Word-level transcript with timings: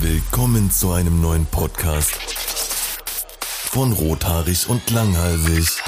Willkommen 0.00 0.70
zu 0.70 0.92
einem 0.92 1.20
neuen 1.20 1.46
Podcast 1.46 2.14
von 3.70 3.92
Rothaarig 3.92 4.68
und 4.68 4.90
Langhalsig. 4.90 5.82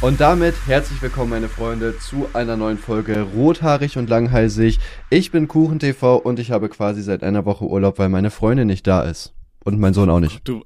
Und 0.00 0.20
damit 0.20 0.54
herzlich 0.66 1.02
willkommen, 1.02 1.30
meine 1.30 1.48
Freunde, 1.48 1.98
zu 1.98 2.28
einer 2.32 2.56
neuen 2.56 2.78
Folge 2.78 3.26
Rothaarig 3.34 3.96
und 3.96 4.08
Langhalsig. 4.08 4.78
Ich 5.10 5.32
bin 5.32 5.48
KuchenTV 5.48 6.16
und 6.16 6.38
ich 6.38 6.52
habe 6.52 6.68
quasi 6.68 7.02
seit 7.02 7.24
einer 7.24 7.44
Woche 7.44 7.64
Urlaub, 7.64 7.98
weil 7.98 8.08
meine 8.08 8.30
Freundin 8.30 8.68
nicht 8.68 8.86
da 8.86 9.02
ist. 9.02 9.32
Und 9.64 9.80
mein 9.80 9.94
Sohn 9.94 10.08
auch 10.08 10.20
nicht. 10.20 10.46
Du, 10.46 10.62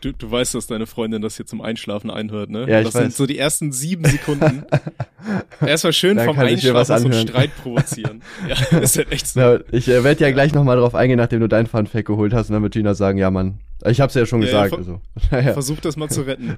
du, 0.00 0.12
du 0.12 0.30
weißt, 0.30 0.54
dass 0.54 0.66
deine 0.66 0.86
Freundin 0.86 1.22
das 1.22 1.36
hier 1.36 1.46
zum 1.46 1.60
Einschlafen 1.60 2.10
einhört, 2.10 2.50
ne? 2.50 2.66
Ja, 2.68 2.80
ich 2.80 2.86
das 2.86 2.94
weiß. 2.94 3.02
sind 3.02 3.14
so 3.14 3.26
die 3.26 3.38
ersten 3.38 3.72
sieben 3.72 4.04
Sekunden. 4.04 4.64
Erstmal 5.64 5.92
schön 5.92 6.16
Da 6.16 6.24
vom 6.24 6.38
Einschlafen 6.38 7.02
zum. 7.02 7.12
Streit 7.12 7.50
provozieren. 7.62 8.22
Ja, 8.48 8.78
ist 8.80 8.96
halt 8.96 9.12
echt 9.12 9.26
so. 9.26 9.40
Na, 9.40 9.58
ich 9.70 9.88
äh, 9.88 10.02
werde 10.04 10.24
ja 10.24 10.30
gleich 10.30 10.52
nochmal 10.54 10.76
drauf 10.76 10.94
eingehen, 10.94 11.18
nachdem 11.18 11.40
du 11.40 11.48
dein 11.48 11.66
Funfact 11.66 12.06
geholt 12.06 12.32
hast. 12.32 12.48
Und 12.48 12.54
dann 12.54 12.62
wird 12.62 12.72
Gina 12.72 12.94
sagen, 12.94 13.18
ja 13.18 13.30
Mann, 13.30 13.58
ich 13.84 14.00
hab's 14.00 14.14
ja 14.14 14.26
schon 14.26 14.42
Ja, 14.42 14.48
ja, 14.48 14.64
gesagt. 14.64 14.78
also. 14.78 15.00
Naja. 15.30 15.52
Versuch 15.52 15.80
das 15.80 15.96
mal 15.96 16.08
zu 16.08 16.22
retten. 16.22 16.56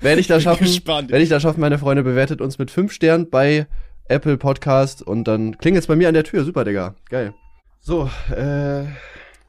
Werde 0.00 0.20
ich 0.20 0.26
das 0.26 0.42
schaffen? 0.42 0.66
Werde 0.66 1.20
ich 1.22 1.28
das 1.28 1.42
schaffen, 1.42 1.60
meine 1.60 1.78
Freunde, 1.78 2.02
bewertet 2.02 2.40
uns 2.40 2.58
mit 2.58 2.70
fünf 2.70 2.92
Sternen 2.92 3.30
bei 3.30 3.66
Apple 4.08 4.36
Podcast 4.36 5.02
und 5.02 5.24
dann 5.24 5.58
klingelt's 5.58 5.86
bei 5.86 5.96
mir 5.96 6.08
an 6.08 6.14
der 6.14 6.24
Tür. 6.24 6.44
Super, 6.44 6.64
Digga. 6.64 6.94
Geil. 7.08 7.34
So, 7.80 8.10
äh, 8.30 8.84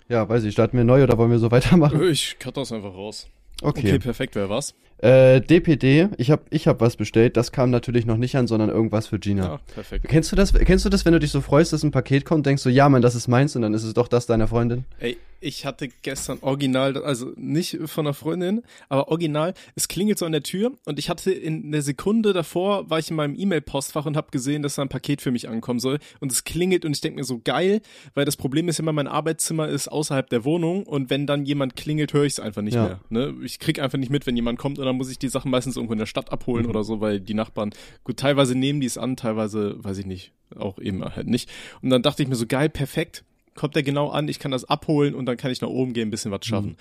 ja, 0.09 0.27
weiß 0.27 0.43
ich, 0.43 0.53
starten 0.53 0.77
wir 0.77 0.83
neu 0.83 1.03
oder 1.03 1.17
wollen 1.17 1.31
wir 1.31 1.39
so 1.39 1.51
weitermachen? 1.51 2.03
Ich 2.03 2.37
cut 2.39 2.57
das 2.57 2.71
einfach 2.71 2.93
raus. 2.93 3.27
Okay. 3.61 3.79
Okay, 3.79 3.99
perfekt, 3.99 4.35
wer 4.35 4.49
war's? 4.49 4.75
Äh, 4.99 5.41
DPD, 5.41 6.07
ich 6.17 6.31
hab, 6.31 6.45
ich 6.49 6.67
hab 6.67 6.79
was 6.79 6.95
bestellt, 6.95 7.35
das 7.35 7.51
kam 7.51 7.69
natürlich 7.71 8.05
noch 8.05 8.17
nicht 8.17 8.35
an, 8.35 8.47
sondern 8.47 8.69
irgendwas 8.69 9.07
für 9.07 9.19
Gina. 9.19 9.43
Ja, 9.43 9.59
perfekt. 9.73 10.05
Kennst 10.07 10.31
du 10.31 10.35
das, 10.35 10.53
kennst 10.53 10.85
du 10.85 10.89
das, 10.89 11.03
wenn 11.05 11.13
du 11.13 11.19
dich 11.19 11.31
so 11.31 11.41
freust, 11.41 11.73
dass 11.73 11.83
ein 11.83 11.91
Paket 11.91 12.23
kommt, 12.25 12.45
denkst 12.45 12.63
du, 12.63 12.69
ja, 12.69 12.87
Mann, 12.87 13.01
das 13.01 13.15
ist 13.15 13.27
meins 13.27 13.55
und 13.55 13.63
dann 13.63 13.73
ist 13.73 13.83
es 13.83 13.93
doch 13.93 14.07
das 14.07 14.27
deiner 14.27 14.47
Freundin? 14.47 14.85
Ey, 14.99 15.17
ich 15.41 15.65
hatte 15.65 15.89
gestern 16.03 16.37
original, 16.39 16.95
also 17.03 17.33
nicht 17.35 17.77
von 17.87 18.07
einer 18.07 18.13
Freundin, 18.13 18.61
aber 18.87 19.09
original, 19.09 19.53
es 19.75 19.89
klingelt 19.89 20.17
so 20.17 20.25
an 20.25 20.31
der 20.31 20.41
Tür 20.43 20.71
und 20.85 20.97
ich 20.99 21.09
hatte 21.09 21.33
in 21.33 21.73
der 21.73 21.81
Sekunde 21.81 22.31
davor, 22.31 22.89
war 22.89 22.99
ich 22.99 23.09
in 23.09 23.17
meinem 23.17 23.35
E-Mail-Postfach 23.37 24.05
und 24.05 24.15
habe 24.15 24.31
gesehen, 24.31 24.63
dass 24.63 24.75
da 24.75 24.83
ein 24.83 24.87
Paket 24.89 25.21
für 25.21 25.31
mich 25.31 25.49
ankommen 25.49 25.79
soll 25.81 25.99
und 26.21 26.31
es 26.31 26.45
klingelt 26.45 26.85
und 26.85 26.93
ich 26.93 27.01
denke 27.01 27.17
mir 27.19 27.25
so 27.25 27.41
geil, 27.43 27.81
weil 28.13 28.23
das 28.23 28.37
Problem 28.37 28.69
ist 28.69 28.79
immer, 28.79 28.93
mein 28.93 29.07
Arbeitszimmer 29.09 29.67
ist 29.67 29.89
außerhalb 29.89 30.29
der 30.29 30.45
Wohnung 30.45 30.83
und 30.83 31.09
wenn 31.09 31.27
dann 31.27 31.45
jemand 31.45 31.75
klingelt, 31.75 32.13
höre 32.13 32.23
ich 32.23 32.33
es 32.33 32.39
einfach 32.39 32.61
nicht 32.61 32.75
Ja. 32.75 32.83
mehr. 32.85 32.99
Ne? 33.09 33.33
Ich 33.43 33.59
krieg 33.59 33.79
einfach 33.79 33.97
nicht 33.97 34.11
mit, 34.11 34.25
wenn 34.25 34.37
jemand 34.37 34.59
kommt 34.59 34.79
und 34.83 34.87
dann 34.87 34.97
muss 34.97 35.09
ich 35.09 35.17
die 35.17 35.29
Sachen 35.29 35.49
meistens 35.49 35.77
irgendwo 35.77 35.93
in 35.93 35.99
der 35.99 36.05
Stadt 36.05 36.31
abholen 36.33 36.65
oder 36.65 36.83
so, 36.83 36.99
weil 36.99 37.21
die 37.21 37.33
Nachbarn, 37.33 37.71
gut, 38.03 38.17
teilweise 38.17 38.53
nehmen 38.53 38.81
die 38.81 38.87
es 38.87 38.97
an, 38.97 39.15
teilweise, 39.15 39.81
weiß 39.81 39.97
ich 39.99 40.05
nicht, 40.05 40.33
auch 40.57 40.77
eben 40.77 41.03
halt 41.03 41.27
nicht. 41.27 41.49
Und 41.81 41.89
dann 41.89 42.01
dachte 42.01 42.21
ich 42.21 42.27
mir 42.27 42.35
so, 42.35 42.45
geil, 42.45 42.67
perfekt, 42.67 43.23
kommt 43.55 43.75
der 43.75 43.83
genau 43.83 44.09
an, 44.09 44.27
ich 44.27 44.39
kann 44.39 44.51
das 44.51 44.65
abholen 44.65 45.15
und 45.15 45.25
dann 45.25 45.37
kann 45.37 45.51
ich 45.51 45.61
nach 45.61 45.69
oben 45.69 45.93
gehen, 45.93 46.09
ein 46.09 46.11
bisschen 46.11 46.31
was 46.31 46.45
schaffen. 46.45 46.75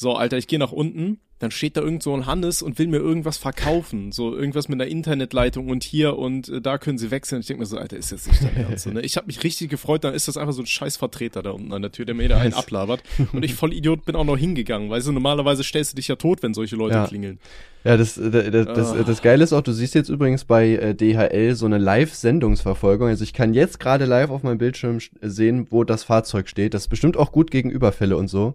So, 0.00 0.14
Alter, 0.14 0.38
ich 0.38 0.46
gehe 0.46 0.60
nach 0.60 0.70
unten, 0.70 1.18
dann 1.40 1.50
steht 1.50 1.76
da 1.76 1.80
irgend 1.80 2.04
so 2.04 2.14
ein 2.14 2.24
Hannes 2.26 2.62
und 2.62 2.78
will 2.78 2.86
mir 2.86 2.98
irgendwas 2.98 3.36
verkaufen, 3.36 4.12
so 4.12 4.32
irgendwas 4.36 4.68
mit 4.68 4.80
einer 4.80 4.88
Internetleitung 4.88 5.68
und 5.70 5.82
hier 5.82 6.16
und 6.16 6.48
äh, 6.48 6.60
da 6.60 6.78
können 6.78 6.98
sie 6.98 7.10
wechseln. 7.10 7.40
Ich 7.40 7.48
denke 7.48 7.62
mir 7.62 7.66
so, 7.66 7.78
Alter, 7.78 7.96
ist 7.96 8.12
jetzt 8.12 8.28
nicht 8.28 8.40
dein 8.44 8.56
Ernst. 8.56 8.84
So, 8.84 8.90
ne? 8.90 9.00
Ich 9.00 9.16
habe 9.16 9.26
mich 9.26 9.42
richtig 9.42 9.70
gefreut, 9.70 10.04
dann 10.04 10.14
ist 10.14 10.28
das 10.28 10.36
einfach 10.36 10.52
so 10.52 10.62
ein 10.62 10.66
Scheißvertreter 10.66 11.42
da 11.42 11.50
unten 11.50 11.72
an 11.72 11.82
der 11.82 11.90
Tür, 11.90 12.04
der 12.04 12.14
mir 12.14 12.28
da 12.28 12.38
einen 12.38 12.54
ablabert. 12.54 13.02
Und 13.32 13.44
ich 13.44 13.54
voll 13.54 13.72
Idiot 13.72 14.04
bin 14.04 14.14
auch 14.14 14.22
noch 14.24 14.36
hingegangen, 14.38 14.88
weil 14.88 15.00
so 15.00 15.10
normalerweise 15.10 15.64
stellst 15.64 15.92
du 15.92 15.96
dich 15.96 16.06
ja 16.06 16.14
tot, 16.14 16.44
wenn 16.44 16.54
solche 16.54 16.76
Leute 16.76 16.94
Ja. 16.94 17.06
klingeln. 17.08 17.40
Ja, 17.82 17.96
das, 17.96 18.14
das, 18.14 18.30
das, 18.30 18.66
das, 18.66 18.92
Ah. 18.92 19.02
das 19.04 19.20
Geile 19.22 19.42
ist 19.42 19.52
auch, 19.52 19.62
du 19.62 19.72
siehst 19.72 19.96
jetzt 19.96 20.10
übrigens 20.10 20.44
bei 20.44 20.68
äh, 20.76 20.94
DHL 20.94 21.56
so 21.56 21.66
eine 21.66 21.78
Live-Sendungsverfolgung. 21.78 23.08
Also 23.08 23.24
ich 23.24 23.32
kann 23.32 23.52
jetzt 23.52 23.80
gerade 23.80 24.04
live 24.04 24.30
auf 24.30 24.44
meinem 24.44 24.58
Bildschirm 24.58 24.98
sch- 24.98 25.10
sehen, 25.22 25.66
wo 25.70 25.82
das 25.82 26.04
Fahrzeug 26.04 26.48
steht. 26.48 26.74
Das 26.74 26.82
ist 26.82 26.88
bestimmt 26.88 27.16
auch 27.16 27.32
gut 27.32 27.50
gegen 27.50 27.70
Überfälle 27.70 28.16
und 28.16 28.28
so. 28.28 28.54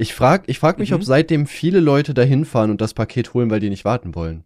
Ich 0.00 0.14
frag, 0.14 0.44
ich 0.46 0.60
frag 0.60 0.78
mich, 0.78 0.90
Mhm. 0.90 0.96
ob 0.96 1.02
seitdem 1.04 1.46
viele 1.48 1.80
Leute 1.80 2.14
dahin 2.14 2.44
fahren 2.44 2.70
und 2.70 2.80
das 2.80 2.94
Paket 2.94 3.34
holen, 3.34 3.50
weil 3.50 3.58
die 3.58 3.68
nicht 3.68 3.84
warten 3.84 4.14
wollen. 4.14 4.44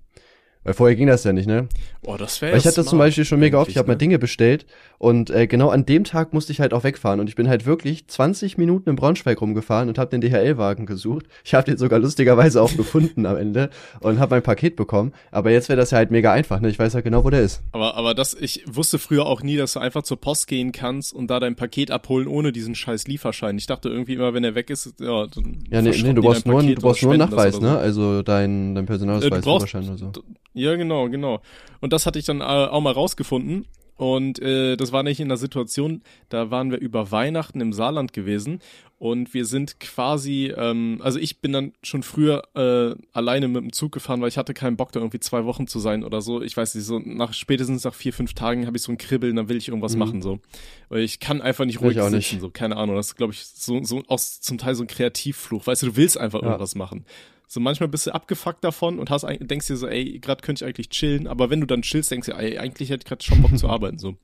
Weil 0.65 0.75
vorher 0.75 0.97
ging 0.97 1.09
das 1.09 1.25
ja 1.25 1.33
nicht, 1.33 1.47
ne? 1.47 1.69
Boah, 2.03 2.19
das 2.19 2.41
wäre 2.41 2.53
Weil 2.53 2.59
ich 2.61 2.67
hatte 2.67 2.77
das 2.77 2.87
zum 2.87 2.99
Beispiel 2.99 3.25
schon 3.25 3.41
mega 3.41 3.59
oft, 3.59 3.71
ich 3.71 3.77
habe 3.77 3.89
mal 3.89 3.95
ne? 3.95 3.99
Dinge 3.99 4.19
bestellt 4.19 4.67
und 4.99 5.31
äh, 5.31 5.47
genau 5.49 5.71
an 5.71 5.85
dem 5.85 6.05
Tag 6.05 6.33
musste 6.33 6.53
ich 6.53 6.61
halt 6.61 6.73
auch 6.73 6.85
wegfahren 6.85 7.19
und 7.19 7.29
ich 7.29 7.35
bin 7.35 7.49
halt 7.49 7.67
wirklich 7.67 8.07
20 8.07 8.59
Minuten 8.59 8.89
im 8.91 8.97
Braunschweig 8.97 9.41
rumgefahren 9.41 9.89
und 9.89 9.99
habe 9.99 10.17
den 10.17 10.21
DHL-Wagen 10.21 10.87
gesucht. 10.87 11.27
Ich 11.45 11.55
habe 11.55 11.65
den 11.65 11.79
sogar 11.79 11.99
lustigerweise 11.99 12.63
auch 12.63 12.77
gefunden 12.77 13.27
am 13.27 13.37
Ende 13.37 13.71
und 14.01 14.21
habe 14.21 14.37
mein 14.37 14.43
Paket 14.43 14.77
bekommen. 14.77 15.13
Aber 15.33 15.51
jetzt 15.51 15.69
wäre 15.69 15.77
das 15.77 15.91
ja 15.91 15.99
halt 15.99 16.11
mega 16.13 16.33
einfach, 16.33 16.61
ne? 16.61 16.69
Ich 16.69 16.79
weiß 16.79 16.93
ja 16.93 17.01
genau, 17.01 17.25
wo 17.25 17.31
der 17.31 17.41
ist. 17.43 17.63
Aber, 17.73 17.97
aber 17.97 18.15
das, 18.15 18.35
ich 18.35 18.65
wusste 18.67 18.99
früher 19.01 19.27
auch 19.27 19.43
nie, 19.43 19.57
dass 19.57 19.73
du 19.73 19.81
einfach 19.81 20.03
zur 20.03 20.21
Post 20.21 20.47
gehen 20.47 20.71
kannst 20.71 21.13
und 21.13 21.29
da 21.29 21.41
dein 21.41 21.57
Paket 21.57 21.91
abholen 21.91 22.29
ohne 22.29 22.53
diesen 22.53 22.75
scheiß 22.77 23.09
Lieferschein. 23.09 23.59
Ich 23.59 23.67
dachte 23.67 23.89
irgendwie 23.89 24.15
immer, 24.15 24.35
wenn 24.35 24.45
er 24.45 24.55
weg 24.55 24.71
ist, 24.71 24.95
ja, 25.01 25.27
dann 25.27 25.59
Ja, 25.71 25.83
nee, 25.83 25.91
nee 25.91 26.13
du 26.13 26.23
brauchst 26.23 26.47
nur, 26.47 26.63
du 26.63 26.75
brauchst 26.77 27.03
nur 27.03 27.13
einen 27.13 27.21
Nachweis, 27.21 27.57
oder 27.57 27.67
so. 27.67 27.73
ne? 27.75 27.79
Also 27.79 28.23
dein, 28.23 28.75
dein 28.75 28.85
Äh, 28.85 28.87
Personalausweis, 28.87 29.43
brauchst, 29.43 29.71
Führerschein 29.71 29.89
oder 29.89 29.99
so. 29.99 30.13
Ja, 30.55 30.75
genau, 30.77 31.09
genau. 31.09 31.41
Und 31.81 31.93
das 31.93 32.07
hatte 32.07 32.19
ich 32.19 32.25
dann 32.27 32.41
äh, 32.41 32.45
auch 32.45 32.81
mal 32.81 32.93
rausgefunden. 32.93 33.67
Und 33.97 34.41
äh, 34.41 34.77
das 34.77 34.91
war 34.91 35.03
nicht 35.05 35.21
in 35.21 35.29
der 35.29 35.37
Situation, 35.37 36.03
da 36.29 36.51
waren 36.51 36.71
wir 36.73 36.79
über 36.79 37.13
Weihnachten 37.13 37.61
im 37.61 37.73
Saarland 37.73 38.13
gewesen 38.13 38.59
und 38.99 39.33
wir 39.33 39.45
sind 39.45 39.79
quasi, 39.81 40.53
ähm, 40.57 40.99
also 41.05 41.21
ich 41.21 41.41
bin 41.41 41.53
dann 41.53 41.73
schon 41.83 42.03
früher 42.03 42.43
äh, 42.57 42.97
alleine 43.13 43.47
mit 43.49 43.63
dem 43.63 43.73
Zug 43.73 43.93
gefahren, 43.93 44.21
weil 44.21 44.29
ich 44.29 44.39
hatte 44.39 44.55
keinen 44.55 44.77
Bock, 44.77 44.91
da 44.91 44.99
irgendwie 44.99 45.21
zwei 45.21 45.45
Wochen 45.45 45.69
zu 45.69 45.79
sein 45.79 46.03
oder 46.03 46.21
so. 46.21 46.43
Ich 46.43 46.57
weiß 46.57 46.75
nicht, 46.75 46.85
so 46.85 47.01
nach 47.05 47.33
spätestens 47.33 47.85
nach 47.85 47.95
vier, 47.95 48.13
fünf 48.13 48.33
Tagen 48.35 48.67
habe 48.67 48.77
ich 48.77 48.83
so 48.83 48.91
ein 48.91 48.99
Kribbeln, 48.99 49.37
dann 49.37 49.49
will 49.49 49.59
ich 49.59 49.69
irgendwas 49.69 49.93
Mhm. 49.93 49.99
machen 50.01 50.23
so. 50.23 50.41
Weil 50.89 51.03
ich 51.03 51.21
kann 51.21 51.41
einfach 51.41 51.67
nicht 51.67 51.81
ruhig 51.81 52.01
auch 52.01 52.05
sitzen, 52.09 52.17
nicht. 52.17 52.41
so, 52.41 52.51
keine 52.51 52.79
Ahnung. 52.79 52.97
Das 52.97 53.09
ist, 53.09 53.17
glaube 53.17 53.35
ich, 53.35 53.45
so, 53.45 53.85
so 53.85 54.03
aus 54.09 54.41
zum 54.41 54.59
Teil 54.59 54.75
so 54.75 54.83
ein 54.83 54.89
Kreativfluch. 54.89 55.67
Weißt 55.67 55.83
du, 55.83 55.87
du 55.87 55.97
willst 55.97 56.19
einfach 56.19 56.41
Ja. 56.41 56.47
irgendwas 56.49 56.75
machen. 56.75 57.05
So 57.53 57.61
manchmal 57.61 57.91
bist 57.91 58.07
du 58.07 58.15
abgefuckt 58.15 58.65
davon 58.65 58.99
und 58.99 59.11
hast 59.11 59.27
denkst 59.29 59.67
dir 59.67 59.77
so, 59.77 59.87
ey, 59.87 60.19
gerade 60.21 60.41
könnte 60.41 60.65
ich 60.65 60.67
eigentlich 60.67 60.89
chillen, 60.89 61.27
aber 61.27 61.51
wenn 61.51 61.61
du 61.61 61.67
dann 61.67 61.83
chillst, 61.83 62.11
denkst 62.11 62.29
du, 62.29 62.33
ey, 62.33 62.57
eigentlich 62.57 62.89
hätte 62.89 63.03
ich 63.03 63.09
gerade 63.09 63.23
schon 63.23 63.43
Bock 63.43 63.59
zu 63.59 63.69
arbeiten 63.69 63.99
so. 63.99 64.17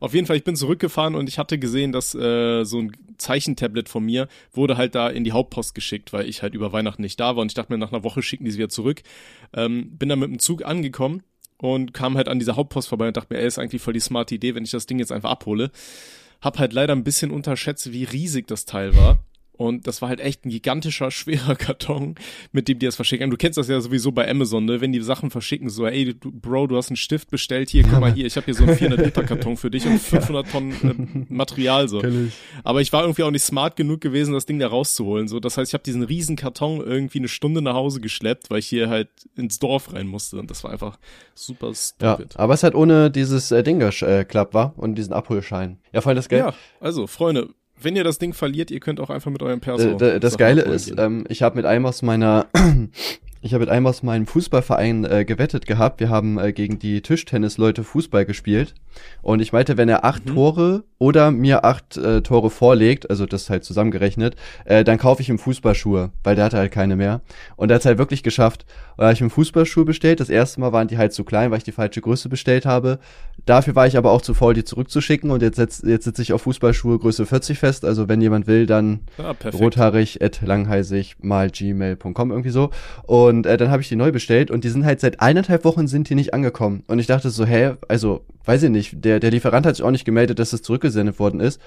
Auf 0.00 0.14
jeden 0.14 0.26
Fall, 0.26 0.36
ich 0.36 0.44
bin 0.44 0.56
zurückgefahren 0.56 1.14
und 1.14 1.28
ich 1.28 1.38
hatte 1.38 1.58
gesehen, 1.58 1.92
dass 1.92 2.14
äh, 2.14 2.64
so 2.64 2.78
ein 2.78 2.92
Zeichentablet 3.18 3.90
von 3.90 4.02
mir 4.02 4.28
wurde 4.54 4.78
halt 4.78 4.94
da 4.94 5.10
in 5.10 5.24
die 5.24 5.32
Hauptpost 5.32 5.74
geschickt, 5.74 6.14
weil 6.14 6.26
ich 6.26 6.40
halt 6.40 6.54
über 6.54 6.72
Weihnachten 6.72 7.02
nicht 7.02 7.20
da 7.20 7.36
war 7.36 7.42
und 7.42 7.50
ich 7.50 7.54
dachte 7.54 7.70
mir, 7.70 7.78
nach 7.78 7.92
einer 7.92 8.02
Woche 8.02 8.22
schicken 8.22 8.46
die 8.46 8.50
sie 8.50 8.56
wieder 8.56 8.70
zurück. 8.70 9.02
Ähm, 9.52 9.98
bin 9.98 10.08
dann 10.08 10.20
mit 10.20 10.30
dem 10.30 10.38
Zug 10.38 10.64
angekommen 10.64 11.22
und 11.58 11.92
kam 11.92 12.16
halt 12.16 12.28
an 12.28 12.38
dieser 12.38 12.56
Hauptpost 12.56 12.88
vorbei 12.88 13.08
und 13.08 13.16
dachte 13.18 13.34
mir, 13.34 13.40
ey, 13.40 13.46
ist 13.46 13.58
eigentlich 13.58 13.82
voll 13.82 13.92
die 13.92 14.00
smarte 14.00 14.36
Idee, 14.36 14.54
wenn 14.54 14.64
ich 14.64 14.70
das 14.70 14.86
Ding 14.86 14.98
jetzt 14.98 15.12
einfach 15.12 15.30
abhole. 15.30 15.70
Hab 16.40 16.58
halt 16.58 16.72
leider 16.72 16.94
ein 16.94 17.04
bisschen 17.04 17.30
unterschätzt, 17.30 17.92
wie 17.92 18.04
riesig 18.04 18.46
das 18.46 18.64
Teil 18.64 18.96
war. 18.96 19.18
Und 19.56 19.86
das 19.86 20.02
war 20.02 20.08
halt 20.08 20.20
echt 20.20 20.44
ein 20.44 20.50
gigantischer, 20.50 21.10
schwerer 21.12 21.54
Karton, 21.54 22.16
mit 22.52 22.68
dem 22.68 22.78
die 22.78 22.86
das 22.86 22.96
verschicken. 22.96 23.30
Du 23.30 23.36
kennst 23.36 23.56
das 23.56 23.68
ja 23.68 23.80
sowieso 23.80 24.10
bei 24.12 24.28
Amazon, 24.28 24.64
ne? 24.64 24.80
wenn 24.80 24.92
die 24.92 25.00
Sachen 25.00 25.30
verschicken, 25.30 25.68
so, 25.68 25.86
ey, 25.86 26.14
du, 26.14 26.30
Bro, 26.32 26.66
du 26.68 26.76
hast 26.76 26.88
einen 26.90 26.96
Stift 26.96 27.30
bestellt, 27.30 27.70
hier, 27.70 27.84
guck 27.84 28.00
mal 28.00 28.12
hier, 28.12 28.26
ich 28.26 28.36
habe 28.36 28.46
hier 28.46 28.54
so 28.54 28.64
einen 28.64 28.76
400-Liter-Karton 28.76 29.56
für 29.56 29.70
dich 29.70 29.86
und 29.86 29.98
500 30.00 30.50
Tonnen 30.50 31.26
äh, 31.28 31.32
Material, 31.32 31.88
so. 31.88 32.02
Ich. 32.02 32.32
Aber 32.64 32.80
ich 32.80 32.92
war 32.92 33.02
irgendwie 33.02 33.22
auch 33.22 33.30
nicht 33.30 33.44
smart 33.44 33.76
genug 33.76 34.00
gewesen, 34.00 34.34
das 34.34 34.46
Ding 34.46 34.58
da 34.58 34.66
rauszuholen. 34.66 35.28
So, 35.28 35.38
das 35.40 35.56
heißt, 35.56 35.70
ich 35.70 35.74
habe 35.74 35.84
diesen 35.84 36.02
riesen 36.02 36.36
Karton 36.36 36.80
irgendwie 36.80 37.18
eine 37.18 37.28
Stunde 37.28 37.62
nach 37.62 37.74
Hause 37.74 38.00
geschleppt, 38.00 38.50
weil 38.50 38.58
ich 38.58 38.66
hier 38.66 38.88
halt 38.88 39.08
ins 39.36 39.58
Dorf 39.58 39.92
rein 39.92 40.06
musste. 40.06 40.38
Und 40.38 40.50
das 40.50 40.64
war 40.64 40.72
einfach 40.72 40.98
super 41.34 41.68
Ja, 42.00 42.16
stupid. 42.16 42.36
aber 42.38 42.54
es 42.54 42.62
hat 42.62 42.74
ohne 42.74 43.10
dieses 43.10 43.50
äh, 43.50 43.62
Ding 43.62 43.80
äh, 43.80 44.24
klappt, 44.24 44.54
war 44.54 44.74
und 44.76 44.96
diesen 44.96 45.12
Abholschein. 45.12 45.78
Ja, 45.92 46.00
voll 46.00 46.14
das 46.14 46.28
Geld. 46.28 46.44
Ja, 46.44 46.54
also, 46.80 47.06
Freunde, 47.06 47.50
wenn 47.80 47.96
ihr 47.96 48.04
das 48.04 48.18
Ding 48.18 48.32
verliert, 48.32 48.70
ihr 48.70 48.80
könnt 48.80 49.00
auch 49.00 49.10
einfach 49.10 49.30
mit 49.30 49.42
eurem 49.42 49.60
Perso. 49.60 49.90
Äh, 49.90 49.96
da- 49.96 50.18
das 50.18 50.32
Sachen 50.32 50.38
Geile 50.40 50.62
ist, 50.62 50.94
ähm, 50.98 51.24
ich 51.28 51.42
habe 51.42 51.56
mit 51.56 51.66
einem 51.66 51.86
aus 51.86 52.02
meiner, 52.02 52.46
ich 53.42 53.52
habe 53.54 53.62
mit 53.64 53.68
einem 53.70 53.86
aus 53.86 54.02
meinem 54.02 54.26
Fußballverein 54.26 55.04
äh, 55.04 55.24
gewettet 55.24 55.66
gehabt. 55.66 56.00
Wir 56.00 56.08
haben 56.08 56.38
äh, 56.38 56.52
gegen 56.52 56.78
die 56.78 57.02
Tischtennisleute 57.02 57.84
Fußball 57.84 58.24
gespielt. 58.24 58.74
Und 59.22 59.40
ich 59.40 59.52
meinte, 59.52 59.76
wenn 59.76 59.88
er 59.88 60.04
acht 60.04 60.24
Mhm. 60.26 60.34
Tore 60.34 60.84
oder 61.04 61.30
mir 61.30 61.64
acht 61.64 61.98
äh, 61.98 62.22
Tore 62.22 62.48
vorlegt, 62.48 63.10
also 63.10 63.26
das 63.26 63.50
halt 63.50 63.64
zusammengerechnet, 63.64 64.36
äh, 64.64 64.84
dann 64.84 64.96
kaufe 64.96 65.20
ich 65.20 65.28
ihm 65.28 65.38
Fußballschuhe, 65.38 66.12
weil 66.22 66.34
der 66.34 66.46
hatte 66.46 66.56
halt 66.56 66.72
keine 66.72 66.96
mehr. 66.96 67.20
Und 67.56 67.70
er 67.70 67.76
hat 67.76 67.84
halt 67.84 67.98
wirklich 67.98 68.22
geschafft. 68.22 68.64
Und 68.96 69.02
da 69.02 69.04
habe 69.04 69.14
ich 69.14 69.20
ihm 69.20 69.30
Fußballschuhe 69.30 69.84
bestellt. 69.84 70.20
Das 70.20 70.30
erste 70.30 70.60
Mal 70.60 70.72
waren 70.72 70.88
die 70.88 70.96
halt 70.96 71.12
zu 71.12 71.24
klein, 71.24 71.50
weil 71.50 71.58
ich 71.58 71.64
die 71.64 71.72
falsche 71.72 72.00
Größe 72.00 72.28
bestellt 72.28 72.64
habe. 72.64 72.98
Dafür 73.44 73.74
war 73.74 73.86
ich 73.86 73.98
aber 73.98 74.12
auch 74.12 74.22
zu 74.22 74.32
faul, 74.32 74.54
die 74.54 74.64
zurückzuschicken. 74.64 75.30
Und 75.30 75.42
jetzt, 75.42 75.56
setz, 75.56 75.82
jetzt 75.84 76.04
sitze 76.04 76.22
ich 76.22 76.32
auf 76.32 76.42
Fußballschuhe 76.42 76.98
Größe 76.98 77.26
40 77.26 77.58
fest. 77.58 77.84
Also 77.84 78.08
wenn 78.08 78.20
jemand 78.20 78.46
will, 78.46 78.64
dann 78.66 79.00
perfekt. 79.16 79.62
rothaarig 79.62 80.22
at 80.22 80.40
langheisig 80.42 81.16
mal 81.20 81.50
gmail.com 81.50 82.30
irgendwie 82.30 82.50
so 82.50 82.70
und 83.04 83.46
äh, 83.46 83.56
dann 83.56 83.70
habe 83.70 83.82
ich 83.82 83.88
die 83.88 83.96
neu 83.96 84.12
bestellt 84.12 84.50
und 84.50 84.64
die 84.64 84.68
sind 84.68 84.84
halt 84.84 85.00
seit 85.00 85.20
eineinhalb 85.20 85.64
Wochen 85.64 85.86
sind 85.86 86.08
die 86.08 86.14
nicht 86.14 86.34
angekommen 86.34 86.84
und 86.86 86.98
ich 86.98 87.06
dachte 87.06 87.30
so 87.30 87.44
hä 87.44 87.74
also 87.88 88.24
weiß 88.44 88.62
ich 88.64 88.70
nicht 88.70 89.04
der 89.04 89.20
der 89.20 89.30
Lieferant 89.30 89.66
hat 89.66 89.76
sich 89.76 89.84
auch 89.84 89.90
nicht 89.90 90.04
gemeldet 90.04 90.38
dass 90.38 90.52
es 90.52 90.62
zurückgesendet 90.94 91.18
worden 91.18 91.40
ist 91.40 91.60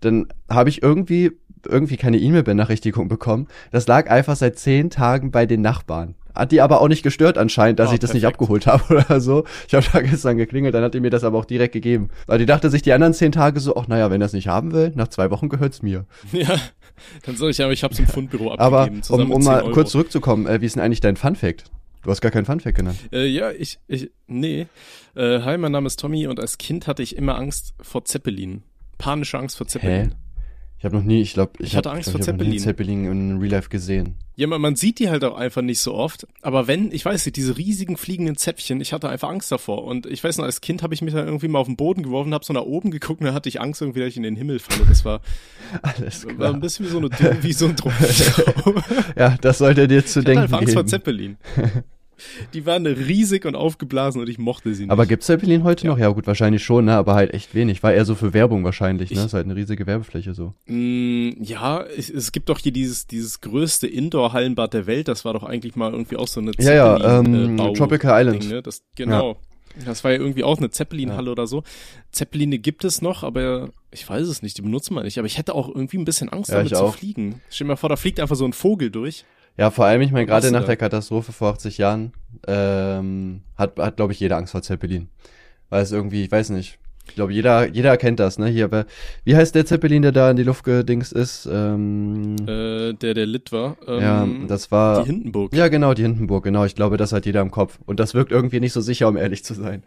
dann 0.00 0.26
habe 0.50 0.68
ich 0.68 0.82
irgendwie 0.82 1.30
irgendwie 1.64 1.96
keine 1.96 2.18
E-Mail-Benachrichtigung 2.18 3.06
bekommen. 3.06 3.46
Das 3.70 3.86
lag 3.86 4.10
einfach 4.10 4.34
seit 4.34 4.58
zehn 4.58 4.90
Tagen 4.90 5.30
bei 5.30 5.46
den 5.46 5.60
Nachbarn. 5.60 6.16
Hat 6.34 6.50
die 6.50 6.60
aber 6.60 6.80
auch 6.80 6.88
nicht 6.88 7.04
gestört 7.04 7.38
anscheinend, 7.38 7.78
dass 7.78 7.90
Oh, 7.90 7.92
ich 7.94 8.00
das 8.00 8.12
nicht 8.12 8.22
perfekt. 8.22 8.40
abgeholt 8.40 8.66
habe 8.66 8.82
oder 9.06 9.20
so. 9.20 9.44
Ich 9.68 9.74
habe 9.74 9.86
da 9.92 10.00
gestern 10.00 10.38
geklingelt, 10.38 10.74
dann 10.74 10.82
hat 10.82 10.94
die 10.94 10.98
mir 10.98 11.10
das 11.10 11.22
aber 11.22 11.38
auch 11.38 11.44
direkt 11.44 11.72
gegeben. 11.72 12.08
Weil 12.26 12.40
die 12.40 12.46
dachte 12.46 12.68
sich 12.68 12.82
die 12.82 12.92
anderen 12.92 13.14
zehn 13.14 13.30
Tage 13.30 13.60
so, 13.60 13.76
ach 13.76 13.86
naja, 13.86 14.10
wenn 14.10 14.20
es 14.22 14.32
nicht 14.32 14.48
haben 14.48 14.72
will, 14.72 14.90
nach 14.96 15.06
zwei 15.06 15.30
Wochen 15.30 15.48
gehört's 15.48 15.82
mir. 15.82 16.04
Ja, 16.32 16.56
dann 17.24 17.36
soll 17.36 17.50
ich 17.52 17.58
ja, 17.58 17.70
ich 17.70 17.84
hab's 17.84 18.00
im 18.00 18.08
Fundbüro 18.08 18.54
Aber 18.58 18.80
abgegeben. 18.80 19.04
zusammen 19.04 19.26
um, 19.30 19.36
um 19.36 19.42
10 19.42 19.52
mal 19.52 19.62
Euro. 19.62 19.70
kurz 19.72 19.92
zurückzukommen, 19.92 20.48
äh, 20.48 20.60
wie 20.60 20.66
ist 20.66 20.74
denn 20.74 20.82
eigentlich 20.82 21.00
dein 21.00 21.14
Fun-Fact? 21.14 21.66
Du 22.02 22.10
hast 22.10 22.20
gar 22.22 22.32
keinen 22.32 22.44
Fun-Fact 22.46 22.76
genannt. 22.76 22.98
Äh, 23.12 23.26
ja, 23.26 23.52
ich, 23.52 23.78
ich, 23.86 24.10
nee. 24.26 24.66
Äh, 25.14 25.42
hi, 25.42 25.56
mein 25.58 25.70
Name 25.70 25.86
ist 25.86 26.00
Tommy 26.00 26.26
und 26.26 26.40
als 26.40 26.58
Kind 26.58 26.88
hatte 26.88 27.04
ich 27.04 27.16
immer 27.16 27.36
Angst 27.36 27.74
vor 27.80 28.04
Zeppelin. 28.04 28.64
Panische 29.02 29.38
Angst 29.38 29.56
vor 29.56 29.66
Zeppelin. 29.66 30.14
Ich 30.78 30.84
habe 30.84 30.96
noch 30.96 31.04
nie, 31.04 31.20
ich 31.22 31.34
glaube, 31.34 31.52
ich, 31.60 31.66
Ich 31.68 31.76
hatte 31.76 31.90
hab- 31.90 31.96
Angst 31.96 32.08
ich 32.08 32.12
glaub, 32.14 32.24
vor 32.24 32.34
ich 32.34 32.40
noch 32.40 32.46
nie 32.52 32.58
Zeppelin 32.58 33.04
in 33.04 33.38
Real 33.38 33.52
Life 33.52 33.68
gesehen. 33.68 34.16
Ja, 34.34 34.48
man, 34.48 34.60
man 34.60 34.74
sieht 34.74 34.98
die 34.98 35.10
halt 35.10 35.22
auch 35.22 35.36
einfach 35.36 35.62
nicht 35.62 35.78
so 35.78 35.94
oft. 35.94 36.26
Aber 36.40 36.66
wenn, 36.66 36.90
ich 36.90 37.04
weiß 37.04 37.24
nicht, 37.24 37.36
diese 37.36 37.56
riesigen 37.56 37.96
fliegenden 37.96 38.36
Zäpfchen, 38.36 38.80
ich 38.80 38.92
hatte 38.92 39.08
einfach 39.08 39.28
Angst 39.28 39.52
davor. 39.52 39.84
Und 39.84 40.06
ich 40.06 40.24
weiß 40.24 40.38
noch, 40.38 40.44
als 40.44 40.60
Kind 40.60 40.82
habe 40.82 40.92
ich 40.92 41.00
mich 41.02 41.14
dann 41.14 41.26
irgendwie 41.26 41.46
mal 41.46 41.60
auf 41.60 41.68
den 41.68 41.76
Boden 41.76 42.02
geworfen, 42.02 42.34
habe 42.34 42.44
so 42.44 42.52
nach 42.52 42.62
oben 42.62 42.90
geguckt 42.90 43.20
und 43.20 43.26
da 43.28 43.32
hatte 43.34 43.48
ich 43.48 43.60
Angst 43.60 43.80
irgendwie, 43.80 44.00
dass 44.00 44.08
ich 44.08 44.16
in 44.16 44.24
den 44.24 44.34
Himmel 44.34 44.58
falle. 44.58 44.84
Das 44.88 45.04
war, 45.04 45.20
Alles 45.82 46.26
war 46.26 46.34
klar. 46.34 46.54
ein 46.54 46.60
bisschen 46.60 46.86
wie 46.86 46.90
so, 46.90 46.98
eine, 46.98 47.10
wie 47.42 47.52
so 47.52 47.66
ein 47.66 47.76
Drogentraum. 47.76 48.82
Ja, 49.16 49.36
das 49.40 49.58
sollte 49.58 49.86
dir 49.86 50.04
zu 50.04 50.18
Ich 50.20 50.24
hatte 50.24 50.24
denken 50.24 50.42
einfach 50.44 50.58
Angst 50.58 50.72
vor 50.72 50.82
geben. 50.82 50.88
Zeppelin. 50.88 51.36
Die 52.54 52.66
waren 52.66 52.86
riesig 52.86 53.44
und 53.44 53.54
aufgeblasen 53.56 54.20
und 54.20 54.28
ich 54.28 54.38
mochte 54.38 54.74
sie 54.74 54.82
nicht. 54.84 54.90
Aber 54.90 55.06
gibt's 55.06 55.26
Zeppelin 55.26 55.64
heute 55.64 55.84
Ja. 55.86 55.90
noch? 55.92 55.98
Ja 55.98 56.08
gut, 56.08 56.26
wahrscheinlich 56.26 56.62
schon, 56.62 56.84
ne? 56.86 56.94
aber 56.94 57.14
halt 57.14 57.32
echt 57.34 57.54
wenig. 57.54 57.82
War 57.82 57.92
eher 57.92 58.04
so 58.04 58.14
für 58.14 58.32
Werbung 58.32 58.64
wahrscheinlich, 58.64 59.10
ne? 59.10 59.16
Ich- 59.18 59.24
Ist 59.26 59.34
halt 59.34 59.44
eine 59.46 59.56
riesige 59.56 59.86
Werbefläche 59.86 60.34
so. 60.34 60.54
Mm, 60.66 61.30
ja, 61.42 61.82
es, 61.82 62.10
es 62.10 62.32
gibt 62.32 62.48
doch 62.48 62.58
hier 62.58 62.72
dieses, 62.72 63.06
dieses 63.06 63.40
größte 63.40 63.86
Indoor-Hallenbad 63.86 64.74
der 64.74 64.86
Welt. 64.86 65.08
Das 65.08 65.24
war 65.24 65.32
doch 65.32 65.42
eigentlich 65.44 65.76
mal 65.76 65.92
irgendwie 65.92 66.16
auch 66.16 66.28
so 66.28 66.40
eine 66.40 66.52
Ja, 66.58 66.72
ja, 66.72 66.96
Zeppelin, 66.98 67.58
ähm, 67.58 67.58
äh, 67.58 67.72
Tropical 67.74 68.20
Island. 68.20 68.48
Ne? 68.50 68.62
das, 68.62 68.82
genau. 68.96 69.36
Das 69.86 70.04
war 70.04 70.10
ja 70.12 70.18
irgendwie 70.18 70.44
auch 70.44 70.58
eine 70.58 70.68
Zeppelin-Halle 70.70 71.30
oder 71.30 71.46
so. 71.46 71.62
Zeppeline 72.10 72.58
gibt 72.58 72.84
es 72.84 73.00
noch, 73.00 73.22
aber 73.22 73.70
ich 73.90 74.06
weiß 74.06 74.28
es 74.28 74.42
nicht, 74.42 74.58
die 74.58 74.62
benutzen 74.62 74.94
wir 74.94 75.02
nicht. 75.02 75.16
Aber 75.18 75.26
ich 75.26 75.38
hätte 75.38 75.54
auch 75.54 75.68
irgendwie 75.68 75.96
ein 75.96 76.04
bisschen 76.04 76.28
Angst 76.28 76.50
Ja, 76.50 76.58
damit 76.58 76.76
zu 76.76 76.88
fliegen. 76.92 77.40
Stell 77.48 77.64
dir 77.64 77.68
mal 77.72 77.76
vor, 77.76 77.88
da 77.88 77.96
fliegt 77.96 78.20
einfach 78.20 78.36
so 78.36 78.44
ein 78.44 78.52
Vogel 78.52 78.90
durch. 78.90 79.24
Ja, 79.58 79.70
vor 79.70 79.84
allem, 79.84 80.00
ich 80.00 80.12
meine, 80.12 80.26
gerade 80.26 80.50
nach 80.50 80.64
der 80.64 80.76
Katastrophe 80.76 81.32
vor 81.32 81.50
80 81.52 81.78
Jahren 81.78 82.12
ähm, 82.46 83.42
hat, 83.56 83.78
hat 83.78 83.96
glaube 83.96 84.12
ich, 84.12 84.20
jeder 84.20 84.36
Angst 84.36 84.52
vor 84.52 84.62
Zeppelin. 84.62 85.08
Weil 85.70 85.82
es 85.82 85.92
irgendwie, 85.92 86.24
ich 86.24 86.32
weiß 86.32 86.50
nicht. 86.50 86.78
Ich 87.08 87.16
glaube, 87.16 87.32
jeder, 87.32 87.66
jeder 87.68 87.96
kennt 87.96 88.20
das, 88.20 88.38
ne? 88.38 88.46
Hier, 88.46 88.64
aber 88.66 88.86
wie 89.24 89.34
heißt 89.34 89.56
der 89.56 89.66
Zeppelin, 89.66 90.02
der 90.02 90.12
da 90.12 90.30
in 90.30 90.36
die 90.36 90.44
Luft 90.44 90.62
gedingst 90.62 91.12
ist? 91.12 91.48
Ähm, 91.50 92.36
Äh, 92.46 92.92
der, 92.94 93.14
der 93.14 93.26
Lit 93.26 93.50
war. 93.50 93.76
Ähm, 93.88 94.00
ja, 94.00 94.28
das 94.46 94.70
war. 94.70 95.02
die 95.02 95.10
Hindenburg. 95.10 95.52
Ja, 95.54 95.66
genau, 95.66 95.94
die 95.94 96.02
Hindenburg, 96.02 96.44
genau. 96.44 96.64
Ich 96.64 96.76
glaube, 96.76 96.96
das 96.98 97.12
hat 97.12 97.26
jeder 97.26 97.40
im 97.40 97.50
Kopf. 97.50 97.80
Und 97.86 97.98
das 97.98 98.14
wirkt 98.14 98.30
irgendwie 98.30 98.60
nicht 98.60 98.72
so 98.72 98.80
sicher, 98.80 99.08
um 99.08 99.16
ehrlich 99.16 99.42
zu 99.44 99.54
sein. 99.54 99.82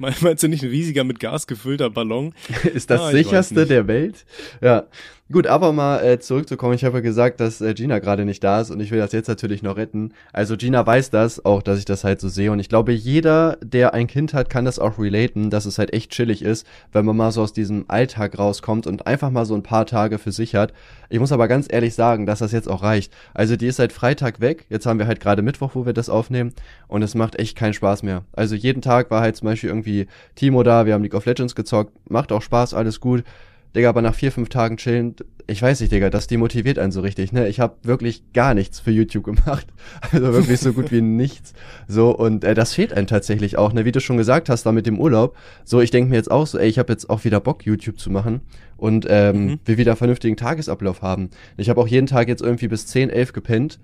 Me- 0.00 0.12
Meinst 0.20 0.42
du 0.42 0.48
nicht 0.48 0.64
ein 0.64 0.70
riesiger 0.70 1.04
mit 1.04 1.20
Gas 1.20 1.46
gefüllter 1.46 1.88
Ballon? 1.88 2.34
ist 2.74 2.90
das 2.90 3.02
Ah, 3.02 3.10
sicherste 3.12 3.64
der 3.64 3.86
Welt. 3.86 4.26
Ja. 4.60 4.84
Gut, 5.32 5.48
aber 5.48 5.72
mal 5.72 6.04
äh, 6.04 6.20
zurückzukommen. 6.20 6.74
Ich 6.74 6.84
habe 6.84 6.98
ja 6.98 7.00
gesagt, 7.00 7.40
dass 7.40 7.60
äh, 7.60 7.74
Gina 7.74 7.98
gerade 7.98 8.24
nicht 8.24 8.44
da 8.44 8.60
ist 8.60 8.70
und 8.70 8.78
ich 8.78 8.92
will 8.92 9.00
das 9.00 9.10
jetzt 9.10 9.26
natürlich 9.26 9.60
noch 9.60 9.76
retten. 9.76 10.12
Also 10.32 10.56
Gina 10.56 10.86
weiß 10.86 11.10
das 11.10 11.44
auch, 11.44 11.62
dass 11.62 11.80
ich 11.80 11.84
das 11.84 12.04
halt 12.04 12.20
so 12.20 12.28
sehe 12.28 12.52
und 12.52 12.60
ich 12.60 12.68
glaube, 12.68 12.92
jeder, 12.92 13.58
der 13.60 13.92
ein 13.92 14.06
Kind 14.06 14.34
hat, 14.34 14.50
kann 14.50 14.64
das 14.64 14.78
auch 14.78 15.00
relaten, 15.00 15.50
dass 15.50 15.66
es 15.66 15.78
halt 15.78 15.92
echt 15.92 16.12
chillig 16.12 16.42
ist, 16.42 16.64
wenn 16.92 17.04
man 17.04 17.16
mal 17.16 17.32
so 17.32 17.42
aus 17.42 17.52
diesem 17.52 17.86
Alltag 17.88 18.38
rauskommt 18.38 18.86
und 18.86 19.08
einfach 19.08 19.30
mal 19.30 19.46
so 19.46 19.56
ein 19.56 19.64
paar 19.64 19.84
Tage 19.84 20.18
für 20.18 20.30
sich 20.30 20.54
hat. 20.54 20.72
Ich 21.08 21.18
muss 21.18 21.32
aber 21.32 21.48
ganz 21.48 21.66
ehrlich 21.68 21.94
sagen, 21.96 22.24
dass 22.24 22.38
das 22.38 22.52
jetzt 22.52 22.68
auch 22.68 22.84
reicht. 22.84 23.12
Also 23.34 23.56
die 23.56 23.66
ist 23.66 23.76
seit 23.76 23.92
Freitag 23.92 24.40
weg. 24.40 24.66
Jetzt 24.68 24.86
haben 24.86 25.00
wir 25.00 25.08
halt 25.08 25.18
gerade 25.18 25.42
Mittwoch, 25.42 25.72
wo 25.74 25.86
wir 25.86 25.92
das 25.92 26.08
aufnehmen 26.08 26.52
und 26.86 27.02
es 27.02 27.16
macht 27.16 27.36
echt 27.36 27.58
keinen 27.58 27.74
Spaß 27.74 28.04
mehr. 28.04 28.22
Also 28.30 28.54
jeden 28.54 28.80
Tag 28.80 29.10
war 29.10 29.22
halt 29.22 29.34
zum 29.34 29.46
Beispiel 29.46 29.70
irgendwie 29.70 30.06
Timo 30.36 30.62
da, 30.62 30.86
wir 30.86 30.94
haben 30.94 31.02
League 31.02 31.14
of 31.14 31.26
Legends 31.26 31.56
gezockt, 31.56 31.92
macht 32.08 32.30
auch 32.30 32.42
Spaß, 32.42 32.74
alles 32.74 33.00
gut. 33.00 33.24
Digga, 33.74 33.88
aber 33.88 34.02
nach 34.02 34.14
vier, 34.14 34.32
fünf 34.32 34.48
Tagen 34.48 34.76
chillen, 34.78 35.14
ich 35.48 35.60
weiß 35.62 35.80
nicht, 35.80 35.92
Digga, 35.92 36.10
das 36.10 36.26
demotiviert 36.26 36.78
einen 36.78 36.92
so 36.92 37.00
richtig, 37.02 37.32
ne? 37.32 37.46
Ich 37.48 37.60
habe 37.60 37.76
wirklich 37.82 38.22
gar 38.32 38.54
nichts 38.54 38.80
für 38.80 38.90
YouTube 38.90 39.24
gemacht. 39.36 39.66
Also 40.12 40.32
wirklich 40.32 40.60
so 40.60 40.72
gut 40.72 40.90
wie 40.90 41.00
nichts. 41.02 41.52
So, 41.86 42.10
und 42.16 42.42
äh, 42.44 42.54
das 42.54 42.72
fehlt 42.74 42.92
einem 42.92 43.06
tatsächlich 43.06 43.56
auch, 43.58 43.72
ne? 43.72 43.84
Wie 43.84 43.92
du 43.92 44.00
schon 44.00 44.16
gesagt 44.16 44.48
hast, 44.48 44.64
da 44.64 44.72
mit 44.72 44.86
dem 44.86 44.98
Urlaub. 44.98 45.36
So, 45.64 45.80
ich 45.80 45.90
denke 45.90 46.10
mir 46.10 46.16
jetzt 46.16 46.30
auch 46.30 46.46
so, 46.46 46.58
ey, 46.58 46.68
ich 46.68 46.78
habe 46.78 46.92
jetzt 46.92 47.08
auch 47.10 47.24
wieder 47.24 47.40
Bock, 47.40 47.64
YouTube 47.66 47.98
zu 47.98 48.10
machen 48.10 48.40
und 48.76 49.06
ähm, 49.08 49.46
Mhm. 49.46 49.60
wir 49.64 49.78
wieder 49.78 49.94
vernünftigen 49.96 50.36
Tagesablauf 50.36 51.02
haben. 51.02 51.30
Ich 51.56 51.68
habe 51.68 51.80
auch 51.80 51.88
jeden 51.88 52.06
Tag 52.06 52.28
jetzt 52.28 52.42
irgendwie 52.42 52.68
bis 52.68 52.86
10, 52.86 53.10
11 53.10 53.32
gepennt. 53.32 53.78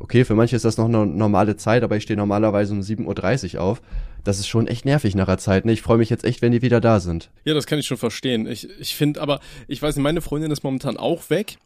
Okay, 0.00 0.24
für 0.24 0.34
manche 0.34 0.56
ist 0.56 0.64
das 0.64 0.78
noch 0.78 0.86
eine 0.86 1.06
normale 1.06 1.56
Zeit, 1.56 1.82
aber 1.82 1.96
ich 1.96 2.04
stehe 2.04 2.16
normalerweise 2.16 2.72
um 2.72 2.80
7.30 2.80 3.56
Uhr 3.56 3.62
auf. 3.62 3.82
Das 4.24 4.38
ist 4.38 4.46
schon 4.46 4.66
echt 4.66 4.84
nervig 4.84 5.14
nach 5.14 5.26
der 5.26 5.38
Zeit. 5.38 5.64
Ne? 5.64 5.72
Ich 5.72 5.82
freue 5.82 5.98
mich 5.98 6.10
jetzt 6.10 6.24
echt, 6.24 6.42
wenn 6.42 6.52
die 6.52 6.62
wieder 6.62 6.80
da 6.80 7.00
sind. 7.00 7.30
Ja, 7.44 7.54
das 7.54 7.66
kann 7.66 7.78
ich 7.78 7.86
schon 7.86 7.96
verstehen. 7.96 8.46
Ich, 8.46 8.68
ich 8.78 8.94
finde 8.94 9.20
aber, 9.20 9.40
ich 9.66 9.80
weiß 9.80 9.96
nicht, 9.96 10.02
meine 10.02 10.20
Freundin 10.20 10.50
ist 10.50 10.62
momentan 10.62 10.96
auch 10.96 11.30
weg. 11.30 11.56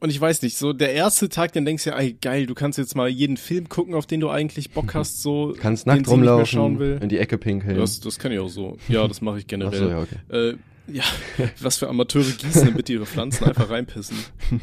Und 0.00 0.10
ich 0.10 0.20
weiß 0.20 0.42
nicht, 0.42 0.56
so 0.56 0.72
der 0.72 0.92
erste 0.92 1.28
Tag, 1.28 1.52
dann 1.54 1.64
denkst 1.64 1.84
du 1.84 1.90
ja, 1.90 1.98
ey, 1.98 2.12
geil, 2.12 2.46
du 2.46 2.54
kannst 2.54 2.78
jetzt 2.78 2.94
mal 2.94 3.08
jeden 3.08 3.36
Film 3.36 3.68
gucken, 3.68 3.94
auf 3.94 4.06
den 4.06 4.20
du 4.20 4.28
eigentlich 4.30 4.70
Bock 4.70 4.94
hast, 4.94 5.22
so. 5.22 5.56
Kannst 5.60 5.88
nackt 5.88 6.06
rumlaufen, 6.06 7.00
in 7.00 7.08
die 7.08 7.18
Ecke 7.18 7.36
pinkeln. 7.36 7.76
Das, 7.76 7.98
das 7.98 8.18
kann 8.20 8.30
ich 8.30 8.38
auch 8.38 8.48
so. 8.48 8.76
Ja, 8.88 9.08
das 9.08 9.20
mache 9.20 9.38
ich 9.38 9.44
Ach 9.44 9.48
generell. 9.48 9.78
so, 9.78 9.88
ja, 9.88 9.98
okay. 10.00 10.50
äh, 10.50 10.54
ja, 10.92 11.04
was 11.60 11.78
für 11.78 11.88
Amateure 11.88 12.24
gießen, 12.24 12.66
damit 12.66 12.88
ihre 12.88 13.06
Pflanzen 13.06 13.44
einfach 13.44 13.70
reinpissen. 13.70 14.16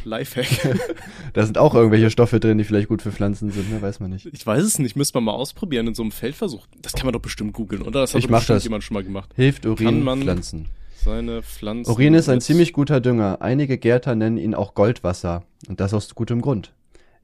Lifehack. 0.03 0.79
Da 1.33 1.45
sind 1.45 1.57
auch 1.57 1.75
irgendwelche 1.75 2.09
Stoffe 2.09 2.39
drin, 2.39 2.57
die 2.57 2.63
vielleicht 2.63 2.87
gut 2.87 3.01
für 3.01 3.11
Pflanzen 3.11 3.51
sind, 3.51 3.69
ne? 3.69 3.81
weiß 3.81 3.99
man 3.99 4.11
nicht. 4.11 4.27
Ich 4.31 4.45
weiß 4.45 4.63
es 4.63 4.79
nicht, 4.79 4.95
müsste 4.95 5.17
man 5.17 5.25
mal 5.25 5.33
ausprobieren 5.33 5.87
in 5.87 5.93
so 5.95 6.01
einem 6.01 6.11
Feldversuch. 6.11 6.65
Das 6.81 6.93
kann 6.93 7.05
man 7.05 7.13
doch 7.13 7.19
bestimmt 7.19 7.51
googeln, 7.53 7.81
oder? 7.81 8.01
Das 8.01 8.13
hat 8.13 8.19
Ich 8.19 8.25
doch 8.25 8.31
mach 8.31 8.39
bestimmt 8.39 8.57
das. 8.57 8.63
jemand 8.63 8.83
schon 8.83 8.93
mal 8.95 9.03
gemacht. 9.03 9.29
Hilft 9.35 9.65
Urin 9.65 10.03
Pflanzen. 10.21 10.69
Seine 10.95 11.43
Pflanzen. 11.43 11.91
Urin 11.91 12.13
ist 12.13 12.29
ein 12.29 12.41
ziemlich 12.41 12.73
guter 12.73 13.01
Dünger. 13.01 13.41
Einige 13.41 13.77
Gärtner 13.77 14.15
nennen 14.15 14.37
ihn 14.37 14.55
auch 14.55 14.73
Goldwasser. 14.73 15.43
Und 15.67 15.79
das 15.79 15.93
aus 15.93 16.15
gutem 16.15 16.41
Grund. 16.41 16.73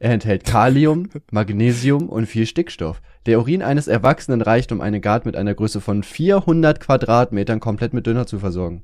Er 0.02 0.14
enthält 0.14 0.46
Kalium, 0.46 1.10
Magnesium 1.30 2.10
und 2.10 2.26
viel 2.26 2.48
Stickstoff. 2.48 3.04
Der 3.28 3.38
Urin 3.38 3.62
eines 3.62 3.88
Erwachsenen 3.88 4.42
reicht, 4.42 4.72
um 4.72 4.82
eine 4.82 5.00
Gart 5.00 5.28
mit 5.28 5.36
einer 5.36 5.54
Größe 5.54 5.80
von 5.80 6.02
400 6.02 6.80
Quadratmetern 6.80 7.60
komplett 7.60 7.94
mit 7.94 8.08
Dünger 8.08 8.26
zu 8.26 8.40
versorgen. 8.40 8.82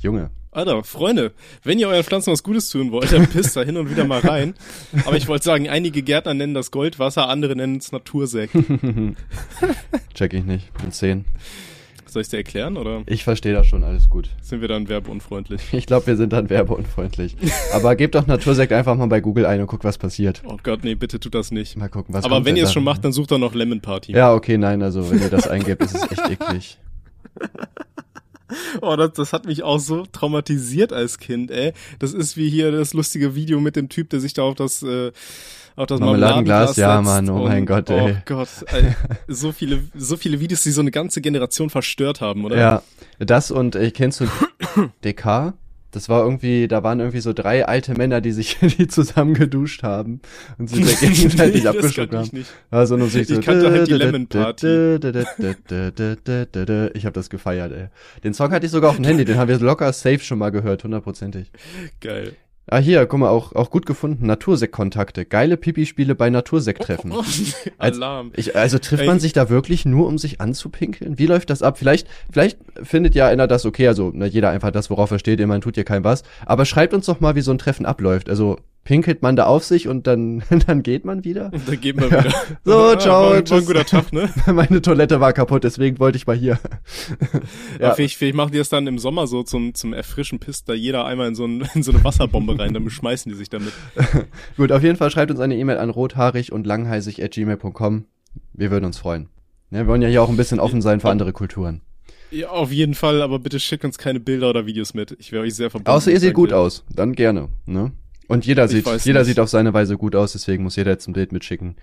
Junge. 0.00 0.30
Alter, 0.50 0.82
Freunde, 0.82 1.30
wenn 1.62 1.78
ihr 1.78 1.86
euren 1.86 2.02
Pflanzen 2.02 2.32
was 2.32 2.42
Gutes 2.42 2.70
tun 2.70 2.90
wollt, 2.90 3.12
dann 3.12 3.28
pisst 3.28 3.56
da 3.56 3.62
hin 3.62 3.76
und 3.76 3.88
wieder 3.88 4.04
mal 4.04 4.18
rein. 4.18 4.54
Aber 5.06 5.16
ich 5.16 5.28
wollte 5.28 5.44
sagen, 5.44 5.68
einige 5.68 6.02
Gärtner 6.02 6.34
nennen 6.34 6.54
das 6.54 6.72
Goldwasser, 6.72 7.28
andere 7.28 7.54
nennen 7.54 7.76
es 7.76 7.92
Natursekt. 7.92 8.52
Check 10.14 10.32
ich 10.32 10.44
nicht. 10.44 10.72
In 10.82 10.90
10. 10.90 11.24
Soll 12.10 12.22
ich 12.22 12.28
dir 12.28 12.38
erklären 12.38 12.76
oder 12.76 13.02
Ich 13.06 13.24
verstehe 13.24 13.52
das 13.52 13.66
schon, 13.66 13.84
alles 13.84 14.08
gut. 14.08 14.30
sind 14.40 14.60
wir 14.60 14.68
dann 14.68 14.88
werbeunfreundlich? 14.88 15.60
Ich 15.72 15.86
glaube, 15.86 16.06
wir 16.06 16.16
sind 16.16 16.32
dann 16.32 16.50
werbeunfreundlich. 16.50 17.36
Aber 17.72 17.94
gebt 17.96 18.14
doch 18.14 18.26
Natursekt 18.26 18.72
einfach 18.72 18.96
mal 18.96 19.06
bei 19.06 19.20
Google 19.20 19.46
ein 19.46 19.60
und 19.60 19.66
guckt, 19.66 19.84
was 19.84 19.98
passiert. 19.98 20.42
Oh 20.44 20.56
Gott, 20.62 20.84
nee, 20.84 20.94
bitte 20.94 21.20
tut 21.20 21.34
das 21.34 21.50
nicht. 21.50 21.76
Mal 21.76 21.88
gucken, 21.88 22.14
was 22.14 22.24
Aber 22.24 22.44
wenn 22.44 22.56
ihr 22.56 22.64
es 22.64 22.72
schon 22.72 22.84
macht, 22.84 23.04
dann 23.04 23.12
sucht 23.12 23.30
doch 23.30 23.38
noch 23.38 23.54
Lemon 23.54 23.80
Party. 23.80 24.12
Ja, 24.12 24.32
okay, 24.34 24.58
nein, 24.58 24.82
also 24.82 25.10
wenn 25.10 25.20
ihr 25.20 25.30
das 25.30 25.46
eingebt, 25.48 25.82
ist 25.82 25.94
es 25.94 26.02
echt 26.10 26.30
eklig. 26.30 26.78
Oh, 28.80 28.96
das, 28.96 29.12
das 29.12 29.32
hat 29.34 29.44
mich 29.44 29.62
auch 29.62 29.78
so 29.78 30.06
traumatisiert 30.06 30.92
als 30.92 31.18
Kind, 31.18 31.50
ey. 31.50 31.72
Das 31.98 32.14
ist 32.14 32.36
wie 32.38 32.48
hier 32.48 32.72
das 32.72 32.94
lustige 32.94 33.34
Video 33.34 33.60
mit 33.60 33.76
dem 33.76 33.90
Typ, 33.90 34.08
der 34.10 34.20
sich 34.20 34.32
da 34.32 34.42
auf 34.42 34.54
das, 34.54 34.82
äh, 34.82 35.12
auf 35.78 35.86
das 35.86 36.00
Marmeladenglas, 36.00 36.76
Marmeladenglas 36.76 36.76
ja, 36.76 37.00
Mann, 37.02 37.30
oh 37.30 37.44
mein 37.46 37.66
Gott, 37.66 37.88
ey. 37.90 38.12
Oh 38.12 38.16
Gott, 38.24 38.48
ey. 38.66 38.94
so 39.28 39.52
viele, 39.52 39.80
so 39.94 40.16
viele 40.16 40.40
Videos, 40.40 40.62
die 40.62 40.70
so 40.70 40.80
eine 40.80 40.90
ganze 40.90 41.20
Generation 41.20 41.70
verstört 41.70 42.20
haben, 42.20 42.44
oder? 42.44 42.56
Ja, 42.56 42.82
das 43.18 43.50
und 43.50 43.76
äh, 43.76 43.90
kennst 43.90 44.20
du 44.20 44.26
DK? 45.04 45.54
Das 45.90 46.10
war 46.10 46.22
irgendwie, 46.22 46.68
da 46.68 46.82
waren 46.82 47.00
irgendwie 47.00 47.20
so 47.20 47.32
drei 47.32 47.64
alte 47.66 47.94
Männer, 47.94 48.20
die 48.20 48.32
sich 48.32 48.58
die 48.60 48.88
zusammen 48.88 49.32
geduscht 49.32 49.82
haben 49.82 50.20
und 50.58 50.68
sich 50.68 50.84
da 50.84 50.92
gegenseitig 51.06 51.62
Nee, 51.62 51.68
abgeschluckt 51.68 52.12
ich 52.12 52.18
haben. 52.18 52.28
nicht. 52.32 52.50
Also 52.70 52.98
nur 52.98 53.08
sich 53.08 53.22
Ich 53.30 53.36
so 53.36 53.40
kannte 53.40 53.70
halt 53.70 53.88
die 53.88 53.94
Lemon 53.94 54.26
Party. 54.28 54.66
Ich 56.94 57.04
habe 57.06 57.12
das 57.14 57.30
gefeiert, 57.30 57.72
ey. 57.72 57.88
Den 58.22 58.34
Song 58.34 58.50
hatte 58.50 58.66
ich 58.66 58.72
sogar 58.72 58.90
auf 58.90 58.96
dem 58.96 59.06
Handy, 59.06 59.24
den 59.24 59.38
haben 59.38 59.48
wir 59.48 59.58
locker 59.60 59.90
safe 59.94 60.18
schon 60.18 60.38
mal 60.38 60.50
gehört, 60.50 60.84
hundertprozentig. 60.84 61.50
Geil. 62.00 62.36
Ah, 62.70 62.78
hier, 62.78 63.06
guck 63.06 63.20
mal, 63.20 63.28
auch, 63.30 63.54
auch 63.54 63.70
gut 63.70 63.86
gefunden. 63.86 64.26
Natursekt-Kontakte. 64.26 65.24
Geile 65.24 65.56
Pipi-Spiele 65.56 66.14
bei 66.14 66.28
Natursekt-Treffen. 66.30 67.12
Oh, 67.12 67.22
Als- 67.78 67.96
Alarm. 67.96 68.32
Ich, 68.36 68.54
also 68.56 68.78
trifft 68.78 69.02
Ey. 69.02 69.08
man 69.08 69.20
sich 69.20 69.32
da 69.32 69.48
wirklich 69.48 69.84
nur, 69.86 70.06
um 70.06 70.18
sich 70.18 70.40
anzupinkeln? 70.40 71.18
Wie 71.18 71.26
läuft 71.26 71.50
das 71.50 71.62
ab? 71.62 71.78
Vielleicht, 71.78 72.08
vielleicht 72.30 72.58
findet 72.82 73.14
ja 73.14 73.26
einer 73.28 73.46
das 73.46 73.64
okay, 73.64 73.88
also 73.88 74.10
na, 74.14 74.26
jeder 74.26 74.50
einfach 74.50 74.70
das, 74.70 74.90
worauf 74.90 75.10
er 75.10 75.18
steht, 75.18 75.44
man 75.46 75.60
tut 75.60 75.76
ja 75.76 75.84
kein 75.84 76.04
was. 76.04 76.24
Aber 76.44 76.64
schreibt 76.66 76.92
uns 76.92 77.06
doch 77.06 77.20
mal, 77.20 77.34
wie 77.36 77.40
so 77.40 77.50
ein 77.52 77.58
Treffen 77.58 77.86
abläuft. 77.86 78.28
Also 78.28 78.58
pinkelt 78.88 79.20
man 79.20 79.36
da 79.36 79.44
auf 79.44 79.64
sich 79.64 79.86
und 79.86 80.06
dann, 80.06 80.42
dann 80.66 80.82
geht 80.82 81.04
man 81.04 81.22
wieder. 81.22 81.52
Und 81.52 81.60
dann 81.68 81.78
geht 81.78 81.96
man 81.96 82.06
wieder. 82.06 82.32
So, 82.64 82.96
ciao, 82.96 83.32
war, 83.32 83.50
war 83.50 83.60
guter 83.60 83.84
Tag, 83.84 84.12
ne? 84.14 84.30
Meine 84.46 84.80
Toilette 84.80 85.20
war 85.20 85.34
kaputt, 85.34 85.62
deswegen 85.64 85.98
wollte 85.98 86.16
ich 86.16 86.26
mal 86.26 86.36
hier. 86.36 86.58
Ja. 87.78 87.94
Vielleicht, 87.94 88.16
vielleicht 88.16 88.34
machen 88.34 88.52
die 88.52 88.58
das 88.58 88.70
dann 88.70 88.86
im 88.86 88.98
Sommer 88.98 89.26
so 89.26 89.42
zum, 89.42 89.74
zum 89.74 89.92
Erfrischen, 89.92 90.38
pisst 90.38 90.70
da 90.70 90.72
jeder 90.72 91.04
einmal 91.04 91.28
in 91.28 91.34
so, 91.34 91.44
ein, 91.44 91.68
in 91.74 91.82
so 91.82 91.92
eine 91.92 92.02
Wasserbombe 92.02 92.58
rein, 92.58 92.72
dann 92.72 92.84
beschmeißen 92.84 93.30
die 93.30 93.36
sich 93.36 93.50
damit. 93.50 93.72
Gut, 94.56 94.72
auf 94.72 94.82
jeden 94.82 94.96
Fall 94.96 95.10
schreibt 95.10 95.30
uns 95.30 95.40
eine 95.40 95.56
E-Mail 95.56 95.76
an 95.76 95.90
rothaarig 95.90 96.50
und 96.50 96.66
langheisig 96.66 97.22
at 97.22 97.32
gmail.com. 97.32 98.06
Wir 98.54 98.70
würden 98.70 98.86
uns 98.86 98.96
freuen. 98.96 99.28
Ja, 99.70 99.80
wir 99.80 99.86
wollen 99.86 100.02
ja 100.02 100.08
hier 100.08 100.22
auch 100.22 100.30
ein 100.30 100.38
bisschen 100.38 100.60
offen 100.60 100.80
sein 100.80 101.00
für 101.00 101.10
andere 101.10 101.34
Kulturen. 101.34 101.82
Ja, 102.30 102.48
auf 102.48 102.72
jeden 102.72 102.94
Fall, 102.94 103.20
aber 103.20 103.38
bitte 103.38 103.60
schickt 103.60 103.84
uns 103.84 103.98
keine 103.98 104.20
Bilder 104.20 104.48
oder 104.48 104.64
Videos 104.64 104.94
mit. 104.94 105.14
Ich 105.18 105.32
wäre 105.32 105.42
euch 105.42 105.54
sehr 105.54 105.70
verbunden. 105.70 105.90
Außer 105.90 106.10
ihr 106.10 106.20
seht 106.20 106.34
gut 106.34 106.52
aus, 106.52 106.84
dann 106.94 107.12
gerne. 107.12 107.48
Ne? 107.66 107.92
Und 108.28 108.46
jeder 108.46 108.66
Ich 108.66 108.70
sieht, 108.70 108.86
jeder 109.04 109.20
nicht. 109.20 109.28
sieht 109.28 109.40
auf 109.40 109.48
seine 109.48 109.72
Weise 109.74 109.96
gut 109.96 110.14
aus, 110.14 110.32
deswegen 110.32 110.62
muss 110.62 110.76
jeder 110.76 110.90
jetzt 110.92 111.08
ein 111.08 111.14
Bild 111.14 111.32
mitschicken, 111.32 111.76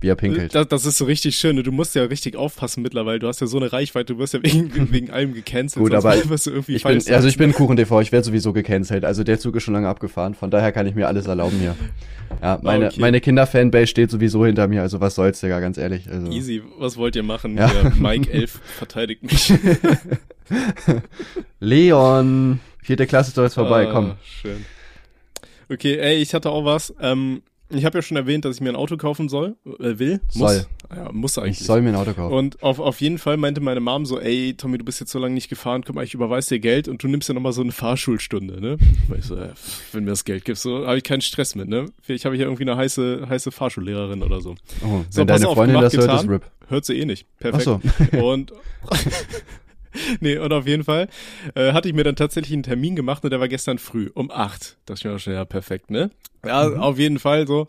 wie 0.00 0.08
er 0.08 0.16
pinkelt. 0.16 0.52
Das, 0.52 0.66
das 0.66 0.84
ist 0.84 0.98
so 0.98 1.04
richtig 1.04 1.36
schön. 1.36 1.54
ne? 1.54 1.62
Du 1.62 1.70
musst 1.70 1.94
ja 1.94 2.02
richtig 2.02 2.34
aufpassen 2.34 2.82
mittlerweile. 2.82 3.20
Du 3.20 3.28
hast 3.28 3.40
ja 3.40 3.46
so 3.46 3.56
eine 3.56 3.72
Reichweite, 3.72 4.14
du 4.14 4.18
wirst 4.18 4.34
ja 4.34 4.42
wegen, 4.42 4.72
wegen 4.92 5.10
allem 5.12 5.32
gecancelt. 5.32 5.80
Gut, 5.80 5.94
aber 5.94 6.14
wirst 6.28 6.46
du 6.46 6.50
irgendwie 6.50 6.74
Ich 6.74 6.82
bin, 6.82 7.00
also 7.14 7.28
ich 7.28 7.36
bin 7.38 7.52
Kuchen 7.52 7.76
TV, 7.76 8.00
ich 8.00 8.10
werde 8.10 8.24
sowieso 8.26 8.52
gecancelt. 8.52 9.04
Also 9.04 9.22
der 9.22 9.38
Zug 9.38 9.54
ist 9.54 9.62
schon 9.62 9.74
lange 9.74 9.88
abgefahren, 9.88 10.34
von 10.34 10.50
daher 10.50 10.72
kann 10.72 10.86
ich 10.88 10.96
mir 10.96 11.06
alles 11.06 11.26
erlauben 11.26 11.58
hier. 11.60 11.76
Ja, 12.42 12.58
meine, 12.62 12.86
Okay. 12.88 13.00
meine 13.00 13.20
Kinderfanbase 13.20 13.86
steht 13.86 14.10
sowieso 14.10 14.44
hinter 14.44 14.66
mir, 14.66 14.82
also 14.82 15.00
was 15.00 15.14
soll's, 15.14 15.38
Digga, 15.40 15.60
ganz 15.60 15.78
ehrlich. 15.78 16.10
Also. 16.10 16.32
Easy, 16.32 16.62
was 16.78 16.96
wollt 16.96 17.14
ihr 17.14 17.22
machen? 17.22 17.56
Ja. 17.56 17.68
Der 17.68 17.92
Mike 17.94 18.28
11 18.32 18.60
verteidigt 18.78 19.22
mich. 19.22 19.52
Leon, 21.60 22.60
vierte 22.82 23.06
Klasse 23.06 23.32
doch 23.34 23.42
jetzt 23.44 23.54
vorbei, 23.54 23.86
Ah, 23.88 23.92
komm. 23.92 24.12
Schön. 24.24 24.64
Okay, 25.72 25.96
ey, 25.98 26.16
ich 26.16 26.34
hatte 26.34 26.50
auch 26.50 26.64
was. 26.64 26.94
Ähm, 27.00 27.42
ich 27.74 27.84
habe 27.86 27.98
ja 27.98 28.02
schon 28.02 28.16
erwähnt, 28.16 28.44
dass 28.44 28.56
ich 28.56 28.60
mir 28.60 28.68
ein 28.68 28.76
Auto 28.76 28.96
kaufen 28.96 29.28
soll. 29.28 29.56
Äh, 29.64 29.98
will? 29.98 30.20
Muss. 30.34 30.52
Soll. 30.52 30.66
Ja, 30.94 31.10
muss 31.10 31.38
eigentlich. 31.38 31.60
Ich 31.60 31.66
soll 31.66 31.80
mir 31.80 31.88
ein 31.90 31.94
Auto 31.94 32.12
kaufen. 32.12 32.34
Und 32.34 32.62
auf, 32.62 32.78
auf 32.78 33.00
jeden 33.00 33.16
Fall 33.16 33.38
meinte 33.38 33.62
meine 33.62 33.80
Mom 33.80 34.04
so, 34.04 34.20
ey, 34.20 34.54
Tommy, 34.54 34.76
du 34.76 34.84
bist 34.84 35.00
jetzt 35.00 35.10
so 35.10 35.18
lange 35.18 35.34
nicht 35.34 35.48
gefahren, 35.48 35.82
mal, 35.94 36.04
ich 36.04 36.12
überweis 36.12 36.48
dir 36.48 36.58
Geld 36.58 36.86
und 36.88 37.02
du 37.02 37.08
nimmst 37.08 37.28
ja 37.28 37.34
nochmal 37.34 37.52
so 37.54 37.62
eine 37.62 37.72
Fahrschulstunde, 37.72 38.60
ne? 38.60 38.76
Weil 39.08 39.20
ich 39.20 39.24
so, 39.24 39.36
ja, 39.36 39.52
wenn 39.92 40.04
mir 40.04 40.10
das 40.10 40.24
Geld 40.24 40.44
gibst, 40.44 40.62
so 40.62 40.86
habe 40.86 40.98
ich 40.98 41.04
keinen 41.04 41.22
Stress 41.22 41.54
mit, 41.54 41.68
ne? 41.68 41.86
Vielleicht 42.02 42.26
habe 42.26 42.34
ich 42.34 42.40
ja 42.40 42.46
irgendwie 42.46 42.64
eine 42.64 42.76
heiße, 42.76 43.26
heiße 43.28 43.50
Fahrschullehrerin 43.50 44.22
oder 44.22 44.40
so. 44.42 44.54
oh, 44.84 45.04
So, 45.08 45.20
wenn 45.20 45.26
deine 45.28 45.48
auf, 45.48 45.54
Freundin 45.54 45.76
gemacht, 45.76 45.96
das 45.96 46.06
hört, 46.06 46.22
ist. 46.22 46.28
RIP. 46.28 46.42
Hört 46.68 46.84
sie 46.84 46.98
eh 46.98 47.04
nicht. 47.06 47.26
Perfekt. 47.38 47.68
Ach 47.68 48.10
so. 48.12 48.24
Und 48.24 48.52
nee, 50.20 50.36
und 50.38 50.52
auf 50.52 50.66
jeden 50.66 50.84
Fall 50.84 51.08
äh, 51.54 51.72
hatte 51.72 51.88
ich 51.88 51.94
mir 51.94 52.04
dann 52.04 52.16
tatsächlich 52.16 52.52
einen 52.52 52.62
Termin 52.62 52.96
gemacht 52.96 53.24
und 53.24 53.30
der 53.30 53.40
war 53.40 53.48
gestern 53.48 53.78
früh 53.78 54.10
um 54.14 54.30
acht. 54.30 54.76
Ich 54.94 55.04
mir 55.04 55.14
auch 55.14 55.18
schon, 55.18 55.32
ja, 55.34 55.44
perfekt, 55.44 55.90
ne? 55.90 56.10
Ja, 56.44 56.68
Mhm. 56.68 56.80
auf 56.80 56.98
jeden 56.98 57.18
Fall 57.18 57.46
so. 57.46 57.66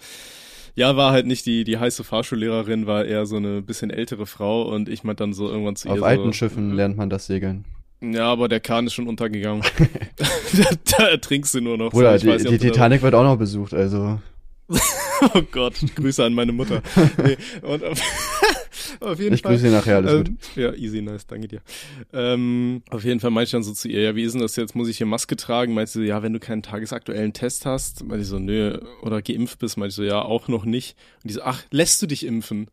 Ja, 0.76 0.96
war 0.98 1.12
halt 1.12 1.28
nicht 1.28 1.46
die, 1.46 1.64
die 1.64 1.78
heiße 1.78 2.04
Fahrschullehrerin, 2.04 2.88
war 2.88 3.06
eher 3.06 3.28
so 3.28 3.36
eine 3.38 3.62
bisschen 3.62 3.92
ältere 3.92 4.26
Frau 4.26 4.64
und 4.64 4.90
ich 4.90 5.04
meinte 5.04 5.24
dann 5.24 5.34
so 5.34 5.48
irgendwann 5.48 5.76
zu 5.76 5.88
ihr 5.88 5.94
Auf 5.94 6.00
so, 6.00 6.06
alten 6.06 6.34
Schiffen 6.34 6.74
lernt 6.74 6.98
man 6.98 7.10
das 7.12 7.28
Segeln. 7.28 7.66
Ja, 8.02 8.26
aber 8.26 8.48
der 8.50 8.60
Kahn 8.60 8.88
ist 8.88 8.94
schon 8.94 9.08
untergegangen. 9.08 9.64
da, 10.18 10.26
da 10.98 11.08
ertrinkst 11.10 11.54
du 11.54 11.62
nur 11.62 11.78
noch. 11.78 11.92
Bruder, 11.92 12.18
so, 12.18 12.28
ich 12.28 12.34
weiß 12.34 12.44
die, 12.44 12.50
die 12.50 12.58
Titanic 12.58 13.02
wird 13.04 13.14
auch 13.14 13.24
noch 13.24 13.38
besucht, 13.38 13.74
also. 13.74 14.20
Oh 15.22 15.42
Gott, 15.52 15.76
Grüße 15.96 16.24
an 16.26 16.34
meine 16.34 16.52
Mutter. 16.52 16.82
Nee, 17.24 17.38
und 17.62 17.84
auf, 19.00 19.20
jeden 19.20 19.34
Ich 19.36 19.42
Fall. 19.42 19.54
grüße 19.54 19.68
ihn 19.68 19.74
nachher, 19.74 19.98
alles 19.98 20.18
gut. 20.18 20.28
ähm, 20.30 20.38
Ja, 20.56 20.74
easy, 20.74 21.02
nice, 21.02 21.26
danke 21.28 21.48
dir. 21.48 21.62
Ähm, 22.12 22.82
auf 22.90 23.04
jeden 23.04 23.20
Fall 23.20 23.32
meinte 23.32 23.46
ich 23.46 23.52
dann 23.52 23.64
so 23.64 23.74
zu 23.74 23.88
ihr, 23.88 24.02
ja, 24.02 24.16
wie 24.16 24.24
ist 24.24 24.34
denn 24.34 24.42
das 24.42 24.56
jetzt? 24.56 24.76
Muss 24.76 24.88
ich 24.90 24.98
hier 24.98 25.06
Maske 25.08 25.36
tragen? 25.36 25.74
Meinte 25.74 25.92
sie, 25.92 26.00
so, 26.00 26.04
ja, 26.06 26.22
wenn 26.24 26.34
du 26.34 26.40
keinen 26.40 26.64
tagesaktuellen 26.64 27.34
Test 27.34 27.66
hast. 27.66 28.04
Meinte 28.04 28.22
ich 28.24 28.28
so, 28.28 28.40
nö, 28.40 28.80
oder 29.02 29.22
geimpft 29.22 29.60
bist. 29.60 29.78
Meinte 29.78 29.90
ich 29.90 29.96
so, 29.96 30.04
ja, 30.04 30.22
auch 30.22 30.48
noch 30.48 30.66
nicht. 30.66 30.96
Und 31.24 31.30
die 31.30 31.34
so, 31.36 31.42
ach, 31.44 31.64
lässt 31.72 32.02
du 32.02 32.08
dich 32.08 32.26
impfen? 32.26 32.68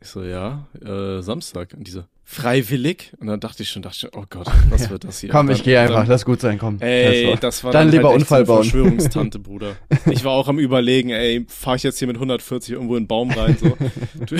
Ich 0.00 0.08
so, 0.08 0.22
ja, 0.22 0.66
äh, 0.84 1.22
Samstag. 1.22 1.74
Und 1.76 1.86
die 1.86 1.90
so, 1.92 2.04
freiwillig? 2.24 3.12
Und 3.18 3.26
dann 3.28 3.38
dachte 3.40 3.62
ich 3.62 3.68
schon, 3.70 3.82
dachte 3.82 4.06
ich, 4.08 4.16
oh 4.16 4.24
Gott, 4.28 4.46
was 4.70 4.90
wird 4.90 5.04
das 5.04 5.20
hier? 5.20 5.30
Komm, 5.30 5.46
dann- 5.46 5.56
ich 5.56 5.62
gehe 5.62 5.78
einfach, 5.80 5.96
dann- 6.00 6.06
lass 6.08 6.24
gut 6.24 6.40
sein, 6.40 6.58
komm. 6.58 6.80
Ey, 6.80 7.28
war- 7.28 7.36
das 7.36 7.62
war 7.64 7.72
dann 7.72 7.86
dann, 7.88 7.96
lieber 7.96 8.08
halt 8.10 8.20
Unfall 8.20 8.44
bauen. 8.44 8.62
Verschwörungstante, 8.64 9.38
Bruder. 9.38 9.76
Ich 10.10 10.24
war 10.24 10.32
auch 10.32 10.48
am 10.48 10.58
überlegen, 10.58 11.10
ey, 11.10 11.44
fahr 11.48 11.76
ich 11.76 11.82
jetzt 11.82 11.98
hier 11.98 12.06
mit 12.08 12.16
140 12.16 12.72
irgendwo 12.72 12.96
in 12.96 13.04
den 13.04 13.08
Baum 13.08 13.30
rein, 13.30 13.56
so. 13.60 13.76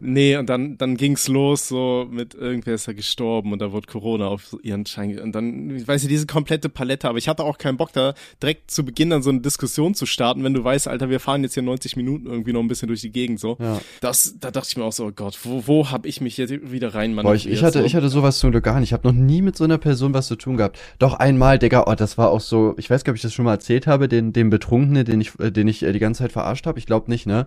Nee, 0.00 0.36
und 0.36 0.48
dann, 0.48 0.78
dann 0.78 0.96
ging's 0.96 1.28
los, 1.28 1.68
so, 1.68 2.06
mit 2.10 2.34
irgendwer 2.34 2.74
ist 2.74 2.88
da 2.88 2.92
gestorben 2.92 3.52
und 3.52 3.60
da 3.60 3.72
wurde 3.72 3.86
Corona 3.86 4.26
auf 4.28 4.56
ihren 4.62 4.86
Schein, 4.86 5.18
und 5.18 5.32
dann, 5.32 5.70
ich 5.76 5.86
weiß 5.86 6.02
nicht, 6.02 6.10
diese 6.12 6.26
komplette 6.26 6.68
Palette, 6.68 7.08
aber 7.08 7.18
ich 7.18 7.28
hatte 7.28 7.44
auch 7.44 7.58
keinen 7.58 7.76
Bock 7.76 7.92
da, 7.92 8.14
direkt 8.42 8.70
zu 8.70 8.84
Beginn 8.84 9.10
dann 9.10 9.22
so 9.22 9.30
eine 9.30 9.40
Diskussion 9.40 9.94
zu 9.94 10.06
starten, 10.06 10.44
wenn 10.44 10.54
du 10.54 10.64
weißt, 10.64 10.88
Alter, 10.88 11.10
wir 11.10 11.20
fahren 11.20 11.42
jetzt 11.42 11.54
hier 11.54 11.62
90 11.62 11.96
Minuten 11.96 12.26
irgendwie 12.26 12.52
noch 12.52 12.60
ein 12.60 12.68
bisschen 12.68 12.88
durch 12.88 13.00
die 13.00 13.10
Gegend, 13.12 13.40
so. 13.40 13.56
Ja. 13.60 13.80
Das, 14.00 14.36
da 14.40 14.50
dachte 14.50 14.68
ich 14.70 14.76
mir 14.76 14.84
auch 14.84 14.92
so, 14.92 15.06
oh 15.06 15.12
Gott, 15.14 15.38
wo, 15.44 15.66
wo 15.66 15.90
hab 15.90 16.06
ich 16.06 16.20
mich 16.20 16.36
jetzt 16.36 16.52
wieder 16.70 16.83
rein 16.88 17.14
Boah, 17.16 17.34
ich, 17.34 17.48
ich 17.48 17.62
hatte, 17.62 17.80
so? 17.80 17.84
ich 17.84 17.94
hatte 17.94 18.08
sowas 18.08 18.38
zum 18.38 18.50
Glück 18.50 18.64
gar 18.64 18.80
nicht. 18.80 18.90
Ich 18.90 18.92
habe 18.92 19.06
noch 19.06 19.14
nie 19.14 19.42
mit 19.42 19.56
so 19.56 19.64
einer 19.64 19.78
Person 19.78 20.12
was 20.14 20.26
zu 20.26 20.36
tun 20.36 20.56
gehabt. 20.56 20.78
Doch 20.98 21.14
einmal, 21.14 21.58
Digga, 21.58 21.84
oh, 21.86 21.94
das 21.94 22.18
war 22.18 22.30
auch 22.30 22.40
so, 22.40 22.74
ich 22.76 22.90
weiß 22.90 23.04
gar 23.04 23.12
nicht, 23.12 23.14
ob 23.14 23.16
ich 23.16 23.22
das 23.22 23.32
schon 23.34 23.44
mal 23.44 23.52
erzählt 23.52 23.86
habe, 23.86 24.08
den, 24.08 24.32
den 24.32 24.50
Betrunkene, 24.50 25.04
den 25.04 25.20
ich, 25.20 25.38
äh, 25.38 25.50
den 25.50 25.68
ich 25.68 25.82
äh, 25.82 25.92
die 25.92 25.98
ganze 26.00 26.24
Zeit 26.24 26.32
verarscht 26.32 26.66
habe. 26.66 26.78
Ich 26.78 26.86
glaube 26.86 27.10
nicht, 27.10 27.26
ne? 27.26 27.46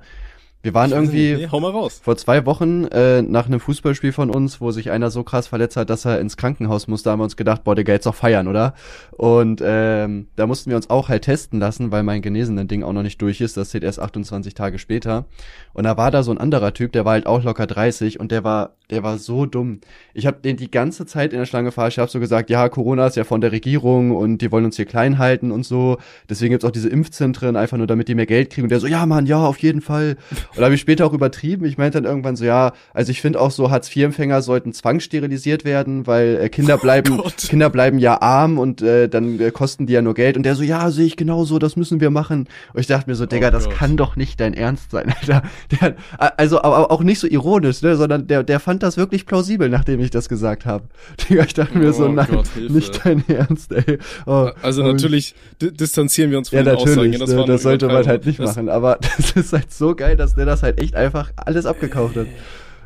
Wir 0.64 0.74
waren 0.74 0.92
irgendwie 0.92 1.36
Nee, 1.36 1.48
hau 1.52 1.60
mal 1.60 1.72
raus. 1.72 2.02
vor 2.04 2.18
zwei 2.18 2.46
Wochen 2.48 2.86
äh, 2.86 3.22
nach 3.22 3.46
einem 3.46 3.60
Fußballspiel 3.60 4.12
von 4.12 4.32
uns, 4.32 4.60
wo 4.60 4.72
sich 4.72 4.90
einer 4.90 5.12
so 5.12 5.24
krass 5.24 5.48
verletzt 5.48 5.78
hat, 5.78 5.90
dass 5.90 6.04
er 6.04 6.20
ins 6.20 6.36
Krankenhaus 6.36 6.88
musste, 6.88 7.12
haben 7.12 7.20
wir 7.20 7.26
uns 7.26 7.38
gedacht, 7.38 7.64
boah, 7.64 7.76
Digga, 7.76 7.94
jetzt 7.94 8.08
doch 8.08 8.16
feiern, 8.16 8.48
oder? 8.48 8.74
Und 9.12 9.62
ähm, 9.64 10.28
da 10.36 10.48
mussten 10.48 10.72
wir 10.72 10.76
uns 10.76 10.90
auch 10.90 11.10
halt 11.10 11.26
testen 11.26 11.60
lassen, 11.60 11.92
weil 11.92 12.02
mein 12.02 12.24
genesenen 12.24 12.68
Ding 12.68 12.84
auch 12.84 12.92
noch 12.92 13.04
nicht 13.04 13.22
durch 13.22 13.40
ist. 13.40 13.56
Das 13.56 13.70
steht 13.70 13.84
erst 13.84 14.00
28 14.00 14.56
Tage 14.56 14.80
später. 14.80 15.26
Und 15.74 15.84
da 15.84 15.96
war 15.96 16.10
da 16.10 16.24
so 16.24 16.32
ein 16.32 16.40
anderer 16.40 16.74
Typ, 16.74 16.92
der 16.92 17.06
war 17.06 17.14
halt 17.14 17.28
auch 17.28 17.44
locker 17.44 17.68
30 17.68 18.20
und 18.20 18.32
der 18.32 18.44
war, 18.44 18.77
der 18.90 19.04
war 19.04 19.18
so 19.18 19.46
dumm. 19.46 19.82
Ich 20.14 20.26
habe 20.26 20.38
den 20.42 20.56
die 20.56 20.72
ganze 20.72 21.06
Zeit 21.06 21.34
in 21.34 21.40
der 21.40 21.46
Schlange 21.46 21.72
verarscht. 21.74 21.98
Ich 21.98 22.02
habe 22.02 22.10
so 22.10 22.22
gesagt, 22.22 22.50
ja, 22.50 22.70
Corona 22.70 23.08
ist 23.08 23.18
ja 23.18 23.26
von 23.26 23.42
der 23.42 23.52
Regierung 23.52 24.12
und 24.12 24.38
die 24.38 24.50
wollen 24.52 24.64
uns 24.64 24.78
hier 24.78 24.86
klein 24.86 25.18
halten 25.18 25.52
und 25.52 25.66
so. 25.66 25.98
Deswegen 26.30 26.52
gibt's 26.52 26.64
auch 26.64 26.72
diese 26.72 26.88
Impfzentren, 26.88 27.58
einfach 27.58 27.78
nur 27.78 27.88
damit 27.88 28.08
die 28.08 28.16
mehr 28.16 28.26
Geld 28.26 28.50
kriegen. 28.50 28.64
Und 28.64 28.70
der 28.70 28.80
so, 28.80 28.88
ja, 28.88 29.06
Mann, 29.06 29.26
ja, 29.26 29.46
auf 29.46 29.58
jeden 29.58 29.82
Fall. 29.82 30.16
Und 30.32 30.58
da 30.58 30.64
habe 30.64 30.76
ich 30.76 30.82
später 30.82 31.06
auch 31.06 31.12
übertrieben. 31.12 31.66
Ich 31.66 31.78
meinte 31.78 32.02
dann 32.02 32.10
irgendwann 32.10 32.38
so, 32.38 32.46
ja, 32.46 32.72
also 32.94 33.12
ich 33.12 33.22
finde 33.22 33.42
auch 33.42 33.52
so 33.52 33.70
Hartz-IV-Empfänger 33.70 34.42
sollten 34.42 34.72
zwangssterilisiert 34.72 35.66
werden, 35.66 36.08
weil 36.08 36.38
äh, 36.44 36.50
Kinder 36.50 36.78
bleiben, 36.78 37.18
Gott. 37.18 37.38
Kinder 37.38 37.70
bleiben 37.70 38.00
ja 38.00 38.22
arm 38.22 38.58
und 38.58 38.82
äh, 38.82 39.10
dann 39.10 39.40
äh, 39.42 39.52
kosten 39.52 39.86
die 39.86 39.94
ja 39.94 40.02
nur 40.02 40.14
Geld. 40.14 40.38
Und 40.38 40.44
der 40.44 40.56
so, 40.56 40.64
ja, 40.64 40.92
sehe 40.92 41.06
ich 41.06 41.18
genauso, 41.18 41.60
das 41.60 41.76
müssen 41.76 42.00
wir 42.00 42.10
machen. 42.10 42.48
Und 42.74 42.80
ich 42.80 42.88
dachte 42.88 43.10
mir 43.10 43.16
so, 43.16 43.26
Digga, 43.26 43.52
das 43.52 43.66
Gott. 43.66 43.76
kann 43.76 43.98
doch 43.98 44.16
nicht 44.16 44.40
dein 44.40 44.54
Ernst 44.54 44.92
sein, 44.92 45.14
Alter. 45.22 45.44
Der, 45.82 45.96
also, 46.38 46.62
aber 46.62 46.90
auch 46.90 47.04
nicht 47.04 47.20
so 47.20 47.28
ironisch, 47.28 47.82
ne, 47.82 47.98
sondern 47.98 48.28
der, 48.28 48.44
der 48.44 48.62
fand 48.62 48.77
das 48.84 48.98
wirklich 48.98 49.26
plausibel, 49.26 49.70
nachdem 49.70 50.00
ich 50.00 50.10
das 50.12 50.30
gesagt 50.30 50.66
habe. 50.66 50.86
Ich 51.30 51.54
dachte 51.54 51.78
mir 51.78 51.94
so, 51.94 52.06
Oh 52.06 52.10
nein, 52.12 52.28
Gott, 52.30 52.48
nicht 52.70 53.06
dein 53.06 53.24
Ernst, 53.28 53.72
ey. 53.72 53.98
Oh, 54.26 54.50
Also 54.62 54.84
natürlich 54.84 55.36
di- 55.62 55.72
distanzieren 55.72 56.32
wir 56.32 56.38
uns 56.38 56.50
von 56.50 56.58
ja, 56.60 56.64
den 56.64 56.76
Aussagen. 56.76 56.96
natürlich, 57.12 57.20
Das, 57.20 57.30
das, 57.30 57.36
ne, 57.38 57.46
das 57.46 57.62
sollte 57.64 57.88
man 57.88 58.08
halt 58.08 58.26
nicht 58.26 58.40
machen, 58.40 58.70
aber 58.70 58.98
das 59.18 59.32
ist 59.32 59.54
halt 59.54 59.72
so 59.72 59.96
geil, 59.96 60.16
dass 60.16 60.36
der 60.36 60.46
das 60.46 60.64
halt 60.64 60.82
echt 60.82 60.96
einfach 60.96 61.32
alles 61.36 61.66
abgekauft 61.66 62.16
hat. 62.16 62.28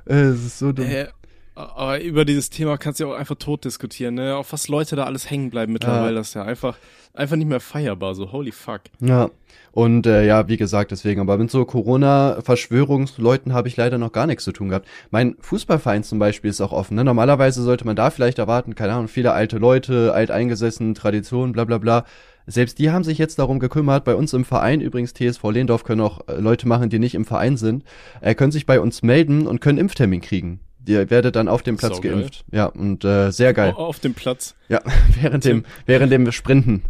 Äh, 0.05 0.13
Es 0.15 0.45
ist 0.45 0.59
so 0.59 0.71
dumm. 0.71 0.85
Äh, 0.87 1.07
aber 1.55 2.01
über 2.01 2.25
dieses 2.25 2.49
Thema 2.49 2.77
kannst 2.77 2.99
du 2.99 3.05
ja 3.05 3.13
auch 3.13 3.17
einfach 3.17 3.35
tot 3.35 3.65
diskutieren, 3.65 4.15
ne? 4.15 4.35
Auf 4.35 4.53
was 4.53 4.67
Leute 4.67 4.95
da 4.95 5.03
alles 5.03 5.29
hängen 5.29 5.49
bleiben 5.49 5.73
mittlerweile, 5.73 6.13
Ja. 6.13 6.19
das 6.19 6.29
ist 6.29 6.33
ja 6.35 6.43
einfach, 6.43 6.77
einfach 7.13 7.35
nicht 7.35 7.47
mehr 7.47 7.59
feierbar, 7.59 8.15
so 8.15 8.31
holy 8.31 8.51
fuck. 8.51 8.81
Ja. 8.99 9.29
Und 9.73 10.05
äh, 10.05 10.25
ja, 10.25 10.47
wie 10.47 10.57
gesagt, 10.57 10.91
deswegen, 10.91 11.21
aber 11.21 11.37
mit 11.37 11.49
so 11.51 11.63
Corona-Verschwörungsleuten 11.65 13.53
habe 13.53 13.67
ich 13.67 13.77
leider 13.77 13.97
noch 13.97 14.11
gar 14.11 14.27
nichts 14.27 14.43
zu 14.43 14.51
tun 14.51 14.69
gehabt. 14.69 14.87
Mein 15.11 15.35
Fußballverein 15.39 16.03
zum 16.03 16.19
Beispiel 16.19 16.49
ist 16.49 16.61
auch 16.61 16.71
offen. 16.73 16.95
Ne? 16.95 17.03
Normalerweise 17.03 17.61
sollte 17.63 17.85
man 17.85 17.95
da 17.95 18.09
vielleicht 18.09 18.39
erwarten, 18.39 18.75
keine 18.75 18.93
Ahnung, 18.93 19.07
viele 19.07 19.31
alte 19.33 19.57
Leute, 19.57 20.13
alteingesessen, 20.13 20.93
Tradition, 20.93 21.51
bla 21.53 21.63
bla 21.65 21.77
bla. 21.77 22.05
Selbst 22.47 22.79
die 22.79 22.91
haben 22.91 23.03
sich 23.03 23.17
jetzt 23.17 23.39
darum 23.39 23.59
gekümmert. 23.59 24.03
Bei 24.03 24.15
uns 24.15 24.33
im 24.33 24.45
Verein, 24.45 24.81
übrigens 24.81 25.13
TSV 25.13 25.43
Lehndorf, 25.51 25.83
können 25.83 26.01
auch 26.01 26.27
äh, 26.27 26.39
Leute 26.39 26.67
machen, 26.67 26.89
die 26.89 26.99
nicht 26.99 27.15
im 27.15 27.23
Verein 27.25 27.55
sind, 27.55 27.83
äh, 28.19 28.35
können 28.35 28.51
sich 28.51 28.65
bei 28.65 28.79
uns 28.81 29.03
melden 29.03 29.47
und 29.47 29.61
können 29.61 29.77
Impftermin 29.77 30.21
kriegen. 30.21 30.59
Ihr 30.87 31.09
werdet 31.09 31.35
dann 31.35 31.47
auf 31.47 31.61
dem 31.63 31.77
Platz 31.77 31.95
Saugeil. 31.95 32.11
geimpft. 32.21 32.43
Ja, 32.51 32.65
und 32.65 33.03
äh, 33.05 33.31
sehr 33.31 33.53
geil. 33.53 33.71
Au- 33.75 33.85
Auf 33.87 33.99
dem 33.99 34.13
Platz. 34.13 34.55
Ja, 34.69 34.81
während 35.21 35.45
dem, 35.45 35.65
während 35.85 36.11
dem 36.11 36.31
Sprinten 36.31 36.83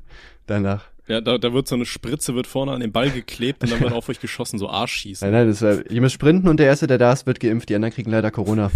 danach. 0.47 0.85
Ja, 1.11 1.19
da, 1.19 1.37
da 1.37 1.51
wird 1.51 1.67
so 1.67 1.75
eine 1.75 1.85
Spritze, 1.85 2.35
wird 2.35 2.47
vorne 2.47 2.71
an 2.71 2.79
den 2.79 2.93
Ball 2.93 3.09
geklebt 3.09 3.63
und 3.63 3.71
dann 3.71 3.81
wird 3.81 3.91
auf 3.91 4.07
euch 4.07 4.21
geschossen, 4.21 4.57
so 4.57 4.69
Arschschießen. 4.69 5.29
Nein, 5.29 5.41
nein, 5.41 5.47
das 5.49 5.61
war, 5.61 5.91
ihr 5.91 5.99
müsst 5.99 6.15
sprinten 6.15 6.47
und 6.47 6.57
der 6.57 6.67
Erste, 6.67 6.87
der 6.87 6.97
da 6.97 7.11
ist, 7.11 7.27
wird 7.27 7.41
geimpft. 7.41 7.67
Die 7.67 7.75
anderen 7.75 7.93
kriegen 7.93 8.09
leider 8.09 8.31
Corona. 8.31 8.71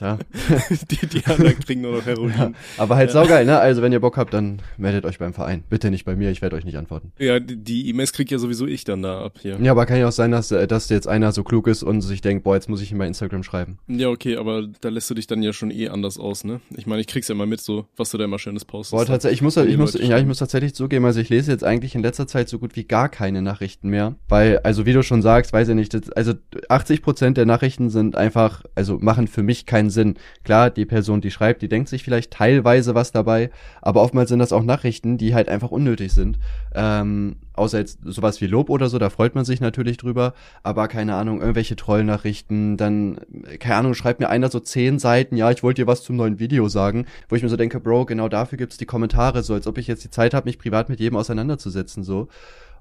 Ja. 0.00 0.18
die, 0.90 1.06
die 1.06 1.26
anderen 1.26 1.58
kriegen 1.60 1.82
nur 1.82 1.92
noch 1.98 2.06
Heroin. 2.06 2.54
Aber 2.78 2.96
halt 2.96 3.10
saugeil, 3.10 3.44
ne? 3.44 3.58
Also 3.58 3.82
wenn 3.82 3.92
ihr 3.92 4.00
Bock 4.00 4.16
habt, 4.16 4.32
dann 4.32 4.62
meldet 4.78 5.04
euch 5.04 5.18
beim 5.18 5.34
Verein. 5.34 5.62
Bitte 5.68 5.90
nicht 5.90 6.06
bei 6.06 6.16
mir, 6.16 6.30
ich 6.30 6.40
werde 6.40 6.56
euch 6.56 6.64
nicht 6.64 6.76
antworten. 6.78 7.12
Ja, 7.18 7.38
die- 7.38 7.86
E-Mails 7.90 8.14
krieg 8.14 8.30
ja 8.30 8.38
sowieso 8.38 8.66
ich 8.66 8.84
dann 8.84 9.02
da 9.02 9.22
ab 9.22 9.34
hier. 9.42 9.58
Ja, 9.60 9.72
aber 9.72 9.84
kann 9.84 9.98
ja 9.98 10.08
auch 10.08 10.12
sein, 10.12 10.30
dass, 10.30 10.50
äh, 10.52 10.66
dass 10.66 10.88
jetzt 10.88 11.06
einer 11.06 11.32
so 11.32 11.44
klug 11.44 11.66
ist 11.66 11.82
und 11.82 12.00
sich 12.00 12.22
denkt, 12.22 12.44
boah, 12.44 12.54
jetzt 12.54 12.70
muss 12.70 12.80
ich 12.80 12.92
ihm 12.92 12.98
bei 12.98 13.06
Instagram 13.06 13.42
schreiben. 13.42 13.78
Ja, 13.88 14.08
okay, 14.08 14.36
aber 14.36 14.66
da 14.80 14.88
lässt 14.88 15.10
du 15.10 15.14
dich 15.14 15.26
dann 15.26 15.42
ja 15.42 15.52
schon 15.52 15.70
eh 15.70 15.88
anders 15.88 16.18
aus, 16.18 16.44
ne? 16.44 16.60
Ich 16.76 16.86
meine, 16.86 17.02
ich 17.02 17.06
krieg's 17.06 17.28
ja 17.28 17.34
immer 17.34 17.44
mit, 17.44 17.60
so, 17.60 17.84
was 17.98 18.10
du 18.10 18.16
da 18.16 18.24
immer 18.24 18.38
schönes 18.38 18.64
postest. 18.64 18.92
Boah, 18.92 19.04
tatsächlich, 19.04 19.38
ich 19.40 19.42
muss, 19.42 19.56
ich 19.58 19.76
muss, 19.76 19.92
ja, 19.94 20.16
ich 20.18 20.24
muss 20.24 20.38
tatsächlich 20.38 20.74
zugeben, 20.74 21.04
also 21.04 21.20
ich 21.20 21.28
lese 21.28 21.50
jetzt 21.52 21.62
eigentlich 21.74 21.94
in 21.94 22.02
letzter 22.02 22.26
Zeit 22.26 22.48
so 22.48 22.58
gut 22.58 22.76
wie 22.76 22.84
gar 22.84 23.08
keine 23.08 23.42
Nachrichten 23.42 23.88
mehr, 23.88 24.14
weil, 24.28 24.58
also 24.58 24.86
wie 24.86 24.92
du 24.92 25.02
schon 25.02 25.22
sagst, 25.22 25.52
weiß 25.52 25.68
ich 25.68 25.74
nicht, 25.74 25.92
das, 25.92 26.10
also 26.10 26.32
80 26.68 27.02
Prozent 27.02 27.36
der 27.36 27.46
Nachrichten 27.46 27.90
sind 27.90 28.16
einfach, 28.16 28.62
also 28.74 28.98
machen 28.98 29.26
für 29.26 29.42
mich 29.42 29.66
keinen 29.66 29.90
Sinn. 29.90 30.14
Klar, 30.44 30.70
die 30.70 30.86
Person, 30.86 31.20
die 31.20 31.30
schreibt, 31.30 31.62
die 31.62 31.68
denkt 31.68 31.88
sich 31.88 32.04
vielleicht 32.04 32.32
teilweise 32.32 32.94
was 32.94 33.12
dabei, 33.12 33.50
aber 33.82 34.02
oftmals 34.02 34.28
sind 34.28 34.38
das 34.38 34.52
auch 34.52 34.62
Nachrichten, 34.62 35.18
die 35.18 35.34
halt 35.34 35.48
einfach 35.48 35.70
unnötig 35.70 36.12
sind. 36.12 36.38
Ähm, 36.74 37.36
außer 37.54 37.78
jetzt 37.78 38.00
sowas 38.04 38.40
wie 38.40 38.46
Lob 38.46 38.68
oder 38.70 38.88
so, 38.88 38.98
da 38.98 39.10
freut 39.10 39.34
man 39.34 39.44
sich 39.44 39.60
natürlich 39.60 39.96
drüber, 39.96 40.34
aber 40.62 40.88
keine 40.88 41.14
Ahnung, 41.14 41.40
irgendwelche 41.40 41.76
Trollnachrichten, 41.76 42.76
dann, 42.76 43.18
keine 43.60 43.76
Ahnung, 43.76 43.94
schreibt 43.94 44.20
mir 44.20 44.28
einer 44.28 44.50
so 44.50 44.60
zehn 44.60 44.98
Seiten, 44.98 45.36
ja, 45.36 45.50
ich 45.50 45.62
wollte 45.62 45.82
dir 45.82 45.86
was 45.86 46.02
zum 46.02 46.16
neuen 46.16 46.38
Video 46.38 46.68
sagen, 46.68 47.06
wo 47.28 47.36
ich 47.36 47.42
mir 47.42 47.48
so 47.48 47.56
denke, 47.56 47.80
Bro, 47.80 48.06
genau 48.06 48.28
dafür 48.28 48.58
gibt's 48.58 48.76
die 48.76 48.86
Kommentare, 48.86 49.42
so 49.42 49.54
als 49.54 49.66
ob 49.66 49.78
ich 49.78 49.86
jetzt 49.86 50.04
die 50.04 50.10
Zeit 50.10 50.34
habe, 50.34 50.46
mich 50.46 50.58
privat 50.58 50.88
mit 50.88 51.00
jedem 51.00 51.16
auseinanderzusetzen, 51.16 52.02
so. 52.02 52.28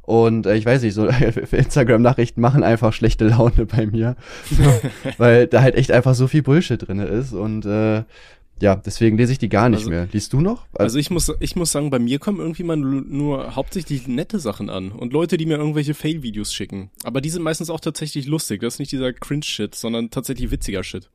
Und 0.01 0.46
äh, 0.46 0.56
ich 0.56 0.65
weiß 0.65 0.82
nicht, 0.82 0.94
so 0.94 1.08
Instagram-Nachrichten 1.51 2.42
machen 2.42 2.63
einfach 2.63 2.92
schlechte 2.92 3.27
Laune 3.27 3.65
bei 3.65 3.86
mir, 3.86 4.15
weil 5.18 5.48
da 5.48 5.62
halt 5.62 5.75
echt 5.75 5.92
einfach 5.92 6.13
so 6.13 6.27
viel 6.27 6.44
Bullshit 6.44 6.86
drinne 6.86 7.06
ist 7.06 7.34
und 7.34 7.65
äh, 7.65 8.03
ja, 8.63 8.75
deswegen 8.77 9.17
lese 9.17 9.34
ich 9.34 9.38
die 9.38 9.50
gar 9.50 9.70
nicht 9.70 9.79
Also- 9.82 9.89
mehr. 9.89 10.08
Liest 10.12 10.34
du 10.34 10.39
noch? 10.41 10.65
Also 10.74 10.98
ich 10.98 11.12
muss, 11.12 11.32
ich 11.39 11.55
muss 11.55 11.72
sagen, 11.72 11.89
bei 11.89 12.00
mir 12.00 12.17
kommen 12.17 12.39
irgendwie 12.39 12.63
mal 12.63 12.77
nur, 12.77 13.01
nur 13.01 13.55
hauptsächlich 13.55 14.08
nette 14.08 14.39
Sachen 14.39 14.70
an 14.70 14.91
und 14.91 15.13
Leute, 15.13 15.38
die 15.38 15.46
mir 15.46 15.58
irgendwelche 15.58 15.93
Fail-Videos 15.93 16.53
schicken. 16.53 16.89
Aber 17.03 17.22
die 17.22 17.29
sind 17.29 17.43
meistens 17.43 17.70
auch 17.70 17.79
tatsächlich 17.82 18.25
lustig. 18.25 18.62
Das 18.62 18.75
ist 18.75 18.79
nicht 18.79 18.91
dieser 18.91 19.12
Cringe-Shit, 19.13 19.75
sondern 19.75 20.10
tatsächlich 20.10 20.50
witziger 20.50 20.84
Shit. 20.84 21.10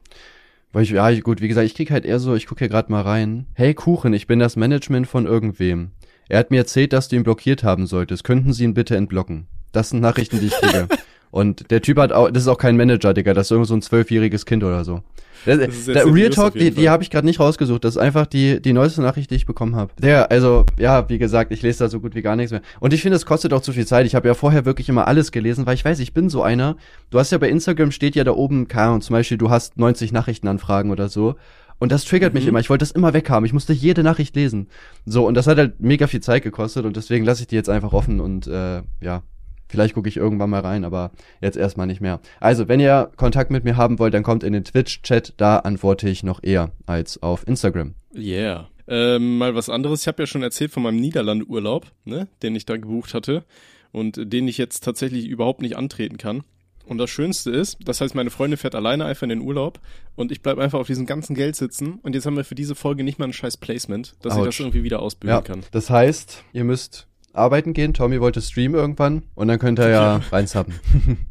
Weil 0.73 0.83
ich, 0.83 0.91
ja, 0.91 1.11
gut, 1.21 1.41
wie 1.41 1.49
gesagt, 1.49 1.67
ich 1.67 1.75
krieg 1.75 1.91
halt 1.91 2.05
eher 2.05 2.21
so, 2.21 2.35
ich 2.35 2.47
gucke 2.47 2.59
hier 2.59 2.69
gerade 2.69 2.93
mal 2.93 3.01
rein. 3.01 3.47
Hey 3.55 3.73
Kuchen, 3.73 4.13
ich 4.13 4.27
bin 4.27 4.39
das 4.39 4.57
Management 4.57 5.07
von 5.09 5.25
irgendwem. 5.25 5.93
Er 6.29 6.39
hat 6.41 6.51
mir 6.51 6.59
erzählt, 6.59 6.93
dass 6.93 7.09
du 7.09 7.17
ihn 7.17 7.23
blockiert 7.25 7.65
haben 7.65 7.87
solltest. 7.87 8.23
Könnten 8.23 8.53
Sie 8.53 8.65
ihn 8.65 8.75
bitte 8.75 8.95
entblocken? 8.95 9.47
Das 9.73 9.89
sind 9.91 10.01
Nachrichten, 10.01 10.41
die 10.41 10.47
ich 10.49 10.53
kriege. 10.53 10.87
Und 11.31 11.71
der 11.71 11.83
Typ 11.83 11.99
hat 11.99 12.13
auch, 12.13 12.31
das 12.31 12.43
ist 12.45 12.49
auch 12.49 12.59
kein 12.59 12.77
Manager, 12.77 13.13
Digga, 13.15 13.35
das 13.35 13.49
ist 13.49 13.51
irgend 13.51 13.67
so 13.69 13.75
ein 13.75 13.83
zwölfjähriges 13.83 14.47
Kind 14.47 14.65
oder 14.65 14.85
so. 14.85 15.03
Das, 15.47 15.59
Das 15.59 15.85
der 15.85 16.13
Real 16.13 16.31
Talk, 16.31 16.55
die, 16.55 16.73
die 16.73 16.89
habe 16.91 17.03
ich 17.05 17.11
gerade 17.11 17.25
nicht 17.27 17.39
rausgesucht. 17.39 17.85
Das 17.85 17.95
ist 17.95 18.03
einfach 18.03 18.27
die, 18.27 18.61
die 18.61 18.73
neueste 18.73 19.03
Nachricht, 19.03 19.31
die 19.31 19.37
ich 19.37 19.47
bekommen 19.47 19.77
habe. 19.77 19.93
Der, 20.01 20.31
also, 20.33 20.65
ja, 20.79 21.09
wie 21.09 21.19
gesagt, 21.19 21.53
ich 21.53 21.63
lese 21.63 21.85
da 21.85 21.89
so 21.89 22.01
gut 22.01 22.15
wie 22.17 22.23
gar 22.23 22.35
nichts 22.35 22.51
mehr. 22.51 22.61
Und 22.81 22.93
ich 22.93 23.03
finde, 23.03 23.17
es 23.17 23.25
kostet 23.25 23.53
auch 23.53 23.61
zu 23.61 23.73
viel 23.73 23.87
Zeit. 23.87 24.05
Ich 24.07 24.15
habe 24.17 24.27
ja 24.27 24.35
vorher 24.35 24.65
wirklich 24.65 24.89
immer 24.89 25.07
alles 25.07 25.31
gelesen, 25.31 25.65
weil 25.65 25.75
ich 25.75 25.85
weiß, 25.85 26.01
ich 26.01 26.13
bin 26.13 26.29
so 26.29 26.43
einer. 26.43 26.77
Du 27.11 27.19
hast 27.21 27.31
ja 27.31 27.39
bei 27.39 27.49
Instagram 27.49 27.93
steht 27.93 28.17
ja 28.17 28.25
da 28.25 28.33
oben, 28.33 28.67
keine 28.67 28.89
Ahnung, 28.89 29.01
zum 29.01 29.15
Beispiel, 29.15 29.39
du 29.39 29.49
hast 29.49 29.79
90 29.79 30.11
Nachrichtenanfragen 30.13 30.91
oder 30.91 31.09
so. 31.09 31.37
Und 31.79 31.93
das 31.93 32.05
triggert 32.05 32.35
mich 32.35 32.43
Mhm. 32.45 32.49
immer. 32.51 32.59
Ich 32.61 32.69
wollte 32.71 32.83
das 32.83 32.91
immer 32.91 33.15
weghaben. 33.15 33.47
Ich 33.47 33.53
musste 33.53 33.73
jede 33.73 34.03
Nachricht 34.03 34.35
lesen. 34.35 34.67
So, 35.07 35.25
und 35.25 35.35
das 35.35 35.47
hat 35.47 35.59
halt 35.59 35.79
mega 35.79 36.09
viel 36.09 36.21
Zeit 36.21 36.43
gekostet 36.43 36.85
und 36.85 36.97
deswegen 36.97 37.25
lasse 37.25 37.43
ich 37.43 37.47
die 37.47 37.55
jetzt 37.55 37.69
einfach 37.69 37.93
offen 37.93 38.19
und 38.21 38.49
äh, 38.49 38.83
ja, 39.01 39.23
vielleicht 39.69 39.95
gucke 39.95 40.09
ich 40.09 40.17
irgendwann 40.17 40.51
mal 40.51 40.61
rein, 40.61 40.85
aber 40.85 41.13
jetzt 41.41 41.57
erstmal 41.57 41.87
nicht 41.87 42.01
mehr. 42.01 42.21
Also, 42.41 42.69
wenn 42.69 42.81
ihr 42.81 43.11
Kontakt 43.17 43.51
mit 43.51 43.65
mir 43.65 43.77
haben 43.77 43.99
wollt, 43.99 44.15
dann 44.15 44.23
kommt 44.23 44.43
in 44.43 44.53
den 44.53 44.65
Twitch-Chat, 44.65 45.35
da 45.37 45.59
antworte 45.59 46.09
ich 46.09 46.23
noch 46.23 46.43
eher 46.43 46.73
als 46.87 47.23
auf 47.23 47.47
Instagram. 47.47 47.95
Yeah. 48.15 48.69
Ähm, 48.87 49.37
mal 49.39 49.55
was 49.55 49.69
anderes. 49.69 50.01
Ich 50.03 50.09
habe 50.09 50.23
ja 50.23 50.27
schon 50.27 50.43
erzählt 50.43 50.71
von 50.73 50.83
meinem 50.83 50.97
Niederlande-Urlaub, 50.97 51.87
ne, 52.05 52.27
den 52.43 52.57
ich 52.57 52.65
da 52.65 52.77
gebucht 52.77 53.13
hatte 53.15 53.45
und 53.93 54.33
den 54.33 54.49
ich 54.49 54.57
jetzt 54.59 54.83
tatsächlich 54.83 55.27
überhaupt 55.27 55.61
nicht 55.61 55.77
antreten 55.77 56.17
kann. 56.17 56.43
Und 56.87 56.97
das 56.97 57.11
Schönste 57.11 57.51
ist, 57.51 57.77
das 57.85 58.01
heißt, 58.01 58.15
meine 58.15 58.31
Freundin 58.31 58.57
fährt 58.57 58.75
alleine 58.75 59.05
einfach 59.05 59.25
in 59.25 59.29
den 59.29 59.43
Urlaub 59.43 59.79
und 60.17 60.33
ich 60.33 60.41
bleib 60.41 60.57
einfach 60.57 60.79
auf 60.79 60.87
diesem 60.87 61.05
ganzen 61.05 61.35
Geld 61.37 61.55
sitzen 61.55 61.99
und 62.03 62.15
jetzt 62.15 62.25
haben 62.25 62.35
wir 62.37 62.45
für 62.45 62.55
diese 62.55 62.75
Folge 62.75 63.05
nicht 63.05 63.19
mal 63.19 63.27
ein 63.27 63.35
scheiß 63.35 63.59
Placement, 63.59 64.15
dass 64.23 64.33
ich 64.33 64.39
Autsch. 64.41 64.47
das 64.47 64.61
irgendwie 64.61 64.85
wieder 64.85 65.03
ausbügeln 65.03 65.37
Ja, 65.37 65.43
kann. 65.43 65.61
das 65.71 65.91
heißt, 65.91 66.45
ihr 66.55 66.65
müsst 66.65 67.07
arbeiten 67.39 67.73
gehen. 67.73 67.95
Tommy 67.95 68.21
wollte 68.21 68.41
streamen 68.41 68.79
irgendwann 68.79 69.23
und 69.35 69.49
dann 69.49 69.59
könnt 69.59 69.79
ihr 69.79 69.89
ja 69.89 70.21
reinzappen. 70.31 70.75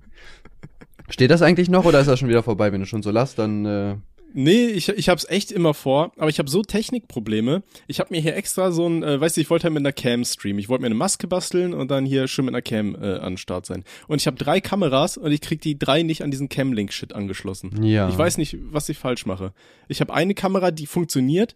Steht 1.10 1.32
das 1.32 1.42
eigentlich 1.42 1.70
noch 1.70 1.86
oder 1.86 2.00
ist 2.00 2.08
das 2.08 2.20
schon 2.20 2.30
wieder 2.30 2.44
vorbei? 2.44 2.72
Wenn 2.72 2.82
du 2.82 2.86
schon 2.86 3.02
so 3.02 3.12
lasst, 3.12 3.40
dann 3.40 3.66
äh, 3.66 3.96
Nee, 4.34 4.68
ich, 4.68 4.90
ich 4.90 5.10
hab's 5.10 5.26
echt 5.30 5.52
immer 5.52 5.74
vor, 5.74 6.12
aber 6.18 6.30
ich 6.30 6.38
habe 6.38 6.50
so 6.50 6.62
Technikprobleme. 6.62 7.64
Ich 7.88 8.00
habe 8.00 8.14
mir 8.14 8.22
hier 8.22 8.36
extra 8.36 8.72
so 8.72 8.88
ein, 8.88 9.02
äh, 9.02 9.20
weißt 9.20 9.38
du, 9.38 9.42
ich 9.42 9.50
wollte 9.50 9.64
halt 9.64 9.74
mit 9.74 9.82
einer 9.82 9.94
Cam 9.94 10.24
streamen. 10.26 10.60
Ich 10.60 10.70
wollte 10.70 10.82
mir 10.82 10.88
eine 10.88 10.96
Maske 10.96 11.28
basteln 11.28 11.74
und 11.74 11.90
dann 11.90 12.06
hier 12.06 12.28
schön 12.28 12.46
mit 12.46 12.54
einer 12.54 12.62
Cam 12.62 12.96
äh, 12.96 13.18
an 13.18 13.34
den 13.34 13.38
Start 13.38 13.66
sein. 13.66 13.84
Und 14.08 14.22
ich 14.22 14.28
habe 14.28 14.38
drei 14.38 14.60
Kameras 14.62 15.18
und 15.18 15.32
ich 15.32 15.42
krieg 15.42 15.62
die 15.62 15.80
drei 15.80 16.04
nicht 16.04 16.24
an 16.24 16.32
diesen 16.32 16.50
Cam-Link-Shit 16.50 17.14
angeschlossen. 17.14 17.84
ja. 17.84 18.10
Ich 18.10 18.18
weiß 18.18 18.38
nicht, 18.38 18.58
was 18.70 18.90
ich 18.90 18.98
falsch 18.98 19.26
mache. 19.26 19.54
Ich 19.88 20.02
habe 20.02 20.14
eine 20.14 20.34
Kamera, 20.34 20.72
die 20.72 20.88
funktioniert. 20.88 21.54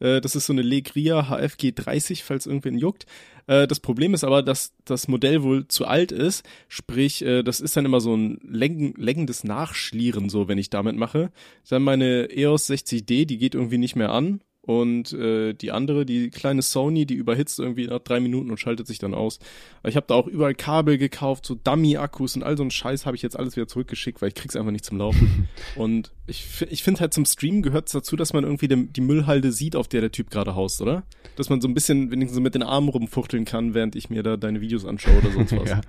Äh, 0.00 0.20
Das 0.20 0.34
ist 0.34 0.46
so 0.46 0.52
eine 0.52 0.62
Legria 0.62 1.28
HFG 1.28 1.72
30, 1.72 2.24
falls 2.24 2.46
irgendwen 2.46 2.76
juckt. 2.78 3.06
Äh, 3.46 3.66
Das 3.66 3.80
Problem 3.80 4.14
ist 4.14 4.24
aber, 4.24 4.42
dass 4.42 4.72
das 4.84 5.08
Modell 5.08 5.42
wohl 5.42 5.68
zu 5.68 5.86
alt 5.86 6.12
ist. 6.12 6.44
Sprich, 6.68 7.22
äh, 7.22 7.42
das 7.42 7.60
ist 7.60 7.76
dann 7.76 7.84
immer 7.84 8.00
so 8.00 8.14
ein 8.16 8.38
längen, 8.42 8.94
längendes 8.96 9.44
Nachschlieren, 9.44 10.28
so 10.28 10.48
wenn 10.48 10.58
ich 10.58 10.70
damit 10.70 10.96
mache. 10.96 11.30
Dann 11.68 11.82
meine 11.82 12.28
EOS 12.30 12.68
60D, 12.68 13.26
die 13.26 13.38
geht 13.38 13.54
irgendwie 13.54 13.78
nicht 13.78 13.96
mehr 13.96 14.10
an. 14.12 14.40
Und 14.70 15.12
äh, 15.14 15.52
die 15.52 15.72
andere, 15.72 16.06
die 16.06 16.30
kleine 16.30 16.62
Sony, 16.62 17.04
die 17.04 17.14
überhitzt 17.14 17.58
irgendwie 17.58 17.88
nach 17.88 17.98
drei 17.98 18.20
Minuten 18.20 18.52
und 18.52 18.60
schaltet 18.60 18.86
sich 18.86 19.00
dann 19.00 19.14
aus. 19.14 19.40
Ich 19.82 19.96
habe 19.96 20.06
da 20.06 20.14
auch 20.14 20.28
überall 20.28 20.54
Kabel 20.54 20.96
gekauft, 20.96 21.44
so 21.44 21.56
Dummy-Akkus 21.56 22.36
und 22.36 22.44
all 22.44 22.56
so 22.56 22.62
ein 22.62 22.70
Scheiß 22.70 23.04
habe 23.04 23.16
ich 23.16 23.22
jetzt 23.22 23.36
alles 23.36 23.56
wieder 23.56 23.66
zurückgeschickt, 23.66 24.22
weil 24.22 24.28
ich 24.28 24.36
krieg's 24.36 24.54
einfach 24.54 24.70
nicht 24.70 24.84
zum 24.84 24.98
Laufen. 24.98 25.48
und 25.74 26.12
ich, 26.28 26.46
ich 26.70 26.84
finde 26.84 27.00
halt 27.00 27.12
zum 27.12 27.24
Streamen 27.24 27.62
gehört 27.62 27.88
es 27.88 27.94
dazu, 27.94 28.14
dass 28.14 28.32
man 28.32 28.44
irgendwie 28.44 28.68
dem, 28.68 28.92
die 28.92 29.00
Müllhalde 29.00 29.50
sieht, 29.50 29.74
auf 29.74 29.88
der 29.88 30.02
der 30.02 30.12
Typ 30.12 30.30
gerade 30.30 30.54
haust, 30.54 30.80
oder? 30.80 31.02
Dass 31.34 31.50
man 31.50 31.60
so 31.60 31.66
ein 31.66 31.74
bisschen 31.74 32.12
wenigstens 32.12 32.36
so 32.36 32.40
mit 32.40 32.54
den 32.54 32.62
Armen 32.62 32.90
rumfuchteln 32.90 33.46
kann, 33.46 33.74
während 33.74 33.96
ich 33.96 34.08
mir 34.08 34.22
da 34.22 34.36
deine 34.36 34.60
Videos 34.60 34.84
anschaue 34.84 35.18
oder 35.18 35.32
sonst 35.32 35.50
was. 35.56 35.70
ja. 35.70 35.80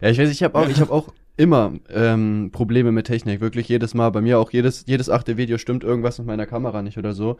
ja, 0.00 0.10
ich 0.10 0.18
weiß, 0.18 0.28
ich 0.32 0.42
habe 0.42 0.58
auch, 0.58 0.68
ich 0.74 0.80
habe 0.80 0.92
auch 0.92 1.12
immer 1.36 1.72
ähm, 1.90 2.50
Probleme 2.52 2.92
mit 2.92 3.06
Technik, 3.06 3.40
wirklich 3.40 3.68
jedes 3.68 3.94
Mal. 3.94 4.10
Bei 4.10 4.20
mir 4.20 4.38
auch 4.38 4.50
jedes 4.52 4.84
jedes 4.86 5.10
achte 5.10 5.36
Video 5.36 5.58
stimmt 5.58 5.84
irgendwas 5.84 6.18
mit 6.18 6.26
meiner 6.26 6.46
Kamera 6.46 6.82
nicht 6.82 6.98
oder 6.98 7.12
so. 7.12 7.36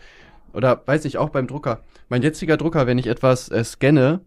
Oder 0.52 0.82
weiß 0.86 1.04
ich 1.04 1.18
auch 1.18 1.30
beim 1.30 1.46
Drucker. 1.46 1.82
Mein 2.08 2.22
jetziger 2.22 2.56
Drucker, 2.56 2.86
wenn 2.86 2.98
ich 2.98 3.06
etwas 3.06 3.48
äh, 3.50 3.64
scanne, 3.64 4.20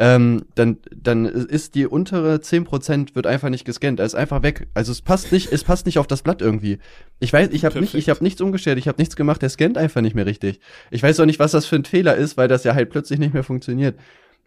ähm, 0.00 0.44
dann 0.54 0.78
dann 0.94 1.24
ist 1.24 1.74
die 1.74 1.86
untere 1.86 2.36
10% 2.36 3.14
wird 3.16 3.26
einfach 3.26 3.48
nicht 3.48 3.64
gescannt, 3.64 3.98
er 3.98 4.06
ist 4.06 4.14
einfach 4.14 4.42
weg. 4.42 4.68
Also 4.72 4.92
es 4.92 5.02
passt 5.02 5.32
nicht, 5.32 5.52
es 5.52 5.64
passt 5.64 5.86
nicht 5.86 5.98
auf 5.98 6.06
das 6.06 6.22
Blatt 6.22 6.40
irgendwie. 6.40 6.78
Ich 7.18 7.32
weiß, 7.32 7.48
ich 7.50 7.64
habe 7.64 7.80
nicht, 7.80 7.94
ich 7.94 8.08
habe 8.08 8.22
nichts 8.22 8.40
umgestellt, 8.40 8.78
ich 8.78 8.86
habe 8.86 9.00
nichts 9.00 9.16
gemacht, 9.16 9.42
der 9.42 9.48
scannt 9.48 9.76
einfach 9.76 10.00
nicht 10.00 10.14
mehr 10.14 10.26
richtig. 10.26 10.60
Ich 10.90 11.02
weiß 11.02 11.18
auch 11.18 11.26
nicht, 11.26 11.40
was 11.40 11.50
das 11.50 11.66
für 11.66 11.76
ein 11.76 11.84
Fehler 11.84 12.14
ist, 12.14 12.36
weil 12.36 12.48
das 12.48 12.62
ja 12.64 12.74
halt 12.74 12.90
plötzlich 12.90 13.18
nicht 13.18 13.34
mehr 13.34 13.42
funktioniert. 13.42 13.98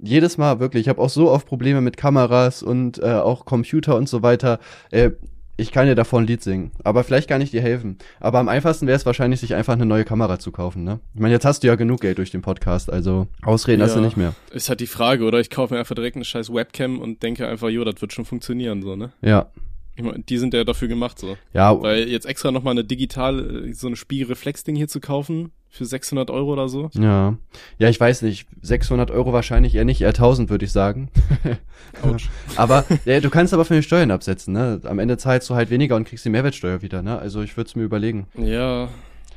Jedes 0.01 0.37
Mal 0.37 0.59
wirklich. 0.59 0.81
Ich 0.81 0.89
habe 0.89 1.01
auch 1.01 1.09
so 1.09 1.29
oft 1.29 1.47
Probleme 1.47 1.79
mit 1.81 1.95
Kameras 1.97 2.63
und 2.63 2.99
äh, 2.99 3.05
auch 3.13 3.45
Computer 3.45 3.95
und 3.95 4.09
so 4.09 4.21
weiter. 4.23 4.59
Äh, 4.89 5.11
ich 5.57 5.71
kann 5.71 5.85
dir 5.85 5.93
davon 5.93 6.23
ein 6.23 6.27
Lied 6.27 6.41
singen, 6.41 6.71
aber 6.83 7.03
vielleicht 7.03 7.27
kann 7.27 7.39
ich 7.41 7.51
dir 7.51 7.61
helfen. 7.61 7.99
Aber 8.19 8.39
am 8.39 8.49
einfachsten 8.49 8.87
wäre 8.87 8.95
es 8.95 9.05
wahrscheinlich, 9.05 9.41
sich 9.41 9.53
einfach 9.53 9.73
eine 9.73 9.85
neue 9.85 10.05
Kamera 10.05 10.39
zu 10.39 10.51
kaufen. 10.51 10.83
Ne? 10.83 10.99
Ich 11.13 11.19
meine, 11.19 11.33
jetzt 11.35 11.45
hast 11.45 11.61
du 11.61 11.67
ja 11.67 11.75
genug 11.75 12.01
Geld 12.01 12.17
durch 12.17 12.31
den 12.31 12.41
Podcast, 12.41 12.91
also 12.91 13.27
ausreden 13.43 13.83
hast 13.83 13.93
du 13.95 13.99
Ja. 13.99 14.05
nicht 14.05 14.17
mehr. 14.17 14.33
Ist 14.51 14.69
halt 14.69 14.79
die 14.79 14.87
Frage, 14.87 15.23
oder? 15.23 15.39
Ich 15.39 15.51
kaufe 15.51 15.73
mir 15.75 15.79
einfach 15.79 15.93
direkt 15.93 16.15
eine 16.15 16.25
scheiß 16.25 16.51
Webcam 16.51 16.97
und 16.99 17.21
denke 17.21 17.47
einfach, 17.47 17.69
jo, 17.69 17.83
das 17.83 18.01
wird 18.01 18.11
schon 18.11 18.25
funktionieren, 18.25 18.81
so, 18.81 18.95
ne? 18.95 19.11
Ja, 19.21 19.51
Ich 19.95 20.01
mein, 20.01 20.23
die 20.27 20.37
sind 20.39 20.55
ja 20.55 20.63
dafür 20.63 20.87
gemacht, 20.87 21.19
so. 21.19 21.37
ja, 21.53 21.79
Weil 21.79 22.07
jetzt 22.07 22.25
extra 22.25 22.49
nochmal 22.51 22.71
eine 22.71 22.83
digital, 22.85 23.67
äh, 23.67 23.73
so 23.73 23.85
eine 23.85 23.97
Spiegelreflex-Ding 23.97 24.75
hier 24.75 24.87
zu 24.87 24.99
kaufen, 24.99 25.51
für 25.73 25.85
600 25.85 26.29
Euro 26.29 26.51
oder 26.53 26.67
so. 26.69 26.89
ja, 26.93 27.35
ja. 27.79 27.89
Ich 27.89 27.99
weiß 27.99 28.21
nicht, 28.23 28.45
600 28.61 29.09
Euro 29.09 29.31
wahrscheinlich 29.33 29.73
eher 29.73 29.85
nicht, 29.85 30.01
eher 30.01 30.09
1000 30.09 30.49
würde 30.49 30.65
ich 30.65 30.71
sagen. 30.71 31.09
Aber 32.55 32.85
ja, 33.05 33.19
du 33.19 33.29
kannst 33.29 33.53
aber 33.53 33.65
von 33.65 33.75
den 33.75 33.83
Steuern 33.83 34.11
absetzen. 34.11 34.53
Ne? 34.53 34.81
Am 34.83 34.99
Ende 34.99 35.17
zahlst 35.17 35.49
du 35.49 35.55
halt 35.55 35.69
weniger 35.69 35.95
und 35.95 36.05
kriegst 36.07 36.25
die 36.25 36.29
Mehrwertsteuer 36.29 36.81
wieder. 36.81 37.01
Ne? 37.01 37.17
Also 37.17 37.41
ich 37.41 37.55
würde 37.57 37.67
es 37.69 37.75
mir 37.75 37.83
überlegen. 37.83 38.27
Ja, 38.37 38.89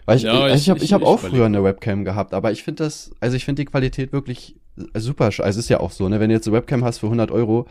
Weil 0.06 0.16
ich, 0.18 0.24
Ja, 0.24 0.32
also 0.40 0.54
ich, 0.54 0.62
ich- 0.62 0.70
habe 0.70 0.78
ich, 0.78 0.84
ich- 0.86 0.92
hab 0.92 1.02
auch 1.02 1.18
überleg 1.20 1.30
früher 1.36 1.46
eine 1.46 1.64
Webcam 1.64 2.04
gehabt, 2.04 2.34
aber 2.34 2.52
ich 2.52 2.62
finde 2.64 2.84
das, 2.84 3.10
also 3.20 3.36
ich 3.36 3.44
finde 3.44 3.62
die 3.62 3.66
Qualität 3.66 4.12
wirklich 4.12 4.56
super. 4.94 5.26
Also 5.26 5.42
es 5.42 5.56
ist 5.56 5.68
ja 5.68 5.80
auch 5.80 5.90
so, 5.92 6.08
ne, 6.08 6.20
wenn 6.20 6.28
du 6.30 6.34
jetzt 6.34 6.46
eine 6.48 6.56
Webcam 6.56 6.84
hast 6.84 6.98
für 6.98 7.06
100 7.06 7.30
Euro 7.30 7.66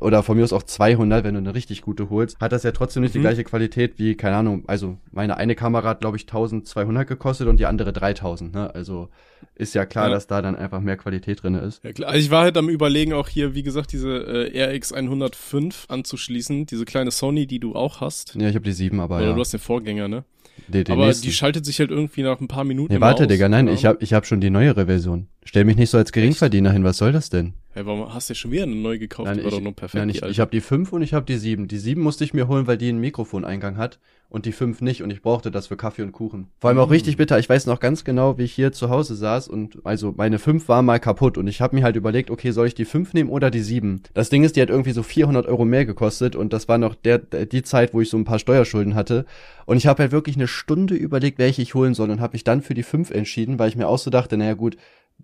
oder 0.00 0.22
von 0.22 0.36
mir 0.36 0.44
aus 0.44 0.52
auch 0.52 0.62
200, 0.62 1.24
wenn 1.24 1.34
du 1.34 1.38
eine 1.40 1.54
richtig 1.54 1.82
gute 1.82 2.10
holst, 2.10 2.38
hat 2.40 2.52
das 2.52 2.62
ja 2.62 2.72
trotzdem 2.72 3.02
nicht 3.02 3.14
die 3.14 3.18
Mhm. 3.18 3.22
gleiche 3.22 3.44
Qualität 3.44 3.98
wie, 3.98 4.14
keine 4.14 4.36
Ahnung, 4.36 4.64
also 4.66 4.96
meine 5.12 5.36
eine 5.36 5.54
Kamera 5.54 5.88
hat, 5.88 6.00
glaube 6.00 6.16
ich, 6.16 6.26
1200 6.26 7.06
gekostet 7.06 7.48
und 7.48 7.58
die 7.60 7.66
andere 7.66 7.92
3000, 7.92 8.54
ne, 8.54 8.74
also 8.74 9.08
ist 9.54 9.74
ja 9.74 9.86
klar, 9.86 10.06
Ja. 10.08 10.14
dass 10.14 10.26
da 10.26 10.42
dann 10.42 10.56
einfach 10.56 10.80
mehr 10.80 10.96
Qualität 10.96 11.42
drinne 11.42 11.60
ist. 11.60 11.82
ja 11.84 11.92
klar. 11.92 12.10
Also 12.10 12.20
ich 12.20 12.30
war 12.30 12.42
halt 12.42 12.56
am 12.56 12.68
überlegen, 12.68 13.12
auch 13.12 13.28
hier, 13.28 13.54
wie 13.54 13.62
gesagt, 13.62 13.92
diese 13.92 14.10
äh, 14.52 14.74
RX 14.76 14.92
105 14.92 15.86
anzuschließen, 15.88 16.66
diese 16.66 16.84
kleine 16.84 17.10
Sony, 17.10 17.46
die 17.46 17.60
du 17.60 17.74
auch 17.74 18.00
hast. 18.00 18.34
Ja, 18.34 18.48
ich 18.48 18.54
habe 18.54 18.64
die 18.64 18.72
7, 18.72 19.00
aber 19.00 19.16
Oder 19.16 19.26
ja. 19.28 19.32
du 19.34 19.40
hast 19.40 19.52
den 19.52 19.60
Vorgänger, 19.60 20.08
ne? 20.08 20.24
die, 20.66 20.82
die 20.84 20.90
Aber 20.92 21.06
nächsten. 21.06 21.24
die 21.26 21.32
schaltet 21.32 21.64
sich 21.64 21.78
halt 21.78 21.90
irgendwie 21.90 22.22
nach 22.24 22.40
ein 22.40 22.48
paar 22.48 22.64
Minuten 22.64 22.92
Nee, 22.92 23.00
warte, 23.00 23.24
aus. 23.24 23.28
Digga, 23.28 23.48
nein, 23.48 23.68
ich 23.68 23.84
habe 23.84 23.98
ich 24.00 24.12
hab 24.12 24.26
schon 24.26 24.40
die 24.40 24.50
neuere 24.50 24.86
Version. 24.86 25.28
Stell 25.48 25.64
mich 25.64 25.76
nicht 25.78 25.88
so 25.88 25.96
als 25.96 26.12
Geringverdiener 26.12 26.72
hin, 26.72 26.84
was 26.84 26.98
soll 26.98 27.10
das 27.10 27.30
denn? 27.30 27.54
Hey, 27.70 27.86
warum 27.86 28.12
hast 28.12 28.28
du 28.28 28.34
schon 28.34 28.50
wieder 28.50 28.64
eine 28.64 28.74
neu 28.74 28.98
gekauft? 28.98 29.28
Nein, 29.28 29.38
die 29.38 29.44
war 29.44 29.48
ich, 29.48 29.54
doch 29.54 29.62
nur 29.62 29.74
perfekt. 29.74 29.94
nein, 29.98 30.10
ich, 30.10 30.20
ich 30.22 30.40
habe 30.40 30.50
die 30.50 30.60
5 30.60 30.92
und 30.92 31.00
ich 31.00 31.14
habe 31.14 31.24
die 31.24 31.38
7. 31.38 31.68
Die 31.68 31.78
7 31.78 32.02
musste 32.02 32.22
ich 32.22 32.34
mir 32.34 32.48
holen, 32.48 32.66
weil 32.66 32.76
die 32.76 32.90
einen 32.90 33.00
Mikrofoneingang 33.00 33.78
hat 33.78 33.98
und 34.28 34.44
die 34.44 34.52
5 34.52 34.82
nicht 34.82 35.02
und 35.02 35.10
ich 35.10 35.22
brauchte 35.22 35.50
das 35.50 35.68
für 35.68 35.78
Kaffee 35.78 36.02
und 36.02 36.12
Kuchen. 36.12 36.48
Vor 36.60 36.68
allem 36.68 36.78
auch 36.80 36.88
Mm. 36.88 36.92
richtig 36.92 37.16
bitter. 37.16 37.38
Ich 37.38 37.48
weiß 37.48 37.64
noch 37.64 37.80
ganz 37.80 38.04
genau, 38.04 38.36
wie 38.36 38.42
ich 38.42 38.52
hier 38.52 38.72
zu 38.72 38.90
Hause 38.90 39.14
saß 39.14 39.48
und 39.48 39.78
also 39.84 40.12
meine 40.14 40.38
5 40.38 40.68
war 40.68 40.82
mal 40.82 40.98
kaputt 41.00 41.38
und 41.38 41.46
ich 41.46 41.62
habe 41.62 41.76
mir 41.76 41.82
halt 41.82 41.96
überlegt, 41.96 42.30
okay, 42.30 42.50
soll 42.50 42.66
ich 42.66 42.74
die 42.74 42.84
5 42.84 43.14
nehmen 43.14 43.30
oder 43.30 43.50
die 43.50 43.62
7? 43.62 44.02
Das 44.12 44.28
Ding 44.28 44.44
ist, 44.44 44.56
die 44.56 44.60
hat 44.60 44.68
irgendwie 44.68 44.92
so 44.92 45.02
400 45.02 45.46
Euro 45.46 45.64
mehr 45.64 45.86
gekostet 45.86 46.36
und 46.36 46.52
das 46.52 46.68
war 46.68 46.76
noch 46.76 46.94
der, 46.94 47.16
die 47.20 47.62
Zeit, 47.62 47.94
wo 47.94 48.02
ich 48.02 48.10
so 48.10 48.18
ein 48.18 48.24
paar 48.26 48.38
Steuerschulden 48.38 48.94
hatte 48.94 49.24
und 49.64 49.78
ich 49.78 49.86
habe 49.86 50.02
halt 50.02 50.12
wirklich 50.12 50.36
eine 50.36 50.46
Stunde 50.48 50.94
überlegt, 50.94 51.38
welche 51.38 51.62
ich 51.62 51.74
holen 51.74 51.94
soll 51.94 52.10
und 52.10 52.20
habe 52.20 52.34
mich 52.34 52.44
dann 52.44 52.60
für 52.60 52.74
die 52.74 52.82
5 52.82 53.10
entschieden, 53.12 53.58
weil 53.58 53.70
ich 53.70 53.76
mir 53.76 53.88
auch 53.88 53.98
so 53.98 54.10
dachte, 54.10 54.36
naja 54.36 54.52
gut, 54.52 54.76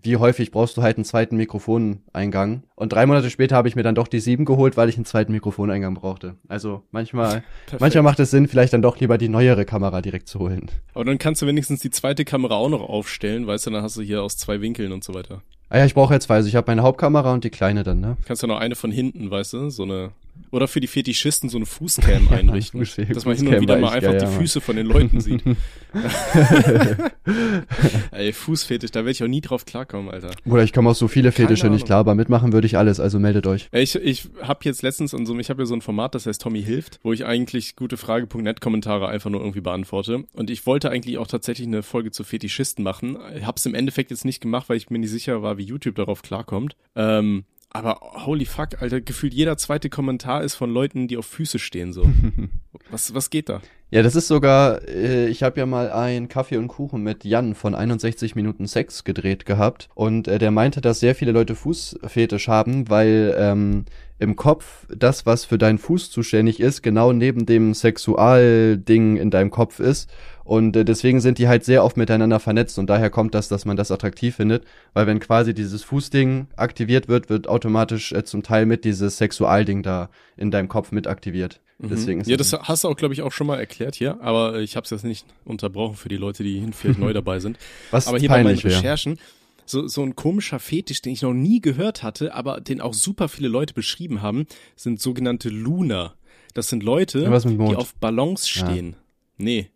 wie 0.02 0.16
häufig 0.16 0.50
brauchst 0.50 0.76
du 0.76 0.82
halt 0.82 0.96
einen 0.96 1.04
zweiten 1.04 1.36
Mikrofoneingang? 1.36 2.62
Und 2.74 2.92
drei 2.92 3.06
Monate 3.06 3.30
später 3.30 3.56
habe 3.56 3.68
ich 3.68 3.76
mir 3.76 3.82
dann 3.82 3.94
doch 3.94 4.08
die 4.08 4.20
sieben 4.20 4.44
geholt, 4.44 4.76
weil 4.76 4.88
ich 4.88 4.96
einen 4.96 5.04
zweiten 5.04 5.32
Mikrofoneingang 5.32 5.94
brauchte. 5.94 6.34
Also 6.48 6.82
manchmal, 6.90 7.42
Perfekt. 7.66 7.80
manchmal 7.80 8.02
macht 8.02 8.20
es 8.20 8.30
Sinn, 8.30 8.48
vielleicht 8.48 8.72
dann 8.72 8.82
doch 8.82 8.98
lieber 8.98 9.18
die 9.18 9.28
neuere 9.28 9.64
Kamera 9.64 10.02
direkt 10.02 10.28
zu 10.28 10.40
holen. 10.40 10.70
Aber 10.94 11.04
dann 11.04 11.18
kannst 11.18 11.40
du 11.42 11.46
wenigstens 11.46 11.80
die 11.80 11.90
zweite 11.90 12.24
Kamera 12.24 12.54
auch 12.54 12.68
noch 12.68 12.82
aufstellen, 12.82 13.46
weißt 13.46 13.66
du, 13.66 13.70
dann 13.70 13.82
hast 13.82 13.96
du 13.96 14.02
hier 14.02 14.22
aus 14.22 14.36
zwei 14.36 14.60
Winkeln 14.60 14.92
und 14.92 15.04
so 15.04 15.14
weiter. 15.14 15.42
Ah 15.70 15.78
ja, 15.78 15.86
ich 15.86 15.94
brauche 15.94 16.12
jetzt 16.12 16.24
zwei. 16.24 16.34
Also 16.36 16.48
ich 16.48 16.56
habe 16.56 16.70
meine 16.70 16.82
Hauptkamera 16.82 17.32
und 17.32 17.42
die 17.44 17.50
kleine 17.50 17.82
dann, 17.82 18.00
ne? 18.00 18.16
Kannst 18.26 18.42
du 18.42 18.46
noch 18.46 18.58
eine 18.60 18.76
von 18.76 18.90
hinten, 18.92 19.30
weißt 19.30 19.54
du, 19.54 19.70
so 19.70 19.84
eine 19.84 20.10
oder 20.50 20.68
für 20.68 20.80
die 20.80 20.86
Fetischisten 20.86 21.48
so 21.48 21.58
eine 21.58 21.66
Fußcam 21.66 22.28
einrichten, 22.30 22.80
dass 22.80 23.24
man 23.24 23.36
hin 23.36 23.48
und 23.48 23.60
wieder 23.60 23.78
mal 23.78 23.90
einfach 23.90 24.12
geil, 24.12 24.20
die 24.20 24.26
ja. 24.26 24.30
Füße 24.30 24.60
von 24.60 24.76
den 24.76 24.86
Leuten 24.86 25.20
sieht. 25.20 25.42
Ey, 28.12 28.32
Fußfetisch, 28.32 28.90
da 28.90 29.00
werde 29.00 29.10
ich 29.10 29.22
auch 29.22 29.28
nie 29.28 29.40
drauf 29.40 29.64
klarkommen, 29.64 30.10
Alter. 30.10 30.30
Oder 30.46 30.62
ich 30.62 30.72
komme 30.72 30.90
auf 30.90 30.96
so 30.96 31.08
viele 31.08 31.32
Keine 31.32 31.48
Fetische 31.48 31.70
nicht 31.70 31.86
klar, 31.86 32.00
aber 32.00 32.14
mitmachen 32.14 32.52
würde 32.52 32.66
ich 32.66 32.76
alles, 32.76 33.00
also 33.00 33.18
meldet 33.18 33.46
euch. 33.46 33.68
Ich, 33.72 33.94
ich 33.96 34.28
habe 34.42 34.60
jetzt 34.64 34.82
letztens 34.82 35.12
in 35.12 35.26
so, 35.26 35.38
ich 35.38 35.50
habe 35.50 35.62
ja 35.62 35.66
so 35.66 35.74
ein 35.74 35.80
Format, 35.80 36.14
das 36.14 36.26
heißt 36.26 36.40
Tommy 36.40 36.62
hilft, 36.62 37.00
wo 37.02 37.12
ich 37.12 37.24
eigentlich 37.24 37.76
gutefrage.net 37.76 38.60
Kommentare 38.60 39.08
einfach 39.08 39.30
nur 39.30 39.40
irgendwie 39.40 39.60
beantworte. 39.60 40.24
Und 40.32 40.50
ich 40.50 40.66
wollte 40.66 40.90
eigentlich 40.90 41.18
auch 41.18 41.26
tatsächlich 41.26 41.66
eine 41.66 41.82
Folge 41.82 42.10
zu 42.10 42.24
Fetischisten 42.24 42.84
machen. 42.84 43.18
Hab's 43.44 43.66
im 43.66 43.74
Endeffekt 43.74 44.10
jetzt 44.10 44.24
nicht 44.24 44.40
gemacht, 44.40 44.68
weil 44.68 44.76
ich 44.76 44.90
mir 44.90 44.98
nicht 44.98 45.10
sicher 45.10 45.42
war, 45.42 45.58
wie 45.58 45.64
YouTube 45.64 45.96
darauf 45.96 46.22
klarkommt. 46.22 46.76
Ähm, 46.94 47.44
aber 47.74 47.98
holy 48.24 48.46
fuck, 48.46 48.80
Alter, 48.80 49.00
gefühlt 49.00 49.34
jeder 49.34 49.56
zweite 49.56 49.90
Kommentar 49.90 50.44
ist 50.44 50.54
von 50.54 50.70
Leuten, 50.70 51.08
die 51.08 51.16
auf 51.16 51.26
Füße 51.26 51.58
stehen 51.58 51.92
so. 51.92 52.08
was, 52.90 53.14
was 53.14 53.30
geht 53.30 53.48
da? 53.48 53.60
Ja, 53.90 54.02
das 54.02 54.14
ist 54.14 54.28
sogar, 54.28 54.88
äh, 54.88 55.26
ich 55.26 55.42
habe 55.42 55.58
ja 55.58 55.66
mal 55.66 55.90
ein 55.90 56.28
Kaffee 56.28 56.56
und 56.56 56.68
Kuchen 56.68 57.02
mit 57.02 57.24
Jan 57.24 57.56
von 57.56 57.74
61 57.74 58.36
Minuten 58.36 58.68
Sex 58.68 59.02
gedreht 59.02 59.44
gehabt 59.44 59.88
und 59.94 60.28
äh, 60.28 60.38
der 60.38 60.52
meinte, 60.52 60.80
dass 60.80 61.00
sehr 61.00 61.16
viele 61.16 61.32
Leute 61.32 61.56
Fußfetisch 61.56 62.46
haben, 62.46 62.88
weil 62.88 63.34
ähm, 63.36 63.86
im 64.20 64.36
Kopf 64.36 64.86
das, 64.88 65.26
was 65.26 65.44
für 65.44 65.58
deinen 65.58 65.78
Fuß 65.78 66.12
zuständig 66.12 66.60
ist, 66.60 66.82
genau 66.82 67.12
neben 67.12 67.44
dem 67.44 67.74
Sexualding 67.74 69.16
in 69.16 69.30
deinem 69.30 69.50
Kopf 69.50 69.80
ist 69.80 70.08
und 70.44 70.76
äh, 70.76 70.84
deswegen 70.84 71.20
sind 71.20 71.38
die 71.38 71.48
halt 71.48 71.64
sehr 71.64 71.82
oft 71.84 71.96
miteinander 71.96 72.38
vernetzt 72.38 72.78
und 72.78 72.88
daher 72.88 73.10
kommt 73.10 73.34
das, 73.34 73.48
dass 73.48 73.64
man 73.64 73.76
das 73.76 73.90
attraktiv 73.90 74.36
findet, 74.36 74.64
weil 74.92 75.06
wenn 75.06 75.18
quasi 75.20 75.54
dieses 75.54 75.82
Fußding 75.84 76.46
aktiviert 76.56 77.08
wird, 77.08 77.28
wird 77.30 77.48
automatisch 77.48 78.12
äh, 78.12 78.24
zum 78.24 78.42
Teil 78.42 78.66
mit 78.66 78.84
dieses 78.84 79.16
Sexualding 79.18 79.82
da 79.82 80.10
in 80.36 80.50
deinem 80.50 80.68
Kopf 80.68 80.92
mit 80.92 81.06
aktiviert. 81.06 81.60
Deswegen 81.78 82.20
ist 82.20 82.26
Mhm. 82.28 82.30
ja, 82.32 82.36
das 82.36 82.52
hast 82.52 82.84
du 82.84 82.88
auch, 82.88 82.96
glaube 82.96 83.14
ich, 83.14 83.22
auch 83.22 83.32
schon 83.32 83.46
mal 83.48 83.58
erklärt 83.58 83.96
hier, 83.96 84.20
aber 84.20 84.60
ich 84.60 84.76
habe 84.76 84.84
es 84.84 84.90
jetzt 84.90 85.04
nicht 85.04 85.26
unterbrochen 85.44 85.96
für 85.96 86.08
die 86.08 86.16
Leute, 86.16 86.44
die 86.44 86.64
vielleicht 86.72 86.98
neu 87.00 87.12
dabei 87.12 87.40
sind. 87.40 87.58
was 87.90 88.06
Aber 88.06 88.18
hier 88.18 88.28
bei 88.28 88.44
meinen. 88.44 88.56
Recherchen, 88.58 89.18
so, 89.66 89.88
so 89.88 90.02
ein 90.02 90.14
komischer 90.14 90.58
Fetisch, 90.60 91.00
den 91.02 91.14
ich 91.14 91.22
noch 91.22 91.32
nie 91.32 91.60
gehört 91.60 92.02
hatte, 92.02 92.34
aber 92.34 92.60
den 92.60 92.80
auch 92.80 92.94
super 92.94 93.28
viele 93.28 93.48
Leute 93.48 93.74
beschrieben 93.74 94.20
haben, 94.22 94.46
sind 94.76 95.00
sogenannte 95.00 95.48
Lunar. 95.48 96.14
Das 96.52 96.68
sind 96.68 96.82
Leute, 96.82 97.20
Ja, 97.20 97.38
die 97.38 97.74
auf 97.76 97.94
Ballons 97.96 98.46
stehen. 98.48 98.94
Nee, 99.36 99.70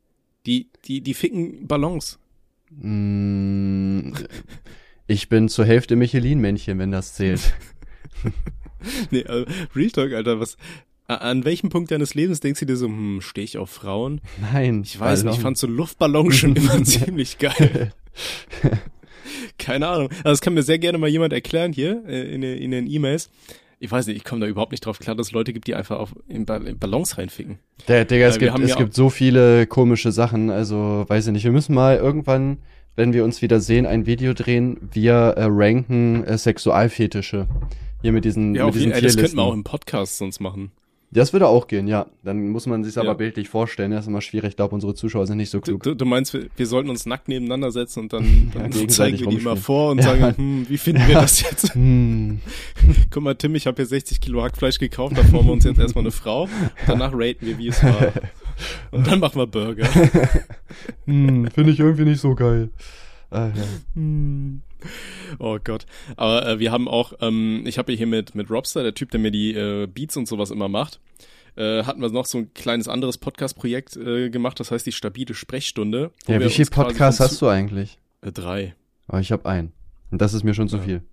die, 0.47 0.69
die, 0.87 1.01
die 1.01 1.15
ficken 1.15 1.67
Ballons. 1.67 2.19
Mm, 2.71 4.13
Ich 5.07 5.29
bin 5.29 5.49
zur 5.49 5.65
Hälfte 5.65 5.97
Michelin-Männchen, 5.97 6.79
wenn 6.79 6.91
das 6.91 7.15
zählt. 7.15 7.55
Nee, 9.11 9.21
äh, 9.23 9.45
Real 9.75 9.91
Talk, 9.91 10.13
Alter, 10.13 10.39
was, 10.39 10.57
an 11.09 11.45
welchem 11.45 11.69
Punkt 11.69 11.91
deines 11.91 12.15
Lebens 12.15 12.39
denkst 12.39 12.61
du 12.61 12.67
dir 12.67 12.77
so, 12.77 12.87
hm, 12.87 13.21
stehe 13.21 13.45
ich 13.45 13.59
auf 13.59 13.71
Frauen? 13.71 14.21
Nein. 14.41 14.83
Ich 14.85 15.01
weiß 15.01 15.25
nicht, 15.25 15.25
Ballon. 15.31 15.37
ich 15.37 15.43
fand 15.43 15.59
so 15.59 15.67
Luftballons 15.67 16.37
schon 16.37 16.55
immer 16.55 16.81
ziemlich 16.85 17.39
geil. 17.39 17.93
Keine 19.59 19.89
Ahnung. 19.89 20.11
Also 20.11 20.23
das 20.31 20.41
kann 20.41 20.55
mir 20.55 20.63
sehr 20.63 20.79
gerne 20.79 20.97
mal 20.99 21.09
jemand 21.09 21.33
erklären 21.33 21.73
hier 21.73 22.05
äh, 22.07 22.33
in, 22.33 22.41
den- 22.41 22.59
in 22.59 22.71
den 22.71 22.87
E-Mails. 22.87 23.31
Ich 23.81 23.91
weiß 23.93 24.07
nicht, 24.09 24.17
ich 24.17 24.25
komme 24.25 24.41
da 24.41 24.47
überhaupt 24.49 24.73
nicht 24.73 24.85
drauf 24.85 24.99
klar, 24.99 25.15
dass 25.15 25.29
es 25.29 25.33
Leute 25.33 25.53
gibt, 25.53 25.69
die 25.69 25.75
einfach 25.77 25.99
auf 25.99 26.13
in, 26.29 26.45
Ba- 26.47 26.57
in 26.57 26.79
Ballons 26.79 27.17
reinficken. 27.17 27.59
Der, 27.87 28.05
Digga, 28.05 28.27
es 28.27 28.37
Äh, 28.37 28.41
gibt, 28.41 28.59
es 28.59 28.71
ja 28.71 28.77
gibt 28.77 28.95
so 28.95 29.09
viele 29.09 29.67
komische 29.69 30.11
Sachen. 30.11 30.51
Also, 30.51 31.05
weiß 31.07 31.29
ich 31.29 31.33
nicht. 31.33 31.45
Wir 31.45 31.53
müssen 31.53 31.75
mal 31.75 31.97
irgendwann, 31.97 32.59
wenn 32.97 33.13
wir 33.13 33.23
uns 33.25 33.41
wieder 33.41 33.61
sehen, 33.61 33.87
ein 33.87 34.05
Video 34.07 34.35
drehen. 34.35 34.89
Wir 34.93 35.13
äh, 35.15 35.45
ranken 35.49 36.25
äh, 36.25 36.37
Sexualfetische. 36.39 37.47
Hier 38.03 38.13
mit 38.13 38.25
diesen, 38.25 38.55
Ja, 38.57 38.65
mit 38.65 38.71
auf 38.71 38.81
jeden 38.81 38.91
diesen 38.91 38.93
Fall. 38.95 39.03
Das 39.03 39.17
könnten 39.17 39.37
wir 39.37 39.43
auch 39.45 39.55
im 39.55 39.65
Podcast 39.65 40.19
sonst 40.19 40.41
machen. 40.41 40.73
Das 41.11 41.33
würde 41.33 41.47
auch 41.49 41.69
gehen, 41.69 41.89
ja. 41.89 42.07
Dann 42.23 42.51
muss 42.51 42.67
man 42.67 42.85
sich 42.85 42.99
aber 42.99 43.09
Ja. 43.09 43.15
bildlich 43.15 43.49
vorstellen. 43.49 43.93
Das 43.93 44.05
ist 44.05 44.09
immer 44.09 44.21
schwierig. 44.21 44.51
Ich 44.51 44.57
glaube, 44.57 44.75
unsere 44.75 44.95
Zuschauer 44.95 45.27
sind 45.27 45.39
nicht 45.39 45.49
so 45.49 45.59
klug. 45.61 45.83
du, 45.83 45.95
du 45.95 46.05
meinst, 46.05 46.35
wir, 46.35 46.49
wir 46.55 46.67
sollten 46.67 46.91
uns 46.91 47.07
nackt 47.07 47.29
nebeneinander 47.29 47.71
setzen 47.71 48.01
und 48.01 48.13
dann, 48.13 48.51
dann 48.55 48.65
gegenseitig 48.71 48.91
zeigen 48.97 49.19
wir 49.21 49.27
die 49.29 49.37
immer 49.37 49.51
rumspielen. 49.53 49.57
vor 49.57 49.91
und 49.93 49.99
Ja. 49.99 50.05
sagen, 50.05 50.37
hm, 50.37 50.67
wie 50.69 50.77
finden 50.77 51.07
wir 51.09 51.15
das 51.15 51.41
jetzt? 51.41 51.75
Hm. 51.75 52.41
Guck 53.11 53.23
mal, 53.23 53.35
Tim, 53.35 53.55
ich 53.55 53.67
habe 53.67 53.77
hier 53.77 53.87
60 53.87 54.21
Kilo 54.21 54.43
Hackfleisch 54.43 54.79
gekauft, 54.79 55.17
da 55.17 55.23
formen 55.25 55.49
wir 55.49 55.53
uns 55.55 55.65
jetzt 55.65 55.79
erstmal 55.79 56.03
eine 56.05 56.11
Frau. 56.11 56.47
Danach 56.87 57.13
raten 57.15 57.47
wir, 57.47 57.57
wie 57.57 57.69
es 57.69 57.83
war. 57.83 58.13
Und 58.91 59.07
dann 59.07 59.21
machen 59.21 59.37
wir 59.41 59.47
Burger. 59.47 59.89
Hm, 61.07 61.49
Finde 61.55 61.71
ich 61.73 61.81
irgendwie 61.81 62.05
nicht 62.05 62.21
so 62.21 62.35
geil. 62.35 62.69
Ah, 63.31 63.47
ja. 63.49 63.63
Hm. 63.95 64.61
Oh 65.39 65.59
Gott. 65.63 65.87
Aber 66.17 66.47
äh, 66.47 66.59
wir 66.59 66.73
haben 66.73 66.89
auch, 66.89 67.13
ähm, 67.21 67.63
ich 67.67 67.79
habe 67.79 67.93
hier 67.93 68.07
mit, 68.07 68.35
mit 68.35 68.51
Robster, 68.51 68.83
der 68.83 68.95
Typ, 68.95 69.11
der 69.11 69.21
mir 69.21 69.31
die 69.31 69.55
äh, 69.55 69.87
Beats 69.87 70.17
und 70.17 70.27
sowas 70.27 70.51
immer 70.51 70.69
macht, 70.69 71.01
äh, 71.57 71.83
hatten 71.85 72.01
wir 72.01 72.09
noch 72.11 72.27
so 72.27 72.39
ein 72.39 72.55
kleines 72.55 72.89
anderes 72.89 73.19
Podcast-Projekt 73.19 73.97
äh, 73.97 74.31
gemacht, 74.31 74.61
das 74.61 74.71
heißt 74.71 74.87
die 74.87 74.93
stabile 74.93 75.35
Sprechstunde. 75.35 76.13
Ja, 76.27 76.41
wie 76.41 76.49
viel 76.49 76.63
uns 76.65 76.71
quasi 76.71 76.89
Podcasts 76.89 77.21
hast 77.21 77.43
du 77.43 77.49
eigentlich? 77.49 77.99
Äh, 78.23 78.33
drei. 78.33 78.75
Oh, 79.11 79.17
ich 79.19 79.33
habe 79.33 79.49
einen. 79.49 79.73
Und 80.11 80.21
das 80.23 80.35
ist 80.35 80.45
mir 80.45 80.55
schon 80.55 80.69
zu 80.69 80.77
Ja. 80.79 80.83
viel. 80.83 81.03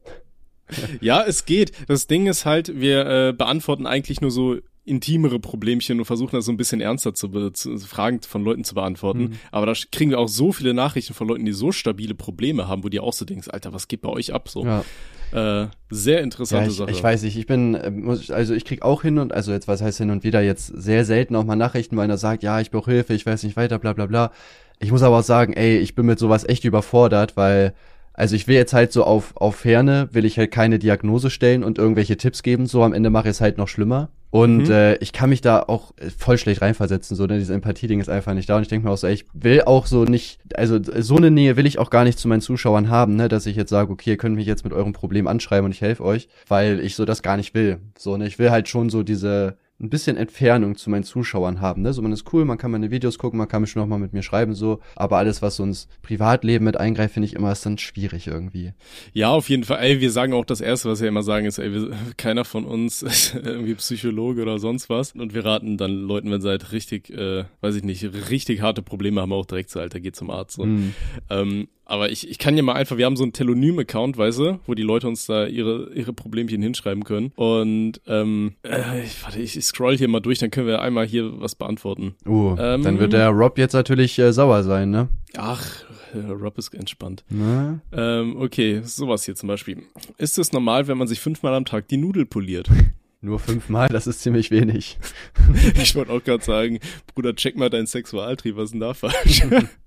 Ja, 0.99 1.21
es 1.23 1.45
geht. 1.45 1.73
Das 1.87 2.07
Ding 2.07 2.25
ist 2.25 2.45
halt, 2.45 2.79
wir 2.79 3.05
äh, 3.05 3.33
beantworten 3.33 3.85
eigentlich 3.85 4.21
nur 4.21 4.31
so 4.31 4.57
intimere 4.85 5.39
Problemchen 5.39 5.99
und 5.99 6.05
versuchen 6.05 6.35
das 6.35 6.45
so 6.45 6.51
ein 6.51 6.57
bisschen 6.57 6.79
ernster 6.81 7.13
zu, 7.13 7.27
zu 7.51 7.77
Fragen 7.79 8.21
von 8.21 8.43
Leuten 8.43 8.63
zu 8.63 8.75
beantworten. 8.75 9.19
Mhm. 9.21 9.31
Aber 9.51 9.65
da 9.65 9.73
kriegen 9.91 10.11
wir 10.11 10.19
auch 10.19 10.27
so 10.29 10.51
viele 10.51 10.73
Nachrichten 10.73 11.13
von 11.13 11.27
Leuten, 11.27 11.45
die 11.45 11.51
so 11.53 11.71
stabile 11.71 12.13
Probleme 12.15 12.67
haben, 12.67 12.83
wo 12.83 12.89
die 12.89 12.99
auch 12.99 13.13
so 13.13 13.25
denkst, 13.25 13.47
Alter, 13.49 13.73
was 13.73 13.87
geht 13.87 14.01
bei 14.01 14.09
euch 14.09 14.33
ab? 14.33 14.47
So 14.47 14.63
Ja. 14.63 14.83
äh, 15.31 15.67
sehr 15.89 16.17
Ja, 16.17 16.23
interessante 16.23 16.69
ich, 16.69 16.75
Sache. 16.77 16.91
ich 16.91 17.01
weiß 17.03 17.23
nicht, 17.23 17.35
ich 17.37 17.47
bin, 17.47 17.73
äh, 17.75 17.91
also 18.31 18.53
ich 18.53 18.63
krieg 18.63 18.83
auch 18.83 19.01
hin 19.01 19.17
und, 19.17 19.33
also 19.33 19.51
jetzt, 19.51 19.67
was 19.67 19.81
heißt 19.81 19.97
hin 19.97 20.11
und 20.11 20.23
wieder, 20.23 20.41
jetzt 20.41 20.67
sehr 20.67 21.03
selten 21.03 21.35
auch 21.35 21.43
mal 21.45 21.55
Nachrichten, 21.55 21.97
weil 21.97 22.03
einer 22.05 22.17
sagt, 22.17 22.43
ja, 22.43 22.59
ich 22.61 22.69
brauche 22.71 22.91
Hilfe, 22.91 23.13
ich 23.13 23.25
weiß 23.25 23.43
nicht 23.43 23.57
weiter, 23.57 23.79
bla 23.79 23.93
bla 23.93 24.05
bla. 24.05 24.31
Ich 24.79 24.91
muss 24.91 25.01
aber 25.01 25.19
auch 25.19 25.23
sagen, 25.23 25.53
ey, 25.53 25.77
ich 25.79 25.95
bin 25.95 26.05
mit 26.05 26.19
sowas 26.19 26.43
echt 26.47 26.63
überfordert, 26.65 27.35
weil, 27.37 27.73
also 28.13 28.35
ich 28.35 28.47
will 28.47 28.55
jetzt 28.55 28.73
halt 28.73 28.91
so 28.91 29.03
auf, 29.03 29.35
auf 29.37 29.55
Ferne, 29.55 30.09
will 30.11 30.25
ich 30.25 30.37
halt 30.37 30.51
keine 30.51 30.79
Diagnose 30.79 31.29
stellen 31.29 31.63
und 31.63 31.77
irgendwelche 31.79 32.17
Tipps 32.17 32.43
geben, 32.43 32.67
so 32.67 32.83
am 32.83 32.93
Ende 32.93 33.09
mache 33.09 33.29
ich 33.29 33.31
es 33.31 33.41
halt 33.41 33.57
noch 33.57 33.67
schlimmer. 33.67 34.09
Und 34.35 34.65
Mhm. 34.65 34.71
äh, 34.71 34.95
ich 34.95 35.13
kann 35.13 35.29
mich 35.29 35.39
da 35.39 35.61
auch 35.61 35.93
äh, 35.97 36.09
voll 36.09 36.37
schlecht 36.37 36.61
reinversetzen, 36.61 37.15
so, 37.15 37.25
ne? 37.25 37.35
Dieses 37.37 37.51
Empathie-Ding 37.55 38.01
ist 38.01 38.09
einfach 38.09 38.33
nicht 38.33 38.49
da. 38.49 38.57
Und 38.57 38.63
ich 38.63 38.67
denke 38.67 38.85
mir 38.85 38.91
auch 38.93 38.97
so, 38.97 39.07
ey, 39.07 39.13
ich 39.13 39.25
will 39.33 39.61
auch 39.61 39.85
so 39.85 40.03
nicht, 40.03 40.39
also 40.55 40.77
so 40.83 41.15
eine 41.15 41.31
Nähe 41.31 41.55
will 41.55 41.65
ich 41.65 41.79
auch 41.79 41.89
gar 41.89 42.03
nicht 42.03 42.19
zu 42.19 42.27
meinen 42.27 42.41
Zuschauern 42.41 42.89
haben, 42.89 43.15
ne? 43.15 43.29
Dass 43.29 43.45
ich 43.45 43.55
jetzt 43.55 43.69
sage, 43.69 43.93
okay, 43.93 44.09
ihr 44.09 44.17
könnt 44.17 44.35
mich 44.35 44.45
jetzt 44.45 44.65
mit 44.65 44.73
eurem 44.73 44.91
Problem 44.91 45.27
anschreiben 45.27 45.65
und 45.65 45.71
ich 45.71 45.79
helfe 45.79 46.03
euch, 46.03 46.27
weil 46.49 46.81
ich 46.81 46.95
so 46.95 47.05
das 47.05 47.21
gar 47.21 47.37
nicht 47.37 47.53
will. 47.53 47.77
So, 47.97 48.17
ne? 48.17 48.27
Ich 48.27 48.37
will 48.37 48.51
halt 48.51 48.67
schon 48.67 48.89
so 48.89 49.03
diese 49.03 49.55
ein 49.79 49.89
bisschen 49.89 50.15
Entfernung 50.15 50.77
zu 50.77 50.89
meinen 50.89 51.03
Zuschauern 51.03 51.59
haben, 51.59 51.81
ne? 51.81 51.91
So, 51.91 52.01
man 52.01 52.13
ist 52.13 52.31
cool, 52.31 52.45
man 52.45 52.57
kann 52.57 52.71
meine 52.71 52.91
Videos 52.91 53.17
gucken, 53.17 53.37
man 53.37 53.49
kann 53.49 53.61
mich 53.61 53.71
schon 53.71 53.81
noch 53.81 53.87
mal 53.87 53.97
mit 53.97 54.13
mir 54.13 54.23
schreiben, 54.23 54.55
so. 54.55 54.79
Aber 54.95 55.17
alles, 55.17 55.41
was 55.41 55.57
so 55.57 55.63
ins 55.63 55.89
Privatleben 56.01 56.63
mit 56.63 56.77
eingreift, 56.77 57.13
finde 57.13 57.27
ich 57.27 57.33
immer, 57.33 57.51
ist 57.51 57.65
dann 57.65 57.77
schwierig 57.77 58.27
irgendwie. 58.27 58.71
Ja, 59.11 59.31
auf 59.31 59.49
jeden 59.49 59.65
Fall. 59.65 59.79
Ey, 59.83 59.99
wir 59.99 60.11
sagen 60.11 60.33
auch 60.33 60.45
das 60.45 60.61
Erste, 60.61 60.89
was 60.89 61.01
wir 61.01 61.09
immer 61.09 61.23
sagen, 61.23 61.45
ist, 61.45 61.57
ey, 61.57 61.73
wir, 61.73 61.91
keiner 62.17 62.45
von 62.45 62.63
uns 62.63 63.01
ist 63.01 63.35
irgendwie 63.35 63.75
Psychologe 63.75 64.41
oder 64.41 64.59
sonst 64.59 64.89
was. 64.89 65.11
Und 65.11 65.33
wir 65.33 65.43
raten 65.43 65.77
dann 65.77 65.91
Leuten, 65.91 66.31
wenn 66.31 66.41
sie 66.41 66.49
halt 66.49 66.71
richtig, 66.71 67.09
äh, 67.09 67.43
weiß 67.59 67.75
ich 67.75 67.83
nicht, 67.83 68.03
richtig 68.29 68.61
harte 68.61 68.81
Probleme 68.81 69.21
haben, 69.21 69.33
auch 69.33 69.45
direkt 69.45 69.71
so, 69.71 69.81
Alter, 69.81 69.99
geh 69.99 70.13
zum 70.13 70.29
Arzt. 70.29 70.55
So. 70.55 70.63
Hm. 70.63 70.93
Ähm, 71.29 71.67
aber 71.85 72.11
ich, 72.11 72.29
ich 72.29 72.37
kann 72.37 72.57
ja 72.57 72.63
mal 72.63 72.73
einfach, 72.73 72.97
wir 72.97 73.05
haben 73.05 73.15
so 73.15 73.23
einen 73.23 73.33
Telonym-Account, 73.33 74.17
weißt 74.17 74.39
du, 74.39 74.59
wo 74.65 74.73
die 74.73 74.83
Leute 74.83 75.07
uns 75.07 75.25
da 75.25 75.45
ihre, 75.45 75.93
ihre 75.93 76.13
Problemchen 76.13 76.61
hinschreiben 76.61 77.03
können. 77.03 77.31
Und 77.35 78.01
ähm, 78.07 78.55
äh, 78.63 79.03
ich, 79.03 79.23
warte, 79.23 79.39
ich 79.39 79.63
scroll 79.63 79.97
hier 79.97 80.07
mal 80.07 80.19
durch, 80.19 80.39
dann 80.39 80.51
können 80.51 80.67
wir 80.67 80.81
einmal 80.81 81.05
hier 81.05 81.39
was 81.39 81.55
beantworten. 81.55 82.15
Uh, 82.25 82.55
Ähm. 82.59 82.83
dann 82.83 82.99
wird 82.99 83.13
der 83.13 83.29
Rob 83.29 83.57
jetzt 83.57 83.73
natürlich 83.73 84.17
äh, 84.19 84.33
sauer 84.33 84.63
sein, 84.63 84.89
ne? 84.89 85.09
Ach, 85.37 85.85
Rob 86.15 86.57
ist 86.57 86.73
entspannt. 86.73 87.23
Ne? 87.29 87.81
Ähm, 87.91 88.37
okay, 88.37 88.81
sowas 88.83 89.25
hier 89.25 89.35
zum 89.35 89.47
Beispiel. 89.47 89.83
Ist 90.17 90.37
es 90.37 90.51
normal, 90.51 90.87
wenn 90.87 90.97
man 90.97 91.07
sich 91.07 91.19
fünfmal 91.19 91.53
am 91.53 91.65
Tag 91.65 91.87
die 91.87 91.97
Nudel 91.97 92.25
poliert? 92.25 92.69
Nur 93.21 93.39
fünfmal, 93.39 93.89
das 93.89 94.05
ist 94.05 94.21
ziemlich 94.21 94.51
wenig. 94.51 94.99
ich 95.81 95.95
wollte 95.95 96.11
auch 96.11 96.23
gerade 96.23 96.43
sagen, 96.43 96.79
Bruder, 97.13 97.35
check 97.35 97.57
mal 97.57 97.69
deinen 97.69 97.87
Sexualtrieb, 97.87 98.55
was 98.55 98.65
ist 98.65 98.71
denn 98.73 98.81
da 98.81 98.93
falsch? 98.93 99.43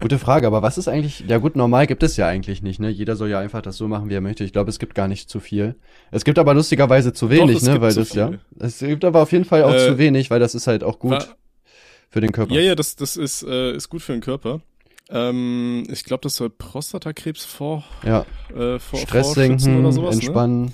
Gute 0.00 0.18
Frage, 0.18 0.46
aber 0.46 0.62
was 0.62 0.78
ist 0.78 0.88
eigentlich, 0.88 1.24
ja 1.28 1.38
gut, 1.38 1.54
normal 1.54 1.86
gibt 1.86 2.02
es 2.02 2.16
ja 2.16 2.26
eigentlich 2.26 2.62
nicht, 2.62 2.80
ne? 2.80 2.88
Jeder 2.90 3.14
soll 3.16 3.28
ja 3.28 3.38
einfach 3.38 3.62
das 3.62 3.76
so 3.76 3.86
machen, 3.88 4.08
wie 4.08 4.14
er 4.14 4.20
möchte. 4.20 4.42
Ich 4.44 4.52
glaube, 4.52 4.70
es 4.70 4.78
gibt 4.78 4.94
gar 4.94 5.06
nicht 5.08 5.28
zu 5.30 5.38
viel. 5.38 5.76
Es 6.10 6.24
gibt 6.24 6.38
aber 6.38 6.54
lustigerweise 6.54 7.12
zu 7.12 7.30
wenig, 7.30 7.58
es 7.58 7.62
ne? 7.62 7.80
Weil 7.80 7.94
das, 7.94 8.12
ja. 8.14 8.28
viel. 8.28 8.40
Es 8.58 8.78
gibt 8.80 9.04
aber 9.04 9.22
auf 9.22 9.30
jeden 9.32 9.44
Fall 9.44 9.62
auch 9.64 9.72
Äh, 9.74 9.86
zu 9.86 9.98
wenig, 9.98 10.30
weil 10.30 10.40
das 10.40 10.54
ist 10.54 10.66
halt 10.66 10.82
auch 10.82 10.98
gut 10.98 11.12
War- 11.12 11.26
für 12.10 12.20
den 12.20 12.32
Körper. 12.32 12.52
Ja, 12.54 12.60
ja, 12.60 12.74
das, 12.74 12.96
das 12.96 13.16
ist, 13.16 13.42
äh, 13.44 13.72
ist 13.76 13.88
gut 13.88 14.02
für 14.02 14.12
den 14.12 14.20
Körper. 14.20 14.60
Ähm, 15.08 15.84
ich 15.90 16.04
glaube, 16.04 16.22
das 16.22 16.36
soll 16.36 16.50
Prostatakrebs 16.50 17.44
vor, 17.44 17.84
Ja. 18.04 18.24
äh, 18.54 18.78
vor 18.78 18.98
Stress 18.98 19.32
senken, 19.32 19.80
oder 19.80 19.92
sowas, 19.92 20.16
Ne? 20.16 20.72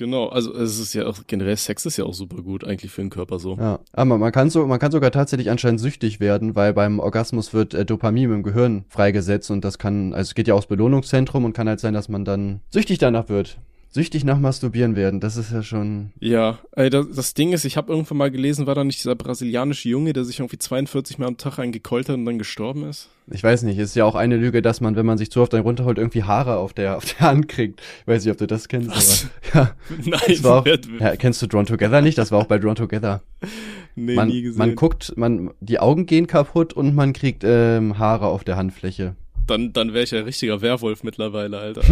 Genau, 0.00 0.28
also 0.28 0.54
es 0.54 0.78
ist 0.78 0.94
ja 0.94 1.06
auch 1.06 1.18
generell 1.26 1.58
Sex 1.58 1.84
ist 1.84 1.98
ja 1.98 2.06
auch 2.06 2.14
super 2.14 2.40
gut 2.40 2.64
eigentlich 2.64 2.90
für 2.90 3.02
den 3.02 3.10
Körper 3.10 3.38
so. 3.38 3.58
Ja, 3.58 3.80
aber 3.92 4.16
man 4.16 4.32
kann 4.32 4.48
so, 4.48 4.66
man 4.66 4.78
kann 4.78 4.92
sogar 4.92 5.10
tatsächlich 5.10 5.50
anscheinend 5.50 5.78
süchtig 5.78 6.20
werden, 6.20 6.56
weil 6.56 6.72
beim 6.72 7.00
Orgasmus 7.00 7.52
wird 7.52 7.74
äh, 7.74 7.84
Dopamin 7.84 8.32
im 8.32 8.42
Gehirn 8.42 8.86
freigesetzt 8.88 9.50
und 9.50 9.62
das 9.62 9.76
kann, 9.76 10.14
also 10.14 10.30
es 10.30 10.34
geht 10.34 10.48
ja 10.48 10.54
aus 10.54 10.68
Belohnungszentrum 10.68 11.44
und 11.44 11.52
kann 11.52 11.68
halt 11.68 11.80
sein, 11.80 11.92
dass 11.92 12.08
man 12.08 12.24
dann 12.24 12.62
süchtig 12.70 12.96
danach 12.96 13.28
wird. 13.28 13.58
Süchtig 13.92 14.22
nach 14.24 14.38
Masturbieren 14.38 14.94
werden, 14.94 15.18
das 15.18 15.36
ist 15.36 15.52
ja 15.52 15.64
schon. 15.64 16.12
Ja, 16.20 16.60
ey, 16.76 16.90
das, 16.90 17.06
das 17.12 17.34
Ding 17.34 17.52
ist, 17.52 17.64
ich 17.64 17.76
habe 17.76 17.92
irgendwann 17.92 18.18
mal 18.18 18.30
gelesen, 18.30 18.68
war 18.68 18.76
da 18.76 18.84
nicht 18.84 19.00
dieser 19.00 19.16
brasilianische 19.16 19.88
Junge, 19.88 20.12
der 20.12 20.24
sich 20.24 20.38
irgendwie 20.38 20.58
42 20.58 21.18
Mal 21.18 21.26
am 21.26 21.36
Tag 21.38 21.58
eingekeult 21.58 22.08
hat 22.08 22.14
und 22.14 22.24
dann 22.24 22.38
gestorben 22.38 22.84
ist? 22.88 23.08
Ich 23.32 23.42
weiß 23.42 23.64
nicht, 23.64 23.78
ist 23.78 23.96
ja 23.96 24.04
auch 24.04 24.14
eine 24.14 24.36
Lüge, 24.36 24.62
dass 24.62 24.80
man, 24.80 24.94
wenn 24.94 25.06
man 25.06 25.18
sich 25.18 25.32
zu 25.32 25.40
oft 25.40 25.54
einen 25.54 25.64
runterholt, 25.64 25.98
irgendwie 25.98 26.22
Haare 26.22 26.58
auf 26.58 26.72
der, 26.72 26.98
auf 26.98 27.04
der 27.04 27.20
Hand 27.20 27.48
kriegt. 27.48 27.80
Ich 28.02 28.06
weiß 28.06 28.24
nicht, 28.24 28.30
ob 28.30 28.38
du 28.38 28.46
das 28.46 28.68
kennst, 28.68 28.90
Was? 28.90 29.24
aber. 29.24 29.30
Ja, 29.52 29.74
Nein, 30.04 30.44
auch, 30.44 30.66
ja, 31.00 31.16
kennst 31.16 31.42
du 31.42 31.48
Drawn 31.48 31.66
Together 31.66 32.00
nicht? 32.00 32.16
Das 32.16 32.30
war 32.30 32.38
auch 32.38 32.46
bei 32.46 32.58
Drawn 32.58 32.76
Together. 32.76 33.22
nee, 33.96 34.14
Man, 34.14 34.28
nie 34.28 34.42
gesehen. 34.42 34.58
man 34.58 34.76
guckt, 34.76 35.14
man, 35.16 35.50
die 35.60 35.80
Augen 35.80 36.06
gehen 36.06 36.28
kaputt 36.28 36.72
und 36.72 36.94
man 36.94 37.12
kriegt 37.12 37.42
ähm, 37.44 37.98
Haare 37.98 38.26
auf 38.26 38.44
der 38.44 38.56
Handfläche. 38.56 39.16
Dann 39.50 39.72
dann 39.72 39.92
wäre 39.92 40.04
ich 40.04 40.12
ja 40.12 40.20
richtiger 40.20 40.62
Werwolf 40.62 41.02
mittlerweile, 41.02 41.58
Alter. 41.58 41.82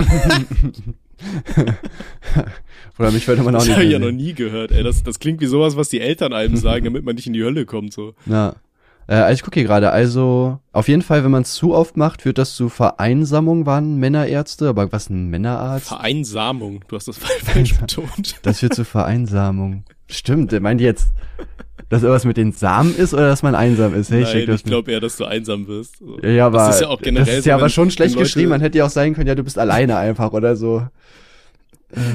Oder 2.99 3.11
mich 3.11 3.27
würde 3.29 3.43
man 3.43 3.55
auch 3.55 3.59
Das 3.59 3.69
nicht 3.69 3.77
habe 3.77 3.85
ich 3.85 3.93
ja 3.93 3.99
noch 3.99 4.13
nie 4.13 4.35
gehört, 4.35 4.73
ey. 4.73 4.83
Das, 4.83 5.03
das 5.03 5.19
klingt 5.19 5.41
wie 5.41 5.47
sowas, 5.47 5.77
was 5.77 5.89
die 5.89 6.01
Eltern 6.01 6.33
einem 6.33 6.57
sagen, 6.61 6.85
damit 6.85 7.05
man 7.05 7.15
nicht 7.15 7.27
in 7.27 7.33
die 7.33 7.43
Hölle 7.43 7.67
kommt, 7.67 7.93
so. 7.93 8.15
Ja. 8.27 8.55
Äh, 9.07 9.15
also 9.15 9.35
ich 9.35 9.43
gucke 9.43 9.61
hier 9.61 9.67
gerade, 9.67 9.91
also 9.91 10.61
auf 10.73 10.89
jeden 10.89 11.03
Fall, 11.03 11.25
wenn 11.25 11.31
man 11.31 11.43
es 11.43 11.55
zu 11.55 11.75
oft 11.75 11.97
macht, 11.97 12.23
führt 12.23 12.39
das 12.39 12.55
zu 12.55 12.69
Vereinsamung, 12.69 13.67
waren 13.67 13.97
Männerärzte, 13.99 14.69
aber 14.69 14.93
was 14.93 15.11
ein 15.11 15.29
Männerarzt? 15.29 15.89
Vereinsamung, 15.89 16.85
du 16.89 16.97
hast 16.97 17.09
das 17.09 17.19
falsch 17.45 17.75
betont. 17.79 18.37
Das 18.43 18.61
führt 18.61 18.75
zu 18.75 18.85
Vereinsamung. 18.85 19.85
Stimmt, 20.09 20.59
meint 20.61 20.81
jetzt, 20.81 21.09
dass 21.89 22.03
irgendwas 22.03 22.25
mit 22.25 22.37
den 22.37 22.53
Samen 22.53 22.95
ist 22.97 23.15
oder 23.15 23.29
dass 23.29 23.43
man 23.43 23.55
einsam 23.55 23.95
ist? 23.95 24.11
Hey, 24.11 24.23
Nein, 24.23 24.55
ich 24.55 24.65
glaube 24.65 24.93
eher, 24.93 25.01
dass 25.01 25.17
du 25.17 25.25
einsam 25.25 25.67
wirst. 25.67 25.99
So. 25.99 26.19
Ja, 26.21 26.47
aber 26.47 26.59
das 26.59 26.77
ist 26.77 26.81
ja 26.83 26.89
auch 26.89 27.01
generell 27.01 27.27
das 27.27 27.35
ist 27.37 27.45
so, 27.45 27.51
ja 27.51 27.57
aber 27.57 27.69
schon 27.69 27.91
schlecht 27.91 28.15
Leute- 28.15 28.25
geschrieben. 28.25 28.51
Man 28.51 28.61
hätte 28.61 28.79
ja 28.79 28.87
auch 28.87 28.91
sagen 28.91 29.15
können, 29.15 29.27
ja, 29.29 29.35
du 29.35 29.43
bist 29.45 29.59
alleine 29.59 29.97
einfach 29.97 30.33
oder 30.33 30.57
so. 30.57 30.87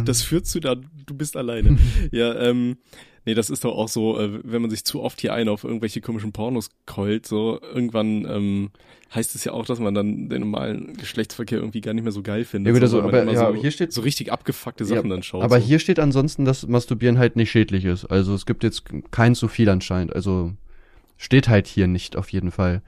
Das 0.05 0.21
führt 0.21 0.45
zu 0.45 0.59
da, 0.59 0.75
du 0.75 1.13
bist 1.15 1.35
alleine. 1.35 1.77
ja, 2.11 2.35
ähm, 2.39 2.77
nee, 3.25 3.33
das 3.33 3.49
ist 3.49 3.63
doch 3.63 3.75
auch 3.75 3.87
so, 3.87 4.19
äh, 4.19 4.39
wenn 4.43 4.61
man 4.61 4.71
sich 4.71 4.83
zu 4.83 5.01
oft 5.01 5.21
hier 5.21 5.33
ein 5.33 5.49
auf 5.49 5.63
irgendwelche 5.63 6.01
komischen 6.01 6.31
Pornos 6.31 6.69
keult, 6.85 7.25
so 7.25 7.59
irgendwann 7.61 8.25
ähm, 8.25 8.71
heißt 9.13 9.35
es 9.35 9.43
ja 9.43 9.51
auch, 9.51 9.65
dass 9.65 9.79
man 9.79 9.93
dann 9.93 10.29
den 10.29 10.41
normalen 10.41 10.93
Geschlechtsverkehr 10.97 11.59
irgendwie 11.59 11.81
gar 11.81 11.93
nicht 11.93 12.03
mehr 12.03 12.11
so 12.11 12.23
geil 12.23 12.45
findet. 12.45 12.73
Ja, 12.73 12.87
so, 12.87 12.97
also, 12.97 13.07
man 13.07 13.15
aber- 13.27 13.31
ja, 13.31 13.51
so, 13.51 13.55
hier 13.55 13.71
steht- 13.71 13.93
so 13.93 14.01
richtig 14.01 14.31
abgefuckte 14.31 14.83
ja, 14.85 14.95
Sachen 14.95 15.09
dann 15.09 15.23
schaut. 15.23 15.43
aber 15.43 15.59
so. 15.59 15.65
hier 15.67 15.79
steht 15.79 15.99
ansonsten, 15.99 16.45
dass 16.45 16.67
Masturbieren 16.67 17.17
halt 17.17 17.35
nicht 17.35 17.51
schädlich 17.51 17.85
ist. 17.85 18.05
Also 18.05 18.33
es 18.33 18.45
gibt 18.45 18.63
jetzt 18.63 18.83
kein 19.11 19.35
zu 19.35 19.47
viel 19.47 19.69
anscheinend. 19.69 20.15
Also 20.15 20.53
steht 21.17 21.47
halt 21.47 21.67
hier 21.67 21.87
nicht 21.87 22.15
auf 22.15 22.29
jeden 22.29 22.51
Fall. 22.51 22.81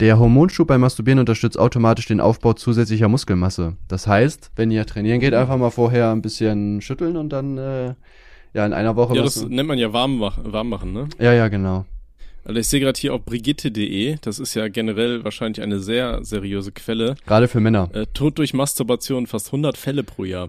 Der 0.00 0.18
Hormonschub 0.18 0.66
beim 0.68 0.80
Masturbieren 0.80 1.18
unterstützt 1.18 1.58
automatisch 1.58 2.06
den 2.06 2.20
Aufbau 2.20 2.54
zusätzlicher 2.54 3.08
Muskelmasse. 3.08 3.76
Das 3.88 4.06
heißt, 4.06 4.50
wenn 4.56 4.70
ihr 4.70 4.86
trainieren 4.86 5.20
geht, 5.20 5.34
einfach 5.34 5.58
mal 5.58 5.70
vorher 5.70 6.10
ein 6.10 6.22
bisschen 6.22 6.80
schütteln 6.80 7.18
und 7.18 7.30
dann 7.30 7.58
äh, 7.58 7.94
ja 8.54 8.66
in 8.66 8.72
einer 8.72 8.96
Woche 8.96 9.16
ja, 9.16 9.22
das 9.22 9.44
nennt 9.46 9.68
man 9.68 9.78
ja 9.78 9.92
warm, 9.92 10.18
mach, 10.18 10.38
warm 10.42 10.68
machen, 10.68 10.92
ne? 10.92 11.08
ja, 11.18 11.32
ja, 11.32 11.48
genau. 11.48 11.84
Also 12.44 12.58
ich 12.58 12.66
sehe 12.68 12.80
gerade 12.80 12.98
hier 12.98 13.14
auf 13.14 13.22
brigitte.de, 13.24 14.16
das 14.22 14.38
ist 14.38 14.54
ja 14.54 14.68
generell 14.68 15.24
wahrscheinlich 15.24 15.62
eine 15.62 15.78
sehr 15.78 16.24
seriöse 16.24 16.72
Quelle. 16.72 17.14
Gerade 17.26 17.48
für 17.48 17.60
Männer. 17.60 17.90
Äh, 17.92 18.06
Tod 18.14 18.38
durch 18.38 18.54
Masturbation, 18.54 19.26
fast 19.26 19.48
100 19.48 19.76
Fälle 19.76 20.02
pro 20.02 20.24
Jahr. 20.24 20.48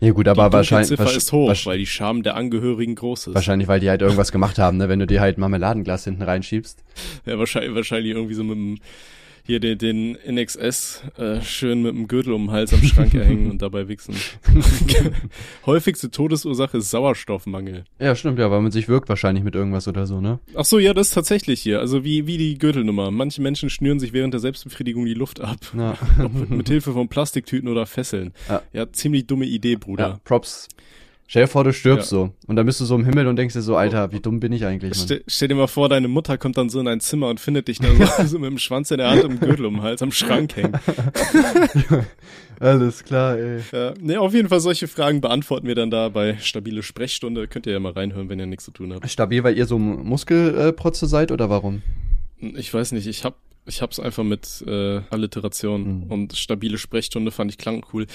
Ja 0.00 0.12
gut, 0.12 0.26
aber 0.28 0.48
die 0.48 0.52
wahrscheinlich, 0.52 0.98
wahrsch- 0.98 1.16
ist 1.16 1.32
hoch, 1.32 1.54
weil 1.64 1.78
die 1.78 1.86
Scham 1.86 2.22
der 2.22 2.36
Angehörigen 2.36 2.94
groß 2.96 3.28
ist. 3.28 3.34
wahrscheinlich, 3.34 3.68
weil 3.68 3.80
die 3.80 3.88
halt 3.90 4.02
irgendwas 4.02 4.32
gemacht 4.32 4.58
haben, 4.58 4.76
ne? 4.78 4.88
Wenn 4.88 4.98
du 4.98 5.06
dir 5.06 5.20
halt 5.20 5.38
ein 5.38 5.40
Marmeladenglas 5.40 6.04
hinten 6.04 6.22
reinschiebst. 6.22 6.82
Ja, 7.26 7.38
wahrscheinlich, 7.38 7.74
wahrscheinlich 7.74 8.12
irgendwie 8.14 8.34
so 8.34 8.42
mit 8.42 8.56
dem, 8.56 8.78
hier 9.44 9.60
den, 9.60 9.78
den 9.78 10.18
NXS 10.28 11.02
äh, 11.18 11.40
schön 11.40 11.82
mit 11.82 11.94
dem 11.94 12.08
Gürtel 12.08 12.32
um 12.32 12.46
den 12.46 12.50
Hals 12.52 12.72
am 12.72 12.82
Schrank 12.82 13.14
erhängen 13.14 13.50
und 13.50 13.62
dabei 13.62 13.88
wichsen. 13.88 14.14
Häufigste 15.66 16.10
Todesursache 16.10 16.78
ist 16.78 16.90
Sauerstoffmangel. 16.90 17.84
Ja, 17.98 18.14
stimmt, 18.14 18.38
ja, 18.38 18.50
weil 18.50 18.60
man 18.60 18.70
sich 18.70 18.88
wirkt 18.88 19.08
wahrscheinlich 19.08 19.42
mit 19.44 19.54
irgendwas 19.54 19.88
oder 19.88 20.06
so, 20.06 20.20
ne? 20.20 20.38
Ach 20.54 20.64
so, 20.64 20.78
ja, 20.78 20.94
das 20.94 21.08
ist 21.08 21.14
tatsächlich 21.14 21.60
hier. 21.60 21.80
Also 21.80 22.04
wie, 22.04 22.26
wie 22.26 22.38
die 22.38 22.58
Gürtelnummer. 22.58 23.10
Manche 23.10 23.42
Menschen 23.42 23.68
schnüren 23.68 23.98
sich 23.98 24.12
während 24.12 24.32
der 24.34 24.40
Selbstbefriedigung 24.40 25.04
die 25.04 25.14
Luft 25.14 25.40
ab. 25.40 25.58
Ja. 25.76 25.96
Mit, 26.48 26.68
Hilfe 26.68 26.92
von 26.92 27.08
Plastiktüten 27.08 27.68
oder 27.68 27.86
Fesseln. 27.86 28.32
Ja. 28.48 28.62
Ja, 28.72 28.92
ziemlich 28.92 29.26
dumme 29.26 29.46
Idee, 29.46 29.72
ja, 29.72 29.78
Bruder. 29.78 30.20
Props. 30.24 30.68
Stell 31.32 31.44
dir 31.44 31.48
vor, 31.48 31.64
du 31.64 31.72
stirbst 31.72 32.12
Ja. 32.12 32.18
so. 32.18 32.30
Und 32.46 32.56
dann 32.56 32.66
bist 32.66 32.78
du 32.82 32.84
so 32.84 32.94
im 32.94 33.06
Himmel 33.06 33.26
und 33.26 33.36
denkst 33.36 33.54
dir 33.54 33.62
so, 33.62 33.74
Alter, 33.74 34.12
wie 34.12 34.20
dumm 34.20 34.38
bin 34.38 34.52
ich 34.52 34.66
eigentlich, 34.66 34.90
Mann? 34.90 35.06
Stell, 35.06 35.24
stell 35.26 35.48
dir 35.48 35.54
mal 35.54 35.66
vor, 35.66 35.88
deine 35.88 36.06
Mutter 36.06 36.36
kommt 36.36 36.58
dann 36.58 36.68
so 36.68 36.78
in 36.78 36.86
ein 36.86 37.00
Zimmer 37.00 37.30
und 37.30 37.40
findet 37.40 37.68
dich 37.68 37.78
da 37.78 37.88
so, 37.88 38.04
so 38.26 38.38
mit 38.38 38.50
dem 38.50 38.58
Schwanz 38.58 38.90
in 38.90 38.98
der 38.98 39.08
Hand 39.08 39.24
und 39.24 39.30
dem 39.30 39.40
Gürtel 39.40 39.64
um 39.64 39.76
den 39.76 39.82
Hals 39.82 40.02
am 40.02 40.12
Schrank 40.12 40.56
hängen. 40.56 40.74
Alles 42.60 43.02
klar, 43.02 43.38
ey. 43.38 43.60
Ja, 43.72 43.94
nee, 43.98 44.18
auf 44.18 44.34
jeden 44.34 44.50
Fall 44.50 44.60
solche 44.60 44.88
Fragen 44.88 45.22
beantworten 45.22 45.66
wir 45.66 45.74
dann 45.74 45.90
da 45.90 46.10
bei 46.10 46.36
stabile 46.38 46.82
Sprechstunde. 46.82 47.48
Könnt 47.48 47.64
ihr 47.64 47.72
ja 47.72 47.80
mal 47.80 47.92
reinhören, 47.92 48.28
wenn 48.28 48.38
ihr 48.38 48.44
nichts 48.44 48.66
zu 48.66 48.70
tun 48.70 48.92
habt. 48.92 49.08
Stabil, 49.10 49.42
weil 49.42 49.56
ihr 49.56 49.64
so 49.64 49.78
Muskelprotze 49.78 51.06
seid 51.06 51.32
oder 51.32 51.48
warum? 51.48 51.80
Ich 52.42 52.72
weiß 52.74 52.92
nicht, 52.92 53.06
ich 53.06 53.24
hab 53.24 53.36
ich 53.64 53.80
hab's 53.80 54.00
einfach 54.00 54.24
mit 54.24 54.64
äh, 54.66 55.00
Alliteration 55.10 56.02
Mhm. 56.06 56.10
und 56.10 56.36
stabile 56.36 56.78
Sprechstunde 56.78 57.30
fand 57.30 57.50
ich 57.52 57.58
klang 57.58 57.84
cool. 57.92 58.06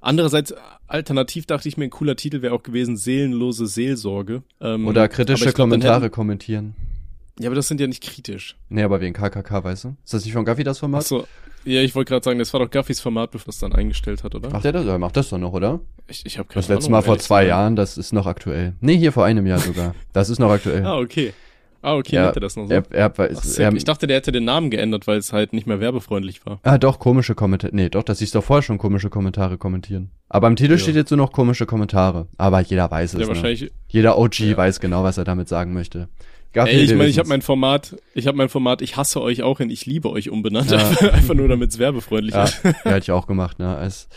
Andererseits, 0.00 0.52
alternativ 0.88 1.46
dachte 1.46 1.68
ich 1.68 1.76
mir, 1.76 1.84
ein 1.84 1.90
cooler 1.90 2.16
Titel 2.16 2.42
wäre 2.42 2.54
auch 2.54 2.62
gewesen, 2.64 2.96
seelenlose 2.96 3.66
Seelsorge. 3.66 4.42
Ähm, 4.60 4.86
Oder 4.86 5.08
kritische 5.08 5.44
glaub, 5.44 5.54
Kommentare 5.56 6.04
hätten- 6.06 6.14
kommentieren. 6.14 6.74
Ja, 7.38 7.48
aber 7.48 7.54
das 7.56 7.68
sind 7.68 7.80
ja 7.80 7.86
nicht 7.86 8.02
kritisch. 8.02 8.56
Nee, 8.68 8.82
aber 8.82 9.00
wegen 9.00 9.12
KKK, 9.14 9.62
weißt 9.62 9.84
du? 9.84 9.88
Ist 10.04 10.14
das 10.14 10.24
nicht 10.24 10.32
von 10.32 10.44
Gaffi 10.44 10.64
das 10.64 10.78
Format? 10.80 11.02
Ach 11.02 11.06
so, 11.06 11.26
ja, 11.64 11.82
ich 11.82 11.94
wollte 11.94 12.08
gerade 12.10 12.24
sagen, 12.24 12.38
das 12.38 12.52
war 12.52 12.60
doch 12.60 12.70
Gaffis 12.70 13.00
Format, 13.00 13.30
bevor 13.30 13.50
es 13.50 13.58
dann 13.58 13.72
eingestellt 13.74 14.24
hat, 14.24 14.34
oder? 14.34 14.50
Macht 14.50 14.64
der 14.64 14.72
das? 14.72 14.86
Er 14.86 14.98
macht 14.98 15.16
das 15.16 15.28
doch 15.28 15.38
noch, 15.38 15.52
oder? 15.52 15.80
Ich, 16.08 16.24
ich 16.24 16.38
habe 16.38 16.48
keine 16.48 16.62
Das 16.62 16.68
letzte 16.68 16.86
Ahnung, 16.86 16.92
Mal 16.92 17.02
vor 17.02 17.18
zwei. 17.18 17.46
Jahren, 17.46 17.76
das 17.76 17.98
ist 17.98 18.12
noch 18.12 18.26
aktuell. 18.26 18.74
Nee, 18.80 18.96
hier 18.96 19.12
vor 19.12 19.24
einem 19.24 19.46
Jahr 19.46 19.58
sogar. 19.58 19.94
Das 20.12 20.30
ist 20.30 20.38
noch 20.38 20.50
aktuell. 20.50 20.84
Ah, 20.84 20.98
okay. 20.98 21.32
Ah, 21.86 21.94
okay, 21.94 22.16
er 22.16 22.32
das 22.32 22.56
noch 22.56 22.66
so. 22.66 22.72
Er, 22.72 22.82
er, 22.90 23.12
Ach, 23.16 23.58
er, 23.58 23.72
ich 23.72 23.84
dachte, 23.84 24.08
der 24.08 24.16
hätte 24.16 24.32
den 24.32 24.44
Namen 24.44 24.70
geändert, 24.70 25.06
weil 25.06 25.18
es 25.18 25.32
halt 25.32 25.52
nicht 25.52 25.68
mehr 25.68 25.78
werbefreundlich 25.78 26.44
war. 26.44 26.58
Ah, 26.64 26.78
doch, 26.78 26.98
komische 26.98 27.36
Kommentare. 27.36 27.72
Nee, 27.76 27.90
doch, 27.90 28.02
das 28.02 28.18
siehst 28.18 28.34
doch 28.34 28.42
vorher 28.42 28.62
schon 28.62 28.76
komische 28.78 29.08
Kommentare 29.08 29.56
kommentieren. 29.56 30.10
Aber 30.28 30.48
im 30.48 30.56
Titel 30.56 30.72
Ja. 30.72 30.78
steht 30.78 30.96
jetzt 30.96 31.10
nur 31.12 31.18
noch 31.18 31.30
komische 31.30 31.64
Kommentare. 31.64 32.26
Aber 32.38 32.60
jeder 32.60 32.90
weiß 32.90 33.14
es. 33.14 33.20
Ja, 33.20 33.26
ne? 33.26 33.28
wahrscheinlich. 33.28 33.70
Jeder 33.86 34.18
OG 34.18 34.40
Ja. 34.40 34.56
weiß 34.56 34.80
genau, 34.80 35.04
was 35.04 35.16
er 35.16 35.22
damit 35.24 35.48
sagen 35.48 35.74
möchte. 35.74 36.08
Ey, 36.54 36.80
ich 36.84 36.94
meine, 36.94 37.10
ich 37.10 37.18
habe 37.18 37.28
mein 37.28 37.42
Format, 37.42 37.96
ich 38.14 38.26
habe 38.26 38.36
mein 38.36 38.48
Format, 38.48 38.80
ich 38.82 38.96
hasse 38.96 39.20
euch 39.20 39.42
auch 39.42 39.60
in 39.60 39.68
Ich 39.70 39.84
liebe 39.84 40.08
euch 40.10 40.30
umbenannt, 40.30 40.70
Ja. 40.70 40.78
einfach, 41.12 41.34
nur 41.34 41.46
damit 41.48 41.70
es 41.70 41.78
werbefreundlich 41.78 42.34
Ja, 42.34 42.44
ist. 42.44 42.64
ja, 42.64 42.72
hätte 42.84 42.98
ich 42.98 43.10
auch 43.12 43.26
gemacht, 43.26 43.58
ne? 43.58 43.78
Es, 43.84 44.08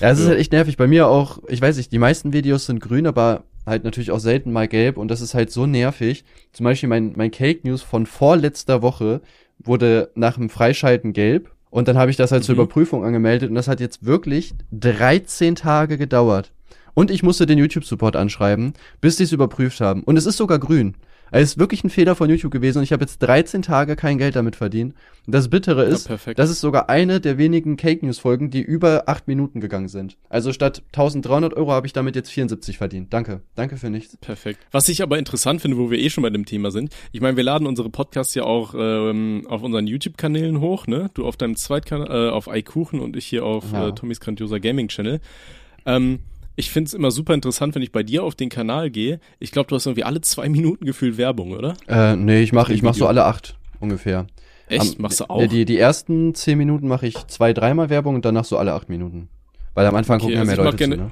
ja, 0.00 0.08
es 0.10 0.18
ist 0.18 0.24
Ja. 0.24 0.30
halt 0.30 0.38
echt 0.40 0.52
nervig. 0.52 0.76
Bei 0.76 0.86
mir 0.86 1.08
auch, 1.08 1.40
ich 1.48 1.60
weiß 1.60 1.76
nicht, 1.76 1.90
die 1.92 1.98
meisten 1.98 2.32
Videos 2.32 2.66
sind 2.66 2.78
grün, 2.80 3.06
aber 3.06 3.42
halt 3.68 3.84
natürlich 3.84 4.10
auch 4.10 4.18
selten 4.18 4.52
mal 4.52 4.68
gelb 4.68 4.96
und 4.96 5.08
das 5.08 5.20
ist 5.20 5.34
halt 5.34 5.50
so 5.50 5.66
nervig. 5.66 6.24
Zum 6.52 6.64
Beispiel 6.64 6.88
mein, 6.88 7.12
mein 7.16 7.30
Cake 7.30 7.66
News 7.66 7.82
von 7.82 8.06
vorletzter 8.06 8.82
Woche 8.82 9.20
wurde 9.58 10.10
nach 10.14 10.34
dem 10.36 10.48
Freischalten 10.50 11.12
gelb 11.12 11.50
und 11.70 11.88
dann 11.88 11.98
habe 11.98 12.10
ich 12.10 12.16
das 12.16 12.32
halt 12.32 12.44
zur 12.44 12.54
Mhm. 12.54 12.62
Überprüfung 12.62 13.04
angemeldet 13.04 13.48
und 13.50 13.54
das 13.54 13.68
hat 13.68 13.80
jetzt 13.80 14.04
wirklich 14.04 14.54
13 14.72 15.54
Tage 15.54 15.98
gedauert. 15.98 16.52
Und 16.94 17.12
ich 17.12 17.22
musste 17.22 17.46
den 17.46 17.58
YouTube-Support 17.58 18.16
anschreiben, 18.16 18.72
bis 19.00 19.16
die 19.16 19.22
es 19.22 19.30
überprüft 19.32 19.80
haben. 19.80 20.02
Und 20.02 20.16
es 20.16 20.26
ist 20.26 20.36
sogar 20.36 20.58
grün. 20.58 20.96
Also 21.30 21.42
es 21.44 21.50
ist 21.50 21.58
wirklich 21.58 21.84
ein 21.84 21.90
Fehler 21.90 22.14
von 22.14 22.28
YouTube 22.30 22.52
gewesen 22.52 22.78
und 22.78 22.84
ich 22.84 22.92
habe 22.92 23.02
jetzt 23.02 23.18
13 23.18 23.62
Tage 23.62 23.96
kein 23.96 24.18
Geld 24.18 24.36
damit 24.36 24.56
verdient. 24.56 24.94
Und 25.26 25.34
das 25.34 25.48
Bittere 25.48 25.84
ist, 25.84 26.06
perfekt. 26.06 26.38
das 26.38 26.48
ist 26.48 26.60
sogar 26.60 26.88
eine 26.88 27.20
der 27.20 27.36
wenigen 27.36 27.76
Cake 27.76 28.04
News 28.04 28.18
Folgen, 28.18 28.50
die 28.50 28.62
über 28.62 29.04
acht 29.08 29.28
Minuten 29.28 29.60
gegangen 29.60 29.88
sind. 29.88 30.16
Also 30.30 30.52
statt 30.52 30.82
1300 30.92 31.52
Euro 31.54 31.72
habe 31.72 31.86
ich 31.86 31.92
damit 31.92 32.16
jetzt 32.16 32.30
74 32.30 32.78
verdient. 32.78 33.12
Danke. 33.12 33.42
Danke 33.54 33.76
für 33.76 33.90
nichts. 33.90 34.16
Perfekt. 34.16 34.60
Was 34.70 34.88
ich 34.88 35.02
aber 35.02 35.18
interessant 35.18 35.60
finde, 35.60 35.76
wo 35.76 35.90
wir 35.90 35.98
eh 35.98 36.08
schon 36.10 36.22
bei 36.22 36.30
dem 36.30 36.46
Thema 36.46 36.70
sind, 36.70 36.94
ich 37.12 37.20
meine, 37.20 37.36
wir 37.36 37.44
laden 37.44 37.66
unsere 37.66 37.90
Podcasts 37.90 38.34
ja 38.34 38.44
auch 38.44 38.74
ähm, 38.78 39.44
auf 39.48 39.62
unseren 39.62 39.86
YouTube-Kanälen 39.86 40.60
hoch, 40.60 40.86
ne? 40.86 41.10
Du 41.14 41.26
auf 41.26 41.36
deinem 41.36 41.56
Zweitkanal, 41.56 42.28
äh, 42.28 42.30
auf 42.30 42.48
iKuchen 42.50 43.00
und 43.00 43.16
ich 43.16 43.26
hier 43.26 43.44
auf 43.44 43.64
Ja. 43.72 43.88
äh, 43.88 43.92
Tommys 43.94 44.20
grandioser 44.20 44.60
Gaming-Channel. 44.60 45.20
Ähm, 45.86 46.20
ich 46.58 46.70
finde 46.70 46.88
es 46.88 46.94
immer 46.94 47.10
super 47.10 47.34
interessant, 47.34 47.74
wenn 47.74 47.82
ich 47.82 47.92
bei 47.92 48.02
dir 48.02 48.24
auf 48.24 48.34
den 48.34 48.48
Kanal 48.48 48.90
gehe. 48.90 49.20
Ich 49.38 49.52
glaube, 49.52 49.68
du 49.68 49.76
hast 49.76 49.86
irgendwie 49.86 50.04
alle 50.04 50.20
zwei 50.20 50.48
Minuten 50.48 50.84
gefühlt 50.84 51.16
Werbung, 51.16 51.52
oder? 51.52 51.74
Äh, 51.86 52.16
nee, 52.16 52.42
ich 52.42 52.52
mache 52.52 52.72
ich 52.74 52.82
mach 52.82 52.94
so 52.94 53.06
alle 53.06 53.24
acht 53.24 53.56
ungefähr. 53.80 54.26
Echt? 54.68 54.96
Am- 54.96 55.02
Machst 55.02 55.20
du 55.20 55.30
auch? 55.30 55.46
Die, 55.46 55.64
die 55.64 55.78
ersten 55.78 56.34
zehn 56.34 56.58
Minuten 56.58 56.88
mache 56.88 57.06
ich 57.06 57.14
zwei, 57.28 57.52
dreimal 57.52 57.88
Werbung 57.90 58.16
und 58.16 58.24
danach 58.24 58.44
so 58.44 58.58
alle 58.58 58.74
acht 58.74 58.88
Minuten. 58.88 59.28
Weil 59.74 59.86
am 59.86 59.94
Anfang 59.94 60.16
Okay, 60.16 60.32
gucken 60.34 60.34
ja 60.34 60.40
also 60.40 60.50
mehr 60.62 60.64
Leute 60.64 60.76
zu, 60.76 60.88
gerne- 60.90 60.96
ne? 60.96 61.10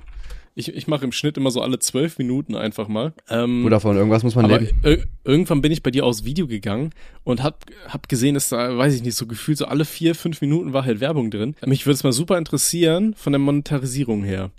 Ich, 0.59 0.75
ich 0.75 0.89
mache 0.89 1.05
im 1.05 1.13
Schnitt 1.13 1.37
immer 1.37 1.51
so 1.51 1.61
alle 1.61 1.79
zwölf 1.79 2.17
Minuten 2.17 2.55
einfach 2.57 2.89
mal. 2.89 3.13
Ähm, 3.29 3.63
Gut, 3.63 3.73
davon 3.73 3.95
irgendwas 3.95 4.23
muss 4.23 4.35
man 4.35 4.47
aber 4.47 4.59
leben. 4.61 4.79
ir 4.85 5.05
irgendwann 5.23 5.61
bin 5.61 5.71
ich 5.71 5.83
bei 5.83 5.91
dir 5.91 6.07
aufs 6.07 6.25
Video 6.25 6.47
gegangen 6.47 6.91
und 7.25 7.43
hab, 7.43 7.67
hab 7.89 8.09
gesehen, 8.09 8.33
dass 8.35 8.49
da, 8.49 8.77
weiß 8.77 8.95
ich 8.95 9.03
nicht, 9.03 9.17
so 9.17 9.27
gefühlt 9.27 9.59
so 9.59 9.67
alle 9.67 9.85
vier, 9.85 10.15
fünf 10.15 10.41
Minuten 10.41 10.73
war 10.73 10.87
halt 10.87 11.01
Werbung 11.01 11.31
drin. 11.31 11.55
Mich 11.67 11.85
würde 11.85 11.97
es 11.97 12.05
mal 12.05 12.13
super 12.13 12.39
interessieren 12.39 13.13
von 13.15 13.33
der 13.35 13.39
Monetarisierung 13.39 14.25
her, 14.25 14.51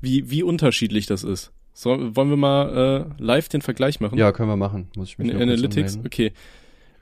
wie, 0.00 0.30
wie 0.30 0.42
unterschiedlich 0.42 1.06
das 1.06 1.24
ist. 1.24 1.52
So, 1.72 2.16
wollen 2.16 2.30
wir 2.30 2.36
mal 2.36 3.08
äh, 3.18 3.22
live 3.22 3.48
den 3.48 3.60
Vergleich 3.60 4.00
machen? 4.00 4.16
Ja, 4.18 4.32
können 4.32 4.48
wir 4.48 4.56
machen. 4.56 4.88
Muss 4.96 5.10
ich 5.10 5.18
mich 5.18 5.28
In 5.28 5.42
Analytics? 5.42 5.98
Okay. 6.04 6.32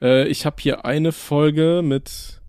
Äh, 0.03 0.27
ich 0.27 0.47
habe 0.47 0.57
hier 0.59 0.85
eine 0.85 1.13
Folge 1.13 1.81
mit 1.85 2.41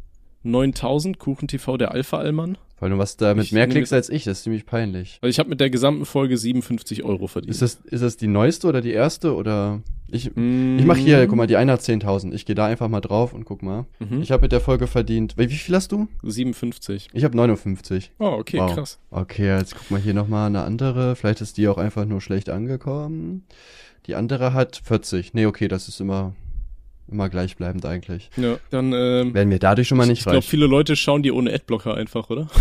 9000, 0.44 1.20
Kuchen 1.20 1.48
TV, 1.48 1.78
der 1.78 1.92
Alpha-Allmann. 1.92 2.58
Weil 2.86 2.92
du 2.92 3.00
was 3.00 3.18
da 3.18 3.34
mit 3.34 3.46
Ich 3.46 3.52
mehr 3.52 3.66
Klicks 3.68 3.92
als 3.92 4.10
ich, 4.10 4.26
das 4.26 4.38
ist 4.38 4.44
ziemlich 4.44 4.68
peinlich. 4.68 5.18
Also 5.24 5.32
ich 5.32 5.40
habe 5.40 5.50
mit 5.50 5.60
der 5.60 5.72
gesamten 5.72 6.06
Folge 6.06 6.38
57 6.38 7.04
Euro 7.04 7.26
verdient. 7.26 7.50
Ist 7.50 7.64
das, 7.64 7.80
ist 7.86 8.04
das 8.04 8.16
die 8.16 8.28
neueste 8.28 8.68
oder 8.68 8.80
die 8.82 8.92
erste 8.92 9.34
oder 9.34 9.82
ich, 10.12 10.36
Mm, 10.36 10.78
ich 10.78 10.86
mache 10.86 11.00
hier, 11.00 11.26
guck 11.26 11.36
mal, 11.36 11.48
die 11.48 11.56
eine 11.58 11.72
hat 11.72 11.80
10.000. 11.82 12.32
Ich 12.34 12.46
gehe 12.46 12.54
da 12.54 12.68
einfach 12.68 12.88
mal 12.88 13.02
drauf 13.02 13.34
und 13.34 13.44
guck 13.44 13.64
mal. 13.64 13.86
Mhm. 13.98 14.22
Ich 14.22 14.32
habe 14.32 14.44
mit 14.44 14.52
der 14.52 14.60
Folge 14.62 14.86
verdient, 14.86 15.34
wie 15.36 15.50
wie 15.50 15.56
viel 15.56 15.74
hast 15.74 15.92
du? 15.92 16.08
57. 16.22 17.08
Ich 17.12 17.24
habe 17.24 17.36
59. 17.36 18.12
Oh, 18.20 18.26
okay, 18.38 18.60
Wow. 18.60 18.76
krass. 18.76 19.00
Okay, 19.10 19.58
jetzt 19.58 19.76
guck 19.76 19.90
mal 19.90 20.00
hier 20.00 20.14
nochmal 20.14 20.46
eine 20.46 20.62
andere. 20.64 21.16
Vielleicht 21.16 21.42
ist 21.42 21.58
die 21.58 21.68
auch 21.68 21.80
einfach 21.80 22.06
nur 22.06 22.22
schlecht 22.22 22.52
angekommen. 22.52 23.46
Die 24.06 24.14
andere 24.14 24.54
hat 24.54 24.80
40. 24.84 25.34
Nee, 25.34 25.48
okay, 25.48 25.68
das 25.68 25.88
ist 25.88 26.00
immer, 26.00 26.36
immer 27.10 27.30
gleichbleibend 27.30 27.86
eigentlich. 27.86 28.30
Ja, 28.38 28.58
dann 28.72 28.92
ähm, 28.94 29.34
Werden 29.34 29.50
wir 29.50 29.60
dadurch 29.60 29.88
schon 29.88 29.98
mal 29.98 30.08
nicht 30.08 30.20
ich 30.20 30.24
glaube, 30.24 30.38
reich. 30.38 30.48
viele 30.48 30.66
Leute 30.66 30.96
schauen 30.96 31.24
die 31.24 31.32
ohne 31.32 31.54
Adblocker 31.54 31.96
einfach, 31.96 32.30
oder? 32.30 32.48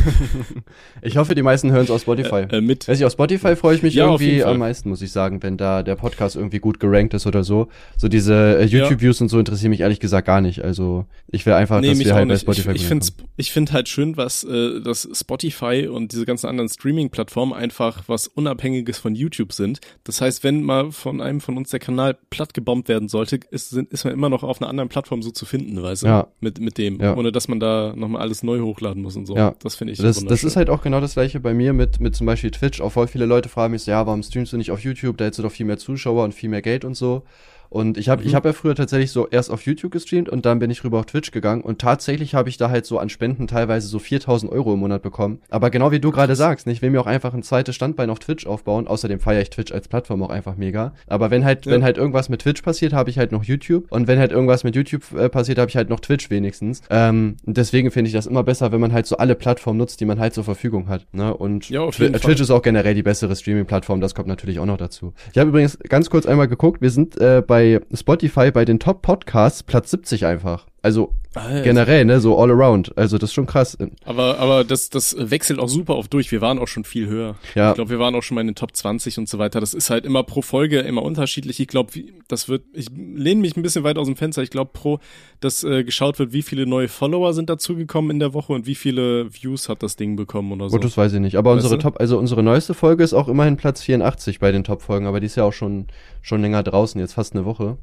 Ich 1.02 1.16
hoffe, 1.16 1.34
die 1.34 1.42
meisten 1.42 1.72
hören 1.72 1.84
es 1.84 1.90
auf 1.90 2.02
Spotify. 2.02 2.46
Äh, 2.50 2.60
mit. 2.60 2.88
Weiß 2.88 2.98
ich, 2.98 3.04
auf 3.04 3.12
Spotify 3.12 3.56
freue 3.56 3.76
ich 3.76 3.82
mich 3.82 3.94
Ja, 3.94 4.06
irgendwie 4.06 4.42
am 4.42 4.58
meisten, 4.58 4.88
muss 4.88 5.02
ich 5.02 5.12
sagen, 5.12 5.42
wenn 5.42 5.56
da 5.56 5.82
der 5.82 5.96
Podcast 5.96 6.36
irgendwie 6.36 6.58
gut 6.58 6.80
gerankt 6.80 7.14
ist 7.14 7.26
oder 7.26 7.44
so. 7.44 7.68
So 7.96 8.08
diese 8.08 8.58
äh, 8.58 8.64
YouTube-Views 8.64 9.20
und 9.20 9.28
so 9.28 9.38
interessieren 9.38 9.70
mich 9.70 9.80
ehrlich 9.80 10.00
gesagt 10.00 10.26
gar 10.26 10.40
nicht. 10.40 10.62
Also 10.62 11.06
ich 11.28 11.44
will 11.46 11.52
einfach, 11.54 11.80
dass 11.80 11.96
mich 11.96 12.06
wir 12.06 12.14
halt 12.14 12.28
bei 12.28 12.34
nicht. 12.34 12.42
Spotify 12.42 12.70
ich 12.70 12.82
ich 12.82 12.86
finde 12.86 13.06
ich 13.36 13.52
find 13.52 13.72
halt 13.72 13.88
schön, 13.88 14.16
was 14.16 14.44
äh, 14.44 14.80
dass 14.80 15.08
Spotify 15.12 15.88
und 15.90 16.12
diese 16.12 16.26
ganzen 16.26 16.46
anderen 16.46 16.68
Streaming-Plattformen 16.68 17.52
einfach 17.52 18.04
was 18.06 18.28
Unabhängiges 18.28 18.98
von 18.98 19.14
YouTube 19.14 19.52
sind. 19.52 19.80
Das 20.04 20.20
heißt, 20.20 20.44
wenn 20.44 20.62
mal 20.62 20.92
von 20.92 21.20
einem 21.20 21.40
von 21.40 21.56
uns 21.56 21.70
der 21.70 21.80
Kanal 21.80 22.16
platt 22.30 22.54
gebombt 22.54 22.88
werden 22.88 23.08
sollte, 23.08 23.40
ist, 23.50 23.70
sind, 23.70 23.90
ist 23.92 24.04
man 24.04 24.12
immer 24.12 24.28
noch 24.28 24.33
auf 24.42 24.60
einer 24.60 24.68
anderen 24.68 24.88
Plattform 24.88 25.22
so 25.22 25.30
zu 25.30 25.46
finden, 25.46 25.80
weißt 25.82 26.02
du? 26.02 26.06
Ja. 26.06 26.26
Mit, 26.40 26.58
mit 26.60 26.78
dem, 26.78 27.00
Ja. 27.00 27.16
ohne 27.16 27.30
dass 27.32 27.48
man 27.48 27.60
da 27.60 27.92
nochmal 27.96 28.22
alles 28.22 28.42
neu 28.42 28.60
hochladen 28.60 29.02
muss 29.02 29.16
und 29.16 29.26
so. 29.26 29.36
Ja. 29.36 29.54
Das 29.62 29.76
finde 29.76 29.92
ich 29.92 29.98
Das, 30.00 30.24
das 30.24 30.42
ist 30.44 30.56
halt 30.56 30.68
auch 30.70 30.82
genau 30.82 31.00
das 31.00 31.14
gleiche 31.14 31.40
bei 31.40 31.54
mir 31.54 31.72
mit, 31.72 32.00
mit 32.00 32.16
zum 32.16 32.26
Beispiel 32.26 32.50
Twitch. 32.50 32.80
Auch 32.80 32.90
voll 32.90 33.06
viele 33.06 33.26
Leute 33.26 33.48
fragen 33.48 33.72
mich 33.72 33.82
so, 33.82 33.90
ja, 33.90 34.06
warum 34.06 34.22
streamst 34.22 34.52
du 34.52 34.56
nicht 34.56 34.70
auf 34.70 34.80
YouTube? 34.80 35.16
Da 35.18 35.26
hättest 35.26 35.38
du 35.38 35.42
doch 35.44 35.52
viel 35.52 35.66
mehr 35.66 35.78
Zuschauer 35.78 36.24
und 36.24 36.34
viel 36.34 36.48
mehr 36.48 36.62
Geld 36.62 36.84
und 36.84 36.94
so. 36.94 37.22
Und 37.70 37.98
ich 37.98 38.08
habe 38.08 38.22
Mhm. 38.22 38.28
ich 38.28 38.34
hab 38.34 38.44
ja 38.44 38.52
früher 38.52 38.74
tatsächlich 38.74 39.10
so 39.10 39.26
erst 39.28 39.50
auf 39.50 39.62
YouTube 39.66 39.92
gestreamt 39.92 40.28
und 40.28 40.46
dann 40.46 40.58
bin 40.58 40.70
ich 40.70 40.84
rüber 40.84 41.00
auf 41.00 41.06
Twitch 41.06 41.30
gegangen 41.30 41.62
und 41.62 41.80
tatsächlich 41.80 42.34
habe 42.34 42.48
ich 42.48 42.56
da 42.56 42.70
halt 42.70 42.86
so 42.86 42.98
an 42.98 43.08
Spenden 43.08 43.46
teilweise 43.46 43.88
so 43.88 43.98
4000 43.98 44.50
Euro 44.52 44.74
im 44.74 44.80
Monat 44.80 45.02
bekommen. 45.02 45.40
Aber 45.50 45.70
genau 45.70 45.90
wie 45.90 46.00
du 46.00 46.10
gerade 46.10 46.36
sagst, 46.36 46.66
ich 46.66 46.82
will 46.82 46.90
mir 46.90 47.00
auch 47.00 47.06
einfach 47.06 47.34
ein 47.34 47.42
zweites 47.42 47.74
Standbein 47.74 48.10
auf 48.10 48.18
Twitch 48.18 48.46
aufbauen. 48.46 48.86
Außerdem 48.86 49.18
feiere 49.20 49.42
ich 49.42 49.50
Twitch 49.50 49.72
als 49.72 49.88
Plattform 49.88 50.22
auch 50.22 50.30
einfach 50.30 50.56
mega. 50.56 50.94
Aber 51.06 51.30
wenn 51.30 51.44
halt, 51.44 51.66
Ja. 51.66 51.72
wenn 51.72 51.82
halt 51.84 51.98
irgendwas 51.98 52.28
mit 52.28 52.42
Twitch 52.42 52.62
passiert, 52.62 52.92
habe 52.92 53.10
ich 53.10 53.18
halt 53.18 53.32
noch 53.32 53.44
YouTube. 53.44 53.86
Und 53.90 54.06
wenn 54.06 54.18
halt 54.18 54.32
irgendwas 54.32 54.64
mit 54.64 54.76
YouTube 54.76 55.02
äh, 55.16 55.28
passiert, 55.28 55.58
habe 55.58 55.68
ich 55.68 55.76
halt 55.76 55.90
noch 55.90 56.00
Twitch 56.00 56.30
wenigstens. 56.30 56.80
Ähm, 56.90 57.36
deswegen 57.44 57.90
finde 57.90 58.08
ich 58.08 58.14
das 58.14 58.26
immer 58.26 58.42
besser, 58.42 58.72
wenn 58.72 58.80
man 58.80 58.92
halt 58.92 59.06
so 59.06 59.16
alle 59.16 59.34
Plattformen 59.34 59.78
nutzt, 59.78 60.00
die 60.00 60.04
man 60.04 60.18
halt 60.20 60.34
zur 60.34 60.44
Verfügung 60.44 60.88
hat. 60.88 61.06
Ne? 61.12 61.34
Und 61.34 61.68
Ja, 61.70 61.80
auf 61.80 61.96
Twi- 61.96 62.02
jeden 62.04 62.14
äh, 62.14 62.18
Fall. 62.18 62.30
Twitch 62.32 62.40
ist 62.42 62.50
auch 62.50 62.62
generell 62.62 62.94
die 62.94 63.02
bessere 63.02 63.34
Streaming-Plattform, 63.34 64.00
das 64.00 64.14
kommt 64.14 64.28
natürlich 64.28 64.58
auch 64.58 64.66
noch 64.66 64.76
dazu. 64.78 65.12
Ich 65.32 65.38
habe 65.38 65.48
übrigens 65.50 65.78
ganz 65.88 66.10
kurz 66.10 66.26
einmal 66.26 66.48
geguckt, 66.48 66.80
wir 66.82 66.90
sind 66.90 67.16
äh, 67.20 67.42
bei 67.46 67.53
Spotify 67.92 68.50
bei 68.50 68.64
den 68.64 68.78
Top-Podcasts 68.78 69.62
Platz 69.62 69.90
70 69.90 70.26
einfach. 70.26 70.66
Also 70.84 71.14
Alter. 71.32 71.62
generell, 71.62 72.04
ne, 72.04 72.20
so 72.20 72.38
all 72.38 72.50
around. 72.50 72.92
Also 72.98 73.16
das 73.16 73.30
ist 73.30 73.34
schon 73.34 73.46
krass. 73.46 73.78
Aber, 74.04 74.38
aber 74.38 74.64
das, 74.64 74.90
das 74.90 75.16
wechselt 75.18 75.58
auch 75.58 75.70
super 75.70 75.96
oft 75.96 76.12
durch. 76.12 76.30
Wir 76.30 76.42
waren 76.42 76.58
auch 76.58 76.68
schon 76.68 76.84
viel 76.84 77.06
höher. 77.06 77.36
Ja. 77.54 77.70
Ich 77.70 77.76
glaube, 77.76 77.88
wir 77.88 77.98
waren 77.98 78.14
auch 78.14 78.22
schon 78.22 78.34
mal 78.34 78.42
in 78.42 78.48
den 78.48 78.54
Top 78.54 78.76
20 78.76 79.16
und 79.16 79.26
so 79.26 79.38
weiter. 79.38 79.60
Das 79.60 79.72
ist 79.72 79.88
halt 79.88 80.04
immer 80.04 80.24
pro 80.24 80.42
Folge 80.42 80.80
immer 80.80 81.02
unterschiedlich. 81.02 81.58
Ich 81.58 81.68
glaube, 81.68 81.90
das 82.28 82.50
wird, 82.50 82.64
ich 82.74 82.88
lehne 82.90 83.40
mich 83.40 83.56
ein 83.56 83.62
bisschen 83.62 83.82
weit 83.82 83.96
aus 83.96 84.08
dem 84.08 84.16
Fenster. 84.16 84.42
Ich 84.42 84.50
glaube, 84.50 84.72
pro, 84.74 84.98
dass 85.40 85.64
äh, 85.64 85.84
geschaut 85.84 86.18
wird, 86.18 86.34
wie 86.34 86.42
viele 86.42 86.66
neue 86.66 86.88
Follower 86.88 87.32
sind 87.32 87.48
dazugekommen 87.48 88.10
in 88.10 88.18
der 88.18 88.34
Woche 88.34 88.52
und 88.52 88.66
wie 88.66 88.74
viele 88.74 89.32
Views 89.32 89.70
hat 89.70 89.82
das 89.82 89.96
Ding 89.96 90.16
bekommen 90.16 90.52
oder 90.52 90.68
so. 90.68 90.76
Gut, 90.76 90.84
das 90.84 90.98
weiß 90.98 91.14
ich 91.14 91.20
nicht. 91.20 91.36
Aber 91.38 91.56
Weißt 91.56 91.64
unsere 91.64 91.78
du? 91.78 91.82
Top, 91.82 91.98
also 91.98 92.18
unsere 92.18 92.42
neueste 92.42 92.74
Folge 92.74 93.02
ist 93.02 93.14
auch 93.14 93.28
immerhin 93.28 93.56
Platz 93.56 93.80
84 93.80 94.38
bei 94.38 94.52
den 94.52 94.64
Top-Folgen, 94.64 95.06
aber 95.06 95.20
die 95.20 95.26
ist 95.26 95.36
ja 95.36 95.44
auch 95.44 95.54
schon, 95.54 95.86
schon 96.20 96.42
länger 96.42 96.62
draußen, 96.62 97.00
jetzt 97.00 97.14
fast 97.14 97.34
eine 97.34 97.46
Woche. 97.46 97.78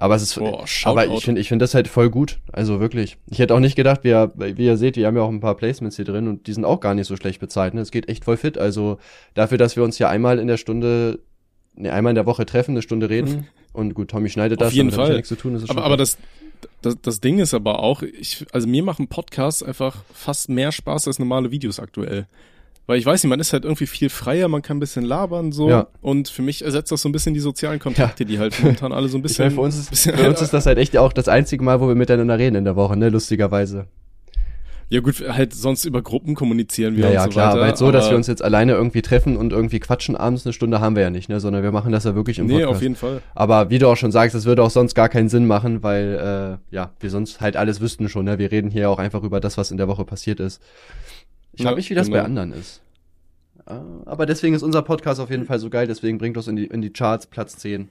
Aber 0.00 0.14
es 0.14 0.22
ist, 0.22 0.36
Boah, 0.36 0.64
aber 0.84 1.08
ich 1.08 1.24
finde, 1.24 1.40
ich 1.40 1.48
finde 1.48 1.64
das 1.64 1.74
halt 1.74 1.88
voll 1.88 2.08
gut. 2.08 2.38
Also 2.52 2.78
wirklich. 2.78 3.18
Ich 3.26 3.40
hätte 3.40 3.52
auch 3.52 3.58
nicht 3.58 3.74
gedacht, 3.74 4.04
wir, 4.04 4.32
wie 4.36 4.64
ihr 4.64 4.76
seht, 4.76 4.94
wir 4.94 5.08
haben 5.08 5.16
ja 5.16 5.22
auch 5.22 5.28
ein 5.28 5.40
paar 5.40 5.56
Placements 5.56 5.96
hier 5.96 6.04
drin 6.04 6.28
und 6.28 6.46
die 6.46 6.52
sind 6.52 6.64
auch 6.64 6.78
gar 6.78 6.94
nicht 6.94 7.08
so 7.08 7.16
schlecht 7.16 7.40
bezahlt. 7.40 7.74
Ne? 7.74 7.80
Es 7.80 7.90
geht 7.90 8.08
echt 8.08 8.24
voll 8.24 8.36
fit. 8.36 8.58
Also 8.58 8.98
dafür, 9.34 9.58
dass 9.58 9.74
wir 9.74 9.82
uns 9.82 9.98
ja 9.98 10.08
einmal 10.08 10.38
in 10.38 10.46
der 10.46 10.56
Stunde, 10.56 11.18
ne, 11.74 11.92
einmal 11.92 12.12
in 12.12 12.14
der 12.14 12.26
Woche 12.26 12.46
treffen, 12.46 12.70
eine 12.70 12.82
Stunde 12.82 13.10
reden. 13.10 13.48
Und 13.72 13.94
gut, 13.94 14.08
Tommy 14.10 14.30
schneidet 14.30 14.60
Auf 14.60 14.68
das, 14.68 14.74
jeden 14.74 14.88
hab 14.88 14.92
ich 14.92 14.96
Fall. 14.98 15.08
ja 15.10 15.16
nichts 15.16 15.28
zu 15.30 15.36
tun. 15.36 15.56
Aber, 15.56 15.66
schon 15.66 15.78
aber 15.78 15.96
das, 15.96 16.16
das, 16.80 16.96
das 17.02 17.20
Ding 17.20 17.40
ist 17.40 17.52
aber 17.52 17.80
auch, 17.80 18.02
ich, 18.02 18.46
also 18.52 18.68
mir 18.68 18.84
machen 18.84 19.08
Podcasts 19.08 19.64
einfach 19.64 20.04
fast 20.14 20.48
mehr 20.48 20.70
Spaß 20.70 21.08
als 21.08 21.18
normale 21.18 21.50
Videos 21.50 21.80
aktuell. 21.80 22.28
Weil 22.88 22.98
ich 22.98 23.04
weiß 23.06 23.22
nicht, 23.22 23.28
man 23.28 23.38
ist 23.38 23.52
halt 23.52 23.64
irgendwie 23.64 23.86
viel 23.86 24.08
freier, 24.08 24.48
man 24.48 24.62
kann 24.62 24.78
ein 24.78 24.80
bisschen 24.80 25.04
labern 25.04 25.52
so. 25.52 25.68
Ja. 25.68 25.86
Und 26.00 26.28
für 26.30 26.42
mich 26.42 26.64
ersetzt 26.64 26.90
das 26.90 27.02
so 27.02 27.08
ein 27.08 27.12
bisschen 27.12 27.34
die 27.34 27.40
sozialen 27.40 27.78
Kontakte, 27.78 28.24
die 28.24 28.38
halt 28.38 28.58
momentan 28.62 28.92
alle 28.92 29.08
so 29.08 29.18
ein 29.18 29.20
Ich 29.20 29.24
bisschen. 29.24 29.44
meine, 29.44 29.54
für 29.56 29.60
uns, 29.60 29.78
ist, 29.78 29.90
bisschen, 29.90 30.16
für 30.16 30.28
uns 30.28 30.40
ist 30.42 30.54
das 30.54 30.64
halt 30.66 30.78
echt 30.78 30.96
auch 30.96 31.12
das 31.12 31.28
einzige 31.28 31.62
Mal, 31.62 31.80
wo 31.82 31.86
wir 31.88 31.94
miteinander 31.94 32.38
reden 32.38 32.56
in 32.56 32.64
der 32.64 32.76
Woche, 32.76 32.96
ne? 32.96 33.10
Lustigerweise. 33.10 33.84
ja 34.88 35.00
gut, 35.00 35.22
halt 35.28 35.52
sonst 35.52 35.84
über 35.84 36.00
Gruppen 36.00 36.34
kommunizieren 36.34 36.96
wir 36.96 37.02
Ja, 37.02 37.08
und 37.08 37.14
ja, 37.14 37.22
so 37.24 37.28
klar, 37.28 37.48
weiter. 37.48 37.58
aber 37.58 37.68
jetzt 37.68 37.78
so, 37.78 37.90
dass 37.92 38.08
wir 38.08 38.16
uns 38.16 38.26
jetzt 38.26 38.42
alleine 38.42 38.72
irgendwie 38.72 39.02
treffen 39.02 39.36
und 39.36 39.52
irgendwie 39.52 39.80
quatschen 39.80 40.16
abends 40.16 40.46
eine 40.46 40.54
Stunde 40.54 40.80
haben 40.80 40.96
wir 40.96 41.02
ja 41.02 41.10
nicht, 41.10 41.28
ne, 41.28 41.40
sondern 41.40 41.62
wir 41.62 41.72
machen 41.72 41.92
das 41.92 42.04
ja 42.04 42.14
wirklich 42.14 42.38
im 42.38 42.46
Nee, 42.46 42.54
Podcast. 42.54 42.74
auf 42.76 42.80
jeden 42.82 42.96
Fall. 42.96 43.20
Aber 43.34 43.68
wie 43.68 43.78
du 43.78 43.86
auch 43.86 43.98
schon 43.98 44.12
sagst, 44.12 44.34
das 44.34 44.46
würde 44.46 44.62
auch 44.62 44.70
sonst 44.70 44.94
gar 44.94 45.10
keinen 45.10 45.28
Sinn 45.28 45.46
machen, 45.46 45.82
weil 45.82 46.58
äh, 46.72 46.74
ja, 46.74 46.92
wir 47.00 47.10
sonst 47.10 47.42
halt 47.42 47.58
alles 47.58 47.82
wüssten 47.82 48.08
schon, 48.08 48.24
ne? 48.24 48.38
Wir 48.38 48.50
reden 48.50 48.70
hier 48.70 48.88
auch 48.88 48.98
einfach 48.98 49.22
über 49.24 49.40
das, 49.40 49.58
was 49.58 49.70
in 49.70 49.76
der 49.76 49.88
Woche 49.88 50.06
passiert 50.06 50.40
ist. 50.40 50.62
Ich 51.58 51.64
Ja, 51.64 51.70
frage 51.70 51.76
mich, 51.78 51.90
wie 51.90 51.94
das 51.94 52.08
bei 52.08 52.18
genau. 52.18 52.24
anderen 52.26 52.52
ist. 52.52 52.80
Äh, 53.66 53.74
Aber 54.06 54.26
deswegen 54.26 54.54
ist 54.54 54.62
unser 54.62 54.82
Podcast 54.82 55.18
auf 55.20 55.28
jeden 55.28 55.44
Fall 55.44 55.58
so 55.58 55.70
geil, 55.70 55.88
deswegen 55.88 56.16
bringt 56.18 56.36
uns 56.36 56.46
in 56.46 56.54
die, 56.54 56.66
in 56.66 56.80
die 56.82 56.90
Charts 56.90 57.26
Platz 57.26 57.56
10. 57.56 57.88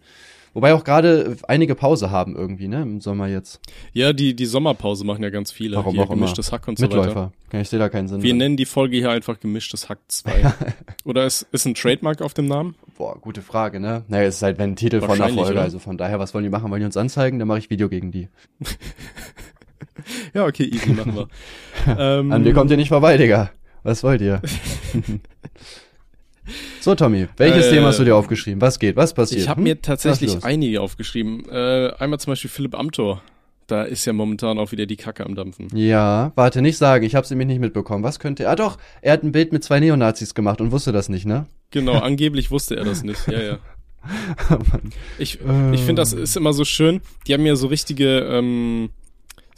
Wobei 0.54 0.74
auch 0.74 0.86
gerade 0.86 1.36
einige 1.50 1.76
Pause 1.76 2.10
haben 2.10 2.36
irgendwie, 2.36 2.70
ne, 2.70 2.82
im 2.82 3.02
Sommer 3.02 3.28
jetzt. 3.28 3.60
Ja, 3.92 4.14
die, 4.14 4.36
die 4.36 4.46
Sommerpause 4.46 5.06
machen 5.06 5.22
ja 5.22 5.30
ganz 5.30 5.52
viele. 5.52 5.76
Warum 5.76 5.94
Hier 5.96 6.04
auch 6.04 6.08
immer. 6.10 6.16
gemischtes 6.16 6.52
Hack 6.54 6.68
und 6.70 6.80
so 6.80 6.86
weiter. 6.86 6.98
Mitläufer. 6.98 7.32
Kann 7.50 7.62
ich 7.62 7.70
sehe 7.70 7.78
da 7.78 7.90
keinen 7.90 8.08
Sinn. 8.08 8.24
Wir 8.24 8.30
drin. 8.32 8.38
nennen 8.38 8.58
die 8.58 8.66
Folge 8.66 8.96
hier 8.98 9.12
einfach 9.12 9.40
gemischtes 9.40 9.90
Hack 9.90 10.00
2. 10.08 10.54
Oder 11.04 11.26
ist, 11.26 11.46
ist 11.52 11.66
ein 11.66 11.76
Trademark 11.76 12.22
auf 12.22 12.34
dem 12.34 12.46
Namen? 12.48 12.74
Boah, 12.98 13.20
gute 13.20 13.42
Frage, 13.42 13.80
ne? 13.82 14.04
Naja, 14.08 14.28
es 14.30 14.38
ist 14.38 14.42
halt 14.42 14.58
wenn 14.58 14.72
ein 14.72 14.76
Titel 14.78 15.02
von 15.02 15.10
einer 15.12 15.20
Wahrscheinlich, 15.20 15.40
Folge, 15.42 15.54
oder? 15.56 15.62
also 15.64 15.80
von 15.80 15.98
daher, 15.98 16.18
was 16.18 16.34
wollen 16.34 16.46
die 16.46 16.50
machen? 16.50 16.72
Wollen 16.72 16.80
die 16.80 16.86
uns 16.86 16.98
anzeigen? 16.98 17.38
Dann 17.38 17.48
mache 17.50 17.60
ich 17.60 17.70
Video 17.70 17.90
gegen 17.90 18.12
die. 18.12 18.30
Ja, 20.34 20.46
okay, 20.46 20.64
easy, 20.66 20.92
machen 20.92 21.16
wir. 21.16 21.28
ähm, 22.00 22.32
An 22.32 22.44
mir 22.44 22.54
kommt 22.54 22.72
ihr 22.72 22.78
nicht 22.78 22.90
vorbei, 22.90 23.18
Digga. 23.18 23.52
Was 23.84 24.04
wollt 24.04 24.22
ihr? 24.22 24.42
so, 26.82 26.96
Tommy, 26.96 27.28
welches 27.38 27.68
Äh, 27.68 27.72
Thema 27.72 27.88
hast 27.88 28.00
du 28.00 28.06
dir 28.06 28.16
aufgeschrieben? 28.16 28.62
Was 28.62 28.80
geht? 28.80 28.96
Was 28.96 29.14
passiert? 29.14 29.42
Ich 29.42 29.50
habe 29.50 29.60
Hm? 29.60 29.64
mir 29.64 29.82
tatsächlich 29.82 30.44
einige 30.44 30.82
aufgeschrieben. 30.82 31.48
Äh, 31.50 31.92
einmal 32.00 32.20
zum 32.20 32.32
Beispiel 32.32 32.50
Philipp 32.50 32.78
Amthor. 32.78 33.22
Da 33.68 33.84
ist 33.84 34.06
ja 34.06 34.14
momentan 34.14 34.58
auch 34.60 34.72
wieder 34.72 34.86
die 34.86 34.96
Kacke 34.96 35.26
am 35.26 35.36
Dampfen. 35.36 35.68
Ja, 35.76 36.32
warte, 36.36 36.62
nicht 36.62 36.78
sagen, 36.78 37.04
ich 37.04 37.16
hab's 37.16 37.30
nämlich 37.30 37.50
nicht 37.50 37.60
mitbekommen. 37.60 38.02
Was 38.02 38.20
könnte 38.20 38.44
er? 38.44 38.52
Ah 38.52 38.56
doch, 38.56 38.78
er 39.02 39.12
hat 39.12 39.24
ein 39.24 39.34
Bild 39.34 39.52
mit 39.52 39.62
zwei 39.66 39.82
Neonazis 39.82 40.34
gemacht 40.34 40.62
und 40.62 40.72
wusste 40.72 40.94
das 40.94 41.10
nicht, 41.10 41.26
ne? 41.26 41.48
Genau, 41.72 42.00
angeblich 42.00 42.50
wusste 42.50 42.78
er 42.78 42.86
das 42.86 43.04
nicht. 43.04 43.28
Ja, 43.28 43.42
ja. 43.42 43.58
ich 45.20 45.40
ich 45.74 45.82
finde, 45.82 45.96
das 45.96 46.14
ist 46.14 46.38
immer 46.38 46.54
so 46.54 46.64
schön. 46.64 47.02
Die 47.28 47.34
haben 47.34 47.46
ja 47.46 47.58
so 47.58 47.68
richtige 47.68 48.20
ähm, 48.20 48.90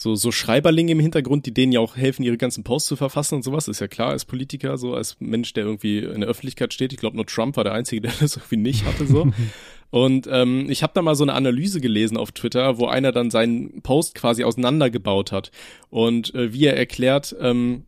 so, 0.02 0.16
so 0.16 0.32
Schreiberlinge 0.32 0.94
im 0.94 1.00
Hintergrund, 1.02 1.46
die 1.46 1.54
denen 1.54 1.74
ja 1.74 1.82
auch 1.82 1.98
helfen, 1.98 2.24
ihre 2.24 2.38
ganzen 2.38 2.64
Posts 2.64 2.88
zu 2.88 2.96
verfassen 2.96 3.36
und 3.36 3.44
sowas. 3.44 3.68
Ist 3.68 3.82
ja 3.82 3.90
klar, 3.90 4.12
als 4.12 4.24
Politiker, 4.24 4.78
so 4.78 4.94
als 4.94 5.18
Mensch, 5.20 5.52
der 5.52 5.66
irgendwie 5.66 5.98
in 6.00 6.22
der 6.22 6.30
Öffentlichkeit 6.30 6.74
steht. 6.74 6.94
Ich 6.94 7.00
glaube, 7.00 7.18
nur 7.18 7.26
Trump 7.26 7.58
war 7.58 7.66
der 7.66 7.74
Einzige, 7.74 8.02
der 8.08 8.14
das 8.18 8.38
irgendwie 8.38 8.56
nicht 8.56 8.86
hatte, 8.86 9.06
so. 9.06 9.30
Und 9.92 10.30
ähm, 10.32 10.70
ich 10.70 10.84
habe 10.84 10.94
da 10.96 11.02
mal 11.02 11.16
so 11.16 11.26
eine 11.26 11.34
Analyse 11.34 11.82
gelesen 11.82 12.16
auf 12.16 12.32
Twitter, 12.32 12.78
wo 12.78 12.86
einer 12.86 13.12
dann 13.12 13.30
seinen 13.30 13.82
Post 13.82 14.16
quasi 14.16 14.44
auseinandergebaut 14.44 15.32
hat 15.32 15.50
und 15.90 16.36
äh, 16.36 16.54
wie 16.54 16.66
er 16.66 16.78
erklärt, 16.78 17.36
ähm, 17.42 17.86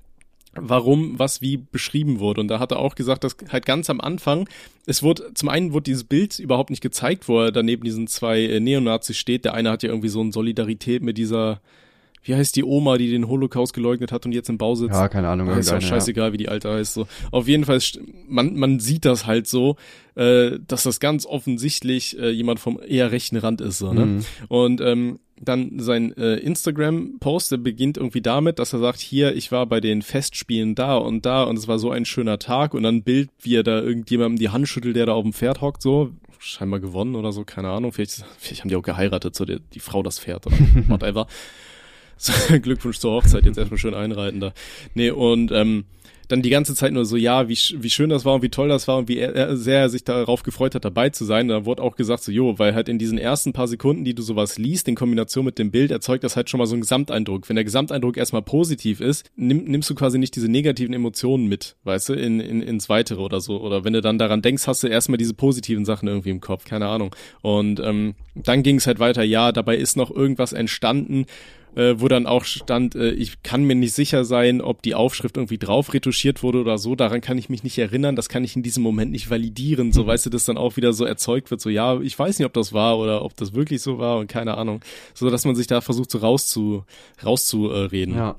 warum 0.55 1.19
was 1.19 1.41
wie 1.41 1.57
beschrieben 1.57 2.19
wurde. 2.19 2.41
Und 2.41 2.47
da 2.47 2.57
hat 2.57 2.71
er 2.71 2.79
auch 2.79 2.95
gesagt, 2.95 3.23
dass 3.23 3.37
halt 3.51 3.67
ganz 3.67 3.87
am 3.91 4.01
Anfang, 4.01 4.49
es 4.87 5.03
wurde, 5.03 5.31
zum 5.35 5.47
einen 5.47 5.73
wurde 5.73 5.83
dieses 5.83 6.03
Bild 6.03 6.39
überhaupt 6.39 6.71
nicht 6.71 6.81
gezeigt, 6.81 7.27
wo 7.27 7.39
er 7.39 7.51
daneben 7.51 7.83
diesen 7.83 8.07
zwei 8.07 8.41
äh, 8.41 8.59
Neonazis 8.59 9.17
steht. 9.17 9.45
Der 9.45 9.53
eine 9.53 9.69
hat 9.69 9.83
ja 9.83 9.89
irgendwie 9.89 10.09
so 10.09 10.21
eine 10.21 10.31
Solidarität 10.31 11.03
mit 11.03 11.19
dieser 11.19 11.61
wie 12.23 12.35
heißt 12.35 12.55
die 12.55 12.63
Oma, 12.63 12.97
die 12.97 13.09
den 13.09 13.27
Holocaust 13.27 13.73
geleugnet 13.73 14.11
hat 14.11 14.25
und 14.25 14.31
jetzt 14.31 14.49
im 14.49 14.57
Bau 14.57 14.75
sitzt? 14.75 14.93
Ja, 14.93 15.07
keine 15.07 15.29
Ahnung. 15.29 15.49
Ist 15.49 15.71
auch 15.71 15.81
scheißegal, 15.81 16.29
ja. 16.29 16.33
wie 16.33 16.37
die 16.37 16.49
alte 16.49 16.71
heißt. 16.71 16.93
So. 16.93 17.07
Auf 17.31 17.47
jeden 17.47 17.65
Fall, 17.65 17.79
man, 18.27 18.55
man 18.55 18.79
sieht 18.79 19.05
das 19.05 19.25
halt 19.25 19.47
so, 19.47 19.75
äh, 20.15 20.59
dass 20.67 20.83
das 20.83 20.99
ganz 20.99 21.25
offensichtlich 21.25 22.19
äh, 22.19 22.29
jemand 22.29 22.59
vom 22.59 22.79
eher 22.85 23.11
rechten 23.11 23.37
Rand 23.37 23.61
ist. 23.61 23.79
So, 23.79 23.93
ne? 23.93 24.05
Mhm. 24.05 24.25
Und 24.49 24.81
ähm, 24.81 25.19
dann 25.41 25.79
sein 25.79 26.15
äh, 26.17 26.35
Instagram-Post, 26.35 27.51
der 27.51 27.57
beginnt 27.57 27.97
irgendwie 27.97 28.21
damit, 28.21 28.59
dass 28.59 28.73
er 28.73 28.79
sagt, 28.79 28.99
hier, 28.99 29.35
ich 29.35 29.51
war 29.51 29.65
bei 29.65 29.79
den 29.79 30.03
Festspielen 30.03 30.75
da 30.75 30.97
und 30.97 31.25
da 31.25 31.43
und 31.43 31.57
es 31.57 31.67
war 31.67 31.79
so 31.79 31.89
ein 31.89 32.05
schöner 32.05 32.37
Tag 32.37 32.75
und 32.75 32.83
dann 32.83 33.01
Bild, 33.01 33.29
wie 33.41 33.55
er 33.55 33.63
da 33.63 33.81
irgendjemandem 33.81 34.37
die 34.37 34.49
Hand 34.49 34.67
schüttelt, 34.67 34.95
der 34.95 35.07
da 35.07 35.13
auf 35.13 35.23
dem 35.23 35.33
Pferd 35.33 35.61
hockt, 35.61 35.81
so, 35.81 36.11
scheinbar 36.37 36.79
gewonnen 36.79 37.15
oder 37.15 37.31
so, 37.31 37.43
keine 37.43 37.69
Ahnung, 37.69 37.91
vielleicht, 37.91 38.23
vielleicht 38.37 38.61
haben 38.61 38.69
die 38.69 38.75
auch 38.75 38.83
geheiratet, 38.83 39.35
so 39.35 39.45
die, 39.45 39.59
die 39.73 39.79
Frau 39.79 40.03
das 40.03 40.19
Pferd 40.19 40.45
oder 40.45 40.57
whatever. 40.87 41.25
Glückwunsch 42.61 42.99
zur 42.99 43.11
Hochzeit, 43.13 43.45
jetzt 43.45 43.57
erstmal 43.57 43.79
schön 43.79 43.93
einreiten 43.93 44.39
da. 44.39 44.53
Nee, 44.93 45.11
und 45.11 45.51
ähm, 45.51 45.85
dann 46.31 46.41
die 46.41 46.49
ganze 46.49 46.75
Zeit 46.75 46.93
nur 46.93 47.05
so, 47.05 47.17
ja, 47.17 47.49
wie, 47.49 47.57
wie 47.75 47.89
schön 47.89 48.09
das 48.09 48.23
war 48.23 48.35
und 48.35 48.41
wie 48.41 48.49
toll 48.49 48.69
das 48.69 48.87
war 48.87 48.97
und 48.97 49.09
wie 49.09 49.17
er, 49.17 49.35
er 49.35 49.57
sehr 49.57 49.79
er 49.79 49.89
sich 49.89 50.03
darauf 50.03 50.43
gefreut 50.43 50.75
hat, 50.75 50.85
dabei 50.85 51.09
zu 51.09 51.25
sein. 51.25 51.49
Da 51.49 51.65
wurde 51.65 51.83
auch 51.83 51.95
gesagt, 51.95 52.23
so, 52.23 52.31
jo, 52.31 52.57
weil 52.57 52.73
halt 52.73 52.87
in 52.87 52.97
diesen 52.97 53.17
ersten 53.17 53.53
paar 53.53 53.67
Sekunden, 53.67 54.05
die 54.05 54.13
du 54.13 54.21
sowas 54.21 54.57
liest, 54.57 54.87
in 54.87 54.95
Kombination 54.95 55.45
mit 55.45 55.59
dem 55.59 55.71
Bild, 55.71 55.91
erzeugt 55.91 56.23
das 56.23 56.35
halt 56.35 56.49
schon 56.49 56.59
mal 56.59 56.67
so 56.67 56.75
einen 56.75 56.81
Gesamteindruck. 56.81 57.49
Wenn 57.49 57.55
der 57.55 57.65
Gesamteindruck 57.65 58.17
erstmal 58.17 58.41
positiv 58.41 59.01
ist, 59.01 59.29
nimm, 59.35 59.65
nimmst 59.65 59.89
du 59.89 59.95
quasi 59.95 60.19
nicht 60.19 60.35
diese 60.35 60.47
negativen 60.47 60.93
Emotionen 60.93 61.47
mit, 61.47 61.75
weißt 61.83 62.09
du, 62.09 62.13
in, 62.13 62.39
in, 62.39 62.61
ins 62.61 62.87
Weitere 62.87 63.21
oder 63.21 63.41
so. 63.41 63.59
Oder 63.59 63.83
wenn 63.83 63.93
du 63.93 64.01
dann 64.01 64.17
daran 64.17 64.41
denkst, 64.41 64.67
hast 64.67 64.83
du 64.83 64.87
erstmal 64.87 65.17
diese 65.17 65.33
positiven 65.33 65.85
Sachen 65.85 66.07
irgendwie 66.07 66.29
im 66.29 66.39
Kopf, 66.39 66.63
keine 66.63 66.87
Ahnung. 66.87 67.13
Und 67.41 67.79
ähm, 67.81 68.15
dann 68.35 68.63
ging 68.63 68.77
es 68.77 68.87
halt 68.87 68.99
weiter, 68.99 69.23
ja, 69.23 69.51
dabei 69.51 69.75
ist 69.75 69.97
noch 69.97 70.11
irgendwas 70.11 70.53
entstanden, 70.53 71.25
äh, 71.75 71.95
wo 71.97 72.07
dann 72.07 72.25
auch 72.25 72.43
stand, 72.43 72.95
äh, 72.95 73.11
ich 73.11 73.43
kann 73.43 73.63
mir 73.63 73.75
nicht 73.75 73.93
sicher 73.93 74.25
sein, 74.25 74.61
ob 74.61 74.81
die 74.81 74.95
Aufschrift 74.95 75.37
irgendwie 75.37 75.57
drauf 75.57 75.93
retuschiert 75.93 76.43
wurde 76.43 76.59
oder 76.59 76.77
so, 76.77 76.95
daran 76.95 77.21
kann 77.21 77.37
ich 77.37 77.49
mich 77.49 77.63
nicht 77.63 77.77
erinnern, 77.77 78.15
das 78.15 78.29
kann 78.29 78.43
ich 78.43 78.55
in 78.55 78.63
diesem 78.63 78.83
Moment 78.83 79.11
nicht 79.11 79.29
validieren, 79.29 79.91
so 79.91 80.03
mhm. 80.03 80.07
weißt 80.07 80.25
du, 80.25 80.29
dass 80.29 80.45
dann 80.45 80.57
auch 80.57 80.77
wieder 80.77 80.93
so 80.93 81.05
erzeugt 81.05 81.51
wird, 81.51 81.61
so 81.61 81.69
ja, 81.69 81.99
ich 82.01 82.17
weiß 82.17 82.39
nicht, 82.39 82.45
ob 82.45 82.53
das 82.53 82.73
war 82.73 82.99
oder 82.99 83.23
ob 83.23 83.35
das 83.37 83.53
wirklich 83.53 83.81
so 83.81 83.99
war 83.99 84.17
und 84.17 84.27
keine 84.27 84.57
Ahnung, 84.57 84.81
so 85.13 85.29
dass 85.29 85.45
man 85.45 85.55
sich 85.55 85.67
da 85.67 85.81
versucht 85.81 86.11
so 86.11 86.19
rauszu 86.19 86.83
rauszureden. 87.23 88.15
Ja. 88.15 88.35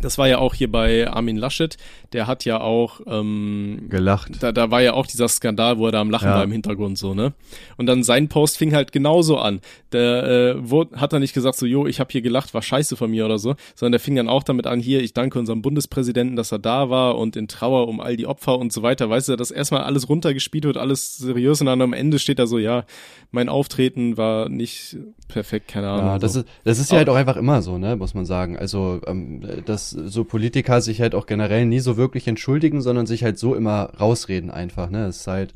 Das 0.00 0.18
war 0.18 0.26
ja 0.26 0.38
auch 0.38 0.54
hier 0.54 0.70
bei 0.70 1.08
Armin 1.08 1.36
Laschet, 1.36 1.76
der 2.12 2.26
hat 2.26 2.44
ja 2.44 2.60
auch 2.60 3.00
ähm, 3.06 3.86
gelacht. 3.88 4.42
Da, 4.42 4.52
da 4.52 4.70
war 4.70 4.82
ja 4.82 4.94
auch 4.94 5.06
dieser 5.06 5.28
Skandal, 5.28 5.78
wo 5.78 5.86
er 5.86 5.92
da 5.92 6.00
am 6.00 6.10
Lachen 6.10 6.28
ja. 6.28 6.36
war 6.36 6.44
im 6.44 6.52
Hintergrund 6.52 6.98
so, 6.98 7.14
ne? 7.14 7.32
Und 7.76 7.86
dann 7.86 8.02
sein 8.02 8.28
Post 8.28 8.58
fing 8.58 8.74
halt 8.74 8.92
genauso 8.92 9.38
an. 9.38 9.60
Der 9.92 10.24
äh, 10.24 10.70
wurde, 10.70 11.00
hat 11.00 11.12
er 11.12 11.18
nicht 11.18 11.34
gesagt 11.34 11.56
so, 11.56 11.66
jo, 11.66 11.86
ich 11.86 12.00
habe 12.00 12.10
hier 12.10 12.22
gelacht, 12.22 12.54
war 12.54 12.62
scheiße 12.62 12.96
von 12.96 13.10
mir 13.10 13.24
oder 13.24 13.38
so, 13.38 13.54
sondern 13.74 13.92
der 13.92 14.00
fing 14.00 14.16
dann 14.16 14.28
auch 14.28 14.42
damit 14.42 14.66
an, 14.66 14.80
hier, 14.80 15.02
ich 15.02 15.14
danke 15.14 15.38
unserem 15.38 15.62
Bundespräsidenten, 15.62 16.36
dass 16.36 16.52
er 16.52 16.58
da 16.58 16.90
war 16.90 17.16
und 17.18 17.36
in 17.36 17.48
Trauer 17.48 17.88
um 17.88 18.00
all 18.00 18.16
die 18.16 18.26
Opfer 18.26 18.58
und 18.58 18.72
so 18.72 18.82
weiter. 18.82 19.08
Weißt 19.08 19.28
du, 19.28 19.36
dass 19.36 19.50
erstmal 19.50 19.82
alles 19.82 20.08
runtergespielt 20.08 20.64
wird, 20.64 20.76
alles 20.76 21.16
seriös 21.16 21.60
und 21.60 21.66
dann 21.66 21.80
am 21.80 21.92
Ende 21.92 22.18
steht 22.18 22.38
da 22.38 22.46
so, 22.46 22.58
ja, 22.58 22.84
mein 23.30 23.48
Auftreten 23.48 24.16
war 24.16 24.48
nicht 24.48 24.96
perfekt, 25.28 25.68
keine 25.68 25.88
Ahnung. 25.88 26.06
Ja, 26.06 26.18
das 26.18 26.34
so. 26.34 26.40
ist, 26.40 26.48
das 26.64 26.78
ist 26.78 26.92
ja 26.92 26.98
halt 26.98 27.08
auch 27.08 27.16
einfach 27.16 27.36
immer 27.36 27.62
so, 27.62 27.78
ne, 27.78 27.96
muss 27.96 28.12
man 28.14 28.26
sagen. 28.26 28.58
Also, 28.58 29.00
ähm, 29.06 29.40
dass 29.64 29.90
so 29.90 30.24
Politiker 30.24 30.80
sich 30.80 31.00
halt 31.00 31.14
auch 31.14 31.26
generell 31.26 31.64
nie 31.64 31.80
so 31.80 31.96
wirklich 31.96 32.01
entschuldigen, 32.26 32.80
sondern 32.80 33.06
sich 33.06 33.24
halt 33.24 33.38
so 33.38 33.54
immer 33.54 33.90
rausreden 34.00 34.50
einfach, 34.50 34.90
ne? 34.90 35.06
Das 35.06 35.18
ist 35.18 35.26
halt, 35.26 35.54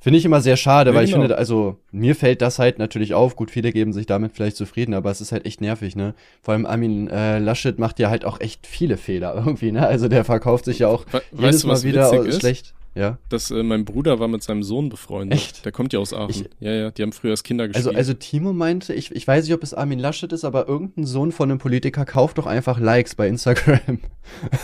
finde 0.00 0.18
ich 0.18 0.24
immer 0.24 0.40
sehr 0.40 0.56
schade, 0.56 0.90
ja, 0.90 0.96
weil 0.96 1.06
genau. 1.06 1.16
ich 1.16 1.22
finde, 1.22 1.38
also 1.38 1.78
mir 1.92 2.14
fällt 2.14 2.42
das 2.42 2.58
halt 2.58 2.78
natürlich 2.78 3.14
auf. 3.14 3.36
Gut, 3.36 3.50
viele 3.50 3.72
geben 3.72 3.92
sich 3.92 4.06
damit 4.06 4.32
vielleicht 4.34 4.56
zufrieden, 4.56 4.94
aber 4.94 5.10
es 5.10 5.20
ist 5.20 5.32
halt 5.32 5.46
echt 5.46 5.60
nervig, 5.60 5.96
ne? 5.96 6.14
Vor 6.42 6.52
allem 6.52 6.66
Armin 6.66 7.08
äh, 7.08 7.38
Laschet 7.38 7.78
macht 7.78 7.98
ja 7.98 8.10
halt 8.10 8.24
auch 8.24 8.40
echt 8.40 8.66
viele 8.66 8.96
Fehler 8.96 9.34
irgendwie, 9.46 9.72
ne? 9.72 9.86
Also 9.86 10.08
der 10.08 10.24
verkauft 10.24 10.66
sich 10.66 10.80
ja 10.80 10.88
auch 10.88 11.06
We 11.30 11.46
jedes 11.46 11.62
du, 11.62 11.68
Mal 11.68 11.82
wieder 11.82 12.32
schlecht. 12.32 12.74
Ja. 12.94 13.18
Dass 13.28 13.50
äh, 13.50 13.62
mein 13.62 13.84
Bruder 13.84 14.20
war 14.20 14.28
mit 14.28 14.42
seinem 14.42 14.62
Sohn 14.62 14.88
befreundet. 14.88 15.38
Echt? 15.38 15.64
Der 15.64 15.72
kommt 15.72 15.92
ja 15.92 15.98
aus 15.98 16.12
Aachen. 16.12 16.30
Ich, 16.30 16.44
ja, 16.60 16.72
ja, 16.72 16.90
die 16.92 17.02
haben 17.02 17.12
früher 17.12 17.32
als 17.32 17.42
Kinder 17.42 17.66
gespielt. 17.66 17.88
Also, 17.88 17.96
also 17.96 18.14
Timo 18.14 18.52
meinte, 18.52 18.94
ich, 18.94 19.10
ich 19.10 19.26
weiß 19.26 19.44
nicht, 19.44 19.54
ob 19.54 19.62
es 19.62 19.74
Armin 19.74 19.98
Laschet 19.98 20.32
ist, 20.32 20.44
aber 20.44 20.68
irgendein 20.68 21.04
Sohn 21.04 21.32
von 21.32 21.50
einem 21.50 21.58
Politiker 21.58 22.04
kauft 22.04 22.38
doch 22.38 22.46
einfach 22.46 22.78
Likes 22.78 23.16
bei 23.16 23.26
Instagram. 23.26 23.98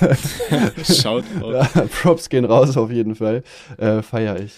Schaut 0.84 1.24
ja, 1.42 1.64
Props 2.02 2.28
gehen 2.28 2.44
raus 2.44 2.76
auf 2.76 2.92
jeden 2.92 3.16
Fall. 3.16 3.42
Äh, 3.78 4.02
feier 4.02 4.38
ich. 4.38 4.54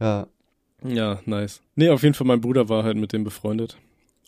Ja. 0.00 0.26
Ja, 0.82 1.20
nice. 1.26 1.60
Nee, 1.74 1.90
auf 1.90 2.02
jeden 2.02 2.14
Fall, 2.14 2.26
mein 2.26 2.40
Bruder 2.40 2.70
war 2.70 2.84
halt 2.84 2.96
mit 2.96 3.12
dem 3.12 3.22
befreundet. 3.22 3.76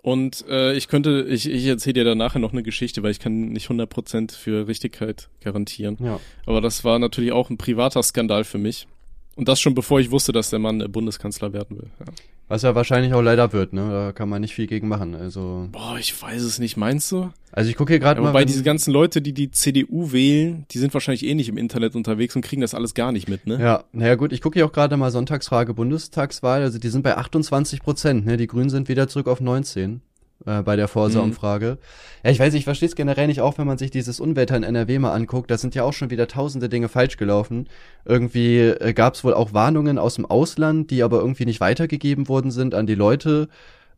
Und 0.02 0.44
äh, 0.48 0.74
ich 0.74 0.88
könnte, 0.88 1.26
ich, 1.28 1.48
ich 1.48 1.64
erzähle 1.64 1.94
dir 1.94 2.04
da 2.04 2.14
nachher 2.16 2.40
noch 2.40 2.52
eine 2.52 2.64
Geschichte, 2.64 3.04
weil 3.04 3.12
ich 3.12 3.20
kann 3.20 3.50
nicht 3.50 3.68
100% 3.70 4.32
für 4.32 4.66
Richtigkeit 4.66 5.28
garantieren. 5.40 5.96
Ja. 6.02 6.18
Aber 6.44 6.60
das 6.60 6.82
war 6.82 6.98
natürlich 6.98 7.30
auch 7.30 7.50
ein 7.50 7.56
privater 7.56 8.02
Skandal 8.02 8.42
für 8.42 8.58
mich. 8.58 8.88
Und 9.36 9.48
das 9.48 9.60
schon 9.60 9.74
bevor 9.74 10.00
ich 10.00 10.10
wusste, 10.10 10.32
dass 10.32 10.50
der 10.50 10.58
Mann 10.58 10.78
Bundeskanzler 10.90 11.52
werden 11.52 11.78
will. 11.78 11.90
Ja. 12.00 12.12
Was 12.52 12.64
er 12.64 12.74
wahrscheinlich 12.74 13.14
auch 13.14 13.22
leider 13.22 13.54
wird, 13.54 13.72
ne? 13.72 13.88
Da 13.88 14.12
kann 14.12 14.28
man 14.28 14.42
nicht 14.42 14.54
viel 14.54 14.66
gegen 14.66 14.86
machen. 14.86 15.14
Also. 15.14 15.70
Boah, 15.72 15.96
ich 15.98 16.20
weiß 16.20 16.42
es 16.42 16.58
nicht. 16.58 16.76
Meinst 16.76 17.10
du? 17.10 17.30
Also 17.50 17.70
ich 17.70 17.76
gucke 17.76 17.94
hier 17.94 17.98
gerade 17.98 18.20
mal. 18.20 18.28
Wobei 18.28 18.44
diese 18.44 18.62
ganzen 18.62 18.92
Leute, 18.92 19.22
die 19.22 19.32
die 19.32 19.50
CDU 19.50 20.12
wählen, 20.12 20.66
die 20.70 20.76
sind 20.76 20.92
wahrscheinlich 20.92 21.24
eh 21.24 21.34
nicht 21.34 21.48
im 21.48 21.56
Internet 21.56 21.96
unterwegs 21.96 22.36
und 22.36 22.42
kriegen 22.42 22.60
das 22.60 22.74
alles 22.74 22.92
gar 22.92 23.10
nicht 23.10 23.26
mit, 23.26 23.46
ne? 23.46 23.58
Ja, 23.58 23.84
naja 23.92 24.16
gut, 24.16 24.34
ich 24.34 24.42
gucke 24.42 24.58
hier 24.58 24.66
auch 24.66 24.72
gerade 24.72 24.98
mal 24.98 25.10
Sonntagsfrage 25.10 25.72
Bundestagswahl. 25.72 26.60
Also 26.60 26.78
die 26.78 26.90
sind 26.90 27.04
bei 27.04 27.16
28 27.16 27.82
Prozent, 27.82 28.26
ne? 28.26 28.36
Die 28.36 28.48
Grünen 28.48 28.68
sind 28.68 28.90
wieder 28.90 29.08
zurück 29.08 29.28
auf 29.28 29.40
19 29.40 30.02
äh, 30.46 30.62
bei 30.62 30.76
der 30.76 30.88
Forsa-Umfrage. 30.88 31.78
Mhm. 31.78 32.24
Ja, 32.24 32.30
ich 32.30 32.38
weiß, 32.38 32.54
ich 32.54 32.64
verstehe 32.64 32.88
es 32.88 32.96
generell 32.96 33.26
nicht, 33.26 33.40
auch 33.40 33.58
wenn 33.58 33.66
man 33.66 33.78
sich 33.78 33.90
dieses 33.90 34.20
Unwetter 34.20 34.56
in 34.56 34.62
NRW 34.62 34.98
mal 34.98 35.12
anguckt. 35.12 35.50
Da 35.50 35.58
sind 35.58 35.74
ja 35.74 35.84
auch 35.84 35.92
schon 35.92 36.10
wieder 36.10 36.28
tausende 36.28 36.68
Dinge 36.68 36.88
falsch 36.88 37.16
gelaufen. 37.16 37.68
Irgendwie 38.04 38.58
äh, 38.58 38.92
gab 38.92 39.14
es 39.14 39.24
wohl 39.24 39.34
auch 39.34 39.52
Warnungen 39.52 39.98
aus 39.98 40.16
dem 40.16 40.26
Ausland, 40.26 40.90
die 40.90 41.02
aber 41.02 41.18
irgendwie 41.20 41.46
nicht 41.46 41.60
weitergegeben 41.60 42.28
worden 42.28 42.50
sind 42.50 42.74
an 42.74 42.86
die 42.86 42.94
Leute. 42.94 43.48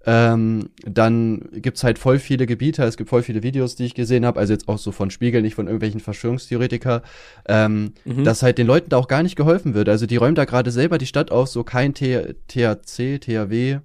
Ähm, 0.07 0.69
dann 0.85 1.49
gibt's 1.53 1.83
halt 1.83 1.99
voll 1.99 2.19
viele 2.19 2.47
Gebiete, 2.47 2.83
es 2.85 2.99
gibt 2.99 3.09
voll 3.09 3.23
viele 3.23 3.43
Videos, 3.43 3.75
die 3.75 3.87
ich 3.87 3.95
gesehen 3.95 4.27
habe, 4.27 4.39
also 4.39 4.53
jetzt 4.53 4.69
auch 4.69 4.77
so 4.77 4.93
von 4.93 5.11
Spiegel, 5.11 5.41
nicht 5.41 5.55
von 5.55 5.67
irgendwelchen 5.67 6.01
Verschwörungstheoretiker, 6.01 7.03
ähm, 7.47 7.93
mhm. 8.05 8.25
dass 8.25 8.43
halt 8.43 8.59
den 8.59 8.67
Leuten 8.67 8.91
da 8.91 8.99
auch 8.99 9.09
gar 9.09 9.23
nicht 9.23 9.37
geholfen 9.37 9.73
wird. 9.73 9.89
Also 9.89 10.05
die 10.05 10.17
räumen 10.17 10.35
da 10.35 10.45
gerade 10.45 10.71
selber 10.71 10.99
die 10.99 11.07
Stadt 11.07 11.31
auf, 11.31 11.49
so 11.49 11.65
kein 11.65 11.95
T 11.95 12.35
THC, 12.49 13.19
THW, 13.19 13.79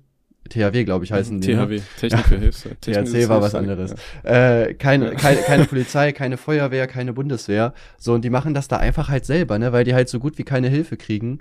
THW, 0.50 0.84
glaube 0.84 1.06
ich, 1.06 1.12
heißen 1.12 1.39
die. 1.41 1.54
THW, 1.54 1.76
ne? 1.78 1.82
Technik 2.00 2.26
für 2.26 2.38
Hilfe. 2.38 2.70
THC 2.82 3.30
war 3.30 3.41
was 3.41 3.56
anderes. 3.56 3.95
Ja. 4.24 4.62
Äh, 4.62 4.74
keine, 4.74 5.12
keine, 5.12 5.41
keine 5.41 5.66
Polizei, 5.70 6.12
keine 6.12 6.38
Feuerwehr, 6.38 6.88
keine 6.88 7.14
Bundeswehr. 7.14 7.74
So, 7.97 8.14
und 8.14 8.24
die 8.26 8.30
machen 8.30 8.54
das 8.54 8.68
da 8.68 8.78
einfach 8.78 9.10
halt 9.10 9.26
selber, 9.26 9.60
ne, 9.60 9.72
weil 9.72 9.84
die 9.84 9.93
halt 9.93 10.10
so 10.10 10.20
gut 10.20 10.38
wie 10.38 10.43
keine 10.43 10.70
Hilfe 10.70 10.97
kriegen. 10.97 11.39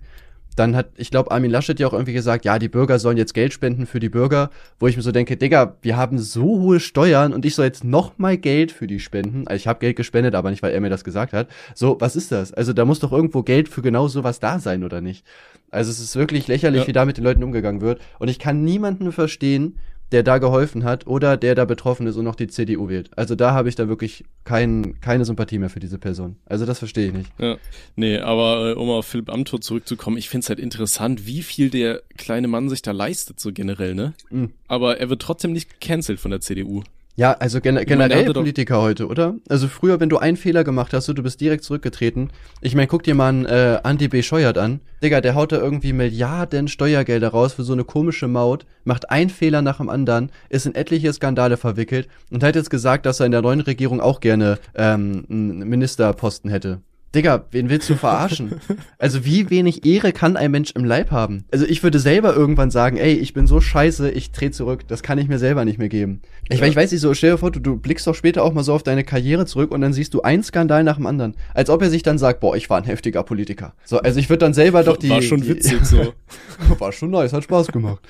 Dann 0.59 0.75
hat, 0.75 0.89
ich 0.97 1.11
glaube, 1.11 1.31
Armin 1.31 1.51
Laschet 1.51 1.79
ja 1.79 1.87
auch 1.87 1.93
irgendwie 1.93 2.13
gesagt, 2.13 2.45
ja, 2.45 2.59
die 2.59 2.69
Bürger 2.69 2.99
sollen 2.99 3.17
jetzt 3.17 3.33
Geld 3.33 3.53
spenden 3.53 3.87
für 3.87 4.01
die 4.01 4.09
Bürger, 4.09 4.51
wo 4.81 4.89
ich 4.89 4.97
mir 4.97 5.03
so 5.03 5.13
denke, 5.13 5.37
Digga, 5.37 5.77
wir 5.83 5.97
haben 5.97 6.19
so 6.19 6.43
hohe 6.43 6.81
Steuern 6.81 7.33
und 7.33 7.45
ich 7.45 7.55
soll 7.55 7.67
jetzt 7.67 7.85
noch 7.85 8.19
mal 8.19 8.37
Geld 8.37 8.73
für 8.73 8.87
die 8.87 8.99
spenden. 8.99 9.47
Also 9.47 9.57
ich 9.57 9.69
habe 9.69 9.79
Geld 9.79 9.97
gespendet, 9.97 10.35
aber 10.35 10.51
nicht, 10.51 10.63
weil 10.63 10.73
er 10.73 10.81
mir 10.81 10.91
das 10.91 11.05
gesagt 11.05 11.33
hat. 11.33 11.49
So, 11.75 11.97
was 12.01 12.17
ist 12.17 12.33
das? 12.33 12.53
Also 12.53 12.73
da 12.73 12.85
muss 12.85 12.99
doch 12.99 13.13
irgendwo 13.13 13.43
Geld 13.43 13.69
für 13.69 13.83
genau 13.83 14.09
sowas 14.09 14.41
da 14.41 14.59
sein, 14.59 14.83
oder 14.83 15.01
nicht? 15.01 15.25
Also 15.71 15.91
es 15.91 16.01
ist 16.01 16.17
wirklich 16.17 16.49
lächerlich, 16.49 16.83
ja. 16.83 16.87
wie 16.89 16.93
da 16.93 17.05
mit 17.05 17.19
den 17.19 17.25
Leuten 17.25 17.45
umgegangen 17.45 17.81
wird. 17.81 18.01
Und 18.19 18.29
ich 18.29 18.39
kann 18.39 18.65
niemanden 18.65 19.13
verstehen, 19.13 19.79
der 20.13 20.23
da 20.23 20.39
geholfen 20.39 20.85
hat 20.85 21.07
oder 21.07 21.37
der 21.37 21.55
da 21.55 21.65
betroffen 21.65 22.07
ist 22.07 22.17
und 22.17 22.25
noch 22.25 22.35
die 22.35 22.49
CDU 22.49 22.89
wählt. 22.89 23.11
Also 23.17 23.35
da 23.35 23.53
habe 23.53 23.69
ich 23.69 23.75
da 23.75 23.89
wirklich 23.89 24.25
kein, 24.45 25.01
keine 25.01 25.25
Sympathie 25.25 25.59
mehr 25.59 25.71
für 25.71 25.81
diese 25.81 25.99
Person. 25.99 26.37
Also 26.47 26.65
das 26.67 26.79
verstehe 26.79 27.09
ich 27.09 27.13
nicht. 27.13 27.31
Ja, 27.39 27.57
nee, 27.97 28.19
aber 28.19 28.71
äh, 28.71 28.73
um 28.75 28.89
auf 28.91 29.07
Philipp 29.07 29.31
Amthor 29.31 29.61
zurückzukommen, 29.61 30.17
ich 30.17 30.29
finde 30.29 30.45
es 30.45 30.49
halt 30.49 30.59
interessant, 30.59 31.27
wie 31.27 31.43
viel 31.43 31.71
der 31.71 32.03
kleine 32.17 32.49
Mann 32.49 32.69
sich 32.69 32.83
da 32.83 32.93
leistet, 32.93 33.41
so 33.41 33.53
generell, 33.53 33.95
ne? 33.95 34.15
Mhm. 34.31 34.53
Aber 34.67 34.99
er 34.99 35.11
wird 35.11 35.23
trotzdem 35.23 35.53
nicht 35.53 35.81
gecancelt 35.81 36.21
von 36.21 36.31
der 36.31 36.41
CDU. 36.41 36.83
Ja, 37.19 37.33
also 37.33 37.61
gen 37.61 37.85
generell 37.85 38.33
Politiker 38.33 38.81
heute, 38.81 39.09
oder? 39.09 39.35
Also 39.49 39.67
früher, 39.67 39.99
wenn 39.99 40.09
du 40.09 40.19
einen 40.19 40.37
Fehler 40.37 40.63
gemacht 40.63 40.95
hast, 40.95 41.07
so, 41.07 41.13
du 41.13 41.25
bist 41.25 41.41
direkt 41.41 41.65
zurückgetreten. 41.65 42.31
Ich 42.61 42.77
meine, 42.77 42.87
guck 42.87 43.03
dir 43.03 43.17
mal 43.17 43.31
einen 43.31 43.45
äh, 43.45 43.81
Andy 43.83 44.07
B. 44.07 44.23
Scheuert 44.23 44.57
an. 44.57 44.79
Digga, 45.03 45.21
der 45.21 45.35
haut 45.35 45.51
da 45.51 45.57
irgendwie 45.57 45.93
Milliarden 45.93 46.69
Steuergelder 46.69 47.31
raus 47.31 47.55
für 47.55 47.65
so 47.65 47.73
eine 47.73 47.83
komische 47.83 48.29
Maut, 48.29 48.67
macht 48.85 49.11
einen 49.11 49.31
Fehler 49.31 49.63
nach 49.63 49.79
dem 49.79 49.89
anderen, 49.89 50.31
ist 50.49 50.67
in 50.67 50.77
etliche 50.77 51.13
Skandale 51.13 51.57
verwickelt 51.57 52.07
und 52.31 52.45
hat 52.45 52.55
jetzt 52.55 52.71
gesagt, 52.71 53.05
dass 53.05 53.19
er 53.19 53.27
in 53.27 53.33
der 53.33 53.43
neuen 53.43 53.63
Regierung 53.63 54.01
auch 54.01 54.21
gerne 54.21 54.61
ähm, 54.77 55.27
einen 55.29 55.69
Ministerposten 55.69 56.53
hätte. 56.53 56.83
Digga, 57.15 57.47
wen 57.53 57.71
willst 57.71 57.89
du 57.89 57.95
verarschen? 57.95 58.61
Also 58.99 59.25
wie 59.25 59.49
wenig 59.49 59.87
Ehre 59.87 60.13
kann 60.13 60.37
ein 60.37 60.51
Mensch 60.51 60.73
im 60.73 60.85
Leib 60.85 61.11
haben? 61.11 61.45
Also 61.51 61.65
ich 61.65 61.83
würde 61.83 61.99
selber 61.99 62.35
irgendwann 62.35 62.71
sagen, 62.71 62.99
ey, 62.99 63.15
ich 63.15 63.33
bin 63.33 63.47
so 63.47 63.63
scheiße, 63.63 64.11
ich 64.11 64.31
dreh 64.31 64.51
zurück. 64.51 64.87
Das 64.89 65.03
kann 65.03 65.17
ich 65.19 65.27
mir 65.27 65.39
selber 65.39 65.65
nicht 65.65 65.79
mehr 65.79 65.89
geben. 65.89 66.21
Ich, 66.51 66.61
Ja. 66.61 66.67
ich 66.67 66.77
weiß 66.77 66.93
nicht 66.93 67.01
so, 67.01 67.15
stell 67.15 67.33
dir 67.33 67.39
vor, 67.39 67.51
du, 67.51 67.61
du 67.61 67.77
blickst 67.77 68.07
doch 68.07 68.15
später 68.15 68.43
auch 68.45 68.53
mal 68.53 68.63
so 68.63 68.75
auf 68.75 68.83
deine 68.83 69.05
Karriere 69.05 69.47
zurück 69.47 69.71
und 69.73 69.81
dann 69.81 69.95
siehst 69.95 70.13
du 70.13 70.21
einen 70.21 70.43
Skandal 70.43 70.85
nach 70.85 70.97
dem 70.97 71.07
anderen. 71.07 71.35
Als 71.55 71.71
ob 71.71 71.81
er 71.81 71.89
sich 71.89 72.03
dann 72.03 72.19
sagt, 72.19 72.41
boah, 72.41 72.55
ich 72.57 72.69
war 72.69 72.77
ein 72.77 72.85
heftiger 72.85 73.23
Politiker. 73.23 73.73
So, 73.85 73.99
also 74.01 74.21
ich 74.21 74.29
würde 74.29 74.41
dann 74.41 74.53
selber 74.55 74.83
doch 74.85 74.99
die... 74.99 75.09
War 75.09 75.23
schon 75.23 75.41
die, 75.41 75.49
witzig 75.49 75.85
so. 75.87 76.13
war 76.79 76.93
schon 76.93 77.11
nice, 77.11 77.33
hat 77.33 77.45
Spaß 77.45 77.69
gemacht. 77.69 78.01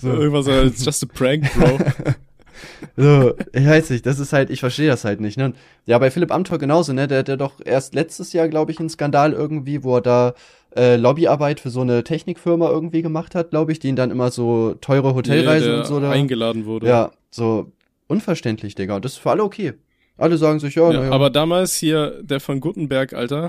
So. 0.00 0.08
Irgendwas, 0.08 0.46
it's 0.46 0.82
just 0.82 1.02
a 1.02 1.06
prank, 1.12 1.44
Bro. 1.54 1.78
So, 2.96 3.34
ich 3.52 3.66
weiß 3.66 3.90
nicht, 3.90 4.06
das 4.06 4.18
ist 4.18 4.32
halt, 4.32 4.50
ich 4.50 4.60
verstehe 4.60 4.88
das 4.88 5.04
halt 5.04 5.20
nicht, 5.20 5.36
ne? 5.38 5.46
Und 5.46 5.56
Ja, 5.86 5.98
bei 5.98 6.10
Philipp 6.10 6.32
Amthor 6.32 6.58
genauso, 6.58 6.92
ne? 6.92 7.06
Der 7.08 7.18
hat 7.20 7.28
ja 7.28 7.36
doch 7.36 7.54
erst 7.64 7.94
letztes 7.94 8.32
Jahr, 8.32 8.48
glaube 8.48 8.72
ich, 8.72 8.80
einen 8.80 8.88
Skandal 8.90 9.32
irgendwie, 9.32 9.82
wo 9.84 9.96
er 9.96 10.00
da 10.02 10.34
äh, 10.76 10.96
Lobbyarbeit 10.96 11.60
für 11.60 11.70
so 11.70 11.80
eine 11.80 12.04
Technikfirma 12.04 12.68
irgendwie 12.68 13.02
gemacht 13.02 13.34
hat, 13.34 13.50
glaube 13.50 13.72
ich, 13.72 13.78
die 13.78 13.88
ihn 13.88 13.96
dann 13.96 14.10
immer 14.10 14.30
so 14.30 14.74
teure 14.80 15.14
Hotelreisen 15.14 15.68
der 15.70 15.78
und 15.78 15.86
so 15.86 16.00
da. 16.00 16.10
eingeladen 16.10 16.66
wurde. 16.66 16.86
Ja, 16.88 17.12
so 17.30 17.72
unverständlich, 18.08 18.74
Digga. 18.74 18.96
Und 18.96 19.04
das 19.04 19.12
ist 19.12 19.18
für 19.18 19.30
alle 19.30 19.42
okay. 19.44 19.74
Alle 20.18 20.36
sagen 20.38 20.60
sich, 20.60 20.74
ja, 20.74 20.90
Ja, 20.90 21.00
naja. 21.00 21.12
aber 21.12 21.30
damals 21.30 21.74
hier 21.76 22.22
der 22.22 22.40
von 22.40 22.60
Gutenberg, 22.60 23.12
Alter, 23.12 23.48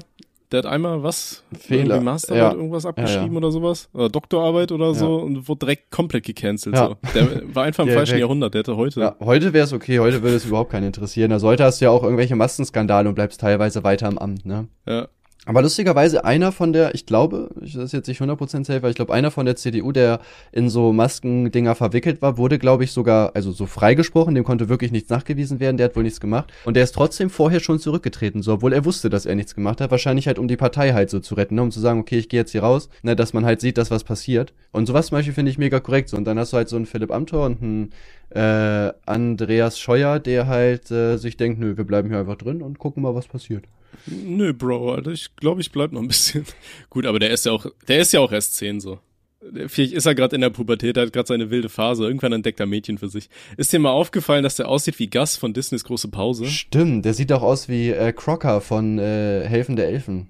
der 0.52 0.60
hat 0.60 0.66
einmal 0.66 1.04
was? 1.04 1.44
Fehler. 1.58 2.00
Masterarbeit, 2.02 2.52
Ja. 2.54 2.58
irgendwas 2.58 2.84
Ja, 2.84 2.90
abgeschrieben 2.92 3.32
ja. 3.34 3.38
oder 3.38 3.52
sowas? 3.52 3.90
Oder 3.94 4.10
Doktorarbeit 4.10 4.72
oder 4.72 4.88
Ja. 4.88 4.94
so 4.94 5.16
und 5.18 5.48
wurde 5.48 5.60
direkt 5.60 5.92
komplett 5.92 6.26
gecancelt. 6.26 6.76
Ja. 6.76 6.88
So. 6.88 6.96
Der 7.14 7.56
war 7.56 7.64
einfach 7.66 7.86
im 7.86 7.94
falschen. 7.94 8.18
Jahrhundert, 8.20 8.54
der 8.54 8.60
hätte 8.60 8.78
heute. 8.78 9.00
Ja, 9.02 9.16
heute 9.20 9.54
wäre 9.54 9.66
es 9.66 9.74
okay, 9.74 10.00
heute 10.00 10.22
würde 10.24 10.36
es 10.38 10.46
überhaupt 10.46 10.72
keinen 10.72 10.88
interessieren. 10.88 11.32
Also 11.32 11.48
heute 11.48 11.64
hast 11.64 11.82
du 11.82 11.86
ja 11.86 11.92
auch 11.92 12.04
irgendwelche 12.04 12.36
Massenskandale 12.36 13.10
und 13.10 13.16
bleibst 13.16 13.42
teilweise 13.42 13.84
weiter 13.84 14.08
im 14.08 14.18
Amt, 14.18 14.46
ne? 14.46 14.68
Ja. 14.88 15.08
Aber 15.48 15.62
lustigerweise 15.62 16.26
einer 16.26 16.52
von 16.52 16.74
der, 16.74 16.94
ich 16.94 17.06
glaube, 17.06 17.50
ich- 17.62 17.74
das 17.74 17.86
ist 17.86 17.94
jetzt 17.94 18.08
nicht 18.08 18.20
100% 18.22 18.66
safe, 18.66 18.78
aber 18.80 18.90
ich 18.90 18.96
glaube, 18.96 19.14
einer 19.14 19.32
von 19.32 19.46
der 19.46 19.56
CDU, 19.56 19.92
der 19.92 20.20
in 20.52 20.70
so 20.70 20.92
Maskendinger 20.94 21.74
verwickelt 21.74 22.22
war, 22.22 22.38
wurde, 22.38 22.60
glaube 22.60 22.84
ich, 22.84 22.92
sogar, 22.92 23.32
also 23.36 23.52
so 23.52 23.66
freigesprochen, 23.66 24.36
dem 24.36 24.44
konnte 24.44 24.70
wirklich 24.70 24.92
nichts 24.92 25.10
nachgewiesen 25.10 25.60
werden, 25.60 25.78
der 25.78 25.86
hat 25.86 25.96
wohl 25.96 26.04
nichts 26.04 26.20
gemacht. 26.20 26.52
Und 26.66 26.76
der 26.76 26.84
ist 26.84 26.94
trotzdem 26.94 27.30
vorher 27.30 27.60
schon 27.62 27.80
zurückgetreten, 27.80 28.42
so, 28.42 28.54
obwohl 28.54 28.74
er 28.74 28.84
wusste, 28.86 29.10
dass 29.10 29.26
er 29.26 29.36
nichts 29.36 29.56
gemacht 29.56 29.80
hat, 29.82 29.90
wahrscheinlich 29.90 30.28
halt, 30.28 30.38
um 30.38 30.48
die 30.48 30.58
Partei 30.58 30.92
halt 30.94 31.10
so 31.10 31.20
zu 31.20 31.36
retten, 31.36 31.56
ne, 31.56 31.62
um 31.64 31.72
zu 31.72 31.80
sagen, 31.80 32.00
okay, 32.00 32.18
ich 32.18 32.30
gehe 32.30 32.42
jetzt 32.42 32.52
hier 32.52 32.64
raus, 32.64 32.90
ne, 33.02 33.16
dass 33.16 33.34
man 33.34 33.46
halt 33.46 33.62
sieht, 33.62 33.78
dass 33.78 33.90
was 33.90 34.04
passiert. 34.04 34.54
Und 34.74 34.86
sowas 34.86 35.08
zum 35.08 35.16
Beispiel 35.18 35.34
finde 35.34 35.50
ich 35.52 35.58
mega 35.58 35.80
korrekt, 35.80 36.10
so. 36.10 36.18
Und 36.18 36.26
dann 36.26 36.38
hast 36.38 36.52
du 36.54 36.58
halt 36.58 36.68
so 36.70 36.76
einen 36.76 36.86
Philipp 36.86 37.10
Amthor 37.12 37.46
und 37.46 37.62
einen 37.64 37.90
äh, 38.32 38.92
Andreas 39.06 39.80
Scheuer, 39.80 40.20
der 40.20 40.48
halt 40.48 40.92
äh, 40.92 41.16
sich 41.18 41.38
denkt, 41.38 41.60
nö, 41.60 41.78
wir 41.78 41.86
bleiben 41.86 42.10
hier 42.10 42.20
einfach 42.20 42.36
drin 42.36 42.62
und 42.62 42.78
gucken 42.80 43.02
mal, 43.02 43.16
was 43.16 43.28
passiert. 43.28 43.64
Nö, 44.06 44.54
Bro, 44.54 44.94
Alter, 44.96 45.12
ich 45.12 45.36
glaube, 45.36 45.62
ich 45.62 45.72
bleib 45.72 45.92
noch 45.92 46.02
ein 46.02 46.08
bisschen. 46.08 46.46
Gut, 46.90 47.06
aber 47.06 47.20
der 47.20 47.32
ist 47.32 47.46
ja 47.46 47.52
auch, 47.52 47.66
der 47.88 48.00
ist 48.00 48.14
ja 48.14 48.20
auch 48.20 48.32
erst 48.32 48.56
10 48.56 48.80
so. 48.80 49.00
Der- 49.42 49.70
Vielleicht 49.70 49.94
ist 49.94 50.06
er 50.06 50.16
gerade 50.16 50.36
in 50.36 50.42
der 50.42 50.50
Pubertät, 50.50 50.98
er 50.98 51.06
hat 51.06 51.14
gerade 51.14 51.28
seine 51.28 51.50
wilde 51.52 51.70
Phase. 51.70 52.06
Irgendwann 52.06 52.34
entdeckt 52.34 52.60
er 52.60 52.66
Mädchen 52.66 52.98
für 52.98 53.08
sich. 53.10 53.30
Ist 53.58 53.72
dir 53.74 53.80
mal 53.80 53.92
aufgefallen, 53.92 54.44
dass 54.44 54.56
der 54.56 54.68
aussieht 54.68 54.98
wie 55.00 55.10
Gus 55.10 55.36
von 55.38 55.54
Disneys 55.54 55.84
große 55.84 56.08
Pause? 56.08 56.46
Stimmt, 56.48 57.06
der 57.06 57.14
sieht 57.14 57.32
auch 57.32 57.44
aus 57.44 57.68
wie 57.70 57.90
äh, 57.92 58.12
Crocker 58.14 58.62
von 58.62 58.98
äh, 59.00 59.44
Helfen 59.46 59.76
der 59.76 59.88
Elfen. 59.90 60.30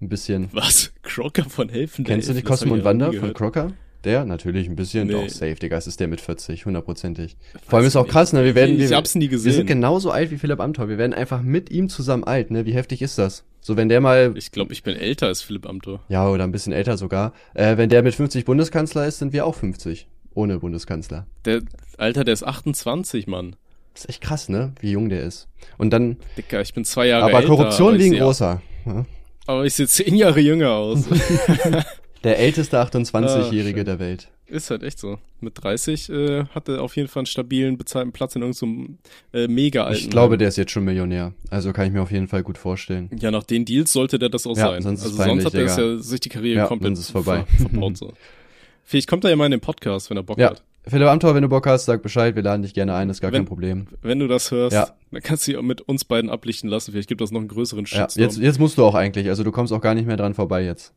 Ein 0.00 0.08
bisschen. 0.08 0.48
Was? 0.52 0.92
Crocker 1.02 1.44
von 1.48 1.68
Helfen? 1.68 2.04
Kennst 2.04 2.28
du 2.28 2.32
der 2.32 2.42
die 2.42 2.46
Elfen? 2.48 2.50
Das 2.50 2.60
hab 2.60 2.68
Cosmo 2.68 2.74
ich 2.74 2.80
und 2.80 2.84
Wanda 2.84 3.12
von. 3.12 3.32
Crocker? 3.34 3.72
Der? 4.04 4.24
Natürlich, 4.24 4.68
ein 4.68 4.76
bisschen. 4.76 5.06
Nee. 5.06 5.12
Doch, 5.14 5.28
safe, 5.28 5.54
Digga. 5.54 5.76
Es 5.76 5.86
ist 5.86 5.98
der 6.00 6.08
mit 6.08 6.20
40, 6.20 6.66
hundertprozentig. 6.66 7.36
Vor 7.66 7.78
allem 7.78 7.86
ist 7.88 7.96
auch 7.96 8.06
krass, 8.06 8.32
ne? 8.32 8.44
Wir 8.44 8.54
werden, 8.54 8.78
Ich 8.80 8.90
wir, 8.90 8.96
hab's 8.96 9.14
nie 9.14 9.30
wir 9.30 9.38
sind 9.38 9.50
gesehen. 9.52 9.66
genauso 9.66 10.10
alt 10.10 10.30
wie 10.30 10.36
Philipp 10.38 10.60
Amthor. 10.60 10.88
Wir 10.88 10.98
werden 10.98 11.14
einfach 11.14 11.42
mit 11.42 11.70
ihm 11.70 11.88
zusammen 11.88 12.24
alt, 12.24 12.50
ne? 12.50 12.66
Wie 12.66 12.74
heftig 12.74 13.02
ist 13.02 13.18
das? 13.18 13.44
So, 13.60 13.76
wenn 13.76 13.88
der 13.88 14.00
mal, 14.00 14.34
Ich 14.36 14.52
glaube, 14.52 14.72
ich 14.74 14.82
bin 14.82 14.94
älter 14.96 15.26
als 15.28 15.40
Philipp 15.40 15.66
Amthor. 15.66 16.00
ja, 16.08 16.28
oder 16.28 16.44
ein 16.44 16.52
bisschen 16.52 16.72
älter 16.74 16.98
sogar, 16.98 17.32
äh, 17.54 17.76
wenn 17.78 17.88
der 17.88 18.02
mit 18.02 18.14
50 18.14 18.44
Bundeskanzler 18.44 19.06
ist, 19.06 19.18
sind 19.20 19.32
wir 19.32 19.46
auch 19.46 19.54
50. 19.54 20.06
Ohne 20.34 20.58
Bundeskanzler. 20.58 21.26
Der, 21.44 21.62
Alter, 21.96 22.24
der 22.24 22.34
ist 22.34 22.42
28, 22.42 23.26
Mann. 23.26 23.56
Das 23.94 24.02
ist 24.04 24.10
echt 24.10 24.20
krass, 24.20 24.48
ne? 24.48 24.72
Wie 24.80 24.90
jung 24.90 25.08
der 25.08 25.22
ist. 25.22 25.46
Und 25.78 25.90
dann, 25.92 26.16
Dicker, 26.36 26.60
ich 26.60 26.74
bin 26.74 26.84
zwei 26.84 27.06
Jahre 27.06 27.24
aber 27.26 27.36
älter. 27.38 27.46
Korruption 27.48 27.94
aber 27.94 28.02
ein 28.02 28.10
seh- 28.10 28.18
großer. 28.18 28.62
Ja? 28.86 29.06
Aber 29.46 29.64
ich 29.64 29.74
sehe 29.74 29.86
zehn 29.86 30.16
Jahre 30.16 30.40
jünger 30.40 30.70
aus. 30.72 31.04
Der 32.24 32.38
älteste 32.38 32.78
28-Jährige 32.82 33.82
Ah, 33.82 33.84
der 33.84 33.98
Welt. 33.98 34.28
Ist 34.46 34.70
halt 34.70 34.82
echt 34.82 34.98
so. 34.98 35.18
Mit 35.40 35.62
30 35.62 36.10
äh, 36.10 36.44
hat 36.46 36.68
er 36.68 36.82
auf 36.82 36.96
jeden 36.96 37.08
Fall 37.08 37.20
einen 37.22 37.26
stabilen, 37.26 37.76
bezahlten 37.78 38.12
Platz 38.12 38.34
in 38.36 38.42
irgendeinem 38.42 38.98
äh, 39.32 39.46
mega 39.48 39.84
alten. 39.84 39.98
Ich 39.98 40.10
glaube, 40.10 40.36
der 40.38 40.48
ist 40.48 40.56
jetzt 40.56 40.70
schon 40.72 40.84
Millionär. 40.84 41.32
Also 41.50 41.72
kann 41.72 41.86
ich 41.86 41.92
mir 41.92 42.02
auf 42.02 42.10
jeden 42.10 42.28
Fall 42.28 42.42
gut 42.42 42.58
vorstellen. 42.58 43.10
Ja, 43.18 43.30
nach 43.30 43.44
den 43.44 43.64
Deals 43.64 43.92
sollte 43.92 44.18
der 44.18 44.28
das 44.28 44.46
auch 44.46 44.56
Ja, 44.56 44.68
sein. 44.70 44.82
sonst 44.82 45.02
also 45.04 45.16
sonst 45.22 45.44
hat 45.46 45.54
er 45.54 45.64
ja 45.66 45.96
sich 45.98 46.20
die 46.20 46.28
Karriere 46.28 46.58
Ja, 46.60 46.66
komplett 46.66 46.92
ist 46.92 47.10
vorbei. 47.10 47.44
ver 47.46 47.68
verbaut. 47.68 47.96
So. 47.96 48.12
Vielleicht 48.84 49.08
kommt 49.08 49.24
er 49.24 49.30
ja 49.30 49.36
mal 49.36 49.46
in 49.46 49.52
den 49.52 49.60
Podcast, 49.60 50.10
wenn 50.10 50.16
er 50.18 50.22
Bock 50.22 50.38
Ja. 50.38 50.50
hat. 50.50 50.62
Philipp 50.86 51.08
Amthor, 51.08 51.34
wenn 51.34 51.40
du 51.42 51.48
Bock 51.48 51.66
hast, 51.66 51.86
sag 51.86 52.02
Bescheid, 52.02 52.36
wir 52.36 52.42
laden 52.42 52.60
dich 52.60 52.74
gerne 52.74 52.94
ein, 52.94 53.08
ist 53.08 53.22
gar 53.22 53.32
Wenn- 53.32 53.40
kein 53.40 53.46
Problem. 53.46 53.86
Wenn 54.02 54.18
du 54.18 54.28
das 54.28 54.50
hörst, 54.50 54.74
Ja. 54.74 54.90
dann 55.10 55.22
kannst 55.22 55.46
du 55.46 55.52
dich 55.52 55.58
auch 55.58 55.62
mit 55.62 55.80
uns 55.80 56.04
beiden 56.04 56.28
ablichten 56.28 56.68
lassen. 56.68 56.92
Vielleicht 56.92 57.08
gibt 57.08 57.22
das 57.22 57.30
noch 57.30 57.40
einen 57.40 57.48
größeren 57.48 57.86
Ja, 57.86 58.02
Shitstorm. 58.02 58.22
jetzt, 58.22 58.38
jetzt 58.38 58.58
musst 58.60 58.76
du 58.76 58.84
auch 58.84 58.94
eigentlich, 58.94 59.28
also 59.30 59.42
du 59.44 59.50
kommst 59.52 59.72
auch 59.72 59.80
gar 59.80 59.94
nicht 59.94 60.06
mehr 60.06 60.18
dran 60.18 60.34
vorbei 60.34 60.62
jetzt. 60.62 60.92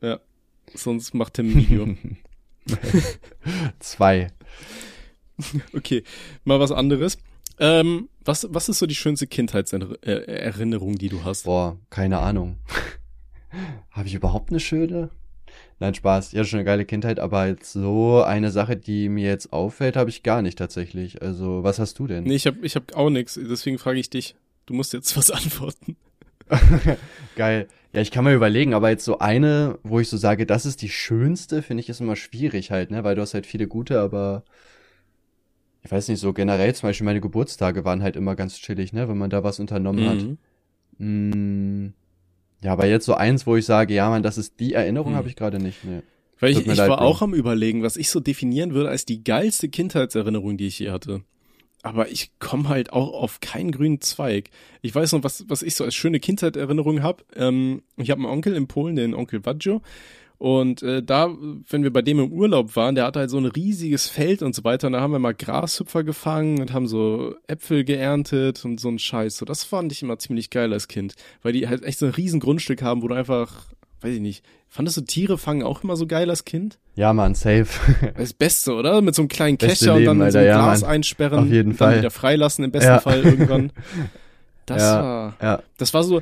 Ja. 0.00 0.20
Sonst 0.74 1.14
macht 1.14 1.34
Tim 1.34 1.50
ein 1.50 1.56
Video. 1.56 1.96
Zwei. 3.78 4.28
okay, 5.74 6.04
mal 6.44 6.60
was 6.60 6.72
anderes. 6.72 7.18
Ähm, 7.58 8.08
was, 8.24 8.46
was 8.50 8.68
ist 8.68 8.78
so 8.78 8.86
die 8.86 8.94
schönste 8.94 9.26
Kindheitserinnerung, 9.26 10.96
die 10.96 11.08
du 11.08 11.24
hast? 11.24 11.44
Boah, 11.44 11.78
keine 11.90 12.18
Ahnung. 12.18 12.56
Habe 13.90 14.08
ich 14.08 14.14
überhaupt 14.14 14.50
eine 14.50 14.60
schöne? 14.60 15.10
Nein, 15.78 15.94
Spaß. 15.94 16.32
Ja, 16.32 16.44
schon 16.44 16.58
eine 16.58 16.66
geile 16.66 16.84
Kindheit, 16.84 17.18
aber 17.18 17.56
so 17.62 18.22
eine 18.22 18.50
Sache, 18.50 18.76
die 18.76 19.08
mir 19.08 19.28
jetzt 19.28 19.52
auffällt, 19.52 19.96
habe 19.96 20.10
ich 20.10 20.22
gar 20.22 20.42
nicht 20.42 20.58
tatsächlich. 20.58 21.22
Also, 21.22 21.64
was 21.64 21.78
hast 21.78 21.98
du 21.98 22.06
denn? 22.06 22.24
Nee, 22.24 22.34
ich 22.34 22.46
hab, 22.46 22.62
ich 22.62 22.76
hab 22.76 22.94
auch 22.94 23.10
nix, 23.10 23.34
deswegen 23.42 23.78
frage 23.78 23.98
ich 23.98 24.10
dich. 24.10 24.36
Du 24.66 24.74
musst 24.74 24.92
jetzt 24.92 25.16
was 25.16 25.30
antworten. 25.30 25.96
Geil. 27.40 27.68
Ja, 27.94 28.02
ich 28.02 28.10
kann 28.10 28.24
mal 28.24 28.34
überlegen, 28.34 28.74
aber 28.74 28.90
jetzt 28.90 29.06
so 29.06 29.18
eine, 29.18 29.78
wo 29.82 29.98
ich 29.98 30.10
so 30.10 30.18
sage, 30.18 30.44
das 30.44 30.66
ist 30.66 30.82
die 30.82 30.90
schönste, 30.90 31.62
finde 31.62 31.80
ich, 31.80 31.88
ist 31.88 32.02
immer 32.02 32.14
schwierig 32.14 32.70
halt, 32.70 32.90
ne? 32.90 33.02
Weil 33.02 33.14
du 33.14 33.22
hast 33.22 33.32
halt 33.32 33.46
viele 33.46 33.66
gute, 33.66 33.98
aber 33.98 34.44
ich 35.82 35.90
weiß 35.90 36.08
nicht, 36.08 36.20
so 36.20 36.34
generell 36.34 36.74
zum 36.74 36.90
Beispiel 36.90 37.06
meine 37.06 37.22
Geburtstage 37.22 37.86
waren 37.86 38.02
halt 38.02 38.16
immer 38.16 38.36
ganz 38.36 38.58
chillig, 38.58 38.92
ne? 38.92 39.08
Wenn 39.08 39.16
man 39.16 39.30
da 39.30 39.42
was 39.42 39.58
unternommen 39.58 40.06
hat. 40.06 40.18
Mhm. 40.98 41.86
Mm, 41.86 41.94
ja, 42.62 42.72
aber 42.72 42.84
jetzt 42.84 43.06
so 43.06 43.14
eins, 43.14 43.46
wo 43.46 43.56
ich 43.56 43.64
sage, 43.64 43.94
ja, 43.94 44.10
man, 44.10 44.22
das 44.22 44.36
ist 44.36 44.60
die 44.60 44.74
Erinnerung, 44.74 45.12
Hm. 45.12 45.16
habe 45.16 45.28
ich 45.28 45.36
gerade 45.36 45.58
nicht. 45.58 45.82
Ne. 45.82 46.02
Weil 46.40 46.50
ich, 46.50 46.66
mir 46.66 46.74
ich 46.74 46.78
war 46.78 47.00
auch 47.00 47.22
am 47.22 47.32
überlegen, 47.32 47.82
was 47.82 47.96
ich 47.96 48.10
so 48.10 48.20
definieren 48.20 48.74
würde 48.74 48.90
als 48.90 49.06
die 49.06 49.24
geilste 49.24 49.70
Kindheitserinnerung, 49.70 50.58
die 50.58 50.66
ich 50.66 50.78
je 50.78 50.90
hatte. 50.90 51.22
Aber 51.82 52.10
ich 52.10 52.38
komme 52.38 52.68
halt 52.68 52.92
auch 52.92 53.12
auf 53.12 53.40
keinen 53.40 53.72
grünen 53.72 54.00
Zweig. 54.00 54.50
Ich 54.82 54.94
weiß 54.94 55.12
noch, 55.12 55.24
was, 55.24 55.44
was 55.48 55.62
ich 55.62 55.74
so 55.74 55.84
als 55.84 55.94
schöne 55.94 56.20
Kindheitserinnerung 56.20 57.02
habe. 57.02 57.24
Ähm, 57.34 57.82
ich 57.96 58.10
habe 58.10 58.20
einen 58.20 58.30
Onkel 58.30 58.54
in 58.54 58.66
Polen, 58.66 58.96
den 58.96 59.14
Onkel 59.14 59.44
Wadjo. 59.44 59.80
Und 60.40 60.82
äh, 60.82 61.02
da, 61.02 61.36
wenn 61.68 61.82
wir 61.82 61.92
bei 61.92 62.00
dem 62.00 62.18
im 62.18 62.32
Urlaub 62.32 62.74
waren, 62.74 62.94
der 62.94 63.04
hatte 63.04 63.18
halt 63.18 63.28
so 63.28 63.36
ein 63.36 63.44
riesiges 63.44 64.08
Feld 64.08 64.40
und 64.40 64.54
so 64.54 64.64
weiter. 64.64 64.86
Und 64.86 64.94
da 64.94 65.00
haben 65.02 65.12
wir 65.12 65.18
mal 65.18 65.34
Grashüpfer 65.34 66.02
gefangen 66.02 66.60
und 66.60 66.72
haben 66.72 66.86
so 66.86 67.34
Äpfel 67.46 67.84
geerntet 67.84 68.64
und 68.64 68.80
so 68.80 68.88
ein 68.88 68.98
Scheiß. 68.98 69.36
So, 69.36 69.44
das 69.44 69.64
fand 69.64 69.92
ich 69.92 70.02
immer 70.02 70.18
ziemlich 70.18 70.48
geil 70.48 70.72
als 70.72 70.88
Kind. 70.88 71.14
Weil 71.42 71.52
die 71.52 71.68
halt 71.68 71.84
echt 71.84 71.98
so 71.98 72.06
ein 72.06 72.12
riesen 72.12 72.40
Grundstück 72.40 72.80
haben, 72.80 73.02
wo 73.02 73.08
du 73.08 73.14
einfach, 73.14 73.66
weiß 74.00 74.14
ich 74.14 74.20
nicht, 74.20 74.42
fandest 74.70 74.96
du 74.96 75.02
Tiere 75.02 75.36
fangen 75.36 75.62
auch 75.62 75.84
immer 75.84 75.96
so 75.96 76.06
geil 76.06 76.30
als 76.30 76.46
Kind? 76.46 76.78
Ja, 77.00 77.12
Mann, 77.14 77.34
safe. 77.34 77.66
Das 78.16 78.32
Beste, 78.34 78.74
oder? 78.74 79.00
Mit 79.00 79.14
so 79.14 79.22
einem 79.22 79.28
kleinen 79.28 79.56
Kescher 79.58 79.94
und 79.94 80.04
dann 80.04 80.18
Leben, 80.18 80.26
in 80.26 80.32
so 80.32 80.38
Alter, 80.38 80.40
ein 80.40 80.46
ja, 80.58 80.62
Glas 80.64 80.80
Mann. 80.82 80.90
einsperren. 80.90 81.38
Auf 81.40 81.46
jeden 81.46 81.70
dann 81.70 81.76
Fall. 81.78 81.98
wieder 81.98 82.10
freilassen 82.10 82.64
im 82.64 82.70
besten 82.72 82.88
Ja. 82.90 83.00
Fall 83.00 83.20
irgendwann. 83.24 83.72
Das 84.66 84.82
Ja, 84.82 85.02
war, 85.02 85.34
ja. 85.42 85.62
das 85.78 85.92
war 85.94 86.04
so, 86.04 86.20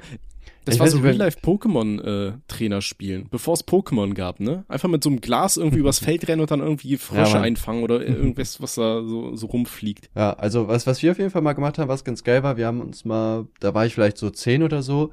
das 0.64 0.76
Ich 0.76 0.80
war 0.80 0.86
so 0.88 1.00
Real-Life-Pokémon-Trainer 1.00 2.80
spielen, 2.80 3.26
bevor 3.30 3.54
es 3.54 3.66
Pokémon 3.66 4.14
gab, 4.14 4.40
ne? 4.40 4.64
Einfach 4.68 4.88
mit 4.88 5.02
so 5.04 5.10
einem 5.10 5.20
Glas 5.20 5.56
irgendwie 5.58 5.78
übers 5.80 5.98
Feld 5.98 6.26
rennen 6.28 6.40
und 6.40 6.50
dann 6.50 6.60
irgendwie 6.60 6.96
Frösche 6.96 7.34
Mann. 7.34 7.42
einfangen 7.44 7.82
oder 7.82 8.00
irgendwas, 8.00 8.62
was 8.62 8.76
da 8.76 9.02
so, 9.02 9.36
so 9.36 9.46
rumfliegt. 9.48 10.08
Ja, 10.16 10.32
also 10.34 10.66
was, 10.68 10.86
was 10.86 11.02
wir 11.02 11.10
auf 11.10 11.18
jeden 11.18 11.30
Fall 11.30 11.42
mal 11.42 11.52
gemacht 11.52 11.78
haben, 11.78 11.88
was 11.88 12.04
ganz 12.04 12.24
geil 12.24 12.42
war, 12.42 12.56
wir 12.56 12.66
haben 12.66 12.80
uns 12.80 13.04
mal, 13.04 13.46
da 13.60 13.74
war 13.74 13.84
ich 13.84 13.94
vielleicht 13.94 14.16
so 14.16 14.30
zehn 14.30 14.62
oder 14.62 14.82
so, 14.82 15.12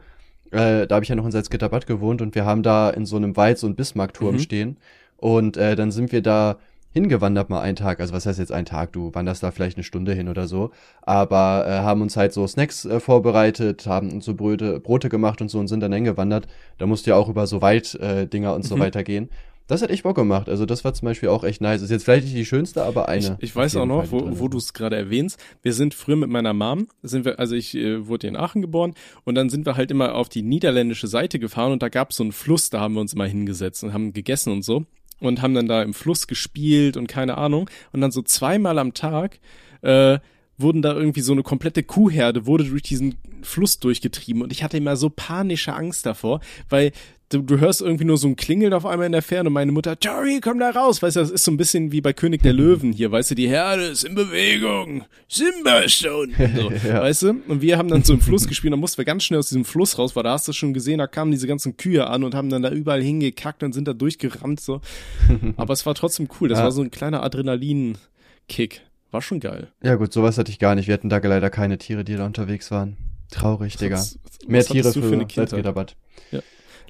äh, 0.52 0.88
da 0.88 0.96
habe 0.96 1.04
ich 1.04 1.10
ja 1.10 1.16
noch 1.16 1.26
in 1.26 1.32
Salzgitterbad 1.32 1.88
gewohnt 1.88 2.22
und 2.22 2.36
wir 2.36 2.46
haben 2.46 2.64
da 2.64 2.90
in 2.90 3.06
so 3.06 3.18
einem 3.18 3.36
Wald 3.36 3.58
so 3.58 3.68
einen 3.68 3.76
Bismarckturm 3.76 4.36
Mhm. 4.36 4.40
stehen 4.40 4.78
und 5.18 5.58
äh, 5.58 5.76
dann 5.76 5.92
sind 5.92 6.12
wir 6.12 6.22
da 6.22 6.58
hingewandert 6.92 7.50
mal 7.50 7.60
einen 7.60 7.76
Tag. 7.76 8.00
Also 8.00 8.14
was 8.14 8.26
heißt 8.26 8.40
jetzt 8.40 8.54
ein 8.54 8.64
Tag? 8.66 8.94
Du 8.94 9.14
wanderst 9.14 9.44
da 9.44 9.52
vielleicht 9.52 9.76
eine 9.76 9.84
Stunde 9.84 10.14
hin 10.14 10.30
oder 10.30 10.48
so. 10.48 10.72
Aber 11.02 11.66
äh, 11.68 11.72
haben 11.82 12.02
uns 12.02 12.16
halt 12.16 12.32
so 12.32 12.48
Snacks 12.48 12.86
äh, 12.86 13.02
vorbereitet, 13.02 13.86
haben 13.86 14.14
uns 14.14 14.24
so 14.24 14.34
Brote, 14.34 14.80
Brote 14.80 15.10
gemacht 15.10 15.42
und 15.42 15.50
so 15.50 15.60
und 15.60 15.68
sind 15.68 15.82
dann 15.82 15.92
hingewandert. 15.92 16.48
Da 16.78 16.86
musst 16.86 17.06
du 17.06 17.10
ja 17.12 17.18
auch 17.18 17.28
über 17.28 17.48
so 17.48 17.62
Walddinger 17.62 18.22
äh, 18.22 18.28
Dinger 18.28 18.56
und 18.56 18.64
so 18.64 18.78
Mhm. 18.78 18.80
weiter 18.80 19.04
gehen. 19.04 19.30
Das 19.68 19.82
hat 19.82 19.90
echt 19.90 20.04
Bock 20.04 20.16
gemacht. 20.16 20.48
Also 20.48 20.66
das 20.68 20.86
war 20.86 20.94
zum 20.94 21.08
Beispiel 21.08 21.28
auch 21.30 21.44
echt 21.44 21.60
nice. 21.60 21.82
Ist 21.82 21.90
jetzt 21.90 22.04
vielleicht 22.06 22.26
nicht 22.26 22.38
die 22.38 22.46
schönste, 22.46 22.84
aber 22.84 23.10
eine. 23.10 23.38
Ich, 23.40 23.50
ich 23.50 23.56
weiß 23.56 23.76
auch 23.78 23.86
noch, 23.88 24.06
Fall, 24.06 24.12
wo, 24.12 24.40
wo 24.40 24.48
du 24.48 24.60
es 24.60 24.74
gerade 24.74 24.96
erwähnst. 24.96 25.38
Wir 25.64 25.74
sind 25.74 25.96
früher 25.96 26.16
mit 26.16 26.30
meiner 26.30 26.54
Mom, 26.54 26.88
sind 27.02 27.26
wir, 27.26 27.40
also 27.40 27.56
ich 27.56 27.76
äh, 27.76 28.08
wurde 28.08 28.28
in 28.28 28.36
Aachen 28.38 28.62
geboren 28.62 28.94
und 29.26 29.36
dann 29.36 29.50
sind 29.50 29.66
wir 29.66 29.76
halt 29.76 29.90
immer 29.92 30.14
auf 30.16 30.30
die 30.30 30.44
niederländische 30.44 31.08
Seite 31.08 31.40
gefahren 31.40 31.72
und 31.74 31.82
da 31.82 31.90
gab 31.90 32.12
es 32.12 32.18
so 32.18 32.24
einen 32.24 32.32
Fluss, 32.32 32.70
da 32.70 32.80
haben 32.80 32.94
wir 32.94 33.02
uns 33.02 33.14
immer 33.14 33.26
hingesetzt 33.26 33.84
und 33.84 33.92
haben 33.92 34.14
gegessen 34.14 34.54
und 34.54 34.62
so 34.64 34.86
und 35.20 35.42
haben 35.42 35.54
dann 35.54 35.68
da 35.68 35.82
im 35.82 35.94
Fluss 35.94 36.28
gespielt 36.28 36.98
und 36.98 37.08
keine 37.08 37.38
Ahnung. 37.38 37.70
Und 37.92 38.02
dann 38.02 38.12
so 38.12 38.22
zweimal 38.22 38.80
am 38.80 38.94
Tag 38.94 39.40
äh, 39.82 40.20
wurden 40.58 40.82
da 40.82 40.94
irgendwie 40.94 41.22
so 41.22 41.34
eine 41.34 41.44
komplette 41.44 41.84
Kuhherde 41.84 42.46
wurde 42.46 42.66
durch 42.66 42.84
diesen 42.84 43.16
Fluss 43.42 43.80
durchgetrieben. 43.80 44.42
Und 44.42 44.52
ich 44.52 44.64
hatte 44.64 44.78
immer 44.78 44.96
so 44.96 45.10
panische 45.10 45.74
Angst 45.74 46.06
davor, 46.06 46.40
weil 46.70 46.92
du, 47.30 47.42
du 47.42 47.60
hörst 47.60 47.82
irgendwie 47.82 48.06
nur 48.06 48.18
so 48.18 48.28
ein 48.28 48.36
Klingeln 48.36 48.74
auf 48.74 48.86
einmal 48.86 49.06
in 49.08 49.12
der 49.12 49.22
Ferne 49.22 49.50
meine 49.50 49.72
Mutter, 49.72 50.00
Tori, 50.00 50.40
komm 50.42 50.60
da 50.60 50.70
raus. 50.70 51.02
Weißt 51.02 51.16
du, 51.16 51.20
das 51.22 51.32
ist 51.32 51.44
so 51.44 51.52
ein 51.52 51.58
bisschen 51.58 51.92
wie 51.92 52.02
bei 52.02 52.14
König 52.14 52.42
der 52.44 52.54
Löwen 52.54 52.92
hier, 52.94 53.12
weißt 53.12 53.32
du, 53.32 53.36
die 53.36 53.48
Herde 53.48 53.84
ist 53.86 54.04
in 54.04 54.16
Bewegung. 54.16 55.06
Simba 55.28 55.80
ist 55.80 56.04
da 56.06 56.14
unten. 56.14 56.56
So, 56.56 56.72
Ja. 56.88 57.02
Weißt 57.02 57.22
du? 57.24 57.30
Und 57.48 57.62
wir 57.62 57.78
haben 57.78 57.88
dann 57.90 58.04
so 58.04 58.14
im 58.14 58.22
Fluss 58.22 58.48
gespielt, 58.48 58.74
dann 58.74 58.80
mussten 58.80 58.98
wir 58.98 59.06
ganz 59.06 59.24
schnell 59.24 59.40
aus 59.40 59.48
diesem 59.50 59.66
Fluss 59.66 59.98
raus, 59.98 60.16
weil 60.16 60.24
da 60.24 60.34
hast 60.34 60.48
du 60.48 60.54
schon 60.54 60.74
gesehen, 60.74 61.00
da 61.00 61.08
kamen 61.08 61.32
diese 61.32 61.48
ganzen 61.48 61.78
Kühe 61.78 62.08
an 62.08 62.24
und 62.24 62.36
haben 62.36 62.50
dann 62.50 62.62
da 62.62 62.70
überall 62.72 63.02
hingekackt 63.02 63.64
und 63.64 63.74
sind 63.74 63.88
da 63.88 63.94
durchgerannt, 63.94 64.60
so. 64.60 64.82
Aber 65.58 65.74
es 65.74 65.86
war 65.86 65.96
trotzdem 65.96 66.28
cool. 66.40 66.50
Das 66.50 66.60
Ja. 66.60 66.66
war 66.66 66.72
so 66.72 66.82
ein 66.82 66.92
kleiner 66.92 67.24
Adrenalin-Kick. 67.24 68.82
War 69.12 69.22
schon 69.22 69.40
geil. 69.40 69.70
Ja 69.82 69.96
gut, 69.96 70.12
sowas 70.12 70.38
hatte 70.38 70.52
ich 70.52 70.60
gar 70.60 70.76
nicht. 70.76 70.88
Wir 70.88 70.94
hatten 70.94 71.10
da 71.10 71.18
leider 71.18 71.50
keine 71.50 71.78
Tiere, 71.78 72.04
die 72.04 72.16
da 72.16 72.26
unterwegs 72.26 72.70
waren. 72.72 72.98
Traurig, 73.32 73.78
Digga. 73.78 73.96
Was- 73.98 74.20
was 74.24 74.48
Mehr 74.48 74.64
Tiere 74.66 74.92
du 74.92 75.02
für, 75.02 75.08
für 75.10 75.14
eine? 75.16 75.26
Salzgitter-Bad. 75.34 75.96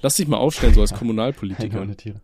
Lass 0.02 0.16
dich 0.16 0.28
mal 0.28 0.36
aufstellen, 0.36 0.74
so 0.74 0.80
als 0.80 0.90
Keine 0.90 0.98
Kommunalpolitiker. 1.00 1.80
ohne 1.82 1.96
Tiere. 1.96 2.20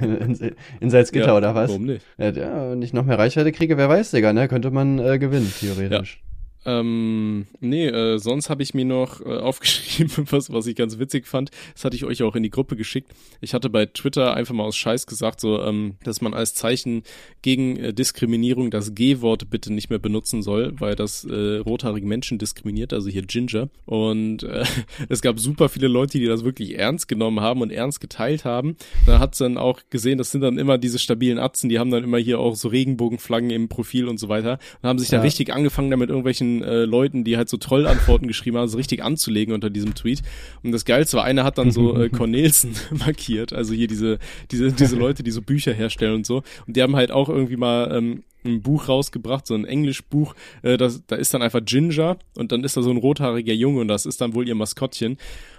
in, 0.00 0.54
in 0.80 0.90
Salzgitter 0.90 1.26
Ja, 1.28 1.36
oder 1.36 1.54
was? 1.54 1.68
Warum 1.68 1.84
nicht? 1.84 2.04
Ja, 2.16 2.30
der, 2.32 2.70
wenn 2.70 2.80
ich 2.82 2.92
noch 2.92 3.04
mehr 3.04 3.18
Reichweite 3.18 3.52
kriege, 3.52 3.76
wer 3.76 3.88
weiß, 3.88 4.12
Digga, 4.12 4.32
ne? 4.32 4.48
Könnte 4.48 4.70
man 4.70 4.98
äh, 4.98 5.18
gewinnen, 5.18 5.52
theoretisch. 5.58 6.22
Ähm, 6.68 7.46
nee, 7.60 7.86
äh, 7.86 8.18
sonst 8.18 8.50
habe 8.50 8.62
ich 8.62 8.74
mir 8.74 8.84
noch 8.84 9.20
äh, 9.20 9.24
aufgeschrieben, 9.38 10.26
was, 10.30 10.52
was 10.52 10.66
ich 10.66 10.76
ganz 10.76 10.98
witzig 10.98 11.26
fand. 11.26 11.50
Das 11.74 11.84
hatte 11.84 11.96
ich 11.96 12.04
euch 12.04 12.22
auch 12.22 12.36
in 12.36 12.42
die 12.42 12.50
Gruppe 12.50 12.76
geschickt. 12.76 13.10
Ich 13.40 13.54
hatte 13.54 13.70
bei 13.70 13.86
Twitter 13.86 14.34
einfach 14.34 14.54
mal 14.54 14.64
aus 14.64 14.76
Scheiß 14.76 15.06
gesagt, 15.06 15.40
so, 15.40 15.62
ähm, 15.62 15.94
dass 16.04 16.20
man 16.20 16.34
als 16.34 16.52
Zeichen 16.54 17.04
gegen 17.40 17.76
äh, 17.76 17.94
Diskriminierung 17.94 18.70
das 18.70 18.94
G-Wort 18.94 19.48
bitte 19.48 19.72
nicht 19.72 19.88
mehr 19.88 19.98
benutzen 19.98 20.42
soll, 20.42 20.74
weil 20.78 20.94
das 20.94 21.24
äh, 21.24 21.56
rothaarige 21.58 22.06
Menschen 22.06 22.38
diskriminiert, 22.38 22.92
also 22.92 23.08
hier 23.08 23.22
Ginger. 23.22 23.70
Und 23.86 24.42
äh, 24.42 24.64
es 25.08 25.22
gab 25.22 25.40
super 25.40 25.68
viele 25.70 25.88
Leute, 25.88 26.18
die 26.18 26.26
das 26.26 26.44
wirklich 26.44 26.78
ernst 26.78 27.08
genommen 27.08 27.40
haben 27.40 27.62
und 27.62 27.70
ernst 27.70 28.00
geteilt 28.00 28.44
haben. 28.44 28.76
Da 29.06 29.20
hat's 29.20 29.38
dann 29.38 29.56
auch 29.56 29.80
gesehen, 29.88 30.18
das 30.18 30.30
sind 30.32 30.42
dann 30.42 30.58
immer 30.58 30.76
diese 30.76 30.98
stabilen 30.98 31.38
Atzen, 31.38 31.70
die 31.70 31.78
haben 31.78 31.90
dann 31.90 32.04
immer 32.04 32.18
hier 32.18 32.40
auch 32.40 32.54
so 32.56 32.68
Regenbogenflaggen 32.68 33.48
im 33.50 33.68
Profil 33.68 34.06
und 34.06 34.18
so 34.18 34.28
weiter 34.28 34.58
und 34.82 34.88
haben 34.88 34.98
sich 34.98 35.10
Ja. 35.10 35.22
richtig 35.22 35.52
angefangen, 35.54 35.90
da 35.90 35.96
mit 35.96 36.10
äh, 36.62 36.84
Leuten, 36.84 37.24
die 37.24 37.36
halt 37.36 37.48
so 37.48 37.56
Trollantworten 37.56 38.28
geschrieben 38.28 38.56
haben, 38.56 38.68
so 38.68 38.76
richtig 38.76 39.02
anzulegen 39.02 39.54
unter 39.54 39.70
diesem 39.70 39.94
Tweet. 39.94 40.22
Und 40.62 40.72
das 40.72 40.84
Geilste 40.84 41.16
war, 41.16 41.24
einer 41.24 41.44
hat 41.44 41.58
dann 41.58 41.70
so 41.70 42.00
äh, 42.00 42.08
Cornelsen 42.10 42.72
markiert, 42.90 43.52
also 43.52 43.74
hier 43.74 43.88
diese, 43.88 44.18
diese, 44.50 44.72
diese 44.72 44.96
Leute, 44.96 45.22
die 45.22 45.30
so 45.30 45.42
Bücher 45.42 45.72
herstellen 45.72 46.14
und 46.14 46.26
so. 46.26 46.42
Und 46.66 46.76
die 46.76 46.82
haben 46.82 46.96
halt 46.96 47.10
auch 47.10 47.28
irgendwie 47.28 47.56
mal 47.56 47.90
ähm, 47.96 48.22
ein 48.44 48.62
Buch 48.62 48.88
rausgebracht, 48.88 49.46
so 49.46 49.54
ein 49.54 49.64
Englischbuch, 49.64 50.34
äh, 50.62 50.76
das, 50.76 51.04
da 51.06 51.16
ist 51.16 51.34
dann 51.34 51.42
einfach 51.42 51.60
Ginger 51.64 52.18
und 52.36 52.52
dann 52.52 52.64
ist 52.64 52.76
da 52.76 52.82
so 52.82 52.90
ein 52.90 52.96
rothaariger 52.96 53.54
Junge 53.54 53.80
und 53.80 53.88
das 53.88 54.06
ist 54.06 54.20
dann 54.20 54.34
wohl 54.34 54.48
ihr 54.48 54.54
Maskottchen. 54.54 55.18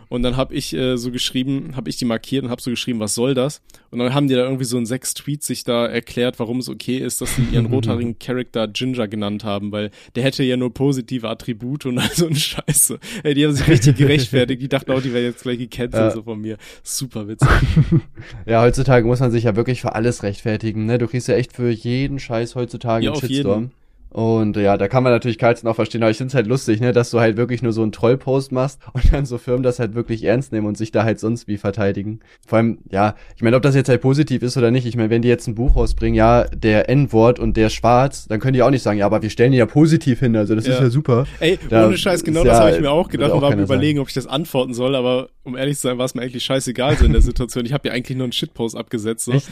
Und 0.10 0.24
dann 0.24 0.36
habe 0.38 0.56
ich 0.56 0.74
äh, 0.74 0.98
so 0.98 1.12
geschrieben, 1.12 1.76
habe 1.76 1.88
ich 1.90 1.98
die 1.98 2.06
markiert 2.06 2.44
und 2.44 2.50
habe 2.50 2.62
so 2.62 2.72
geschrieben, 2.72 3.00
was 3.00 3.14
soll 3.14 3.36
das? 3.36 3.62
Und 3.92 4.00
dann 4.00 4.14
haben 4.14 4.28
die 4.28 4.34
da 4.34 4.42
irgendwie 4.44 4.66
so 4.66 4.78
in 4.78 4.88
sechs 4.88 5.14
Tweets 5.14 5.46
sich 5.46 5.64
da 5.64 5.86
erklärt, 5.86 6.40
warum 6.40 6.58
es 6.60 6.68
okay 6.68 6.98
ist, 6.98 7.22
dass 7.22 7.36
sie 7.36 7.44
ihren 7.52 7.66
rothaarigen 7.72 8.18
Charakter 8.18 8.68
Ginger 8.68 9.08
genannt 9.08 9.44
haben, 9.44 9.72
weil 9.72 9.92
der 10.16 10.24
hätte 10.24 10.44
ja 10.44 10.58
nur 10.58 10.74
positive 10.74 11.30
Attribute 11.30 11.86
und 11.86 11.98
all 12.00 12.10
so 12.12 12.26
ein 12.28 12.36
Scheiße. 12.36 13.00
Ey, 13.24 13.36
die 13.36 13.46
haben 13.46 13.54
sich 13.54 13.68
richtig 13.68 13.98
gerechtfertigt. 13.98 14.62
Die 14.62 14.68
dachten 14.68 14.92
auch, 14.92 15.02
die 15.02 15.14
wären 15.14 15.26
jetzt 15.26 15.44
gleich 15.44 15.60
gecancelt 15.60 15.94
Ja. 15.94 16.12
so 16.12 16.24
von 16.24 16.42
mir. 16.42 16.58
Super 16.84 17.28
witzig. 17.28 17.48
Ja, 18.46 18.62
heutzutage 18.64 19.06
muss 19.06 19.20
man 19.20 19.32
sich 19.32 19.44
ja 19.44 19.56
wirklich 19.56 19.82
für 19.82 19.94
alles 19.94 20.24
rechtfertigen, 20.24 20.86
ne? 20.86 20.98
Du 20.98 21.08
kriegst 21.08 21.28
ja 21.28 21.36
echt 21.36 21.54
für 21.54 21.70
jeden 21.70 22.20
Scheiß 22.20 22.56
heutzutage 22.56 23.06
Ja, 23.06 23.12
einen 23.12 23.20
Shitstorm. 23.22 23.62
jeden. 23.62 23.72
Und 24.12 24.58
ja, 24.58 24.76
da 24.76 24.88
kann 24.88 25.04
man 25.04 25.12
natürlich 25.12 25.38
Carlson 25.38 25.70
auch 25.70 25.76
verstehen, 25.76 26.02
aber 26.02 26.10
ich 26.10 26.18
find's 26.18 26.34
halt 26.34 26.48
lustig, 26.48 26.80
ne, 26.82 26.94
dass 26.94 27.12
du 27.12 27.20
halt 27.20 27.38
wirklich 27.38 27.62
nur 27.62 27.74
so 27.74 27.84
einen 27.84 27.92
Trollpost 27.92 28.52
machst 28.52 28.80
und 28.94 29.14
dann 29.14 29.26
so 29.28 29.38
Firmen 29.38 29.62
das 29.62 29.78
halt 29.78 29.94
wirklich 29.94 30.24
ernst 30.24 30.52
nehmen 30.52 30.66
und 30.66 30.78
sich 30.78 30.92
da 30.92 31.04
halt 31.04 31.20
sonst 31.20 31.48
wie 31.48 31.58
verteidigen. 31.58 32.20
Vor 32.48 32.58
allem, 32.58 32.80
ja, 32.90 33.14
ich 33.36 33.44
meine, 33.44 33.56
ob 33.56 33.62
das 33.62 33.76
jetzt 33.76 33.88
halt 33.88 34.02
positiv 34.02 34.42
ist 34.42 34.58
oder 34.58 34.72
nicht, 34.72 34.88
ich 34.88 34.96
meine, 34.96 35.12
wenn 35.12 35.22
die 35.22 35.28
jetzt 35.28 35.48
ein 35.48 35.54
Buch 35.54 35.76
rausbringen, 35.76 36.16
ja, 36.16 36.46
der 36.46 36.90
N-Wort 36.90 37.38
und 37.40 37.56
der 37.56 37.70
Schwarz, 37.70 38.28
dann 38.28 38.40
können 38.40 38.54
die 38.54 38.64
auch 38.64 38.72
nicht 38.72 38.82
sagen, 38.82 38.98
ja, 38.98 39.06
aber 39.06 39.22
wir 39.22 39.30
stellen 39.30 39.52
die 39.52 39.60
ja 39.60 39.68
positiv 39.68 40.20
hin, 40.22 40.36
also 40.36 40.56
das 40.56 40.66
Ja. 40.66 40.74
ist 40.74 40.80
ja 40.82 40.90
super. 40.90 41.28
Ey, 41.40 41.60
Da 41.70 41.86
ohne 41.86 41.98
Scheiß, 41.98 42.24
genau 42.24 42.44
das 42.44 42.58
ja- 42.58 42.64
habe 42.66 42.72
ich 42.76 42.82
mir 42.82 42.92
auch 42.92 43.10
gedacht 43.10 43.32
auch 43.32 43.36
und 43.36 43.42
war 43.44 43.54
überlegen, 43.58 44.00
ob 44.00 44.08
ich 44.08 44.14
das 44.16 44.26
antworten 44.26 44.74
soll, 44.74 44.96
aber 44.96 45.30
um 45.44 45.56
ehrlich 45.56 45.78
zu 45.78 45.84
sein, 45.84 45.98
war 46.00 46.06
es 46.06 46.16
mir 46.16 46.24
eigentlich 46.24 46.44
scheißegal 46.44 46.98
so 46.98 47.06
in 47.06 47.12
der 47.12 47.22
Situation. 47.22 47.66
Ich 47.66 47.74
habe 47.74 47.88
ja 47.90 47.94
eigentlich 47.94 48.18
nur 48.18 48.26
einen 48.26 48.34
Shitpost 48.34 48.76
abgesetzt. 48.76 49.26
So. 49.26 49.34
Echt? 49.34 49.50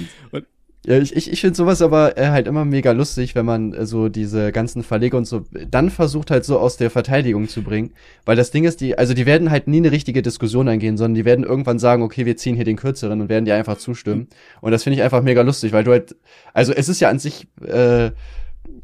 Ja, 0.87 0.97
ich, 0.97 1.13
ich, 1.13 1.29
ich 1.29 1.41
finde 1.41 1.57
sowas 1.57 1.81
aber 1.81 2.17
äh, 2.17 2.29
halt 2.29 2.47
immer 2.47 2.63
mega 2.63 2.93
lustig, 2.93 3.35
wenn 3.35 3.45
man 3.45 3.73
äh, 3.73 3.85
so 3.85 4.07
diese 4.07 4.53
ganzen 4.53 4.83
Verleger 4.83 5.17
und 5.17 5.25
so 5.25 5.43
dann 5.69 5.89
versucht 5.89 6.31
halt 6.31 6.45
so 6.45 6.59
aus 6.59 6.77
der 6.77 6.89
Verteidigung 6.89 7.49
zu 7.49 7.61
bringen. 7.61 7.91
Weil 8.23 8.37
das 8.37 8.51
Ding 8.51 8.63
ist, 8.63 8.79
die, 8.79 8.97
also 8.97 9.13
die 9.13 9.25
werden 9.25 9.51
halt 9.51 9.67
nie 9.67 9.79
eine 9.79 9.91
richtige 9.91 10.21
Diskussion 10.21 10.69
eingehen, 10.69 10.95
sondern 10.95 11.15
die 11.15 11.25
werden 11.25 11.43
irgendwann 11.43 11.77
sagen, 11.77 12.03
okay, 12.03 12.25
wir 12.25 12.37
ziehen 12.37 12.55
hier 12.55 12.63
den 12.63 12.77
kürzeren 12.77 13.19
und 13.19 13.27
werden 13.27 13.43
dir 13.43 13.55
einfach 13.55 13.77
zustimmen. 13.77 14.29
Und 14.61 14.71
das 14.71 14.83
finde 14.83 14.95
ich 14.95 15.03
einfach 15.03 15.21
mega 15.21 15.41
lustig, 15.41 15.73
weil 15.73 15.83
du 15.83 15.91
halt, 15.91 16.15
also 16.53 16.71
es 16.71 16.87
ist 16.87 17.01
ja 17.01 17.09
an 17.09 17.19
sich, 17.19 17.49
äh, 17.65 18.11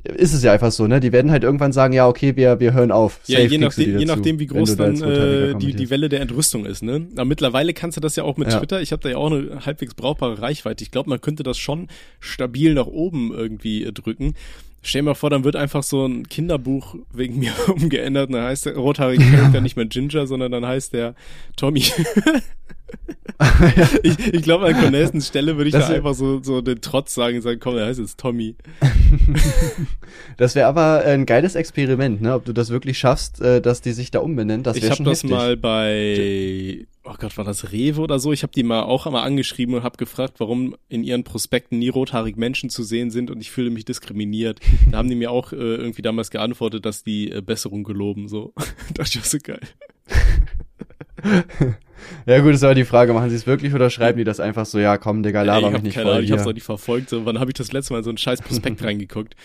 ist 0.03 0.33
es 0.33 0.43
ja 0.43 0.51
einfach 0.51 0.71
so, 0.71 0.85
ne? 0.85 0.99
Die 0.99 1.13
werden 1.13 1.31
halt 1.31 1.43
irgendwann 1.43 1.71
sagen, 1.71 1.93
ja, 1.93 2.07
okay, 2.07 2.35
wir, 2.35 2.59
wir 2.59 2.73
hören 2.73 2.91
auf. 2.91 3.19
Ja, 3.25 3.39
Safe 3.39 3.43
je, 3.43 3.47
du 3.47 3.55
die 3.55 3.57
nachdem, 3.59 3.99
je 3.99 4.05
nachdem, 4.05 4.39
wie 4.39 4.47
groß 4.47 4.75
da 4.75 4.85
dann 4.89 5.01
äh, 5.01 5.55
die, 5.55 5.73
die. 5.73 5.89
Welle 5.89 6.09
der 6.09 6.21
Entrüstung 6.21 6.65
ist, 6.65 6.83
ne? 6.83 7.07
Aber 7.13 7.25
mittlerweile 7.25 7.73
kannst 7.73 7.95
du 7.97 8.01
das 8.01 8.15
ja 8.15 8.23
auch 8.23 8.35
mit 8.35 8.51
Ja. 8.51 8.59
Twitter. 8.59 8.81
Ich 8.81 8.91
habe 8.91 9.01
da 9.01 9.09
ja 9.09 9.17
auch 9.17 9.31
eine 9.31 9.65
halbwegs 9.65 9.93
brauchbare 9.93 10.41
Reichweite. 10.41 10.83
Ich 10.83 10.91
glaube, 10.91 11.09
man 11.09 11.21
könnte 11.21 11.43
das 11.43 11.57
schon 11.57 11.87
stabil 12.19 12.73
nach 12.73 12.87
oben 12.87 13.33
irgendwie 13.33 13.83
äh, 13.83 13.93
drücken. 13.93 14.33
Stell 14.81 15.01
dir 15.01 15.05
mal 15.05 15.13
vor, 15.13 15.29
dann 15.29 15.45
wird 15.45 15.55
einfach 15.55 15.83
so 15.83 16.05
ein 16.05 16.27
Kinderbuch 16.27 16.95
wegen 17.13 17.39
mir 17.39 17.53
umgeändert 17.67 18.27
und 18.27 18.33
dann 18.33 18.43
heißt 18.43 18.65
der 18.65 18.75
rothaarige 18.75 19.23
Charakter 19.23 19.61
nicht 19.61 19.77
mehr 19.77 19.85
Ginger, 19.85 20.27
sondern 20.27 20.51
dann 20.51 20.65
heißt 20.65 20.93
der 20.93 21.15
Tommy. 21.55 21.85
ich 24.03 24.33
ich 24.33 24.41
glaube, 24.43 24.65
an 24.65 24.73
Cornelsons 24.79 25.27
Stelle 25.27 25.57
würde 25.57 25.69
ich 25.69 25.73
Das 25.73 25.87
da 25.87 25.91
ist- 25.93 25.97
einfach 25.97 26.13
so, 26.13 26.41
so 26.43 26.61
den 26.61 26.81
Trotz 26.81 27.13
sagen 27.13 27.37
und 27.37 27.41
sagen, 27.41 27.59
komm, 27.59 27.75
der 27.75 27.85
heißt 27.87 27.99
jetzt 27.99 28.19
Tommy. 28.19 28.55
Das 30.37 30.55
wäre 30.55 30.67
aber 30.67 31.03
ein 31.05 31.25
geiles 31.25 31.55
Experiment, 31.55 32.21
ne? 32.21 32.33
Ob 32.33 32.45
du 32.45 32.53
das 32.53 32.69
wirklich 32.69 32.97
schaffst, 32.97 33.39
äh, 33.41 33.61
dass 33.61 33.81
die 33.81 33.91
sich 33.91 34.09
da 34.11 34.19
umbenennen. 34.19 34.63
Das 34.63 34.77
ich 34.77 34.89
habe 34.89 35.03
das 35.03 35.19
heftig. 35.19 35.29
mal 35.29 35.55
bei, 35.57 36.87
oh 37.03 37.13
Gott, 37.19 37.37
war 37.37 37.45
das 37.45 37.71
Rewe 37.71 38.01
oder 38.01 38.17
so? 38.19 38.33
Ich 38.33 38.41
habe 38.43 38.51
die 38.53 38.63
mal 38.63 38.81
auch 38.83 39.05
einmal 39.05 39.25
angeschrieben 39.25 39.75
und 39.75 39.83
habe 39.83 39.97
gefragt, 39.97 40.35
warum 40.39 40.75
in 40.89 41.03
ihren 41.03 41.23
Prospekten 41.23 41.77
nie 41.79 41.89
rothaarig 41.89 42.35
Menschen 42.37 42.69
zu 42.69 42.83
sehen 42.83 43.11
sind 43.11 43.29
und 43.29 43.41
ich 43.41 43.51
fühle 43.51 43.69
mich 43.69 43.85
diskriminiert. 43.85 44.59
da 44.91 44.97
haben 44.97 45.09
die 45.09 45.15
mir 45.15 45.29
auch 45.31 45.51
äh, 45.53 45.55
irgendwie 45.55 46.01
damals 46.01 46.31
geantwortet, 46.31 46.85
dass 46.85 47.03
die 47.03 47.31
äh, 47.31 47.41
Besserung 47.41 47.83
geloben. 47.83 48.27
So, 48.27 48.53
dachte 48.93 49.11
ich, 49.17 49.21
das 49.21 49.31
so 49.31 49.37
geil. 49.41 49.61
Ja 52.25 52.39
gut, 52.39 52.53
ist 52.53 52.63
aber 52.63 52.75
die 52.75 52.85
Frage, 52.85 53.13
machen 53.13 53.29
sie 53.29 53.35
es 53.35 53.47
wirklich 53.47 53.73
oder 53.73 53.89
schreiben 53.89 54.17
die 54.17 54.23
das 54.23 54.39
einfach 54.39 54.65
so, 54.65 54.79
ja 54.79 54.97
komm, 54.97 55.23
Digga, 55.23 55.41
Ey, 55.41 55.47
laber 55.47 55.67
ich 55.67 55.73
mich 55.73 55.83
nicht 55.83 55.93
keine 55.95 56.05
voll 56.05 56.13
Ahnung, 56.13 56.25
ich 56.25 56.31
hab's 56.31 56.47
auch 56.47 56.53
nicht 56.53 56.63
verfolgt. 56.63 57.09
So, 57.09 57.25
wann 57.25 57.39
habe 57.39 57.51
ich 57.51 57.55
das 57.55 57.71
letzte 57.71 57.93
Mal 57.93 57.99
in 57.99 58.03
so 58.03 58.09
einen 58.09 58.17
scheiß 58.17 58.41
Prospekt 58.41 58.83
reingeguckt? 58.83 59.35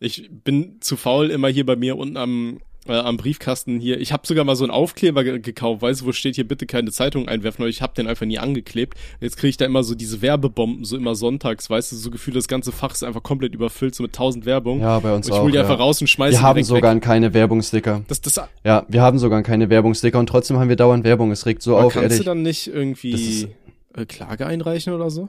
Ich 0.00 0.28
bin 0.30 0.76
zu 0.80 0.96
faul, 0.96 1.30
immer 1.30 1.48
hier 1.48 1.64
bei 1.64 1.76
mir 1.76 1.96
unten 1.96 2.16
am, 2.16 2.60
äh, 2.86 2.92
am 2.92 3.16
Briefkasten 3.16 3.78
hier. 3.80 4.00
Ich 4.00 4.12
habe 4.12 4.26
sogar 4.26 4.44
mal 4.44 4.56
so 4.56 4.64
einen 4.64 4.70
Aufkleber 4.70 5.24
ge 5.24 5.38
gekauft, 5.38 5.82
weißt 5.82 6.02
du, 6.02 6.06
wo 6.06 6.12
steht 6.12 6.34
hier 6.34 6.46
bitte 6.46 6.66
keine 6.66 6.90
Zeitung 6.92 7.28
einwerfen, 7.28 7.62
aber 7.62 7.68
ich 7.70 7.82
habe 7.82 7.94
den 7.94 8.06
einfach 8.06 8.26
nie 8.26 8.38
angeklebt. 8.38 8.98
Jetzt 9.20 9.36
kriege 9.36 9.48
ich 9.50 9.56
da 9.56 9.64
immer 9.64 9.82
so 9.84 9.94
diese 9.94 10.22
Werbebomben, 10.22 10.84
so 10.84 10.96
immer 10.96 11.14
sonntags, 11.14 11.68
weißt 11.70 11.92
du, 11.92 11.96
so 11.96 12.10
Gefühl, 12.10 12.34
das 12.34 12.48
ganze 12.48 12.72
Fach 12.72 12.92
ist 12.92 13.02
einfach 13.02 13.22
komplett 13.22 13.54
überfüllt, 13.54 13.94
so 13.94 14.02
mit 14.02 14.12
tausend 14.12 14.44
Werbung. 14.46 14.80
Ja, 14.80 14.98
bei 14.98 15.14
uns 15.14 15.26
Und 15.26 15.32
ich 15.32 15.38
auch. 15.38 15.44
hol 15.44 15.50
die 15.50 15.56
ja. 15.56 15.62
einfach 15.62 15.78
raus 15.78 16.00
und 16.00 16.08
schmeiße 16.08 16.38
wir 16.38 16.42
haben 16.42 16.62
sogar 16.62 16.94
weg. 16.94 17.02
keine 17.02 17.32
Werbungssticker. 17.34 18.02
Das, 18.08 18.20
das, 18.20 18.40
Ja, 18.64 18.84
wir 18.88 19.02
haben 19.02 19.18
sogar 19.18 19.42
keine 19.42 19.70
Werbungssticker 19.70 20.18
und 20.18 20.26
trotzdem 20.28 20.58
haben 20.58 20.68
wir 20.68 20.76
dauernd 20.76 21.04
Werbung. 21.04 21.30
Es 21.32 21.46
regt 21.46 21.62
so 21.62 21.76
aber 21.76 21.86
auf, 21.86 21.92
kannst 21.94 22.04
ehrlich. 22.04 22.18
du 22.18 22.24
dann 22.24 22.42
nicht 22.42 22.66
irgendwie 22.66 23.10
ist- 23.44 23.48
äh, 23.96 24.04
Klage 24.06 24.46
einreichen 24.46 24.92
oder 24.92 25.10
so? 25.10 25.28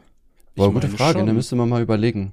Boah, 0.56 0.72
gute 0.72 0.88
Frage, 0.88 1.20
schon. 1.20 1.28
ne? 1.28 1.34
Müsste 1.34 1.56
man 1.56 1.68
mal 1.70 1.82
überlegen. 1.82 2.32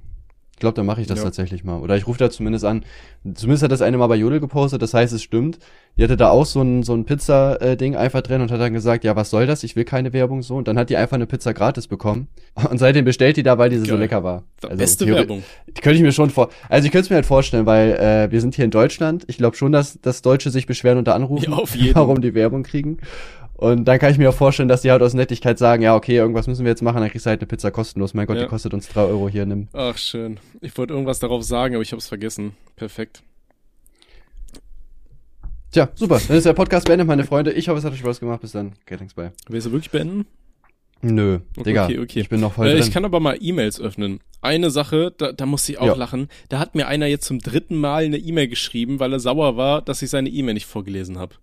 Ich 0.53 0.59
glaube, 0.59 0.75
dann 0.75 0.85
mache 0.85 1.01
ich 1.01 1.07
das 1.07 1.17
Ja. 1.19 1.25
tatsächlich 1.25 1.63
mal. 1.65 1.79
Oder 1.81 1.97
ich 1.97 2.07
rufe 2.07 2.19
da 2.19 2.29
zumindest 2.29 2.63
an. 2.63 2.85
Zumindest 3.33 3.63
hat 3.63 3.71
das 3.71 3.81
eine 3.81 3.97
mal 3.97 4.07
bei 4.07 4.15
Jodel 4.15 4.39
gepostet, 4.39 4.81
das 4.81 4.93
heißt, 4.93 5.11
es 5.11 5.21
stimmt. 5.23 5.57
Die 5.97 6.03
hatte 6.03 6.15
da 6.15 6.29
auch 6.29 6.45
so 6.45 6.61
ein, 6.61 6.83
so 6.83 6.93
ein 6.93 7.05
Pizza-Ding 7.05 7.95
einfach 7.95 8.21
drin 8.21 8.39
und 8.41 8.49
hat 8.51 8.61
dann 8.61 8.71
gesagt, 8.71 9.03
ja, 9.03 9.15
was 9.15 9.29
soll 9.29 9.45
das? 9.45 9.63
Ich 9.63 9.75
will 9.75 9.83
keine 9.83 10.13
Werbung 10.13 10.41
so. 10.41 10.55
Und 10.55 10.67
dann 10.67 10.77
hat 10.77 10.89
die 10.89 10.95
einfach 10.97 11.15
eine 11.15 11.25
Pizza 11.25 11.53
gratis 11.53 11.87
bekommen. 11.87 12.27
Und 12.69 12.77
seitdem 12.77 13.03
bestellt 13.03 13.35
die 13.37 13.43
da, 13.43 13.57
weil 13.57 13.69
diese 13.71 13.83
so 13.85 13.91
Geil. 13.91 14.01
lecker 14.01 14.23
war. 14.23 14.43
Beste 14.75 15.05
theori- 15.05 15.15
Werbung. 15.17 15.43
Die 15.67 15.81
könnte 15.81 15.97
ich 15.97 16.03
mir 16.03 16.11
schon 16.11 16.29
vor. 16.29 16.49
Also 16.69 16.85
ich 16.85 16.91
könnte 16.91 17.05
es 17.05 17.09
mir 17.09 17.15
halt 17.15 17.25
vorstellen, 17.25 17.65
weil 17.65 17.91
äh, 17.93 18.31
wir 18.31 18.39
sind 18.39 18.53
hier 18.55 18.65
in 18.65 18.71
Deutschland. 18.71 19.23
Ich 19.27 19.37
glaube 19.37 19.57
schon, 19.57 19.71
dass, 19.71 19.99
dass 20.01 20.21
Deutsche 20.21 20.49
sich 20.51 20.65
beschweren 20.67 20.97
und 20.99 21.07
da 21.07 21.13
anrufen, 21.15 21.51
Ja, 21.51 21.57
auf 21.57 21.75
jeden. 21.75 21.95
warum 21.95 22.21
die 22.21 22.35
Werbung 22.35 22.61
kriegen. 22.63 22.99
Und 23.55 23.85
dann 23.85 23.99
kann 23.99 24.11
ich 24.11 24.17
mir 24.17 24.29
auch 24.29 24.33
vorstellen, 24.35 24.67
dass 24.67 24.81
die 24.81 24.91
halt 24.91 25.01
aus 25.01 25.13
Nettigkeit 25.13 25.57
sagen, 25.57 25.83
ja, 25.83 25.95
okay, 25.95 26.15
irgendwas 26.17 26.47
müssen 26.47 26.65
wir 26.65 26.71
jetzt 26.71 26.81
machen, 26.81 26.99
dann 27.01 27.09
kriegst 27.09 27.25
du 27.25 27.29
halt 27.29 27.39
eine 27.39 27.47
Pizza 27.47 27.71
kostenlos. 27.71 28.13
Mein 28.13 28.25
Gott, 28.25 28.37
Ja. 28.37 28.43
die 28.43 28.49
kostet 28.49 28.73
uns 28.73 28.87
drei 28.89 29.03
Euro 29.03 29.29
hier. 29.29 29.45
Nimm. 29.45 29.67
Ach, 29.73 29.97
schön. 29.97 30.39
Ich 30.61 30.77
wollte 30.77 30.93
irgendwas 30.93 31.19
darauf 31.19 31.43
sagen, 31.43 31.75
aber 31.75 31.81
ich 31.81 31.91
habe 31.91 31.99
es 31.99 32.07
vergessen. 32.07 32.53
Perfekt. 32.75 33.23
Tja, 35.71 35.89
super. 35.95 36.19
Dann 36.27 36.37
ist 36.37 36.45
der 36.45 36.53
Podcast 36.53 36.85
beendet, 36.87 37.07
meine 37.07 37.23
Freunde. 37.23 37.51
Ich 37.53 37.67
hoffe, 37.67 37.79
es 37.79 37.85
hat 37.85 37.93
euch 37.93 37.99
Spaß 37.99 38.19
gemacht. 38.19 38.41
Bis 38.41 38.51
dann. 38.51 38.73
Okay, 38.83 38.97
thanks, 38.97 39.13
bye. 39.13 39.31
Willst 39.47 39.67
du 39.67 39.71
wirklich 39.71 39.91
beenden? 39.91 40.25
Nö, 41.01 41.39
Digga. 41.65 41.85
Okay, 41.85 41.99
okay. 41.99 42.19
Ich 42.21 42.29
bin 42.29 42.39
noch 42.39 42.53
voll 42.53 42.67
Äh, 42.67 42.71
drin. 42.73 42.83
ich 42.83 42.91
kann 42.91 43.03
aber 43.05 43.19
mal 43.19 43.37
E-Mails 43.41 43.81
öffnen. 43.81 44.19
Eine 44.41 44.69
Sache, 44.71 45.13
da, 45.17 45.31
da 45.33 45.45
musste 45.45 45.73
ich 45.73 45.77
auch 45.79 45.87
Ja. 45.87 45.95
lachen. 45.95 46.29
Da 46.49 46.59
hat 46.59 46.75
mir 46.75 46.87
einer 46.87 47.07
jetzt 47.07 47.25
zum 47.25 47.39
dritten 47.39 47.75
Mal 47.75 48.05
eine 48.05 48.17
E-Mail 48.17 48.47
geschrieben, 48.47 48.99
weil 48.99 49.11
er 49.11 49.19
sauer 49.19 49.57
war, 49.57 49.81
dass 49.81 50.01
ich 50.01 50.09
seine 50.09 50.29
E-Mail 50.29 50.53
nicht 50.53 50.65
vorgelesen 50.65 51.17
habe. 51.19 51.35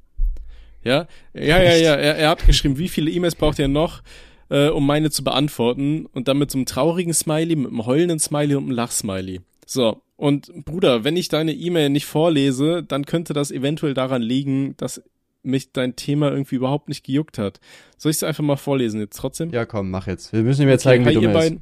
Ja, 0.83 1.07
ja, 1.35 1.63
ja, 1.63 1.77
ja. 1.77 1.95
Er, 1.95 2.17
er 2.17 2.29
hat 2.31 2.47
geschrieben, 2.47 2.79
wie 2.79 2.89
viele 2.89 3.11
E-Mails 3.11 3.35
braucht 3.35 3.59
ihr 3.59 3.69
noch, 3.69 4.03
äh, 4.49 4.69
um 4.69 4.87
meine 4.87 5.11
zu 5.11 5.23
beantworten? 5.25 6.07
Und 6.07 6.29
dann 6.29 6.39
mit 6.39 6.51
so 6.51 6.59
einem 6.59 6.67
traurigen 6.67 7.15
Smiley, 7.15 7.57
mit 7.57 7.69
einem 7.69 7.87
heulenden 7.87 8.19
Smiley 8.19 8.55
und 8.55 8.65
einem 8.65 8.73
Lachsmiley. 8.73 9.41
So. 9.67 10.03
Und 10.17 10.53
Bruder, 10.67 11.05
wenn 11.05 11.17
ich 11.17 11.29
deine 11.29 11.53
E-Mail 11.53 11.89
nicht 11.89 12.05
vorlese, 12.05 12.83
dann 12.83 13.07
könnte 13.07 13.33
das 13.33 13.51
eventuell 13.51 13.95
daran 13.95 14.21
liegen, 14.21 14.77
dass 14.77 15.03
mich 15.43 15.73
dein 15.73 15.97
Thema 15.97 16.31
irgendwie 16.31 16.57
überhaupt 16.57 16.89
nicht 16.89 17.05
gejuckt 17.05 17.39
hat. 17.39 17.61
Soll 17.97 18.11
ich 18.11 18.17
es 18.17 18.23
einfach 18.23 18.45
mal 18.45 18.57
vorlesen 18.57 19.01
jetzt 19.01 19.17
trotzdem? 19.17 19.51
ja, 19.51 19.65
komm, 19.65 19.91
mach 19.91 20.07
jetzt. 20.07 20.33
Wir 20.33 20.43
müssen 20.43 20.63
ihm 20.63 20.69
jetzt 20.69 20.83
zeigen, 20.83 21.05
hi, 21.07 21.11
wie 21.11 21.15
dumm 21.15 21.25
er 21.25 21.45
ist. 21.45 21.57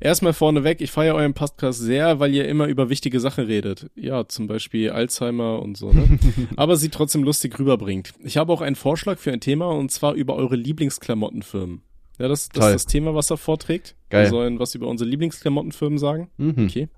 Erstmal 0.00 0.32
vorneweg, 0.32 0.80
ich 0.80 0.90
feiere 0.90 1.14
euren 1.14 1.34
Podcast 1.34 1.78
sehr, 1.78 2.18
weil 2.20 2.34
ihr 2.34 2.48
immer 2.48 2.66
über 2.66 2.88
wichtige 2.88 3.20
Sachen 3.20 3.44
redet. 3.44 3.90
Ja, 3.94 4.26
zum 4.26 4.46
Beispiel 4.46 4.90
Alzheimer 4.90 5.60
und 5.60 5.76
so, 5.76 5.92
ne? 5.92 6.18
Aber 6.56 6.76
sie 6.76 6.88
trotzdem 6.88 7.22
lustig 7.22 7.58
rüberbringt. 7.58 8.14
Ich 8.24 8.38
habe 8.38 8.50
auch 8.52 8.62
einen 8.62 8.76
Vorschlag 8.76 9.18
für 9.18 9.30
ein 9.30 9.40
Thema 9.40 9.66
und 9.68 9.90
zwar 9.90 10.14
über 10.14 10.36
eure 10.36 10.56
Lieblingsklamottenfirmen. 10.56 11.82
Ja, 12.18 12.28
das, 12.28 12.48
das 12.48 12.60
Toll. 12.60 12.70
ist 12.70 12.84
das 12.84 12.92
Thema, 12.92 13.14
was 13.14 13.30
er 13.30 13.36
vorträgt. 13.36 13.94
Geil. 14.08 14.24
Wir 14.24 14.30
sollen 14.30 14.58
was 14.58 14.74
über 14.74 14.86
unsere 14.86 15.08
Lieblingsklamottenfirmen 15.08 15.98
sagen. 15.98 16.30
Mhm. 16.38 16.66
Okay. 16.66 16.88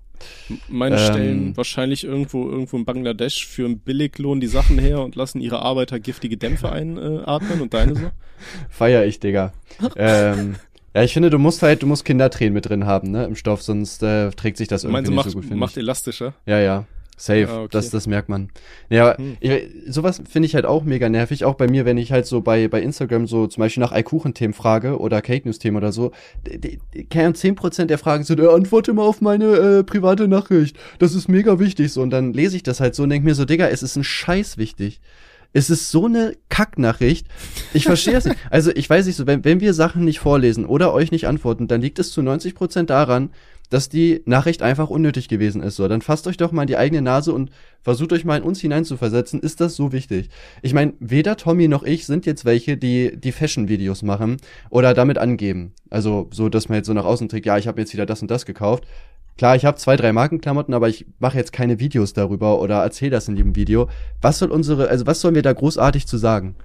Meine 0.69 0.95
Ähm. 0.97 1.01
stellen 1.01 1.57
wahrscheinlich 1.57 2.03
irgendwo 2.05 2.49
irgendwo 2.49 2.77
in 2.77 2.85
Bangladesch 2.85 3.45
für 3.45 3.65
einen 3.65 3.79
Billiglohn 3.79 4.39
die 4.39 4.47
Sachen 4.47 4.79
her 4.79 5.01
und 5.01 5.15
lassen 5.15 5.41
ihre 5.41 5.61
Arbeiter 5.61 5.99
giftige 5.99 6.37
Dämpfe 6.37 6.71
einatmen 6.71 7.61
und 7.61 7.73
deine 7.73 7.95
so. 7.95 8.11
Feier 8.69 9.05
ich, 9.05 9.19
Digga. 9.19 9.53
ähm, 9.97 10.55
ja, 10.95 11.03
ich 11.03 11.13
finde, 11.13 11.29
du 11.29 11.39
musst 11.39 11.61
halt, 11.61 11.81
du 11.83 11.87
musst 11.87 12.05
Kindertränen 12.05 12.53
mit 12.53 12.67
drin 12.69 12.85
haben, 12.85 13.11
ne, 13.11 13.25
im 13.25 13.35
Stoff, 13.35 13.61
sonst 13.61 14.03
äh, 14.03 14.29
trägt 14.31 14.57
sich 14.57 14.67
das 14.67 14.83
irgendwie 14.83 14.93
Meinst 14.93 15.09
nicht 15.11 15.15
macht, 15.17 15.29
so 15.29 15.35
gut, 15.35 15.43
finde 15.45 15.57
macht 15.57 15.77
elastischer? 15.77 16.33
Ja, 16.45 16.59
ja. 16.59 16.85
Safe, 17.15 17.47
Ah, 17.47 17.59
okay. 17.59 17.67
das, 17.73 17.91
das 17.91 18.07
merkt 18.07 18.27
man. 18.27 18.49
Ja, 18.89 19.11
aber 19.11 19.17
Hm. 19.19 19.37
ich, 19.39 19.51
sowas 19.87 20.19
finde 20.27 20.47
ich 20.47 20.55
halt 20.55 20.65
auch 20.65 20.83
mega 20.83 21.09
nervig, 21.09 21.45
auch 21.45 21.53
bei 21.53 21.67
mir, 21.67 21.85
wenn 21.85 21.99
ich 21.99 22.11
halt 22.11 22.25
so 22.25 22.41
bei, 22.41 22.67
bei 22.67 22.81
Instagram 22.81 23.27
so 23.27 23.45
zum 23.45 23.61
Beispiel 23.61 23.81
nach 23.81 23.91
Eikuchen-Themen 23.91 24.55
frage 24.55 24.97
oder 24.99 25.21
Cake-News-Themen 25.21 25.77
oder 25.77 25.91
so, 25.91 26.11
keine 27.11 27.25
Ahnung, 27.27 27.35
10% 27.35 27.85
der 27.85 27.99
Fragen 27.99 28.23
sind, 28.23 28.39
äh, 28.39 28.47
antworte 28.47 28.93
mal 28.93 29.03
auf 29.03 29.21
meine 29.21 29.45
äh, 29.45 29.83
private 29.83 30.27
Nachricht, 30.27 30.75
das 30.97 31.13
ist 31.13 31.27
mega 31.29 31.59
wichtig, 31.59 31.93
so, 31.93 32.01
und 32.01 32.09
dann 32.09 32.33
lese 32.33 32.55
ich 32.55 32.63
das 32.63 32.79
halt 32.79 32.95
so 32.95 33.03
und 33.03 33.09
denke 33.09 33.25
mir 33.27 33.35
so, 33.35 33.45
Digga, 33.45 33.67
es 33.67 33.83
ist 33.83 33.95
ein 33.95 34.03
Scheiß 34.03 34.57
wichtig. 34.57 34.99
Es 35.53 35.69
ist 35.69 35.91
so 35.91 36.05
eine 36.07 36.35
Kacknachricht. 36.49 37.27
Ich 37.73 37.83
verstehe 37.83 38.15
es 38.15 38.25
nicht. 38.25 38.37
Also 38.49 38.71
ich 38.71 38.89
weiß 38.89 39.05
nicht 39.05 39.15
so, 39.15 39.25
wenn, 39.27 39.45
wenn 39.45 39.61
wir 39.61 39.73
Sachen 39.73 40.03
nicht 40.03 40.19
vorlesen 40.19 40.65
oder 40.65 40.93
euch 40.93 41.11
nicht 41.11 41.27
antworten, 41.27 41.67
dann 41.67 41.81
liegt 41.81 41.99
es 41.99 42.11
zu 42.11 42.21
90% 42.21 42.83
daran, 42.83 43.29
dass 43.69 43.89
die 43.89 44.21
Nachricht 44.25 44.61
einfach 44.61 44.89
unnötig 44.89 45.27
gewesen 45.27 45.63
ist. 45.63 45.77
So, 45.77 45.87
dann 45.87 46.01
fasst 46.01 46.27
euch 46.27 46.37
doch 46.37 46.51
mal 46.51 46.63
in 46.63 46.67
die 46.67 46.77
eigene 46.77 47.01
Nase 47.01 47.33
und 47.33 47.49
versucht 47.81 48.13
euch 48.13 48.23
mal 48.23 48.37
in 48.37 48.43
uns 48.43 48.61
hineinzuversetzen. 48.61 49.39
Ist 49.39 49.61
das 49.61 49.75
so 49.75 49.91
wichtig? 49.91 50.29
Ich 50.61 50.73
meine, 50.73 50.93
weder 50.99 51.37
Tommy 51.37 51.67
noch 51.67 51.83
ich 51.83 52.05
sind 52.05 52.27
jetzt 52.27 52.45
welche, 52.45 52.77
die 52.77 53.17
die 53.17 53.31
Fashion-Videos 53.31 54.03
machen 54.03 54.37
oder 54.69 54.93
damit 54.93 55.17
angeben. 55.17 55.73
Also 55.89 56.29
so, 56.31 56.49
dass 56.49 56.69
man 56.69 56.77
jetzt 56.77 56.87
so 56.87 56.93
nach 56.93 57.05
außen 57.05 57.29
trägt, 57.29 57.47
ja, 57.47 57.57
ich 57.57 57.67
habe 57.67 57.81
jetzt 57.81 57.93
wieder 57.93 58.05
das 58.05 58.21
und 58.21 58.29
das 58.29 58.45
gekauft. 58.45 58.85
Klar, 59.37 59.55
ich 59.55 59.65
habe 59.65 59.77
zwei, 59.77 59.95
drei 59.95 60.13
Markenklamotten, 60.13 60.73
aber 60.73 60.89
ich 60.89 61.05
mache 61.19 61.37
jetzt 61.37 61.53
keine 61.53 61.79
Videos 61.79 62.13
darüber 62.13 62.61
oder 62.61 62.83
erzähle 62.83 63.11
das 63.11 63.27
in 63.27 63.35
jedem 63.35 63.55
Video. 63.55 63.89
Was 64.21 64.39
soll 64.39 64.51
unsere, 64.51 64.89
also 64.89 65.07
was 65.07 65.21
sollen 65.21 65.35
wir 65.35 65.41
da 65.41 65.53
großartig 65.53 66.05
zu 66.05 66.17
sagen? 66.17 66.55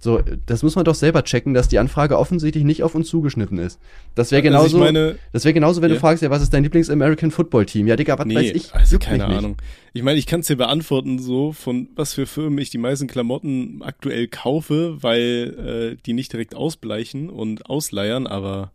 So, 0.00 0.20
das 0.46 0.62
muss 0.62 0.76
man 0.76 0.84
doch 0.84 0.94
selber 0.94 1.24
checken, 1.24 1.54
dass 1.54 1.66
die 1.66 1.80
Anfrage 1.80 2.16
offensichtlich 2.18 2.62
nicht 2.62 2.84
auf 2.84 2.94
uns 2.94 3.08
zugeschnitten 3.08 3.58
ist. 3.58 3.80
Das 4.14 4.30
wäre 4.30 4.42
genauso, 4.42 4.64
Also 4.66 4.78
meine, 4.78 5.18
das 5.32 5.44
wäre 5.44 5.52
genauso, 5.54 5.82
wenn 5.82 5.88
Ja. 5.90 5.96
du 5.96 6.00
fragst, 6.00 6.22
ja, 6.22 6.30
was 6.30 6.40
ist 6.40 6.54
dein 6.54 6.62
Lieblings-American 6.62 7.32
Football 7.32 7.66
Team? 7.66 7.88
Ja, 7.88 7.96
Digga, 7.96 8.16
was 8.16 8.26
nee, 8.26 8.36
weiß 8.36 8.52
ich? 8.54 8.72
also 8.72 8.98
keine 9.00 9.24
mich 9.24 9.28
nicht. 9.28 9.38
Ahnung. 9.38 9.56
Ich 9.94 10.04
meine, 10.04 10.20
ich 10.20 10.26
kann 10.26 10.38
es 10.40 10.46
dir 10.46 10.54
beantworten, 10.56 11.18
so 11.18 11.52
von 11.52 11.88
was 11.96 12.14
für 12.14 12.26
Firmen 12.26 12.58
ich 12.60 12.70
die 12.70 12.78
meisten 12.78 13.08
Klamotten 13.08 13.82
aktuell 13.82 14.28
kaufe, 14.28 14.98
weil 15.02 15.96
äh, 15.98 16.02
die 16.06 16.12
nicht 16.12 16.32
direkt 16.32 16.54
ausbleichen 16.54 17.28
und 17.28 17.68
ausleiern, 17.68 18.28
aber 18.28 18.70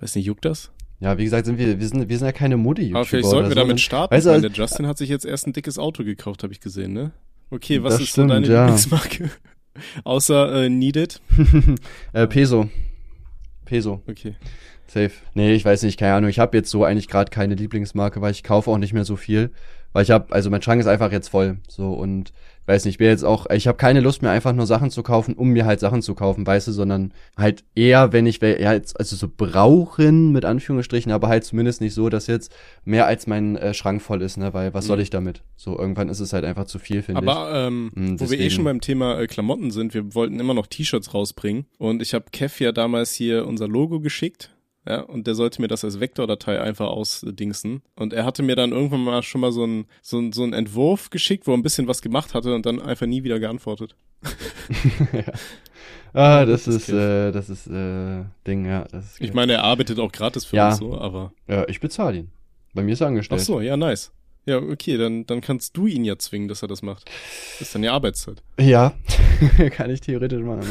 weiß 0.00 0.16
nicht, 0.16 0.24
juckt 0.24 0.44
das? 0.44 0.72
Ja, 1.00 1.16
wie 1.16 1.24
gesagt, 1.24 1.46
sind 1.46 1.58
wir, 1.58 1.80
wir 1.80 1.88
sind, 1.88 2.08
wir 2.08 2.18
sind 2.18 2.26
ja 2.26 2.32
keine 2.32 2.58
Modi-YouTuber. 2.58 2.98
Aber 2.98 3.06
vielleicht 3.06 3.28
sollten 3.28 3.48
wir 3.48 3.54
so, 3.54 3.60
damit 3.60 3.80
starten, 3.80 4.14
Weißt 4.14 4.26
du, 4.26 4.30
weil 4.30 4.36
also- 4.36 4.48
der 4.48 4.56
Justin 4.56 4.86
hat 4.86 4.98
sich 4.98 5.08
jetzt 5.08 5.24
erst 5.24 5.46
ein 5.46 5.52
dickes 5.54 5.78
Auto 5.78 6.04
gekauft, 6.04 6.42
habe 6.42 6.52
ich 6.52 6.60
gesehen, 6.60 6.92
ne? 6.92 7.12
Okay, 7.50 7.82
was 7.82 7.98
ist 7.98 8.10
stimmt, 8.10 8.30
so 8.30 8.34
deine 8.34 8.46
ja. 8.46 8.60
Lieblingsmarke? 8.66 9.30
Außer 10.04 10.64
äh, 10.64 10.68
Needed? 10.68 11.20
äh, 12.12 12.26
Peso. 12.26 12.68
Peso. 13.64 14.02
Okay. 14.08 14.34
Safe. 14.86 15.12
Nee, 15.34 15.54
ich 15.54 15.64
weiß 15.64 15.82
nicht, 15.84 15.98
keine 15.98 16.14
Ahnung. 16.14 16.30
Ich 16.30 16.38
habe 16.38 16.56
jetzt 16.56 16.70
so 16.70 16.84
eigentlich 16.84 17.08
gerade 17.08 17.30
keine 17.30 17.54
Lieblingsmarke, 17.54 18.20
weil 18.20 18.32
ich 18.32 18.42
kaufe 18.42 18.70
auch 18.70 18.78
nicht 18.78 18.92
mehr 18.92 19.04
so 19.04 19.16
viel. 19.16 19.50
Weil 19.92 20.02
ich 20.02 20.10
habe, 20.10 20.32
also 20.32 20.50
mein 20.50 20.62
Schrank 20.62 20.80
ist 20.80 20.86
einfach 20.86 21.12
jetzt 21.12 21.28
voll. 21.28 21.58
So 21.68 21.92
und 21.92 22.32
weiß 22.70 22.84
nicht, 22.84 22.94
ich 22.94 22.98
bin 22.98 23.08
jetzt 23.08 23.24
auch, 23.24 23.48
ich 23.50 23.66
habe 23.66 23.76
keine 23.76 24.00
Lust 24.00 24.22
mehr, 24.22 24.30
einfach 24.30 24.52
nur 24.52 24.66
Sachen 24.66 24.90
zu 24.90 25.02
kaufen, 25.02 25.34
um 25.34 25.50
mir 25.50 25.66
halt 25.66 25.80
Sachen 25.80 26.02
zu 26.02 26.14
kaufen, 26.14 26.46
weißt 26.46 26.68
du, 26.68 26.72
sondern 26.72 27.12
halt 27.36 27.64
eher, 27.74 28.12
wenn 28.12 28.26
ich, 28.26 28.40
ja, 28.40 28.72
jetzt, 28.72 28.98
also 28.98 29.16
so 29.16 29.28
brauchen, 29.34 30.32
mit 30.32 30.44
Anführungsstrichen, 30.44 31.12
aber 31.12 31.28
halt 31.28 31.44
zumindest 31.44 31.80
nicht 31.80 31.94
so, 31.94 32.08
dass 32.08 32.26
jetzt 32.26 32.54
mehr 32.84 33.06
als 33.06 33.26
mein 33.26 33.56
äh, 33.56 33.74
Schrank 33.74 34.02
voll 34.02 34.22
ist, 34.22 34.36
ne, 34.36 34.54
weil 34.54 34.72
was 34.74 34.86
soll 34.86 34.96
Mhm. 34.98 35.02
ich 35.02 35.10
damit? 35.10 35.42
So, 35.56 35.78
irgendwann 35.78 36.08
ist 36.08 36.20
es 36.20 36.32
halt 36.32 36.44
einfach 36.44 36.64
zu 36.64 36.78
viel, 36.78 37.02
finde 37.02 37.22
ich. 37.22 37.28
Aber 37.28 37.52
ähm, 37.66 37.90
Mm, 37.94 38.20
wo 38.20 38.30
wir 38.30 38.38
eh 38.38 38.50
schon 38.50 38.64
beim 38.64 38.80
Thema 38.80 39.18
äh, 39.20 39.26
Klamotten 39.26 39.70
sind, 39.70 39.92
wir 39.94 40.14
wollten 40.14 40.38
immer 40.40 40.54
noch 40.54 40.66
T-Shirts 40.66 41.12
rausbringen 41.12 41.66
und 41.78 42.00
ich 42.02 42.14
habe 42.14 42.26
Kev 42.32 42.62
ja 42.62 42.72
damals 42.72 43.12
hier 43.12 43.46
unser 43.46 43.68
Logo 43.68 44.00
geschickt. 44.00 44.50
Ja, 44.88 45.00
und 45.02 45.26
der 45.26 45.34
sollte 45.34 45.60
mir 45.60 45.68
das 45.68 45.84
als 45.84 46.00
Vektordatei 46.00 46.58
einfach 46.60 46.86
ausdingsen. 46.86 47.82
Und 47.96 48.12
er 48.14 48.24
hatte 48.24 48.42
mir 48.42 48.56
dann 48.56 48.72
irgendwann 48.72 49.04
mal 49.04 49.22
schon 49.22 49.42
mal 49.42 49.52
so 49.52 49.62
einen 49.64 49.84
so 50.00 50.16
einen- 50.18 50.32
so 50.32 50.42
einen 50.42 50.54
Entwurf 50.54 51.10
geschickt, 51.10 51.46
wo 51.46 51.52
er 51.52 51.58
ein 51.58 51.62
bisschen 51.62 51.86
was 51.86 52.00
gemacht 52.00 52.32
hatte 52.32 52.54
und 52.54 52.64
dann 52.64 52.80
einfach 52.80 53.06
nie 53.06 53.22
wieder 53.22 53.38
geantwortet. 53.40 53.94
Ah, 56.12 56.44
das 56.44 56.64
das 56.64 56.74
ist, 56.74 56.88
äh, 56.88 57.30
das 57.30 57.48
ist, 57.48 57.68
äh, 57.68 58.24
Ding, 58.44 58.66
ja. 58.66 58.84
Das 58.90 59.12
ist 59.12 59.20
Ich 59.20 59.32
meine, 59.32 59.52
er 59.52 59.62
arbeitet 59.64 60.00
auch 60.00 60.10
gratis 60.10 60.44
für 60.44 60.56
Ja. 60.56 60.70
uns 60.70 60.78
so, 60.78 60.98
aber. 60.98 61.32
ja, 61.46 61.68
ich 61.68 61.78
bezahle 61.78 62.18
ihn. 62.18 62.30
Bei 62.74 62.82
mir 62.82 62.94
ist 62.94 63.00
er 63.00 63.06
Ach 63.06 63.10
angestellt. 63.10 63.42
so, 63.42 63.60
ja, 63.60 63.76
nice. 63.76 64.10
Ja, 64.44 64.56
okay, 64.58 64.96
dann, 64.96 65.24
dann 65.26 65.40
kannst 65.40 65.76
du 65.76 65.86
ihn 65.86 66.04
ja 66.04 66.18
zwingen, 66.18 66.48
dass 66.48 66.62
er 66.62 66.68
das 66.68 66.82
macht. 66.82 67.08
Das 67.58 67.68
ist 67.68 67.74
dann 67.76 67.84
ja 67.84 67.92
Arbeitszeit. 67.92 68.42
Ja, 68.58 68.94
kann 69.70 69.90
ich 69.90 70.00
theoretisch 70.00 70.42
machen. 70.42 70.62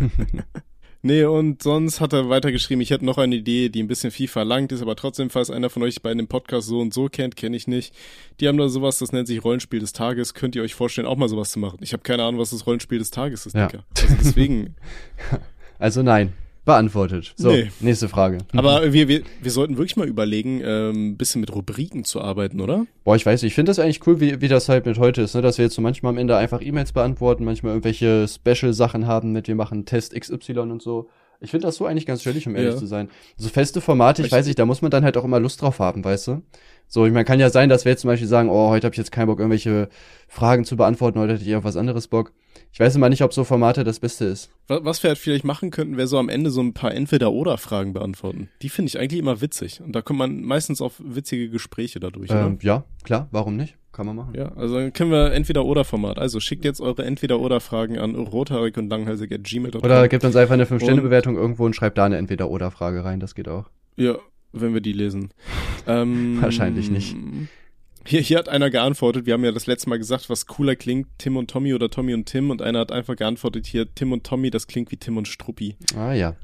Ja. 0.00 0.08
Nee, 1.00 1.24
und 1.24 1.62
sonst 1.62 2.00
hat 2.00 2.12
er 2.12 2.28
weitergeschrieben, 2.28 2.80
ich 2.82 2.90
hätte 2.90 3.04
noch 3.04 3.18
eine 3.18 3.36
Idee, 3.36 3.68
die 3.68 3.82
ein 3.82 3.86
bisschen 3.86 4.10
viel 4.10 4.26
verlangt 4.26 4.72
ist, 4.72 4.82
aber 4.82 4.96
trotzdem, 4.96 5.30
falls 5.30 5.48
einer 5.48 5.70
von 5.70 5.82
euch 5.84 6.02
bei 6.02 6.12
dem 6.12 6.26
Podcast 6.26 6.66
so 6.66 6.80
und 6.80 6.92
so 6.92 7.08
kennt, 7.08 7.36
kenne 7.36 7.56
ich 7.56 7.68
nicht. 7.68 7.94
Die 8.40 8.48
haben 8.48 8.58
da 8.58 8.68
sowas, 8.68 8.98
das 8.98 9.12
nennt 9.12 9.28
sich 9.28 9.44
Rollenspiel 9.44 9.78
des 9.78 9.92
Tages. 9.92 10.34
Könnt 10.34 10.56
ihr 10.56 10.62
euch 10.62 10.74
vorstellen, 10.74 11.06
auch 11.06 11.16
mal 11.16 11.28
sowas 11.28 11.52
zu 11.52 11.60
machen? 11.60 11.78
Ich 11.82 11.92
habe 11.92 12.02
keine 12.02 12.24
Ahnung, 12.24 12.40
was 12.40 12.50
das 12.50 12.66
Rollenspiel 12.66 12.98
des 12.98 13.10
Tages 13.10 13.46
ist, 13.46 13.54
Ja. 13.54 13.68
Dicker. 13.68 13.84
Also 14.00 14.14
deswegen. 14.22 14.74
Also 15.80 16.02
nein, 16.02 16.32
beantwortet. 16.68 17.34
So, 17.36 17.50
Nee. 17.50 17.70
nächste 17.80 18.08
Frage. 18.08 18.38
aber 18.54 18.92
wir, 18.92 19.08
wir, 19.08 19.22
wir 19.42 19.50
sollten 19.50 19.76
wirklich 19.76 19.96
mal 19.96 20.06
überlegen, 20.06 20.60
ähm, 20.64 21.08
ein 21.10 21.16
bisschen 21.16 21.40
mit 21.40 21.52
Rubriken 21.52 22.04
zu 22.04 22.20
arbeiten, 22.20 22.60
oder? 22.60 22.86
Boah, 23.02 23.16
ich 23.16 23.26
weiß 23.26 23.42
nicht, 23.42 23.50
ich 23.50 23.54
finde 23.56 23.70
das 23.70 23.80
eigentlich 23.80 24.06
cool, 24.06 24.20
wie, 24.20 24.40
wie 24.40 24.48
das 24.48 24.68
halt 24.68 24.86
mit 24.86 24.98
heute 24.98 25.22
ist, 25.22 25.34
ne? 25.34 25.42
dass 25.42 25.58
wir 25.58 25.64
jetzt 25.64 25.74
so 25.74 25.82
manchmal 25.82 26.10
am 26.12 26.18
Ende 26.18 26.36
einfach 26.36 26.60
E-Mails 26.62 26.92
beantworten, 26.92 27.44
manchmal 27.44 27.72
irgendwelche 27.72 28.26
Special-Sachen 28.28 29.06
haben 29.08 29.32
mit, 29.32 29.48
wir 29.48 29.56
machen 29.56 29.84
Test 29.84 30.14
XY 30.14 30.58
und 30.60 30.80
so. 30.82 31.08
Ich 31.40 31.50
finde 31.52 31.66
das 31.68 31.76
so 31.76 31.86
eigentlich 31.86 32.04
ganz 32.06 32.22
chillig, 32.22 32.46
um 32.48 32.56
ehrlich 32.56 32.72
Ja. 32.74 32.78
zu 32.78 32.86
sein. 32.86 33.08
So 33.36 33.48
feste 33.48 33.80
Formate, 33.80 34.22
ich 34.22 34.26
Ich- 34.26 34.32
weiß 34.32 34.46
nicht, 34.46 34.58
da 34.58 34.64
muss 34.66 34.82
man 34.82 34.90
dann 34.90 35.04
halt 35.04 35.16
auch 35.16 35.24
immer 35.24 35.38
Lust 35.40 35.62
drauf 35.62 35.78
haben, 35.78 36.04
weißt 36.04 36.26
du? 36.28 36.42
So, 36.88 37.06
ich 37.06 37.12
meine, 37.12 37.24
kann 37.24 37.38
ja 37.38 37.48
sein, 37.50 37.68
dass 37.68 37.84
wir 37.84 37.92
jetzt 37.92 38.00
zum 38.00 38.08
Beispiel 38.08 38.26
sagen, 38.28 38.48
oh, 38.50 38.70
heute 38.70 38.86
habe 38.86 38.94
ich 38.94 38.98
jetzt 38.98 39.12
keinen 39.12 39.26
Bock, 39.28 39.38
irgendwelche 39.38 39.88
Fragen 40.26 40.64
zu 40.64 40.76
beantworten, 40.76 41.18
heute 41.20 41.34
hätte 41.34 41.44
ich 41.44 41.54
auf 41.54 41.64
was 41.64 41.76
anderes 41.76 42.08
Bock. 42.08 42.32
Ich 42.72 42.80
weiß 42.80 42.94
immer 42.96 43.08
nicht, 43.08 43.22
ob 43.22 43.32
so 43.32 43.44
Formate 43.44 43.82
das 43.84 43.98
Beste 43.98 44.26
ist. 44.26 44.50
Was, 44.68 45.02
wir 45.02 45.08
halt 45.08 45.18
vielleicht 45.18 45.44
machen 45.44 45.70
könnten, 45.70 45.96
wäre 45.96 46.06
so 46.06 46.18
am 46.18 46.28
Ende 46.28 46.50
so 46.50 46.60
ein 46.60 46.74
paar 46.74 46.94
Entweder-Oder-Fragen 46.94 47.92
beantworten. 47.92 48.50
Die 48.62 48.68
finde 48.68 48.90
ich 48.90 48.98
eigentlich 48.98 49.20
immer 49.20 49.40
witzig. 49.40 49.80
Und 49.80 49.92
da 49.92 50.02
kommt 50.02 50.18
man 50.18 50.42
meistens 50.42 50.80
auf 50.80 51.00
witzige 51.02 51.48
Gespräche 51.48 51.98
dadurch. 51.98 52.30
Ähm, 52.30 52.58
ja, 52.62 52.84
klar, 53.04 53.28
warum 53.30 53.56
nicht? 53.56 53.76
Kann 53.92 54.06
man 54.06 54.14
machen. 54.14 54.34
Ja, 54.36 54.52
also 54.54 54.76
dann 54.76 54.92
können 54.92 55.10
wir 55.10 55.32
Entweder-Oder-Format. 55.32 56.18
Also 56.18 56.38
schickt 56.38 56.64
jetzt 56.64 56.80
eure 56.80 57.04
Entweder-Oder-Fragen 57.04 57.98
an 57.98 58.14
rothaarig 58.14 58.76
und 58.76 58.88
langhälsig 58.90 59.32
at 59.32 59.42
gmail.com. 59.42 59.82
Oder 59.82 60.06
gebt 60.06 60.24
uns 60.24 60.36
einfach 60.36 60.54
eine 60.54 60.66
5-Sterne-Bewertung 60.66 61.36
irgendwo 61.36 61.64
und 61.64 61.74
schreibt 61.74 61.98
da 61.98 62.04
eine 62.04 62.16
Entweder-Oder-Frage 62.18 63.04
rein, 63.04 63.18
das 63.18 63.34
geht 63.34 63.48
auch. 63.48 63.70
Ja, 63.96 64.16
wenn 64.52 64.74
wir 64.74 64.80
die 64.80 64.92
lesen. 64.92 65.30
Ähm, 65.90 66.36
Wahrscheinlich 66.42 66.90
nicht. 66.90 67.16
Hier, 68.08 68.22
hier 68.22 68.38
hat 68.38 68.48
einer 68.48 68.70
geantwortet, 68.70 69.26
wir 69.26 69.34
haben 69.34 69.44
ja 69.44 69.52
das 69.52 69.66
letzte 69.66 69.90
Mal 69.90 69.98
gesagt, 69.98 70.30
was 70.30 70.46
cooler 70.46 70.76
klingt, 70.76 71.08
Tim 71.18 71.36
und 71.36 71.50
Tommy 71.50 71.74
oder 71.74 71.90
Tommy 71.90 72.14
und 72.14 72.24
Tim 72.24 72.48
und 72.48 72.62
einer 72.62 72.78
hat 72.78 72.90
einfach 72.90 73.16
geantwortet 73.16 73.66
hier, 73.66 73.94
Tim 73.94 74.12
und 74.12 74.24
Tommy, 74.24 74.48
das 74.48 74.66
klingt 74.66 74.90
wie 74.90 74.96
Tim 74.96 75.18
und 75.18 75.28
Struppi. 75.28 75.76
Ah 75.94 76.14
ja. 76.14 76.34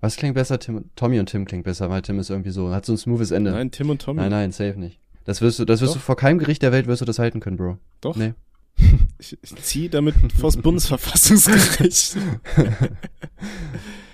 Was 0.00 0.16
klingt 0.16 0.36
besser? 0.36 0.58
Tim, 0.58 0.86
Tommy 0.96 1.20
und 1.20 1.26
Tim 1.26 1.44
klingt 1.44 1.64
besser, 1.64 1.90
weil 1.90 2.00
Tim 2.00 2.18
ist 2.18 2.30
irgendwie 2.30 2.48
so, 2.48 2.70
hat 2.70 2.86
so 2.86 2.94
ein 2.94 2.96
smoothes 2.96 3.30
Ende. 3.30 3.50
Nein, 3.50 3.70
Tim 3.70 3.90
und 3.90 4.00
Tommy. 4.00 4.22
nein, 4.22 4.30
nein 4.30 4.52
safe 4.52 4.80
nicht. 4.80 4.98
Das 5.26 5.42
wirst 5.42 5.58
du, 5.58 5.66
das 5.66 5.82
wirst 5.82 5.96
Doch. 5.96 6.00
du 6.00 6.02
vor 6.02 6.16
keinem 6.16 6.38
Gericht 6.38 6.62
der 6.62 6.72
Welt 6.72 6.86
wirst 6.86 7.02
du 7.02 7.04
das 7.04 7.18
halten 7.18 7.40
können, 7.40 7.58
Bro. 7.58 7.76
Doch, 8.00 8.16
Nee. 8.16 8.32
ich, 9.18 9.36
ich 9.42 9.54
ziehe 9.56 9.90
damit 9.90 10.14
vors 10.32 10.56
Bundesverfassungsgericht. 10.56 12.16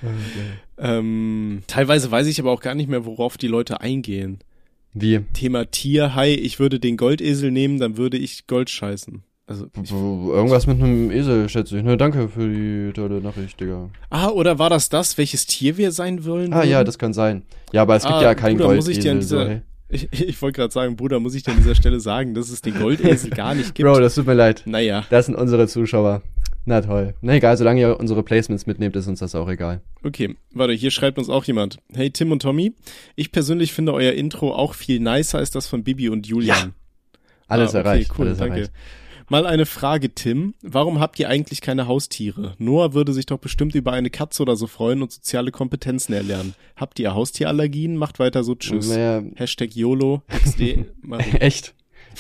ähm, 0.78 1.62
teilweise 1.68 2.10
weiß 2.10 2.26
ich 2.26 2.40
aber 2.40 2.50
auch 2.50 2.60
gar 2.60 2.74
nicht 2.74 2.88
mehr, 2.88 3.04
worauf 3.04 3.36
die 3.38 3.46
Leute 3.46 3.80
eingehen. 3.80 4.40
Wie? 4.94 5.20
Thema 5.32 5.70
Tierhai, 5.70 6.32
ich 6.34 6.58
würde 6.58 6.78
den 6.80 6.96
Goldesel 6.96 7.50
nehmen, 7.50 7.78
dann 7.78 7.96
würde 7.96 8.16
ich 8.18 8.46
Gold 8.46 8.68
scheißen. 8.70 9.22
Also, 9.46 9.66
ich, 9.82 9.90
Irgendwas 9.90 10.66
mit 10.66 10.80
einem 10.82 11.10
Esel, 11.10 11.48
schätze 11.48 11.76
ich. 11.78 11.82
Ne, 11.82 11.96
danke 11.96 12.28
für 12.28 12.48
die 12.48 12.92
tolle 12.92 13.20
Nachricht, 13.20 13.58
Digga. 13.60 13.90
ah, 14.10 14.28
oder 14.28 14.58
war 14.58 14.70
das 14.70 14.88
das, 14.88 15.18
welches 15.18 15.46
Tier 15.46 15.76
wir 15.76 15.90
sein 15.92 16.24
wollen? 16.24 16.52
Ah 16.52 16.58
würden? 16.60 16.70
ja, 16.70 16.84
das 16.84 16.98
kann 16.98 17.12
sein. 17.12 17.42
Ja, 17.72 17.82
aber 17.82 17.96
es 17.96 18.04
gibt 18.04 18.14
Ah, 18.14 18.22
ja 18.22 18.34
keinen 18.34 18.56
Bruder, 18.56 18.74
muss 18.76 18.88
ich 18.88 19.00
dir 19.00 19.10
an 19.10 19.16
Goldesel. 19.18 19.38
So, 19.38 19.44
dieser- 19.44 19.50
hey. 19.50 19.62
Ich, 19.94 20.10
ich 20.10 20.40
wollte 20.40 20.56
gerade 20.60 20.72
sagen, 20.72 20.96
Bruder, 20.96 21.20
muss 21.20 21.34
ich 21.34 21.42
dir 21.42 21.50
an 21.50 21.58
dieser 21.58 21.74
Stelle 21.74 22.00
sagen, 22.00 22.32
dass 22.32 22.48
es 22.48 22.62
den 22.62 22.78
Goldesel 22.78 23.28
gar 23.28 23.54
nicht 23.54 23.74
gibt. 23.74 23.86
Bro, 23.86 24.00
das 24.00 24.14
tut 24.14 24.26
mir 24.26 24.32
leid. 24.32 24.62
naja, 24.64 25.04
Das 25.10 25.26
sind 25.26 25.34
unsere 25.34 25.68
Zuschauer. 25.68 26.22
Na 26.64 26.80
toll. 26.80 27.14
Na 27.20 27.34
egal, 27.34 27.56
solange 27.56 27.80
ihr 27.80 27.98
unsere 27.98 28.22
Placements 28.22 28.66
mitnehmt, 28.66 28.94
ist 28.94 29.08
uns 29.08 29.18
das 29.18 29.34
auch 29.34 29.48
egal. 29.48 29.80
okay. 30.04 30.36
Warte, 30.52 30.72
hier 30.74 30.90
schreibt 30.92 31.18
uns 31.18 31.28
auch 31.28 31.44
jemand. 31.44 31.78
Hey 31.92 32.10
Tim 32.10 32.30
und 32.30 32.42
Tommy, 32.42 32.74
ich 33.16 33.32
persönlich 33.32 33.72
finde 33.72 33.92
euer 33.94 34.12
Intro 34.12 34.54
auch 34.54 34.74
viel 34.74 35.00
nicer 35.00 35.38
als 35.38 35.50
das 35.50 35.66
von 35.66 35.82
Bibi 35.82 36.08
und 36.08 36.26
Julian. 36.26 36.74
Alles 37.48 37.74
Ah, 37.74 37.80
okay, 37.80 37.88
erreicht. 37.88 38.12
Cool, 38.18 38.26
alles 38.26 38.38
danke. 38.38 38.54
erreicht. 38.56 38.72
Mal 39.28 39.46
eine 39.46 39.66
Frage, 39.66 40.14
Tim. 40.14 40.54
Warum 40.62 41.00
habt 41.00 41.18
ihr 41.18 41.28
eigentlich 41.28 41.60
keine 41.62 41.86
Haustiere? 41.86 42.54
Noah 42.58 42.92
würde 42.92 43.12
sich 43.12 43.24
doch 43.26 43.38
bestimmt 43.38 43.74
über 43.74 43.92
eine 43.92 44.10
Katze 44.10 44.42
oder 44.42 44.56
so 44.56 44.66
freuen 44.66 45.00
und 45.00 45.10
soziale 45.10 45.50
Kompetenzen 45.50 46.12
erlernen. 46.12 46.54
Habt 46.76 46.98
ihr 46.98 47.14
Haustierallergien? 47.14 47.96
Macht 47.96 48.18
weiter 48.18 48.44
so. 48.44 48.54
Tschüss. 48.54 48.88
Naja, 48.88 49.22
Hashtag 49.36 49.74
YOLO. 49.74 50.22
XD. 50.28 50.84
Echt? 51.40 51.74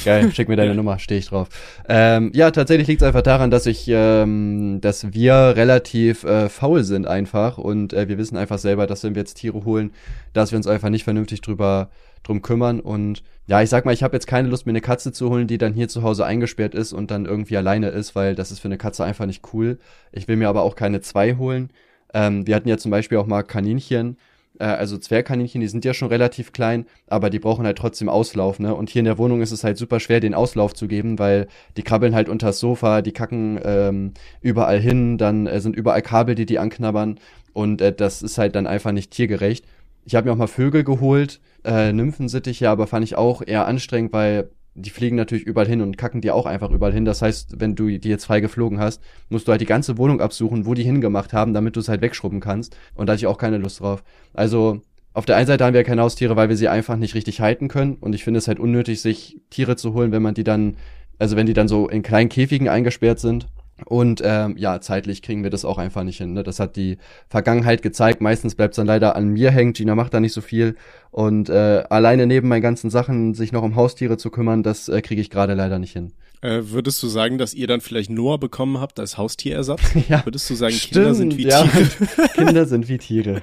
Geil, 0.04 0.32
schick 0.32 0.48
mir 0.48 0.56
deine 0.56 0.74
Nummer, 0.74 0.98
stehe 0.98 1.18
ich 1.20 1.26
drauf. 1.26 1.48
Ähm, 1.88 2.30
ja, 2.34 2.50
tatsächlich 2.50 2.88
liegt 2.88 3.02
es 3.02 3.06
einfach 3.06 3.22
daran, 3.22 3.50
dass 3.50 3.66
ich, 3.66 3.86
ähm, 3.88 4.80
dass 4.80 5.12
wir 5.12 5.34
relativ 5.34 6.24
äh, 6.24 6.48
faul 6.48 6.84
sind 6.84 7.06
einfach 7.06 7.58
und 7.58 7.92
äh, 7.92 8.08
wir 8.08 8.18
wissen 8.18 8.36
einfach 8.36 8.58
selber, 8.58 8.86
dass 8.86 9.04
wenn 9.04 9.14
wir 9.14 9.20
jetzt 9.20 9.34
Tiere 9.34 9.64
holen, 9.64 9.92
dass 10.32 10.50
wir 10.52 10.56
uns 10.56 10.66
einfach 10.66 10.88
nicht 10.88 11.04
vernünftig 11.04 11.40
drüber 11.40 11.90
drum 12.22 12.42
kümmern 12.42 12.80
und 12.80 13.22
ja, 13.46 13.60
ich 13.60 13.70
sag 13.70 13.84
mal, 13.84 13.92
ich 13.92 14.02
habe 14.02 14.14
jetzt 14.14 14.26
keine 14.26 14.48
Lust, 14.48 14.66
mir 14.66 14.70
eine 14.70 14.80
Katze 14.80 15.12
zu 15.12 15.28
holen, 15.28 15.48
die 15.48 15.58
dann 15.58 15.74
hier 15.74 15.88
zu 15.88 16.02
Hause 16.02 16.24
eingesperrt 16.24 16.74
ist 16.74 16.92
und 16.92 17.10
dann 17.10 17.26
irgendwie 17.26 17.56
alleine 17.56 17.88
ist, 17.88 18.14
weil 18.14 18.34
das 18.34 18.52
ist 18.52 18.60
für 18.60 18.68
eine 18.68 18.78
Katze 18.78 19.04
einfach 19.04 19.26
nicht 19.26 19.42
cool. 19.52 19.78
Ich 20.12 20.28
will 20.28 20.36
mir 20.36 20.48
aber 20.48 20.62
auch 20.62 20.76
keine 20.76 21.00
zwei 21.00 21.34
holen. 21.34 21.70
Ähm, 22.14 22.46
wir 22.46 22.54
hatten 22.54 22.68
ja 22.68 22.78
zum 22.78 22.90
Beispiel 22.90 23.18
auch 23.18 23.26
mal 23.26 23.42
Kaninchen, 23.42 24.16
äh, 24.58 24.64
also 24.64 24.98
Zwergkaninchen, 24.98 25.60
die 25.60 25.68
sind 25.68 25.84
ja 25.84 25.94
schon 25.94 26.08
relativ 26.08 26.52
klein, 26.52 26.86
aber 27.06 27.30
die 27.30 27.38
brauchen 27.38 27.66
halt 27.66 27.78
trotzdem 27.78 28.08
Auslauf, 28.08 28.58
ne? 28.58 28.74
Und 28.74 28.90
hier 28.90 29.00
in 29.00 29.06
der 29.06 29.18
Wohnung 29.18 29.42
ist 29.42 29.52
es 29.52 29.64
halt 29.64 29.78
super 29.78 30.00
schwer, 30.00 30.20
den 30.20 30.34
Auslauf 30.34 30.74
zu 30.74 30.88
geben, 30.88 31.18
weil 31.18 31.48
die 31.76 31.82
krabbeln 31.82 32.14
halt 32.14 32.28
unters 32.28 32.60
Sofa, 32.60 33.02
die 33.02 33.12
kacken 33.12 33.60
ähm, 33.64 34.12
überall 34.40 34.80
hin, 34.80 35.18
dann 35.18 35.46
äh, 35.46 35.60
sind 35.60 35.76
überall 35.76 36.02
Kabel, 36.02 36.34
die 36.34 36.46
die 36.46 36.58
anknabbern 36.58 37.18
und 37.52 37.80
äh, 37.80 37.92
das 37.92 38.22
ist 38.22 38.38
halt 38.38 38.54
dann 38.54 38.66
einfach 38.66 38.92
nicht 38.92 39.10
tiergerecht. 39.10 39.64
Ich 40.04 40.14
habe 40.14 40.26
mir 40.26 40.32
auch 40.32 40.38
mal 40.38 40.48
Vögel 40.48 40.84
geholt, 40.84 41.40
äh, 41.64 41.92
Nymphensittiche, 41.92 42.68
aber 42.68 42.86
fand 42.86 43.04
ich 43.04 43.16
auch 43.16 43.42
eher 43.46 43.66
anstrengend, 43.66 44.12
weil 44.12 44.50
die 44.74 44.90
fliegen 44.90 45.16
natürlich 45.16 45.44
überall 45.44 45.66
hin 45.66 45.82
und 45.82 45.98
kacken 45.98 46.20
die 46.20 46.30
auch 46.30 46.46
einfach 46.46 46.70
überall 46.70 46.92
hin. 46.92 47.04
Das 47.04 47.20
heißt, 47.22 47.60
wenn 47.60 47.74
du 47.74 47.98
die 47.98 48.08
jetzt 48.08 48.24
frei 48.24 48.40
geflogen 48.40 48.78
hast, 48.78 49.02
musst 49.28 49.46
du 49.46 49.52
halt 49.52 49.60
die 49.60 49.66
ganze 49.66 49.98
Wohnung 49.98 50.20
absuchen, 50.20 50.64
wo 50.66 50.74
die 50.74 50.82
hingemacht 50.82 51.32
haben, 51.32 51.52
damit 51.52 51.76
du 51.76 51.80
es 51.80 51.88
halt 51.88 52.00
wegschrubben 52.00 52.40
kannst. 52.40 52.76
Und 52.94 53.06
da 53.06 53.12
hatte 53.12 53.20
ich 53.20 53.26
auch 53.26 53.38
keine 53.38 53.58
Lust 53.58 53.80
drauf. 53.80 54.02
Also, 54.32 54.80
auf 55.14 55.26
der 55.26 55.36
einen 55.36 55.46
Seite 55.46 55.64
haben 55.64 55.74
wir 55.74 55.84
keine 55.84 56.02
Haustiere, 56.02 56.36
weil 56.36 56.48
wir 56.48 56.56
sie 56.56 56.68
einfach 56.68 56.96
nicht 56.96 57.14
richtig 57.14 57.40
halten 57.40 57.68
können. 57.68 57.96
Und 57.96 58.14
ich 58.14 58.24
finde 58.24 58.38
es 58.38 58.48
halt 58.48 58.58
unnötig, 58.58 59.02
sich 59.02 59.40
Tiere 59.50 59.76
zu 59.76 59.92
holen, 59.92 60.10
wenn 60.10 60.22
man 60.22 60.34
die 60.34 60.44
dann, 60.44 60.76
also 61.18 61.36
wenn 61.36 61.46
die 61.46 61.52
dann 61.52 61.68
so 61.68 61.88
in 61.88 62.02
kleinen 62.02 62.30
Käfigen 62.30 62.68
eingesperrt 62.68 63.20
sind. 63.20 63.46
Und 63.84 64.22
ähm, 64.24 64.56
ja, 64.56 64.80
zeitlich 64.80 65.22
kriegen 65.22 65.42
wir 65.42 65.50
das 65.50 65.64
auch 65.64 65.78
einfach 65.78 66.04
nicht 66.04 66.18
hin. 66.18 66.32
Ne? 66.32 66.42
Das 66.42 66.60
hat 66.60 66.76
die 66.76 66.98
Vergangenheit 67.28 67.82
gezeigt. 67.82 68.20
Meistens 68.20 68.54
bleibt 68.54 68.72
es 68.72 68.76
dann 68.76 68.86
leider 68.86 69.16
an 69.16 69.28
mir 69.28 69.50
hängen. 69.50 69.72
Gina 69.72 69.94
macht 69.94 70.14
da 70.14 70.20
nicht 70.20 70.32
so 70.32 70.40
viel. 70.40 70.76
Und 71.10 71.48
äh, 71.48 71.84
alleine 71.90 72.26
neben 72.26 72.48
meinen 72.48 72.62
ganzen 72.62 72.90
Sachen 72.90 73.34
sich 73.34 73.52
noch 73.52 73.62
um 73.62 73.76
Haustiere 73.76 74.16
zu 74.16 74.30
kümmern, 74.30 74.62
das 74.62 74.88
äh, 74.88 75.02
kriege 75.02 75.20
ich 75.20 75.30
gerade 75.30 75.54
leider 75.54 75.78
nicht 75.78 75.92
hin. 75.92 76.12
Äh, 76.42 76.70
würdest 76.70 77.00
du 77.02 77.06
sagen, 77.06 77.38
dass 77.38 77.54
ihr 77.54 77.68
dann 77.68 77.80
vielleicht 77.80 78.10
Noah 78.10 78.38
bekommen 78.38 78.78
habt 78.80 78.98
als 78.98 79.16
Haustierersatz? 79.16 79.80
Ja, 80.08 80.26
Würdest 80.26 80.50
du 80.50 80.54
sagen, 80.56 80.74
Kinder 80.74 81.14
sind 81.14 81.36
wie 81.38 81.46
ja. 81.46 81.62
Tiere? 81.64 81.88
Kinder 82.34 82.66
sind 82.66 82.88
wie 82.88 82.98
Tiere. 82.98 83.40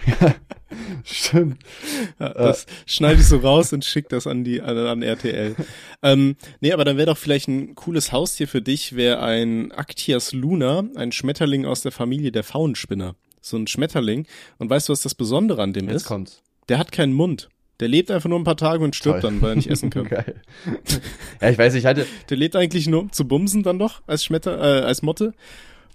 Stimmt. 1.06 1.64
Ja, 2.20 2.34
das 2.34 2.66
schneide 2.86 3.22
ich 3.22 3.28
so 3.28 3.38
raus 3.38 3.72
und 3.72 3.86
schick 3.86 4.10
das 4.10 4.28
an 4.28 4.44
die 4.44 4.62
an, 4.62 4.78
an 4.78 5.02
RTL. 5.02 5.56
ähm, 6.04 6.36
nee, 6.60 6.74
aber 6.74 6.84
dann 6.84 6.98
wäre 6.98 7.08
doch 7.08 7.18
vielleicht 7.18 7.48
ein 7.48 7.74
cooles 7.74 8.12
Haustier 8.12 8.50
für 8.50 8.62
dich, 8.62 8.96
wäre 8.96 9.22
ein 9.22 9.72
Actias 9.72 10.34
luna, 10.34 10.84
ein 10.96 11.14
Schmetterling 11.14 11.66
aus 11.66 11.82
der 11.82 11.94
Familie 11.94 12.34
der 12.34 12.44
Faunspinner. 12.44 13.16
So 13.40 13.56
ein 13.56 13.68
Schmetterling. 13.68 14.28
Und 14.58 14.70
weißt 14.70 14.90
du, 14.90 14.94
was 14.94 15.02
das 15.02 15.16
Besondere 15.16 15.62
an 15.64 15.72
dem 15.72 15.88
Jetzt 15.88 16.02
ist? 16.02 16.06
kommt's. 16.06 16.44
Der 16.68 16.78
hat 16.78 16.92
keinen 16.92 17.14
Mund. 17.14 17.48
Der 17.80 17.88
lebt 17.88 18.12
einfach 18.12 18.30
nur 18.30 18.40
ein 18.40 18.44
paar 18.44 18.58
Tage 18.58 18.84
und 18.84 18.96
stirbt 18.96 19.22
Toll. 19.22 19.32
dann, 19.32 19.42
weil 19.42 19.52
er 19.52 19.56
nicht 19.56 19.70
essen 19.70 19.90
kann. 19.90 20.04
Geil. 20.10 20.36
Ja, 21.42 21.50
ich 21.50 21.58
weiß, 21.58 21.74
ich 21.76 21.86
hatte, 21.86 22.06
Der 22.30 22.38
lebt 22.38 22.56
eigentlich 22.56 22.88
nur 22.88 23.02
um 23.02 23.12
zu 23.12 23.26
bumsen 23.26 23.64
dann 23.64 23.80
doch 23.80 24.02
als 24.08 24.24
Schmetter, 24.26 24.58
äh, 24.60 24.82
als 24.86 25.02
Motte. 25.02 25.34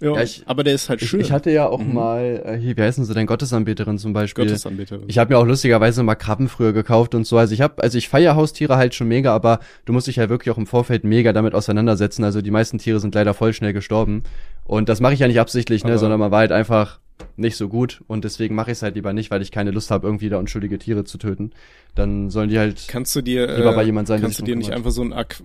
Ja, 0.01 0.13
Ja, 0.15 0.23
ich- 0.23 0.43
aber 0.45 0.65
der 0.65 0.73
ist 0.73 0.89
halt 0.89 1.01
ich, 1.01 1.09
schön. 1.09 1.21
ich 1.21 1.31
hatte 1.31 1.51
ja 1.51 1.67
auch 1.69 1.79
Mhm. 1.79 1.93
mal, 1.93 2.41
äh, 2.45 2.57
hier, 2.57 2.75
wie 2.75 2.81
heißen 2.81 3.05
sie 3.05 3.13
denn, 3.13 3.27
Gottesanbeterin 3.27 3.97
zum 3.97 4.11
Beispiel. 4.11 4.43
Gottesanbeterin. 4.45 5.05
Ich 5.07 5.17
habe 5.19 5.33
mir 5.33 5.39
auch 5.39 5.45
lustigerweise 5.45 6.03
mal 6.03 6.15
Krabben 6.15 6.49
früher 6.49 6.73
gekauft 6.73 7.15
und 7.15 7.25
so. 7.25 7.37
Also 7.37 7.53
ich 7.53 7.61
habe, 7.61 7.81
also 7.81 7.97
ich 7.97 8.09
feier 8.09 8.35
Haustiere 8.35 8.75
halt 8.75 8.93
schon 8.93 9.07
mega, 9.07 9.33
aber 9.33 9.59
du 9.85 9.93
musst 9.93 10.07
dich 10.07 10.17
ja 10.17 10.27
wirklich 10.27 10.51
auch 10.53 10.57
im 10.57 10.65
Vorfeld 10.65 11.05
mega 11.05 11.31
damit 11.31 11.53
auseinandersetzen. 11.53 12.25
Also 12.25 12.41
die 12.41 12.51
meisten 12.51 12.77
Tiere 12.77 12.99
sind 12.99 13.15
leider 13.15 13.33
voll 13.33 13.53
schnell 13.53 13.71
gestorben. 13.71 14.23
Und 14.65 14.89
das 14.89 14.99
mache 14.99 15.13
ich 15.13 15.19
ja 15.19 15.27
nicht 15.27 15.39
absichtlich, 15.39 15.83
ne, 15.85 15.91
Aber- 15.91 15.99
sondern 15.99 16.19
man 16.19 16.31
war 16.31 16.39
halt 16.39 16.51
einfach 16.51 16.99
nicht 17.37 17.57
so 17.57 17.67
gut 17.67 18.03
und 18.07 18.23
deswegen 18.23 18.55
mache 18.55 18.71
ich 18.71 18.77
es 18.77 18.81
halt 18.81 18.95
lieber 18.95 19.13
nicht, 19.13 19.31
weil 19.31 19.41
ich 19.41 19.51
keine 19.51 19.71
Lust 19.71 19.91
habe, 19.91 20.07
irgendwie 20.07 20.29
da 20.29 20.37
unschuldige 20.37 20.79
Tiere 20.79 21.03
zu 21.03 21.17
töten. 21.17 21.51
Dann 21.93 22.29
sollen 22.29 22.49
die 22.49 22.59
halt. 22.59 22.85
Kannst 22.87 23.15
du 23.15 23.21
dir, 23.21 23.55
Lieber 23.55 23.71
äh, 23.71 23.75
bei 23.75 23.83
jemand 23.83 24.07
sein, 24.07 24.21
kannst 24.21 24.39
du 24.39 24.43
dir 24.43 24.55
nicht 24.55 24.71
einfach 24.71 24.91
so 24.91 25.01
ein, 25.01 25.13
Aqu 25.13 25.43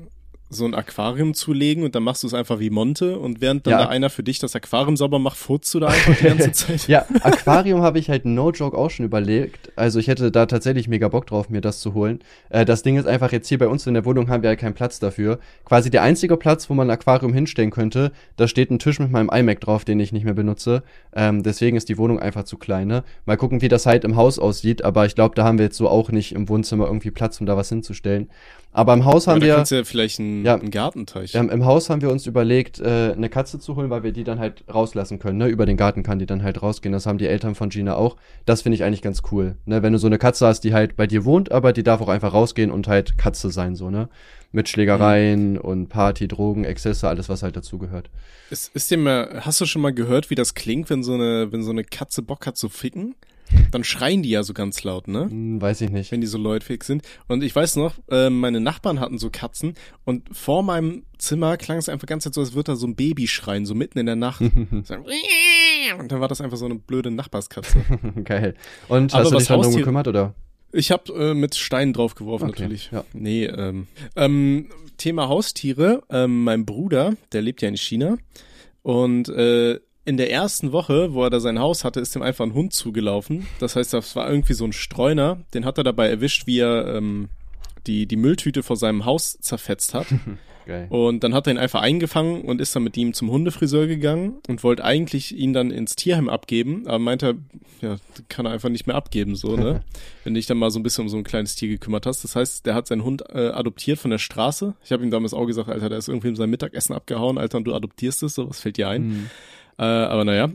so 0.52 0.64
ein 0.64 0.74
Aquarium 0.74 1.32
zulegen 1.32 1.84
und 1.84 1.94
dann 1.94 2.02
machst 2.02 2.24
du 2.24 2.26
es 2.26 2.34
einfach 2.34 2.58
wie 2.58 2.70
Monte 2.70 3.18
und 3.20 3.40
während 3.40 3.66
dann 3.66 3.72
Ja. 3.72 3.78
da 3.84 3.88
einer 3.88 4.10
für 4.10 4.24
dich 4.24 4.40
das 4.40 4.56
Aquarium 4.56 4.96
sauber 4.96 5.20
macht, 5.20 5.36
furzt 5.36 5.72
du 5.72 5.78
da 5.78 5.86
einfach 5.86 6.16
die 6.16 6.24
ganze 6.24 6.50
Zeit? 6.52 6.88
Ja, 6.88 7.06
Aquarium 7.22 7.82
habe 7.82 8.00
ich 8.00 8.10
halt 8.10 8.24
no 8.24 8.50
joke 8.50 8.76
auch 8.76 8.90
schon 8.90 9.06
überlegt. 9.06 9.70
Also 9.76 10.00
ich 10.00 10.08
hätte 10.08 10.32
da 10.32 10.46
tatsächlich 10.46 10.88
mega 10.88 11.06
Bock 11.08 11.26
drauf, 11.28 11.50
mir 11.50 11.60
das 11.60 11.78
zu 11.80 11.94
holen. 11.94 12.18
Äh, 12.48 12.64
das 12.64 12.82
Ding 12.82 12.96
ist 12.96 13.06
einfach 13.06 13.30
jetzt 13.32 13.48
hier 13.48 13.58
bei 13.58 13.68
uns 13.68 13.86
in 13.86 13.94
der 13.94 14.04
Wohnung 14.04 14.28
haben 14.28 14.42
wir 14.42 14.48
halt 14.48 14.58
keinen 14.58 14.74
Platz 14.74 14.98
dafür. 14.98 15.38
Quasi 15.64 15.88
der 15.88 16.02
einzige 16.02 16.36
Platz, 16.36 16.68
wo 16.68 16.74
man 16.74 16.88
ein 16.88 16.94
Aquarium 16.94 17.32
hinstellen 17.32 17.70
könnte, 17.70 18.10
da 18.36 18.48
steht 18.48 18.70
ein 18.72 18.80
Tisch 18.80 18.98
mit 18.98 19.10
meinem 19.12 19.30
iMac 19.32 19.60
drauf, 19.60 19.84
den 19.84 20.00
ich 20.00 20.10
nicht 20.12 20.24
mehr 20.24 20.34
benutze. 20.34 20.82
Ähm, 21.14 21.44
deswegen 21.44 21.76
ist 21.76 21.88
die 21.88 21.96
Wohnung 21.96 22.18
einfach 22.18 22.42
zu 22.42 22.56
klein. 22.58 22.88
Ne? 22.88 23.04
Mal 23.24 23.36
gucken, 23.36 23.62
wie 23.62 23.68
das 23.68 23.86
halt 23.86 24.02
im 24.04 24.16
Haus 24.16 24.38
aussieht. 24.40 24.82
Aber 24.84 25.06
ich 25.06 25.14
glaube, 25.14 25.36
da 25.36 25.44
haben 25.44 25.58
wir 25.58 25.66
jetzt 25.66 25.76
so 25.76 25.88
auch 25.88 26.10
nicht 26.10 26.32
im 26.32 26.48
Wohnzimmer 26.48 26.86
irgendwie 26.86 27.12
Platz, 27.12 27.40
um 27.40 27.46
da 27.46 27.56
was 27.56 27.68
hinzustellen. 27.68 28.28
Aber 28.72 28.94
im 28.94 29.04
Haus 29.04 29.26
haben 29.26 29.40
da 29.40 29.46
wir. 29.46 29.54
kannst 29.56 29.72
ja 29.72 29.82
vielleicht 29.82 30.20
einen, 30.40 30.46
Ja. 30.46 30.54
einen 30.56 30.70
Gartenteich. 30.70 31.34
Ähm, 31.34 31.48
Im 31.50 31.64
Haus 31.64 31.88
haben 31.90 32.02
wir 32.02 32.10
uns 32.10 32.26
überlegt, 32.26 32.80
äh, 32.80 33.12
eine 33.12 33.28
Katze 33.28 33.58
zu 33.58 33.76
holen, 33.76 33.90
weil 33.90 34.02
wir 34.02 34.12
die 34.12 34.24
dann 34.24 34.38
halt 34.38 34.64
rauslassen 34.72 35.18
können. 35.18 35.38
Ne? 35.38 35.48
Über 35.48 35.66
den 35.66 35.76
Garten 35.76 36.02
kann 36.02 36.18
die 36.18 36.26
dann 36.26 36.42
halt 36.42 36.62
rausgehen. 36.62 36.92
Das 36.92 37.06
haben 37.06 37.18
die 37.18 37.26
Eltern 37.26 37.54
von 37.54 37.68
Gina 37.70 37.94
auch. 37.96 38.16
Das 38.46 38.62
finde 38.62 38.74
ich 38.74 38.84
eigentlich 38.84 39.02
ganz 39.02 39.22
cool. 39.30 39.56
Ne? 39.66 39.82
Wenn 39.82 39.92
du 39.92 39.98
so 39.98 40.06
eine 40.06 40.18
Katze 40.18 40.46
hast, 40.46 40.60
die 40.62 40.74
halt 40.74 40.96
bei 40.96 41.06
dir 41.06 41.24
wohnt, 41.24 41.52
aber 41.52 41.72
die 41.72 41.82
darf 41.82 42.00
auch 42.00 42.08
einfach 42.08 42.32
rausgehen 42.34 42.70
und 42.70 42.88
halt 42.88 43.16
Katze 43.18 43.50
sein, 43.50 43.74
so, 43.76 43.90
ne? 43.90 44.08
Mit 44.52 44.68
Schlägereien 44.68 45.58
und 45.58 45.88
Party, 45.88 46.26
Drogen, 46.26 46.64
Exzesse, 46.64 47.08
alles, 47.08 47.28
was 47.28 47.44
halt 47.44 47.54
dazugehört. 47.56 48.10
Ist, 48.50 48.74
ist 48.74 48.90
dir 48.90 48.98
mal, 48.98 49.42
hast 49.42 49.60
du 49.60 49.64
schon 49.66 49.80
mal 49.80 49.92
gehört, 49.94 50.28
wie 50.28 50.34
das 50.34 50.54
klingt, 50.54 50.90
wenn 50.90 51.04
so 51.04 51.14
eine, 51.14 51.52
wenn 51.52 51.62
so 51.62 51.70
eine 51.70 51.84
Katze 51.84 52.22
Bock 52.22 52.46
hat 52.46 52.56
zu 52.56 52.68
ficken? 52.68 53.14
Dann 53.70 53.84
schreien 53.84 54.22
die 54.22 54.30
ja 54.30 54.42
so 54.42 54.52
ganz 54.54 54.82
laut, 54.84 55.08
ne? 55.08 55.28
Hm, 55.30 55.60
weiß 55.60 55.80
ich 55.82 55.90
nicht. 55.90 56.12
Wenn 56.12 56.20
die 56.20 56.26
so 56.26 56.38
läufig 56.38 56.82
sind. 56.84 57.02
Und 57.28 57.42
ich 57.42 57.54
weiß 57.54 57.76
noch, 57.76 57.94
äh, 58.10 58.30
meine 58.30 58.60
Nachbarn 58.60 59.00
hatten 59.00 59.18
so 59.18 59.30
Katzen 59.30 59.74
und 60.04 60.28
vor 60.34 60.62
meinem 60.62 61.04
Zimmer 61.18 61.56
klang 61.56 61.78
es 61.78 61.88
einfach 61.88 62.06
ganz 62.06 62.24
so, 62.24 62.40
als 62.40 62.54
würde 62.54 62.72
da 62.72 62.76
so 62.76 62.86
ein 62.86 62.96
Baby 62.96 63.26
schreien, 63.26 63.66
so 63.66 63.74
mitten 63.74 63.98
in 63.98 64.06
der 64.06 64.16
Nacht. 64.16 64.40
und 64.40 66.12
dann 66.12 66.20
war 66.20 66.28
das 66.28 66.40
einfach 66.40 66.56
so 66.56 66.64
eine 66.66 66.76
blöde 66.76 67.10
Nachbarskatze. 67.10 67.82
Geil. 68.24 68.54
Und 68.88 69.14
Aber 69.14 69.24
hast 69.24 69.30
du 69.30 69.36
was 69.36 69.42
dich 69.42 69.48
dann 69.48 69.60
darum 69.60 69.76
gekümmert, 69.76 70.08
oder? 70.08 70.34
Ich 70.72 70.90
habe 70.92 71.12
äh, 71.12 71.34
mit 71.34 71.56
Steinen 71.56 71.92
draufgeworfen 71.92 72.48
Okay, 72.50 72.62
natürlich. 72.62 72.90
ja. 72.92 73.04
Nee, 73.12 73.44
ähm, 73.46 73.88
ähm, 74.16 74.68
Thema 74.98 75.28
Haustiere. 75.28 76.02
Ähm, 76.10 76.44
mein 76.44 76.64
Bruder, 76.64 77.14
der 77.32 77.42
lebt 77.42 77.62
ja 77.62 77.68
in 77.68 77.76
China 77.76 78.18
und 78.82 79.28
äh, 79.28 79.80
in 80.04 80.16
der 80.16 80.30
ersten 80.30 80.72
Woche, 80.72 81.12
wo 81.12 81.24
er 81.24 81.30
da 81.30 81.40
sein 81.40 81.58
Haus 81.58 81.84
hatte, 81.84 82.00
ist 82.00 82.16
ihm 82.16 82.22
einfach 82.22 82.44
ein 82.44 82.54
Hund 82.54 82.72
zugelaufen. 82.72 83.46
Das 83.58 83.76
heißt, 83.76 83.92
das 83.92 84.16
war 84.16 84.30
irgendwie 84.30 84.54
so 84.54 84.64
ein 84.64 84.72
Streuner. 84.72 85.38
Den 85.54 85.64
hat 85.64 85.78
er 85.78 85.84
dabei 85.84 86.08
erwischt, 86.08 86.46
wie 86.46 86.58
er 86.58 86.94
ähm, 86.96 87.28
die 87.86 88.06
die 88.06 88.16
Mülltüte 88.16 88.62
vor 88.62 88.76
seinem 88.76 89.04
Haus 89.04 89.38
zerfetzt 89.40 89.94
hat. 89.94 90.06
Geil. 90.66 90.86
Und 90.90 91.24
dann 91.24 91.34
hat 91.34 91.46
er 91.46 91.54
ihn 91.54 91.58
einfach 91.58 91.80
eingefangen 91.80 92.42
und 92.42 92.60
ist 92.60 92.76
dann 92.76 92.84
mit 92.84 92.96
ihm 92.96 93.12
zum 93.12 93.30
Hundefriseur 93.30 93.86
gegangen 93.86 94.34
und 94.46 94.62
wollte 94.62 94.84
eigentlich 94.84 95.36
ihn 95.36 95.52
dann 95.52 95.70
ins 95.70 95.96
Tierheim 95.96 96.28
abgeben, 96.28 96.86
aber 96.86 96.98
meinte, 96.98 97.38
ja, 97.80 97.96
kann 98.28 98.46
er 98.46 98.52
einfach 98.52 98.68
nicht 98.68 98.86
mehr 98.86 98.94
abgeben, 98.94 99.34
so, 99.34 99.56
ne? 99.56 99.82
Wenn 100.24 100.34
du 100.34 100.38
dich 100.38 100.46
dann 100.46 100.58
mal 100.58 100.70
so 100.70 100.78
ein 100.78 100.82
bisschen 100.82 101.02
um 101.02 101.08
so 101.08 101.16
ein 101.16 101.24
kleines 101.24 101.56
Tier 101.56 101.68
gekümmert 101.68 102.06
hast. 102.06 102.22
Das 102.24 102.36
heißt, 102.36 102.66
der 102.66 102.74
hat 102.74 102.86
seinen 102.86 103.04
Hund 103.04 103.24
äh, 103.30 103.48
adoptiert 103.48 103.98
von 103.98 104.10
der 104.10 104.18
Straße. 104.18 104.74
Ich 104.84 104.92
habe 104.92 105.02
ihm 105.02 105.10
damals 105.10 105.34
auch 105.34 105.46
gesagt, 105.46 105.68
Alter, 105.68 105.88
der 105.88 105.98
ist 105.98 106.08
irgendwie 106.08 106.28
in 106.28 106.36
sein 106.36 106.50
Mittagessen 106.50 106.94
abgehauen, 106.94 107.38
Alter, 107.38 107.58
und 107.58 107.64
du 107.64 107.74
adoptierst 107.74 108.22
es, 108.22 108.34
so, 108.34 108.48
was 108.48 108.60
fällt 108.60 108.76
dir 108.76 108.88
ein? 108.88 109.02
Hm. 109.02 109.30
Äh, 109.80 109.84
aber 109.84 110.24
naja. 110.24 110.50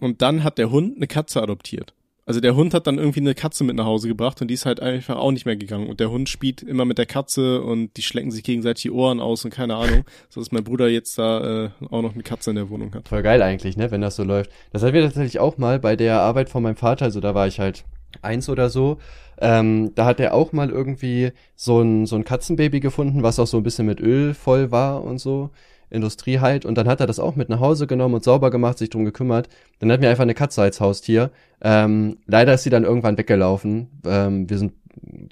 Und 0.00 0.22
dann 0.22 0.42
hat 0.42 0.56
der 0.56 0.70
Hund 0.70 0.96
eine 0.96 1.06
Katze 1.06 1.42
adoptiert. 1.42 1.92
Also 2.24 2.40
der 2.40 2.54
Hund 2.54 2.74
hat 2.74 2.86
dann 2.86 2.98
irgendwie 2.98 3.20
eine 3.20 3.34
Katze 3.34 3.64
mit 3.64 3.74
nach 3.76 3.86
Hause 3.86 4.06
gebracht 4.06 4.40
und 4.40 4.48
die 4.48 4.54
ist 4.54 4.64
halt 4.64 4.80
einfach 4.80 5.16
auch 5.16 5.32
nicht 5.32 5.46
mehr 5.46 5.56
gegangen. 5.56 5.88
Und 5.88 6.00
der 6.00 6.10
Hund 6.10 6.28
spielt 6.28 6.62
immer 6.62 6.84
mit 6.84 6.96
der 6.96 7.06
Katze 7.06 7.60
und 7.60 7.96
die 7.96 8.02
schlecken 8.02 8.30
sich 8.30 8.44
gegenseitig 8.44 8.82
die 8.82 8.90
Ohren 8.90 9.20
aus 9.20 9.44
und 9.44 9.50
keine 9.50 9.74
Ahnung. 9.74 10.04
So 10.28 10.40
dass 10.40 10.52
mein 10.52 10.64
Bruder 10.64 10.88
jetzt 10.88 11.18
da 11.18 11.64
äh, 11.64 11.70
auch 11.90 12.02
noch 12.02 12.14
eine 12.14 12.22
Katze 12.22 12.50
in 12.50 12.56
der 12.56 12.70
Wohnung 12.70 12.94
hat. 12.94 13.08
Voll 13.08 13.22
geil 13.22 13.42
eigentlich, 13.42 13.76
ne, 13.76 13.90
wenn 13.90 14.00
das 14.00 14.16
so 14.16 14.22
läuft. 14.22 14.50
Das 14.72 14.82
hatten 14.82 14.94
wir 14.94 15.02
tatsächlich 15.02 15.40
auch 15.40 15.58
mal 15.58 15.80
bei 15.80 15.96
der 15.96 16.20
Arbeit 16.20 16.48
von 16.48 16.62
meinem 16.62 16.76
Vater, 16.76 17.06
also 17.06 17.20
da 17.20 17.34
war 17.34 17.48
ich 17.48 17.58
halt 17.58 17.84
eins 18.22 18.48
oder 18.48 18.70
so. 18.70 18.98
Ähm, 19.38 19.92
da 19.94 20.04
hat 20.04 20.20
er 20.20 20.34
auch 20.34 20.52
mal 20.52 20.70
irgendwie 20.70 21.32
so 21.56 21.80
ein, 21.80 22.06
so 22.06 22.14
ein 22.14 22.24
Katzenbaby 22.24 22.80
gefunden, 22.80 23.22
was 23.22 23.38
auch 23.38 23.46
so 23.46 23.56
ein 23.56 23.62
bisschen 23.62 23.86
mit 23.86 24.00
Öl 24.00 24.34
voll 24.34 24.70
war 24.70 25.02
und 25.02 25.18
so. 25.18 25.50
Industrie 25.90 26.40
halt. 26.40 26.64
Und 26.64 26.76
dann 26.76 26.88
hat 26.88 27.00
er 27.00 27.06
das 27.06 27.18
auch 27.18 27.36
mit 27.36 27.48
nach 27.48 27.60
Hause 27.60 27.86
genommen 27.86 28.14
und 28.14 28.24
sauber 28.24 28.50
gemacht, 28.50 28.78
sich 28.78 28.90
drum 28.90 29.04
gekümmert. 29.04 29.48
Dann 29.78 29.90
hatten 29.90 30.02
wir 30.02 30.10
einfach 30.10 30.22
eine 30.22 30.34
Katze 30.34 30.62
als 30.62 30.80
Haustier. 30.80 31.30
Ähm, 31.60 32.18
leider 32.26 32.54
ist 32.54 32.62
sie 32.62 32.70
dann 32.70 32.84
irgendwann 32.84 33.18
weggelaufen. 33.18 33.88
Ähm, 34.04 34.48
wir 34.48 34.58
sind 34.58 34.72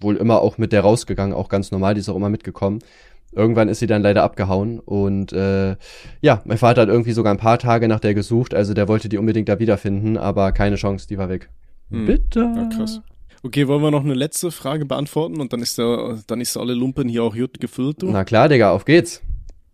wohl 0.01 0.17
immer 0.17 0.41
auch 0.41 0.59
mit 0.59 0.73
der 0.73 0.83
rausgegangen, 0.83 1.35
auch 1.35 1.49
ganz 1.49 1.71
normal, 1.71 1.95
die 1.95 2.01
ist 2.01 2.09
auch 2.09 2.17
immer 2.17 2.31
mitgekommen. 2.31 2.81
Irgendwann 3.33 3.69
ist 3.69 3.79
sie 3.81 3.87
dann 3.87 4.03
leider 4.03 4.23
abgehauen 4.23 4.81
und 4.81 5.33
äh, 5.33 5.77
ja, 6.23 6.41
mein 6.45 6.57
Vater 6.57 6.83
hat 6.83 6.89
irgendwie 6.89 7.13
sogar 7.13 7.33
ein 7.33 7.39
paar 7.39 7.59
Tage 7.59 7.87
nach 7.87 8.01
der 8.01 8.15
gesucht, 8.15 8.55
also 8.55 8.73
der 8.73 8.89
wollte 8.89 9.09
die 9.09 9.19
unbedingt 9.19 9.49
da 9.49 9.59
wiederfinden, 9.59 10.17
aber 10.17 10.53
keine 10.53 10.77
Chance, 10.77 11.07
die 11.07 11.19
war 11.19 11.29
weg. 11.29 11.51
Hm. 11.91 12.07
Bitte. 12.07 12.41
Ja, 12.41 12.69
krass. 12.75 13.03
Okay, 13.43 13.69
wollen 13.69 13.83
wir 13.83 13.91
noch 13.91 14.05
eine 14.05 14.15
letzte 14.15 14.51
Frage 14.51 14.85
beantworten 14.85 15.41
und 15.41 15.53
dann 15.53 15.61
ist 15.61 15.79
der, 15.79 16.19
dann 16.27 16.41
ist 16.41 16.57
alle 16.57 16.75
Lumpen 16.75 17.09
hier 17.09 17.23
auch 17.23 17.35
gut 17.35 17.61
gefüllt, 17.61 18.03
du? 18.03 18.11
Na 18.11 18.25
klar, 18.25 18.49
Digga, 18.49 18.73
auf 18.73 18.85
geht's. 18.85 19.23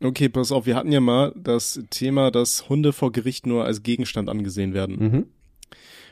Okay, 0.05 0.29
pass 0.29 0.53
auf, 0.53 0.67
wir 0.67 0.77
hatten 0.77 0.93
ja 0.93 1.01
mal 1.01 1.33
das 1.35 1.81
Thema, 1.89 2.31
dass 2.31 2.69
Hunde 2.69 2.93
vor 2.93 3.11
Gericht 3.11 3.47
nur 3.47 3.65
als 3.65 3.83
Gegenstand 3.83 4.29
angesehen 4.29 4.75
werden. 4.75 4.97
Mhm. 4.99 5.27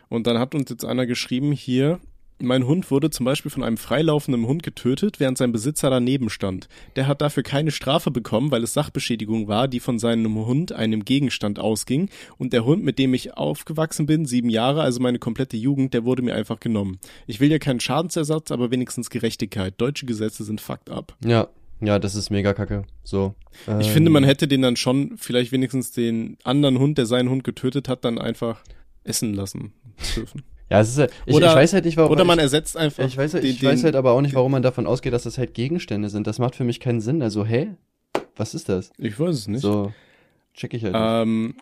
Und 0.08 0.26
dann 0.26 0.38
hat 0.38 0.54
uns 0.54 0.70
jetzt 0.70 0.84
einer 0.84 1.04
geschrieben 1.04 1.52
hier, 1.52 2.00
mein 2.40 2.66
Hund 2.66 2.90
wurde 2.90 3.10
zum 3.10 3.24
Beispiel 3.24 3.50
von 3.50 3.62
einem 3.62 3.76
freilaufenden 3.76 4.46
Hund 4.46 4.62
getötet, 4.62 5.20
während 5.20 5.36
sein 5.38 5.52
Besitzer 5.52 5.90
daneben 5.90 6.30
stand. 6.30 6.68
Der 6.96 7.06
hat 7.06 7.20
dafür 7.20 7.42
keine 7.42 7.70
Strafe 7.70 8.10
bekommen, 8.10 8.50
weil 8.50 8.64
es 8.64 8.72
Sachbeschädigung 8.72 9.46
war, 9.46 9.68
die 9.68 9.78
von 9.78 9.98
seinem 9.98 10.34
Hund 10.46 10.72
einem 10.72 11.04
Gegenstand 11.04 11.58
ausging. 11.58 12.08
Und 12.38 12.52
der 12.54 12.64
Hund, 12.64 12.82
mit 12.82 12.98
dem 12.98 13.12
ich 13.12 13.36
aufgewachsen 13.36 14.06
bin, 14.06 14.24
sieben 14.24 14.48
Jahre, 14.48 14.82
also 14.82 15.00
meine 15.00 15.18
komplette 15.18 15.56
Jugend, 15.56 15.92
der 15.94 16.04
wurde 16.04 16.22
mir 16.22 16.34
einfach 16.34 16.60
genommen. 16.60 16.98
Ich 17.26 17.40
will 17.40 17.50
ja 17.50 17.58
keinen 17.58 17.80
Schadensersatz, 17.80 18.50
aber 18.50 18.70
wenigstens 18.70 19.10
Gerechtigkeit. 19.10 19.74
Deutsche 19.76 20.06
Gesetze 20.06 20.44
sind 20.44 20.60
fucked 20.60 20.90
up. 20.90 21.16
Ja, 21.24 21.48
ja, 21.82 21.98
das 21.98 22.14
ist 22.14 22.30
mega 22.30 22.54
kacke. 22.54 22.84
So. 23.04 23.34
Ich 23.80 23.86
ähm, 23.88 23.92
finde, 23.92 24.10
man 24.10 24.24
hätte 24.24 24.48
den 24.48 24.62
dann 24.62 24.76
schon 24.76 25.16
vielleicht 25.18 25.52
wenigstens 25.52 25.92
den 25.92 26.36
anderen 26.44 26.78
Hund, 26.78 26.96
der 26.98 27.06
seinen 27.06 27.28
Hund 27.28 27.44
getötet 27.44 27.88
hat, 27.88 28.04
dann 28.04 28.18
einfach 28.18 28.62
essen 29.04 29.34
lassen 29.34 29.72
dürfen. 30.16 30.42
Ja, 30.70 30.80
es 30.80 30.88
ist 30.88 30.98
ja, 30.98 31.06
ich, 31.26 31.34
Oder- 31.34 31.48
ich 31.50 31.54
weiß 31.56 31.72
halt 31.74 31.84
nicht, 31.84 31.96
warum. 31.98 32.12
Oder 32.12 32.24
man 32.24 32.38
ich, 32.38 32.44
ersetzt 32.44 32.76
einfach. 32.78 33.04
ich 33.04 33.16
weiß, 33.16 33.34
halt- 33.34 33.44
den- 33.44 33.50
ich 33.50 33.62
weiß 33.62 33.84
halt 33.84 33.94
aber 33.94 34.12
auch 34.12 34.22
nicht, 34.22 34.34
warum 34.34 34.52
man 34.52 34.62
davon 34.62 34.86
ausgeht, 34.86 35.12
dass 35.12 35.24
das 35.24 35.36
halt 35.36 35.52
Gegenstände 35.54 36.08
sind. 36.08 36.26
Das 36.26 36.38
macht 36.38 36.54
für 36.56 36.64
mich 36.64 36.80
keinen 36.80 37.00
Sinn. 37.02 37.20
Also, 37.20 37.44
hä? 37.44 37.74
Was 38.36 38.54
ist 38.54 38.70
das? 38.70 38.90
Ich 38.96 39.20
weiß 39.20 39.34
es 39.34 39.48
nicht. 39.48 39.60
So, 39.60 39.92
check 40.54 40.72
ich 40.72 40.84
halt 40.84 40.94
nicht. 40.94 41.54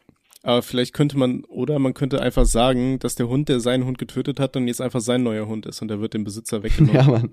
Aber 0.43 0.63
vielleicht 0.63 0.95
könnte 0.95 1.19
man, 1.19 1.45
oder 1.45 1.79
man 1.79 1.93
könnte 1.93 2.23
einfach 2.23 2.47
sagen, 2.47 2.99
dass 2.99 3.15
der 3.15 3.29
Hund, 3.29 3.49
der 3.49 3.61
seinen 3.61 3.85
Hund 3.85 3.99
getötet 3.99 4.41
hat, 4.41 4.57
dann 4.57 4.69
jetzt 4.69 4.81
einfach 4.81 5.01
sein 5.01 5.23
neuer 5.23 5.47
Hund 5.47 5.67
ist 5.67 5.83
und 5.83 5.89
der 5.89 6.01
wird 6.01 6.15
dem 6.15 6.25
Besitzer 6.25 6.63
weggenommen. 6.63 6.91
Ja, 7.01 7.07
Mann. 7.07 7.31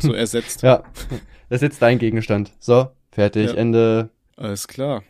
So 0.00 0.12
ersetzt. 0.12 0.62
Ja, 0.62 0.82
das 1.50 1.56
ist 1.58 1.62
jetzt 1.62 1.82
dein 1.82 1.98
Gegenstand. 1.98 2.52
So, 2.58 2.88
fertig, 3.10 3.50
Ja. 3.50 3.56
Ende. 3.56 4.10
Alles 4.36 4.66
klar. 4.66 5.02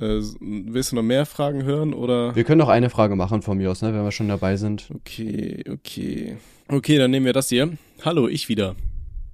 Äh, 0.00 0.20
willst 0.40 0.92
du 0.92 0.96
noch 0.96 1.02
mehr 1.02 1.26
Fragen 1.26 1.64
hören 1.64 1.92
oder? 1.92 2.34
Wir 2.34 2.44
können 2.44 2.60
noch 2.60 2.68
eine 2.68 2.88
Frage 2.90 3.14
machen 3.16 3.42
von 3.42 3.58
mir 3.58 3.70
aus, 3.70 3.82
ne, 3.82 3.92
wenn 3.92 4.02
wir 4.04 4.12
schon 4.12 4.28
dabei 4.28 4.56
sind. 4.56 4.88
Okay, 4.94 5.62
okay. 5.70 6.36
Okay, 6.68 6.96
dann 6.96 7.10
nehmen 7.10 7.26
wir 7.26 7.32
das 7.32 7.48
hier. 7.50 7.76
Hallo, 8.04 8.26
ich 8.28 8.48
wieder. 8.48 8.76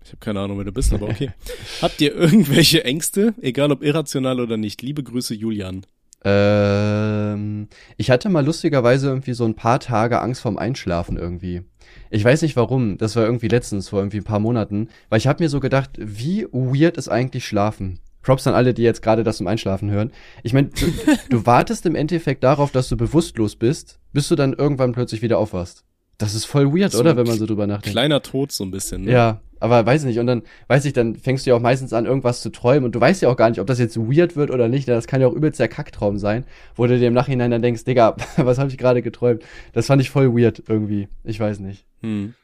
Ich 0.02 0.10
habe 0.10 0.18
keine 0.20 0.40
Ahnung, 0.40 0.58
wer 0.58 0.64
du 0.64 0.72
bist, 0.72 0.92
aber 0.92 1.08
okay. 1.08 1.30
Habt 1.82 2.00
ihr 2.00 2.14
irgendwelche 2.14 2.84
Ängste, 2.84 3.34
egal 3.40 3.70
ob 3.70 3.82
irrational 3.82 4.40
oder 4.40 4.56
nicht? 4.56 4.82
Liebe 4.82 5.02
Grüße, 5.02 5.34
Julian. 5.34 5.84
Ähm, 6.28 7.68
ich 7.96 8.10
hatte 8.10 8.28
mal 8.28 8.44
lustigerweise 8.44 9.06
irgendwie 9.06 9.32
so 9.32 9.44
ein 9.44 9.54
paar 9.54 9.78
Tage 9.78 10.20
Angst 10.20 10.40
vorm 10.40 10.58
Einschlafen 10.58 11.16
irgendwie. 11.16 11.62
Ich 12.10 12.24
weiß 12.24 12.42
nicht 12.42 12.56
warum, 12.56 12.98
das 12.98 13.14
war 13.14 13.24
irgendwie 13.24 13.46
letztens, 13.46 13.88
vor 13.90 14.00
irgendwie 14.00 14.18
ein 14.18 14.24
paar 14.24 14.40
Monaten, 14.40 14.88
weil 15.08 15.18
ich 15.18 15.28
habe 15.28 15.42
mir 15.42 15.48
so 15.48 15.60
gedacht, 15.60 15.90
wie 15.98 16.44
weird 16.50 16.96
ist 16.96 17.08
eigentlich 17.08 17.46
Schlafen? 17.46 18.00
Props 18.22 18.48
an 18.48 18.54
alle, 18.54 18.74
die 18.74 18.82
jetzt 18.82 19.02
gerade 19.02 19.22
das 19.22 19.36
zum 19.36 19.46
Einschlafen 19.46 19.88
hören. 19.88 20.10
Ich 20.42 20.52
meine, 20.52 20.70
du, 20.70 20.86
du 21.30 21.46
wartest 21.46 21.86
im 21.86 21.94
Endeffekt 21.94 22.42
darauf, 22.42 22.72
dass 22.72 22.88
du 22.88 22.96
bewusstlos 22.96 23.54
bist, 23.54 24.00
bis 24.12 24.26
du 24.26 24.34
dann 24.34 24.52
irgendwann 24.52 24.92
plötzlich 24.92 25.22
wieder 25.22 25.38
aufwachst. 25.38 25.85
Das 26.18 26.34
ist 26.34 26.44
voll 26.46 26.72
weird, 26.72 26.92
So 26.92 27.00
oder, 27.00 27.16
wenn 27.16 27.26
man 27.26 27.38
so 27.38 27.46
drüber 27.46 27.66
nachdenkt? 27.66 27.92
Kleiner 27.92 28.22
Tod 28.22 28.52
so 28.52 28.64
ein 28.64 28.70
bisschen. 28.70 29.04
Ne? 29.04 29.12
Ja, 29.12 29.40
aber 29.60 29.84
weiß 29.84 30.04
nicht. 30.04 30.18
Und 30.18 30.26
dann, 30.26 30.42
weiß 30.68 30.84
ich, 30.86 30.92
dann 30.92 31.16
fängst 31.16 31.44
du 31.44 31.50
ja 31.50 31.56
auch 31.56 31.60
meistens 31.60 31.92
an, 31.92 32.06
irgendwas 32.06 32.40
zu 32.40 32.50
träumen. 32.50 32.84
Und 32.84 32.94
du 32.94 33.00
weißt 33.00 33.22
ja 33.22 33.28
auch 33.28 33.36
gar 33.36 33.50
nicht, 33.50 33.60
ob 33.60 33.66
das 33.66 33.78
jetzt 33.78 33.96
weird 33.98 34.36
wird 34.36 34.50
oder 34.50 34.68
nicht. 34.68 34.88
Das 34.88 35.06
kann 35.06 35.20
ja 35.20 35.26
auch 35.26 35.34
übelst 35.34 35.60
der 35.60 35.68
Kacktraum 35.68 36.18
sein, 36.18 36.44
wo 36.74 36.86
du 36.86 36.98
dir 36.98 37.08
im 37.08 37.14
Nachhinein 37.14 37.50
dann 37.50 37.62
denkst, 37.62 37.84
Digga, 37.84 38.16
was 38.36 38.58
habe 38.58 38.70
ich 38.70 38.78
gerade 38.78 39.02
geträumt? 39.02 39.42
Das 39.72 39.86
fand 39.86 40.00
ich 40.00 40.10
voll 40.10 40.34
weird 40.34 40.62
irgendwie. 40.68 41.08
Ich 41.24 41.38
weiß 41.38 41.60
nicht. 41.60 41.84
Hm. 42.00 42.34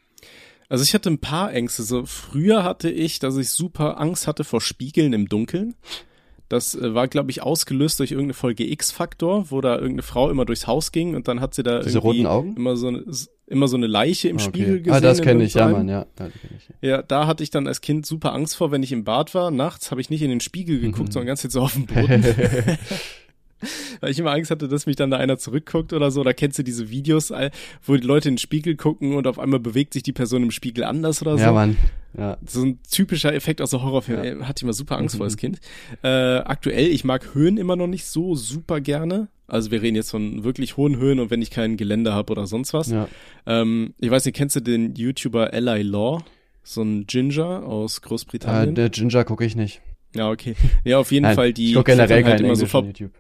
Also 0.68 0.85
ich 0.85 0.95
hatte 0.95 1.11
ein 1.11 1.18
paar 1.18 1.53
Ängste. 1.53 1.83
So 1.83 2.07
früher 2.07 2.64
hatte 2.64 2.91
ich, 2.91 3.18
dass 3.18 3.37
ich 3.37 3.51
super 3.51 4.01
Angst 4.01 4.27
hatte 4.27 4.45
vor 4.45 4.61
Spiegeln 4.61 5.12
im 5.12 5.29
Dunkeln. 5.29 5.75
Das 6.49 6.75
äh, 6.75 6.95
war, 6.95 7.09
glaube 7.09 7.31
ich, 7.31 7.43
ausgelöst 7.43 7.99
durch 7.99 8.11
irgendeine 8.11 8.35
Folge 8.35 8.70
X-Faktor, 8.70 9.51
wo 9.51 9.61
da 9.62 9.75
irgendeine 9.75 10.03
Frau 10.03 10.31
immer 10.31 10.45
durchs 10.45 10.66
Haus 10.66 10.93
ging 10.93 11.14
und 11.14 11.27
dann 11.29 11.41
hat 11.41 11.55
sie 11.55 11.62
da 11.62 11.81
Diese 11.81 11.99
irgendwie 11.99 12.18
roten 12.23 12.27
Augen? 12.27 12.57
immer 12.57 12.77
so 12.77 12.89
eine, 12.89 13.05
immer 13.53 13.68
so 13.68 13.76
eine 13.76 13.86
Leiche 13.86 14.28
im 14.28 14.36
Ah, 14.36 14.40
Spiegel 14.40 14.78
gesehen. 14.82 14.92
Ah, 14.92 15.00
das 15.00 15.22
kenne 15.22 15.44
ich, 15.44 15.55
ja. 15.55 15.68
Mann, 15.68 15.88
ja. 15.88 16.07
ja. 16.18 16.28
Ja, 16.80 17.03
da 17.03 17.26
hatte 17.28 17.42
ich 17.44 17.50
dann 17.50 17.66
als 17.68 17.80
Kind 17.80 18.05
super 18.07 18.32
Angst 18.32 18.57
vor, 18.57 18.72
wenn 18.72 18.82
ich 18.82 18.90
im 18.92 19.05
Bad 19.05 19.34
war. 19.34 19.50
Nachts 19.50 19.90
habe 19.90 20.00
ich 20.00 20.11
nicht 20.11 20.22
in 20.22 20.30
den 20.30 20.40
Spiegel 20.40 20.80
geguckt, 20.80 21.09
Mhm. 21.09 21.12
sondern 21.12 21.26
ganz 21.28 21.42
jetzt 21.44 21.53
so 21.53 21.61
auf 21.62 21.74
den 21.74 21.86
Boden. 21.86 22.24
Weil 24.00 24.10
ich 24.10 24.18
immer 24.18 24.32
Angst 24.32 24.50
hatte, 24.50 24.68
dass 24.68 24.86
mich 24.86 24.96
dann 24.96 25.10
da 25.10 25.16
einer 25.18 25.38
zurückguckt 25.38 25.92
oder 25.92 26.10
so. 26.10 26.22
Da 26.24 26.32
kennst 26.32 26.58
du 26.58 26.62
diese 26.62 26.90
Videos, 26.90 27.32
wo 27.84 27.96
die 27.96 28.06
Leute 28.06 28.28
in 28.28 28.34
den 28.34 28.38
Spiegel 28.38 28.76
gucken 28.76 29.14
und 29.14 29.26
auf 29.26 29.38
einmal 29.38 29.60
bewegt 29.60 29.92
sich 29.94 30.02
die 30.02 30.12
Person 30.12 30.42
im 30.42 30.50
Spiegel 30.50 30.84
anders 30.84 31.22
oder 31.22 31.36
so. 31.38 31.44
Ja, 31.44 31.52
Mann. 31.52 31.76
Ja. 32.16 32.36
So 32.46 32.62
ein 32.64 32.78
typischer 32.90 33.32
Effekt 33.34 33.62
aus 33.62 33.70
der 33.70 33.82
Horrorfilm. 33.82 34.22
Ja. 34.40 34.46
Hatte 34.46 34.58
ich 34.60 34.62
immer 34.64 34.72
super 34.74 34.98
Angst 34.98 35.14
Mhm. 35.14 35.18
vor 35.18 35.24
als 35.24 35.36
Kind. 35.36 35.60
Äh, 36.02 36.08
aktuell, 36.08 36.86
ich 36.88 37.04
mag 37.04 37.34
Höhen 37.34 37.56
immer 37.56 37.76
noch 37.76 37.86
nicht 37.86 38.04
so 38.04 38.34
super 38.34 38.80
gerne. 38.80 39.28
Also 39.46 39.70
wir 39.70 39.82
reden 39.82 39.96
jetzt 39.96 40.10
von 40.10 40.44
wirklich 40.44 40.76
hohen 40.76 40.96
Höhen 40.96 41.20
und 41.20 41.30
wenn 41.30 41.42
ich 41.42 41.50
kein 41.50 41.76
Gelände 41.76 42.12
habe 42.12 42.30
oder 42.32 42.46
sonst 42.46 42.72
was. 42.74 42.88
ja. 42.90 43.08
Ähm, 43.46 43.94
ich 43.98 44.10
weiß 44.10 44.24
nicht, 44.24 44.34
kennst 44.36 44.56
du 44.56 44.60
den 44.60 44.94
YouTuber 44.94 45.52
Eli 45.52 45.82
Law? 45.82 46.22
So 46.64 46.82
ein 46.82 47.06
Ginger 47.06 47.64
aus 47.64 47.98
Äh, 47.98 48.00
Großbritannien. 48.02 48.74
der 48.74 48.88
Ginger 48.90 49.24
gucke 49.24 49.44
ich 49.44 49.56
nicht. 49.56 49.80
ja, 50.14 50.30
okay. 50.30 50.54
Ja, 50.84 50.98
auf 50.98 51.10
jeden 51.12 51.24
Nein, 51.24 51.34
Fall 51.34 51.52
die 51.52 51.68
ich 51.70 51.74
gucke 51.74 51.90
generell 51.92 52.24
halt 52.24 52.40
immer 52.40 52.54
so 52.56 52.66
vor, 52.66 52.84
YouTube. 52.84 53.10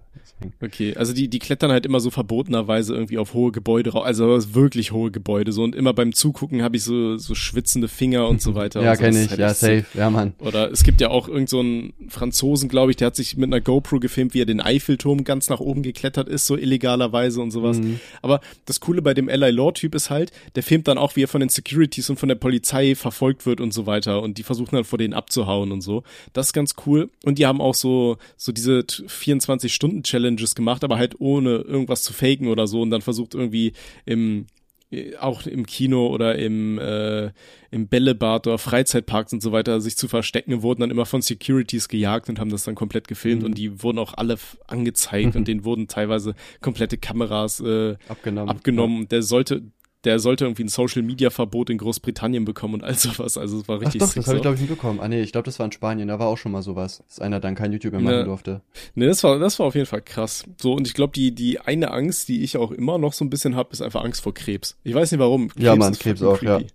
Okay, 0.60 0.94
also 0.96 1.12
die, 1.12 1.28
die 1.28 1.38
klettern 1.38 1.70
halt 1.70 1.86
immer 1.86 2.00
so 2.00 2.10
verbotenerweise 2.10 2.94
irgendwie 2.94 3.18
auf 3.18 3.34
hohe 3.34 3.52
Gebäude 3.52 3.90
rauf, 3.90 4.04
also 4.04 4.54
wirklich 4.54 4.92
hohe 4.92 5.10
Gebäude 5.10 5.52
so 5.52 5.62
und 5.62 5.74
immer 5.74 5.92
beim 5.92 6.12
Zugucken 6.12 6.62
habe 6.62 6.76
ich 6.76 6.84
so, 6.84 7.16
so 7.16 7.34
schwitzende 7.34 7.88
Finger 7.88 8.28
und 8.28 8.42
so 8.42 8.54
weiter. 8.56 8.82
ja, 8.82 8.94
so. 8.94 9.02
kenne 9.02 9.22
ich, 9.22 9.30
halt 9.30 9.40
ja, 9.40 9.54
safe, 9.54 9.84
so. 9.92 9.98
ja, 9.98 10.10
Mann. 10.10 10.34
Oder 10.38 10.70
es 10.70 10.82
gibt 10.82 11.00
ja 11.00 11.10
auch 11.10 11.28
irgend 11.28 11.48
so 11.48 11.60
einen 11.60 11.92
Franzosen, 12.08 12.68
glaube 12.68 12.90
ich, 12.90 12.96
der 12.96 13.06
hat 13.06 13.16
sich 13.16 13.36
mit 13.36 13.48
einer 13.48 13.60
GoPro 13.60 14.00
gefilmt, 14.00 14.34
wie 14.34 14.42
er 14.42 14.46
den 14.46 14.60
Eiffelturm 14.60 15.24
ganz 15.24 15.48
nach 15.48 15.60
oben 15.60 15.82
geklettert 15.82 16.28
ist, 16.28 16.46
so 16.46 16.56
illegalerweise 16.56 17.40
und 17.40 17.50
sowas. 17.50 17.78
Mhm. 17.78 18.00
Aber 18.20 18.40
das 18.66 18.80
Coole 18.80 19.02
bei 19.02 19.14
dem 19.14 19.28
L.I. 19.28 19.50
Law-Typ 19.50 19.94
ist 19.94 20.10
halt, 20.10 20.32
der 20.54 20.62
filmt 20.62 20.88
dann 20.88 20.98
auch, 20.98 21.16
wie 21.16 21.24
er 21.24 21.28
von 21.28 21.40
den 21.40 21.48
Securities 21.48 22.10
und 22.10 22.18
von 22.18 22.28
der 22.28 22.36
Polizei 22.36 22.94
verfolgt 22.94 23.46
wird 23.46 23.60
und 23.60 23.72
so 23.72 23.86
weiter 23.86 24.22
und 24.22 24.38
die 24.38 24.42
versuchen 24.42 24.74
dann 24.74 24.84
vor 24.84 24.98
denen 24.98 25.14
abzuhauen 25.14 25.72
und 25.72 25.80
so. 25.80 26.02
Das 26.32 26.48
ist 26.48 26.52
ganz 26.52 26.74
cool. 26.86 27.10
Und 27.24 27.38
die 27.38 27.46
haben 27.46 27.60
auch 27.60 27.74
so, 27.74 28.18
so 28.36 28.52
diese 28.52 28.84
24-Stunden-Challenges 30.02 30.54
gemacht, 30.54 30.84
aber 30.84 30.98
halt 30.98 31.20
ohne 31.20 31.56
irgendwas 31.56 32.02
zu 32.02 32.12
faken 32.12 32.48
oder 32.48 32.66
so 32.66 32.82
und 32.82 32.90
dann 32.90 33.02
versucht 33.02 33.34
irgendwie 33.34 33.72
im 34.04 34.46
auch 35.20 35.46
im 35.46 35.64
Kino 35.64 36.08
oder 36.08 36.36
im, 36.38 36.78
äh, 36.78 37.30
im 37.70 37.88
Bällebad 37.88 38.46
oder 38.46 38.58
Freizeitparks 38.58 39.32
und 39.32 39.42
so 39.42 39.50
weiter 39.50 39.80
sich 39.80 39.96
zu 39.96 40.06
verstecken, 40.06 40.60
wurden 40.60 40.82
dann 40.82 40.90
immer 40.90 41.06
von 41.06 41.22
Securities 41.22 41.88
gejagt 41.88 42.28
und 42.28 42.38
haben 42.38 42.50
das 42.50 42.64
dann 42.64 42.74
komplett 42.74 43.08
gefilmt 43.08 43.40
mhm. 43.40 43.46
und 43.46 43.54
die 43.56 43.82
wurden 43.82 43.98
auch 43.98 44.12
alle 44.12 44.36
angezeigt 44.66 45.34
und 45.34 45.48
denen 45.48 45.64
wurden 45.64 45.88
teilweise 45.88 46.34
komplette 46.60 46.98
Kameras 46.98 47.60
äh, 47.60 47.96
abgenommen. 48.06 48.50
abgenommen. 48.50 49.00
Ja. 49.00 49.06
Der 49.06 49.22
sollte, 49.22 49.62
der 50.04 50.18
sollte 50.18 50.44
irgendwie 50.44 50.64
ein 50.64 50.68
Social 50.68 51.02
Media 51.02 51.30
Verbot 51.30 51.70
in 51.70 51.78
Großbritannien 51.78 52.44
bekommen 52.44 52.74
und 52.74 52.84
all 52.84 52.94
sowas. 52.94 53.38
Also 53.38 53.60
es 53.60 53.68
war 53.68 53.80
richtig 53.80 54.02
Ach 54.02 54.08
doch, 54.08 54.14
das 54.14 54.26
habe 54.26 54.36
ich 54.36 54.42
glaube 54.42 54.54
ich 54.56 54.62
mitbekommen. 54.62 55.00
Ah 55.00 55.08
nee, 55.08 55.22
ich 55.22 55.32
glaube, 55.32 55.44
das 55.44 55.58
war 55.58 55.66
in 55.66 55.72
Spanien, 55.72 56.08
da 56.08 56.18
war 56.18 56.26
auch 56.26 56.38
schon 56.38 56.52
mal 56.52 56.62
sowas, 56.62 57.04
dass 57.08 57.20
einer 57.20 57.40
dann 57.40 57.54
kein 57.54 57.72
YouTube 57.72 57.92
mehr 57.92 58.02
machen 58.02 58.16
ne, 58.16 58.24
durfte. 58.24 58.62
Nee, 58.94 59.06
das 59.06 59.22
war 59.22 59.38
das 59.38 59.58
war 59.58 59.66
auf 59.66 59.74
jeden 59.74 59.86
Fall 59.86 60.02
krass. 60.02 60.44
So 60.60 60.74
und 60.74 60.86
ich 60.86 60.94
glaube, 60.94 61.12
die 61.12 61.34
die 61.34 61.60
eine 61.60 61.90
Angst, 61.90 62.28
die 62.28 62.42
ich 62.42 62.56
auch 62.56 62.72
immer 62.72 62.98
noch 62.98 63.12
so 63.12 63.24
ein 63.24 63.30
bisschen 63.30 63.56
habe, 63.56 63.70
ist 63.72 63.82
einfach 63.82 64.04
Angst 64.04 64.22
vor 64.22 64.34
Krebs. 64.34 64.76
Ich 64.82 64.94
weiß 64.94 65.12
nicht 65.12 65.20
warum. 65.20 65.48
Krebs 65.48 65.64
ja, 65.64 65.76
man, 65.76 65.92
Krebs 65.94 66.22
auch, 66.22 66.38
creepy. 66.38 66.64
ja. 66.64 66.68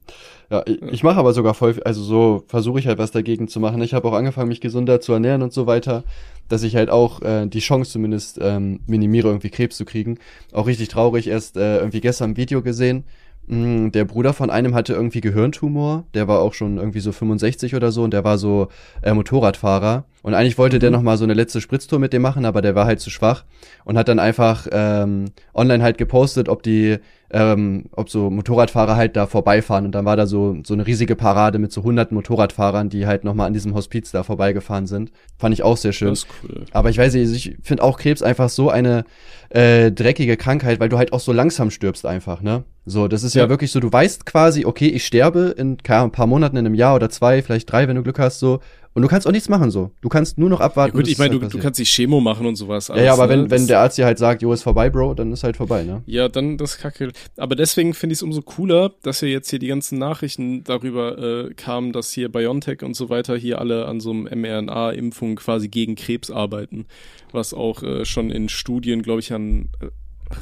Ja, 0.49 0.63
ich, 0.65 0.81
ich 0.81 1.03
mache 1.03 1.19
aber 1.19 1.33
sogar 1.33 1.53
voll, 1.53 1.75
also 1.83 2.01
so 2.01 2.43
versuche 2.47 2.79
ich 2.79 2.87
halt 2.87 2.97
was 2.97 3.11
dagegen 3.11 3.47
zu 3.47 3.59
machen. 3.59 3.81
Ich 3.81 3.93
habe 3.93 4.07
auch 4.07 4.13
angefangen, 4.13 4.49
mich 4.49 4.61
gesünder 4.61 5.01
zu 5.01 5.13
ernähren 5.13 5.41
und 5.41 5.53
so 5.53 5.67
weiter, 5.67 6.03
dass 6.47 6.63
ich 6.63 6.75
halt 6.75 6.89
auch 6.89 7.21
äh, 7.21 7.47
die 7.47 7.59
Chance 7.59 7.91
zumindest 7.91 8.39
ähm, 8.41 8.79
minimiere, 8.87 9.27
irgendwie 9.27 9.49
Krebs 9.49 9.77
zu 9.77 9.85
kriegen. 9.85 10.19
Auch 10.53 10.67
richtig 10.67 10.87
traurig, 10.87 11.27
erst 11.27 11.57
äh, 11.57 11.77
irgendwie 11.77 12.01
gestern 12.01 12.31
ein 12.31 12.37
Video 12.37 12.61
gesehen, 12.61 13.03
Mm, 13.47 13.91
der 13.91 14.03
Bruder 14.03 14.33
von 14.33 14.49
einem 14.49 14.75
hatte 14.75 14.93
irgendwie 14.93 15.21
Gehirntumor. 15.21 16.05
Der 16.13 16.27
war 16.27 16.41
auch 16.41 16.53
schon 16.53 16.77
irgendwie 16.77 16.99
so 16.99 17.11
65 17.11 17.75
oder 17.75 17.91
so 17.91 18.03
und 18.03 18.11
der 18.11 18.23
war 18.23 18.37
so 18.37 18.67
äh, 19.01 19.13
Motorradfahrer. 19.13 20.03
Und 20.23 20.33
eigentlich 20.33 20.57
wollte 20.57 20.77
mhm. 20.77 20.81
der 20.81 20.91
noch 20.91 21.01
mal 21.01 21.17
so 21.17 21.23
eine 21.23 21.33
letzte 21.33 21.61
Spritztour 21.61 21.99
mit 21.99 22.13
dem 22.13 22.21
machen, 22.21 22.45
aber 22.45 22.61
der 22.61 22.75
war 22.75 22.85
halt 22.85 22.99
zu 22.99 23.09
schwach 23.09 23.45
und 23.85 23.97
hat 23.97 24.07
dann 24.07 24.19
einfach 24.19 24.67
ähm, 24.71 25.25
online 25.53 25.83
halt 25.83 25.97
gepostet, 25.97 26.49
ob 26.49 26.63
die, 26.63 26.97
ähm, 27.29 27.85
ob 27.91 28.09
so 28.09 28.29
Motorradfahrer 28.29 28.95
halt 28.95 29.15
da 29.15 29.27
vorbeifahren. 29.27 29.85
Und 29.85 29.93
dann 29.93 30.05
war 30.05 30.17
da 30.17 30.25
so 30.25 30.57
so 30.65 30.73
eine 30.73 30.87
riesige 30.87 31.15
Parade 31.15 31.59
mit 31.59 31.71
so 31.71 31.83
hunderten 31.83 32.15
Motorradfahrern, 32.15 32.89
die 32.89 33.05
halt 33.05 33.23
noch 33.23 33.35
mal 33.35 33.45
an 33.45 33.53
diesem 33.53 33.73
Hospiz 33.73 34.11
da 34.11 34.23
vorbeigefahren 34.23 34.87
sind. 34.87 35.11
Fand 35.37 35.53
ich 35.53 35.63
auch 35.63 35.77
sehr 35.77 35.93
schön. 35.93 36.09
Das 36.09 36.19
ist 36.19 36.27
cool. 36.43 36.65
Aber 36.71 36.89
ich 36.89 36.97
weiß 36.97 37.13
nicht, 37.13 37.33
ich 37.33 37.57
finde 37.61 37.83
auch 37.83 37.97
Krebs 37.97 38.21
einfach 38.21 38.49
so 38.49 38.69
eine 38.69 39.05
äh, 39.49 39.91
dreckige 39.91 40.35
Krankheit, 40.35 40.79
weil 40.79 40.89
du 40.89 40.97
halt 40.97 41.13
auch 41.13 41.19
so 41.19 41.31
langsam 41.31 41.71
stirbst 41.71 42.05
einfach, 42.05 42.41
ne? 42.41 42.63
So, 42.85 43.07
das 43.07 43.23
ist 43.23 43.35
ja. 43.35 43.43
ja, 43.43 43.49
wirklich 43.49 43.71
so, 43.71 43.81
du 43.81 43.91
weißt 43.91 44.25
quasi, 44.25 44.65
okay, 44.65 44.87
ich 44.87 45.05
sterbe 45.05 45.53
in 45.57 45.77
ein 45.87 46.11
paar 46.11 46.27
Monaten, 46.27 46.55
in 46.55 46.65
einem 46.65 46.75
Jahr 46.75 46.95
oder 46.95 47.09
zwei, 47.09 47.41
vielleicht 47.41 47.69
drei, 47.71 47.87
wenn 47.87 47.95
du 47.97 48.03
Glück 48.03 48.19
hast, 48.19 48.39
so. 48.39 48.59
Und 48.93 49.03
du 49.03 49.07
kannst 49.07 49.27
auch 49.27 49.31
nichts 49.31 49.49
machen, 49.49 49.69
so. 49.69 49.91
Du 50.01 50.09
kannst 50.09 50.37
nur 50.37 50.49
noch 50.49 50.59
abwarten. 50.59 50.95
Ja, 50.95 51.01
gut, 51.01 51.07
ich 51.07 51.17
meine, 51.17 51.39
du, 51.39 51.47
du 51.47 51.59
kannst 51.59 51.79
die 51.79 51.85
Chemo 51.85 52.19
machen 52.19 52.45
und 52.45 52.55
sowas. 52.55 52.89
Alles, 52.89 53.01
ja, 53.01 53.07
ja, 53.07 53.13
aber 53.13 53.29
wenn, 53.29 53.43
ne? 53.43 53.51
wenn 53.51 53.67
der 53.67 53.79
Arzt 53.79 53.97
dir 53.97 54.05
halt 54.05 54.17
sagt, 54.17 54.41
jo, 54.41 54.51
ist 54.51 54.63
vorbei, 54.63 54.89
Bro, 54.89 55.13
dann 55.13 55.31
ist 55.31 55.43
halt 55.43 55.57
vorbei, 55.57 55.83
ne? 55.83 56.01
Ja, 56.05 56.29
dann 56.29 56.57
das 56.57 56.77
kacke. 56.77 57.11
Aber 57.37 57.55
deswegen 57.55 57.93
finde 57.93 58.13
ich 58.13 58.19
es 58.19 58.23
umso 58.23 58.41
cooler, 58.41 58.91
dass 59.03 59.21
ja 59.21 59.27
jetzt 59.27 59.49
hier 59.49 59.59
die 59.59 59.67
ganzen 59.67 59.99
Nachrichten 59.99 60.63
darüber 60.63 61.17
äh, 61.17 61.53
kamen, 61.53 61.91
dass 61.91 62.11
hier 62.11 62.29
BioNTech 62.29 62.81
und 62.83 62.95
so 62.95 63.09
weiter 63.09 63.37
hier 63.37 63.59
alle 63.59 63.85
an 63.85 63.99
so 63.99 64.11
einem 64.11 64.23
mRNA-Impfung 64.23 65.35
quasi 65.35 65.67
gegen 65.67 65.95
Krebs 65.95 66.31
arbeiten. 66.31 66.85
Was 67.31 67.53
auch 67.53 67.83
äh, 67.83 68.05
schon 68.05 68.31
in 68.31 68.49
Studien, 68.49 69.03
glaube 69.03 69.19
ich, 69.19 69.31
an 69.33 69.69
äh, 69.79 69.87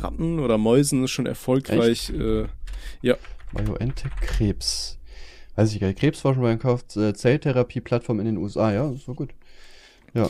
Ratten 0.02 0.40
oder 0.40 0.58
Mäusen 0.58 1.08
schon 1.08 1.26
erfolgreich. 1.26 2.10
Äh, 2.10 2.46
ja. 3.02 3.16
BioNTech 3.54 4.12
Krebs. 4.22 4.98
Weiß 5.56 5.74
ich 5.74 5.80
gar 5.80 5.88
nicht. 5.88 6.00
Krebsforschung 6.00 6.44
bei 6.44 6.56
Kauf, 6.58 6.84
äh, 6.96 7.14
Zelltherapie-Plattform 7.14 8.20
in 8.20 8.26
den 8.26 8.38
USA. 8.38 8.74
Ja, 8.74 8.92
war 9.08 9.16
gut. 9.16 9.30
Ja. 10.14 10.30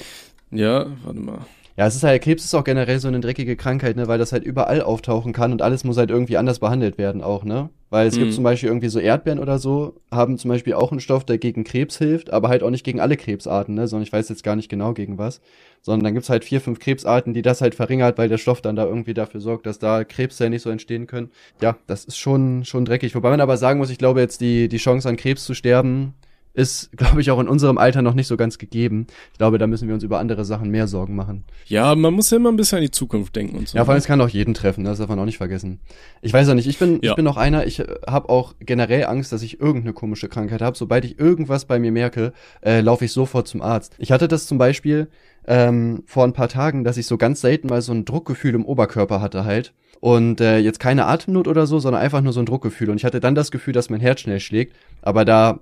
Ja, 0.51 0.87
warte 1.03 1.19
mal. 1.19 1.45
Ja, 1.77 1.87
es 1.87 1.95
ist 1.95 2.03
halt, 2.03 2.23
Krebs 2.23 2.45
ist 2.45 2.55
auch 2.55 2.63
generell 2.63 2.99
so 2.99 3.09
eine 3.09 3.19
dreckige 3.19 3.57
Krankheit, 3.57 3.97
ne, 3.97 4.07
weil 4.07 4.17
das 4.17 4.31
halt 4.31 4.45
überall 4.45 4.81
auftauchen 4.81 5.33
kann 5.33 5.51
und 5.51 5.61
alles 5.61 5.83
muss 5.83 5.97
halt 5.97 6.09
irgendwie 6.09 6.37
anders 6.37 6.59
behandelt 6.59 6.97
werden 6.97 7.21
auch, 7.21 7.43
ne? 7.43 7.69
Weil 7.89 8.07
es 8.07 8.15
mhm. 8.15 8.21
gibt 8.21 8.33
zum 8.33 8.45
Beispiel 8.45 8.69
irgendwie 8.69 8.87
so 8.87 8.99
Erdbeeren 8.99 9.39
oder 9.39 9.59
so, 9.59 9.99
haben 10.09 10.37
zum 10.37 10.49
Beispiel 10.49 10.73
auch 10.73 10.91
einen 10.91 11.01
Stoff, 11.01 11.25
der 11.25 11.37
gegen 11.37 11.65
Krebs 11.65 11.97
hilft, 11.97 12.31
aber 12.31 12.47
halt 12.47 12.63
auch 12.63 12.69
nicht 12.69 12.85
gegen 12.85 13.01
alle 13.01 13.17
Krebsarten, 13.17 13.75
ne? 13.75 13.87
Sondern 13.87 14.03
ich 14.03 14.13
weiß 14.13 14.29
jetzt 14.29 14.43
gar 14.43 14.55
nicht 14.55 14.69
genau 14.69 14.93
gegen 14.93 15.17
was. 15.17 15.41
Sondern 15.81 16.05
dann 16.05 16.13
gibt's 16.13 16.29
halt 16.29 16.45
vier, 16.45 16.61
fünf 16.61 16.79
Krebsarten, 16.79 17.33
die 17.33 17.41
das 17.41 17.59
halt 17.59 17.75
verringert, 17.75 18.17
weil 18.17 18.29
der 18.29 18.37
Stoff 18.37 18.61
dann 18.61 18.77
da 18.77 18.85
irgendwie 18.85 19.13
dafür 19.13 19.41
sorgt, 19.41 19.65
dass 19.65 19.77
da 19.77 20.05
Krebszellen 20.05 20.51
nicht 20.51 20.61
so 20.61 20.69
entstehen 20.69 21.07
können. 21.07 21.29
Ja, 21.61 21.77
das 21.87 22.05
ist 22.05 22.17
schon, 22.17 22.63
schon 22.63 22.85
dreckig. 22.85 23.15
Wobei 23.15 23.29
man 23.29 23.41
aber 23.41 23.57
sagen 23.57 23.79
muss, 23.79 23.89
ich 23.89 23.97
glaube 23.97 24.21
jetzt 24.21 24.39
die, 24.39 24.69
die 24.69 24.77
Chance 24.77 25.09
an 25.09 25.17
Krebs 25.17 25.43
zu 25.43 25.53
sterben, 25.53 26.15
ist, 26.55 26.91
glaube 26.97 27.21
ich, 27.21 27.29
auch 27.31 27.39
in 27.39 27.47
unserem 27.47 27.77
Alter 27.77 28.01
noch 28.01 28.13
nicht 28.13 28.27
so 28.27 28.37
ganz 28.37 28.57
gegeben. 28.57 29.07
Ich 29.33 29.37
glaube, 29.37 29.57
da 29.57 29.67
müssen 29.67 29.87
wir 29.87 29.93
uns 29.93 30.03
über 30.03 30.19
andere 30.19 30.45
Sachen 30.45 30.71
mehr 30.71 30.87
Sorgen 30.87 31.15
machen. 31.15 31.43
Ja, 31.67 31.93
man 31.95 32.13
muss 32.13 32.31
ja 32.31 32.37
immer 32.37 32.51
ein 32.51 32.55
bisschen 32.55 32.77
an 32.77 32.83
die 32.83 32.91
Zukunft 32.91 33.35
denken 33.35 33.57
und 33.57 33.67
so. 33.67 33.77
Ja, 33.77 33.85
vor 33.85 33.91
allem, 33.91 33.97
ne? 33.97 34.01
es 34.01 34.07
kann 34.07 34.21
auch 34.21 34.29
jeden 34.29 34.53
treffen, 34.53 34.83
das 34.83 34.97
darf 34.97 35.09
man 35.09 35.19
auch 35.19 35.25
nicht 35.25 35.37
vergessen. 35.37 35.79
Ich 36.21 36.33
weiß 36.33 36.49
auch 36.49 36.55
nicht, 36.55 36.67
ich 36.67 36.79
bin, 36.79 36.99
ja. 37.01 37.11
ich 37.11 37.15
bin 37.15 37.27
auch 37.27 37.37
einer, 37.37 37.67
ich 37.67 37.79
habe 38.07 38.29
auch 38.29 38.55
generell 38.59 39.05
Angst, 39.05 39.31
dass 39.31 39.41
ich 39.41 39.59
irgendeine 39.59 39.93
komische 39.93 40.29
Krankheit 40.29 40.61
habe. 40.61 40.77
Sobald 40.77 41.05
ich 41.05 41.19
irgendwas 41.19 41.65
bei 41.65 41.77
mir 41.79 41.91
merke, 41.91 42.33
äh, 42.63 42.81
laufe 42.81 43.05
ich 43.05 43.11
sofort 43.11 43.47
zum 43.47 43.61
Arzt. 43.61 43.95
Ich 43.99 44.11
hatte 44.11 44.27
das 44.27 44.47
zum 44.47 44.57
Beispiel 44.57 45.09
ähm, 45.47 46.03
vor 46.05 46.23
ein 46.23 46.33
paar 46.33 46.49
Tagen, 46.49 46.83
dass 46.83 46.97
ich 46.97 47.05
so 47.05 47.17
ganz 47.17 47.41
selten 47.41 47.67
mal 47.67 47.81
so 47.81 47.93
ein 47.93 48.05
Druckgefühl 48.05 48.55
im 48.55 48.65
Oberkörper 48.65 49.21
hatte 49.21 49.45
halt. 49.45 49.73
Und 49.99 50.41
äh, 50.41 50.59
jetzt 50.59 50.79
keine 50.79 51.05
Atemnot 51.05 51.47
oder 51.47 51.65
so, 51.65 51.79
sondern 51.79 52.01
einfach 52.01 52.21
nur 52.21 52.33
so 52.33 52.39
ein 52.39 52.45
Druckgefühl. 52.45 52.89
Und 52.89 52.97
ich 52.97 53.05
hatte 53.05 53.19
dann 53.19 53.33
das 53.33 53.49
Gefühl, 53.49 53.73
dass 53.73 53.89
mein 53.89 54.01
Herz 54.01 54.21
schnell 54.21 54.39
schlägt. 54.39 54.75
Aber 55.01 55.25
da 55.25 55.59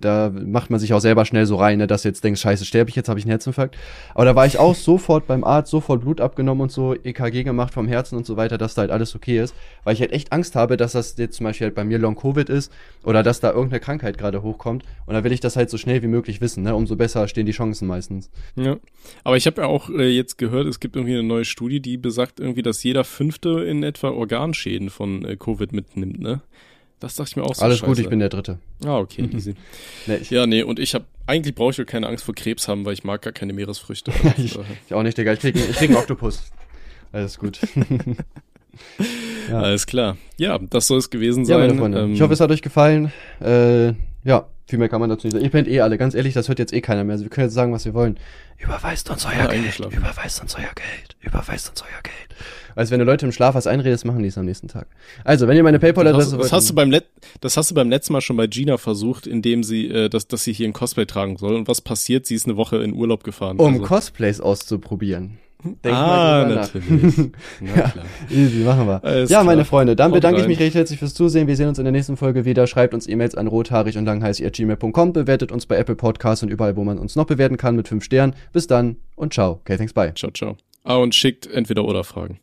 da 0.00 0.30
macht 0.30 0.70
man 0.70 0.80
sich 0.80 0.92
auch 0.92 1.00
selber 1.00 1.24
schnell 1.24 1.46
so 1.46 1.56
rein, 1.56 1.78
ne, 1.78 1.86
dass 1.86 2.02
du 2.02 2.08
jetzt 2.08 2.22
denkst, 2.22 2.40
scheiße, 2.40 2.64
sterbe 2.64 2.90
ich 2.90 2.96
jetzt, 2.96 3.08
habe 3.08 3.18
ich 3.18 3.24
einen 3.24 3.30
Herzinfarkt. 3.30 3.76
Aber 4.14 4.24
da 4.24 4.34
war 4.34 4.46
ich 4.46 4.58
auch 4.58 4.74
sofort 4.74 5.26
beim 5.26 5.44
Arzt, 5.44 5.70
sofort 5.70 6.02
Blut 6.02 6.20
abgenommen 6.20 6.62
und 6.62 6.72
so, 6.72 6.94
EKG 6.94 7.42
gemacht 7.44 7.74
vom 7.74 7.88
Herzen 7.88 8.16
und 8.16 8.26
so 8.26 8.36
weiter, 8.36 8.58
dass 8.58 8.74
da 8.74 8.82
halt 8.82 8.90
alles 8.90 9.14
okay 9.14 9.40
ist. 9.40 9.54
Weil 9.82 9.94
ich 9.94 10.00
halt 10.00 10.12
echt 10.12 10.32
Angst 10.32 10.54
habe, 10.56 10.76
dass 10.76 10.92
das 10.92 11.16
jetzt 11.16 11.36
zum 11.36 11.44
Beispiel 11.44 11.66
halt 11.66 11.74
bei 11.74 11.84
mir 11.84 11.98
Long-Covid 11.98 12.48
ist 12.48 12.72
oder 13.02 13.22
dass 13.22 13.40
da 13.40 13.50
irgendeine 13.50 13.80
Krankheit 13.80 14.18
gerade 14.18 14.42
hochkommt. 14.42 14.84
Und 15.06 15.14
da 15.14 15.24
will 15.24 15.32
ich 15.32 15.40
das 15.40 15.56
halt 15.56 15.70
so 15.70 15.78
schnell 15.78 16.02
wie 16.02 16.08
möglich 16.08 16.40
wissen, 16.40 16.62
ne? 16.62 16.74
Umso 16.74 16.96
besser 16.96 17.26
stehen 17.28 17.46
die 17.46 17.52
Chancen 17.52 17.88
meistens. 17.88 18.30
Ja. 18.56 18.76
Aber 19.24 19.36
ich 19.36 19.46
habe 19.46 19.62
ja 19.62 19.66
auch 19.66 19.90
äh, 19.90 20.08
jetzt 20.08 20.38
gehört, 20.38 20.66
es 20.66 20.80
gibt 20.80 20.96
irgendwie 20.96 21.14
eine 21.14 21.22
neue 21.22 21.44
Studie, 21.44 21.80
die 21.80 21.96
besagt 21.96 22.40
irgendwie, 22.40 22.62
dass 22.62 22.82
jeder 22.82 23.04
Fünfte 23.04 23.64
in 23.64 23.82
etwa 23.82 24.10
Organschäden 24.10 24.90
von 24.90 25.24
äh, 25.24 25.36
Covid 25.36 25.72
mitnimmt, 25.72 26.20
ne? 26.20 26.40
Das 27.00 27.16
dachte 27.16 27.30
ich 27.30 27.36
mir 27.36 27.42
auch 27.42 27.54
so. 27.54 27.62
Alles 27.62 27.78
scheiße. 27.78 27.88
gut, 27.88 27.98
ich 27.98 28.08
bin 28.08 28.18
der 28.18 28.28
Dritte. 28.28 28.58
Ah, 28.84 28.98
okay, 28.98 29.28
easy. 29.32 29.54
nee, 30.06 30.20
ja, 30.30 30.46
nee, 30.46 30.62
und 30.62 30.78
ich 30.78 30.94
habe 30.94 31.04
eigentlich 31.26 31.54
brauche 31.54 31.70
ich 31.70 31.76
ja 31.76 31.84
keine 31.84 32.06
Angst 32.06 32.24
vor 32.24 32.34
Krebs 32.34 32.68
haben, 32.68 32.84
weil 32.84 32.92
ich 32.92 33.04
mag 33.04 33.22
gar 33.22 33.32
keine 33.32 33.52
Meeresfrüchte. 33.52 34.12
ich, 34.36 34.58
ich, 34.86 34.94
auch 34.94 35.02
nicht, 35.02 35.16
Digga. 35.16 35.32
Ich 35.32 35.40
krieg, 35.40 35.56
ich 35.56 35.76
krieg 35.76 35.90
einen 35.90 35.98
Oktopus. 35.98 36.42
Alles 37.12 37.38
gut. 37.38 37.58
ja. 39.50 39.60
Alles 39.60 39.86
klar. 39.86 40.16
Ja, 40.36 40.58
das 40.58 40.86
soll 40.86 40.98
es 40.98 41.10
gewesen 41.10 41.46
sein. 41.46 41.58
Ja, 41.58 41.66
meine 41.66 41.78
Freunde. 41.78 42.00
Ähm, 42.00 42.14
ich 42.14 42.20
hoffe, 42.20 42.32
es 42.32 42.40
hat 42.40 42.50
euch 42.50 42.62
gefallen. 42.62 43.12
Äh, 43.40 43.92
ja, 44.24 44.48
viel 44.66 44.78
mehr 44.78 44.88
kann 44.88 45.00
man 45.00 45.10
dazu 45.10 45.26
nicht 45.26 45.32
sagen. 45.32 45.44
Ihr 45.44 45.50
pennt 45.50 45.68
eh 45.68 45.80
alle. 45.80 45.98
Ganz 45.98 46.14
ehrlich, 46.14 46.34
das 46.34 46.48
hört 46.48 46.58
jetzt 46.58 46.72
eh 46.72 46.80
keiner 46.80 47.04
mehr. 47.04 47.12
Also 47.14 47.24
wir 47.24 47.30
können 47.30 47.46
jetzt 47.46 47.54
sagen, 47.54 47.72
was 47.72 47.84
wir 47.84 47.94
wollen. 47.94 48.18
Überweist 48.58 49.10
uns 49.10 49.24
euer 49.26 49.34
ja, 49.34 49.46
Geld. 49.46 49.78
Überweist 49.78 50.42
uns 50.42 50.56
euer 50.56 50.72
Geld. 50.74 51.16
Überweist 51.20 51.70
uns 51.70 51.82
euer 51.82 52.02
Geld. 52.02 52.40
Also 52.74 52.92
wenn 52.92 52.98
du 52.98 53.04
Leute 53.04 53.26
im 53.26 53.32
Schlaf 53.32 53.54
was 53.54 53.66
einredest, 53.66 54.04
machen 54.04 54.22
die 54.22 54.28
es 54.28 54.38
am 54.38 54.46
nächsten 54.46 54.68
Tag. 54.68 54.86
Also, 55.24 55.48
wenn 55.48 55.56
ihr 55.56 55.62
meine 55.62 55.78
PayPal-Adresse 55.78 56.36
das, 56.36 56.46
das 56.46 56.52
hast 56.52 56.70
du 56.70 56.74
beim 56.74 56.90
Let 56.90 57.06
das 57.40 57.56
hast 57.56 57.70
du 57.70 57.74
beim 57.74 57.90
letzten 57.90 58.12
Mal 58.12 58.20
schon 58.20 58.36
bei 58.36 58.46
Gina 58.46 58.76
versucht, 58.76 59.26
indem 59.26 59.62
sie, 59.62 59.88
äh, 59.88 60.08
dass, 60.08 60.28
dass 60.28 60.44
sie 60.44 60.52
hier 60.52 60.68
ein 60.68 60.72
Cosplay 60.72 61.06
tragen 61.06 61.36
soll. 61.36 61.54
Und 61.54 61.68
was 61.68 61.80
passiert? 61.80 62.26
Sie 62.26 62.34
ist 62.34 62.46
eine 62.46 62.56
Woche 62.56 62.76
in 62.78 62.94
Urlaub 62.94 63.24
gefahren. 63.24 63.58
Um 63.58 63.74
also. 63.74 63.84
Cosplays 63.86 64.40
auszuprobieren. 64.40 65.38
Denk 65.82 65.96
ah, 65.96 66.46
natürlich. 66.46 67.16
ja, 67.60 67.92
easy, 68.30 68.58
machen 68.64 68.86
wir. 68.86 69.02
Alles 69.02 69.30
ja, 69.30 69.38
klar. 69.38 69.44
meine 69.44 69.64
Freunde, 69.64 69.96
dann 69.96 70.12
bedanke 70.12 70.40
ich 70.40 70.46
mich 70.46 70.60
recht 70.60 70.74
herzlich 70.74 70.98
fürs 70.98 71.14
Zusehen. 71.14 71.46
Wir 71.46 71.56
sehen 71.56 71.68
uns 71.68 71.78
in 71.78 71.84
der 71.84 71.92
nächsten 71.92 72.18
Folge 72.18 72.44
wieder. 72.44 72.66
Schreibt 72.66 72.92
uns 72.92 73.08
E-Mails 73.08 73.34
an 73.34 73.46
rothaarig 73.46 73.96
und 73.96 74.04
langheißig.gmail.com. 74.04 75.12
Bewertet 75.14 75.52
uns 75.52 75.64
bei 75.64 75.76
Apple 75.76 75.96
Podcasts 75.96 76.42
und 76.42 76.50
überall, 76.50 76.76
wo 76.76 76.84
man 76.84 76.98
uns 76.98 77.16
noch 77.16 77.24
bewerten 77.24 77.56
kann 77.56 77.76
mit 77.76 77.88
fünf 77.88 78.04
Sternen. 78.04 78.34
Bis 78.52 78.66
dann 78.66 78.96
und 79.16 79.32
ciao. 79.32 79.60
Okay, 79.62 79.78
thanks, 79.78 79.94
bye. 79.94 80.12
Ciao, 80.14 80.30
ciao. 80.32 80.56
Ah, 80.84 80.96
und 80.96 81.14
schickt 81.14 81.46
entweder 81.46 81.84
oder 81.86 82.04
Fragen. 82.04 82.32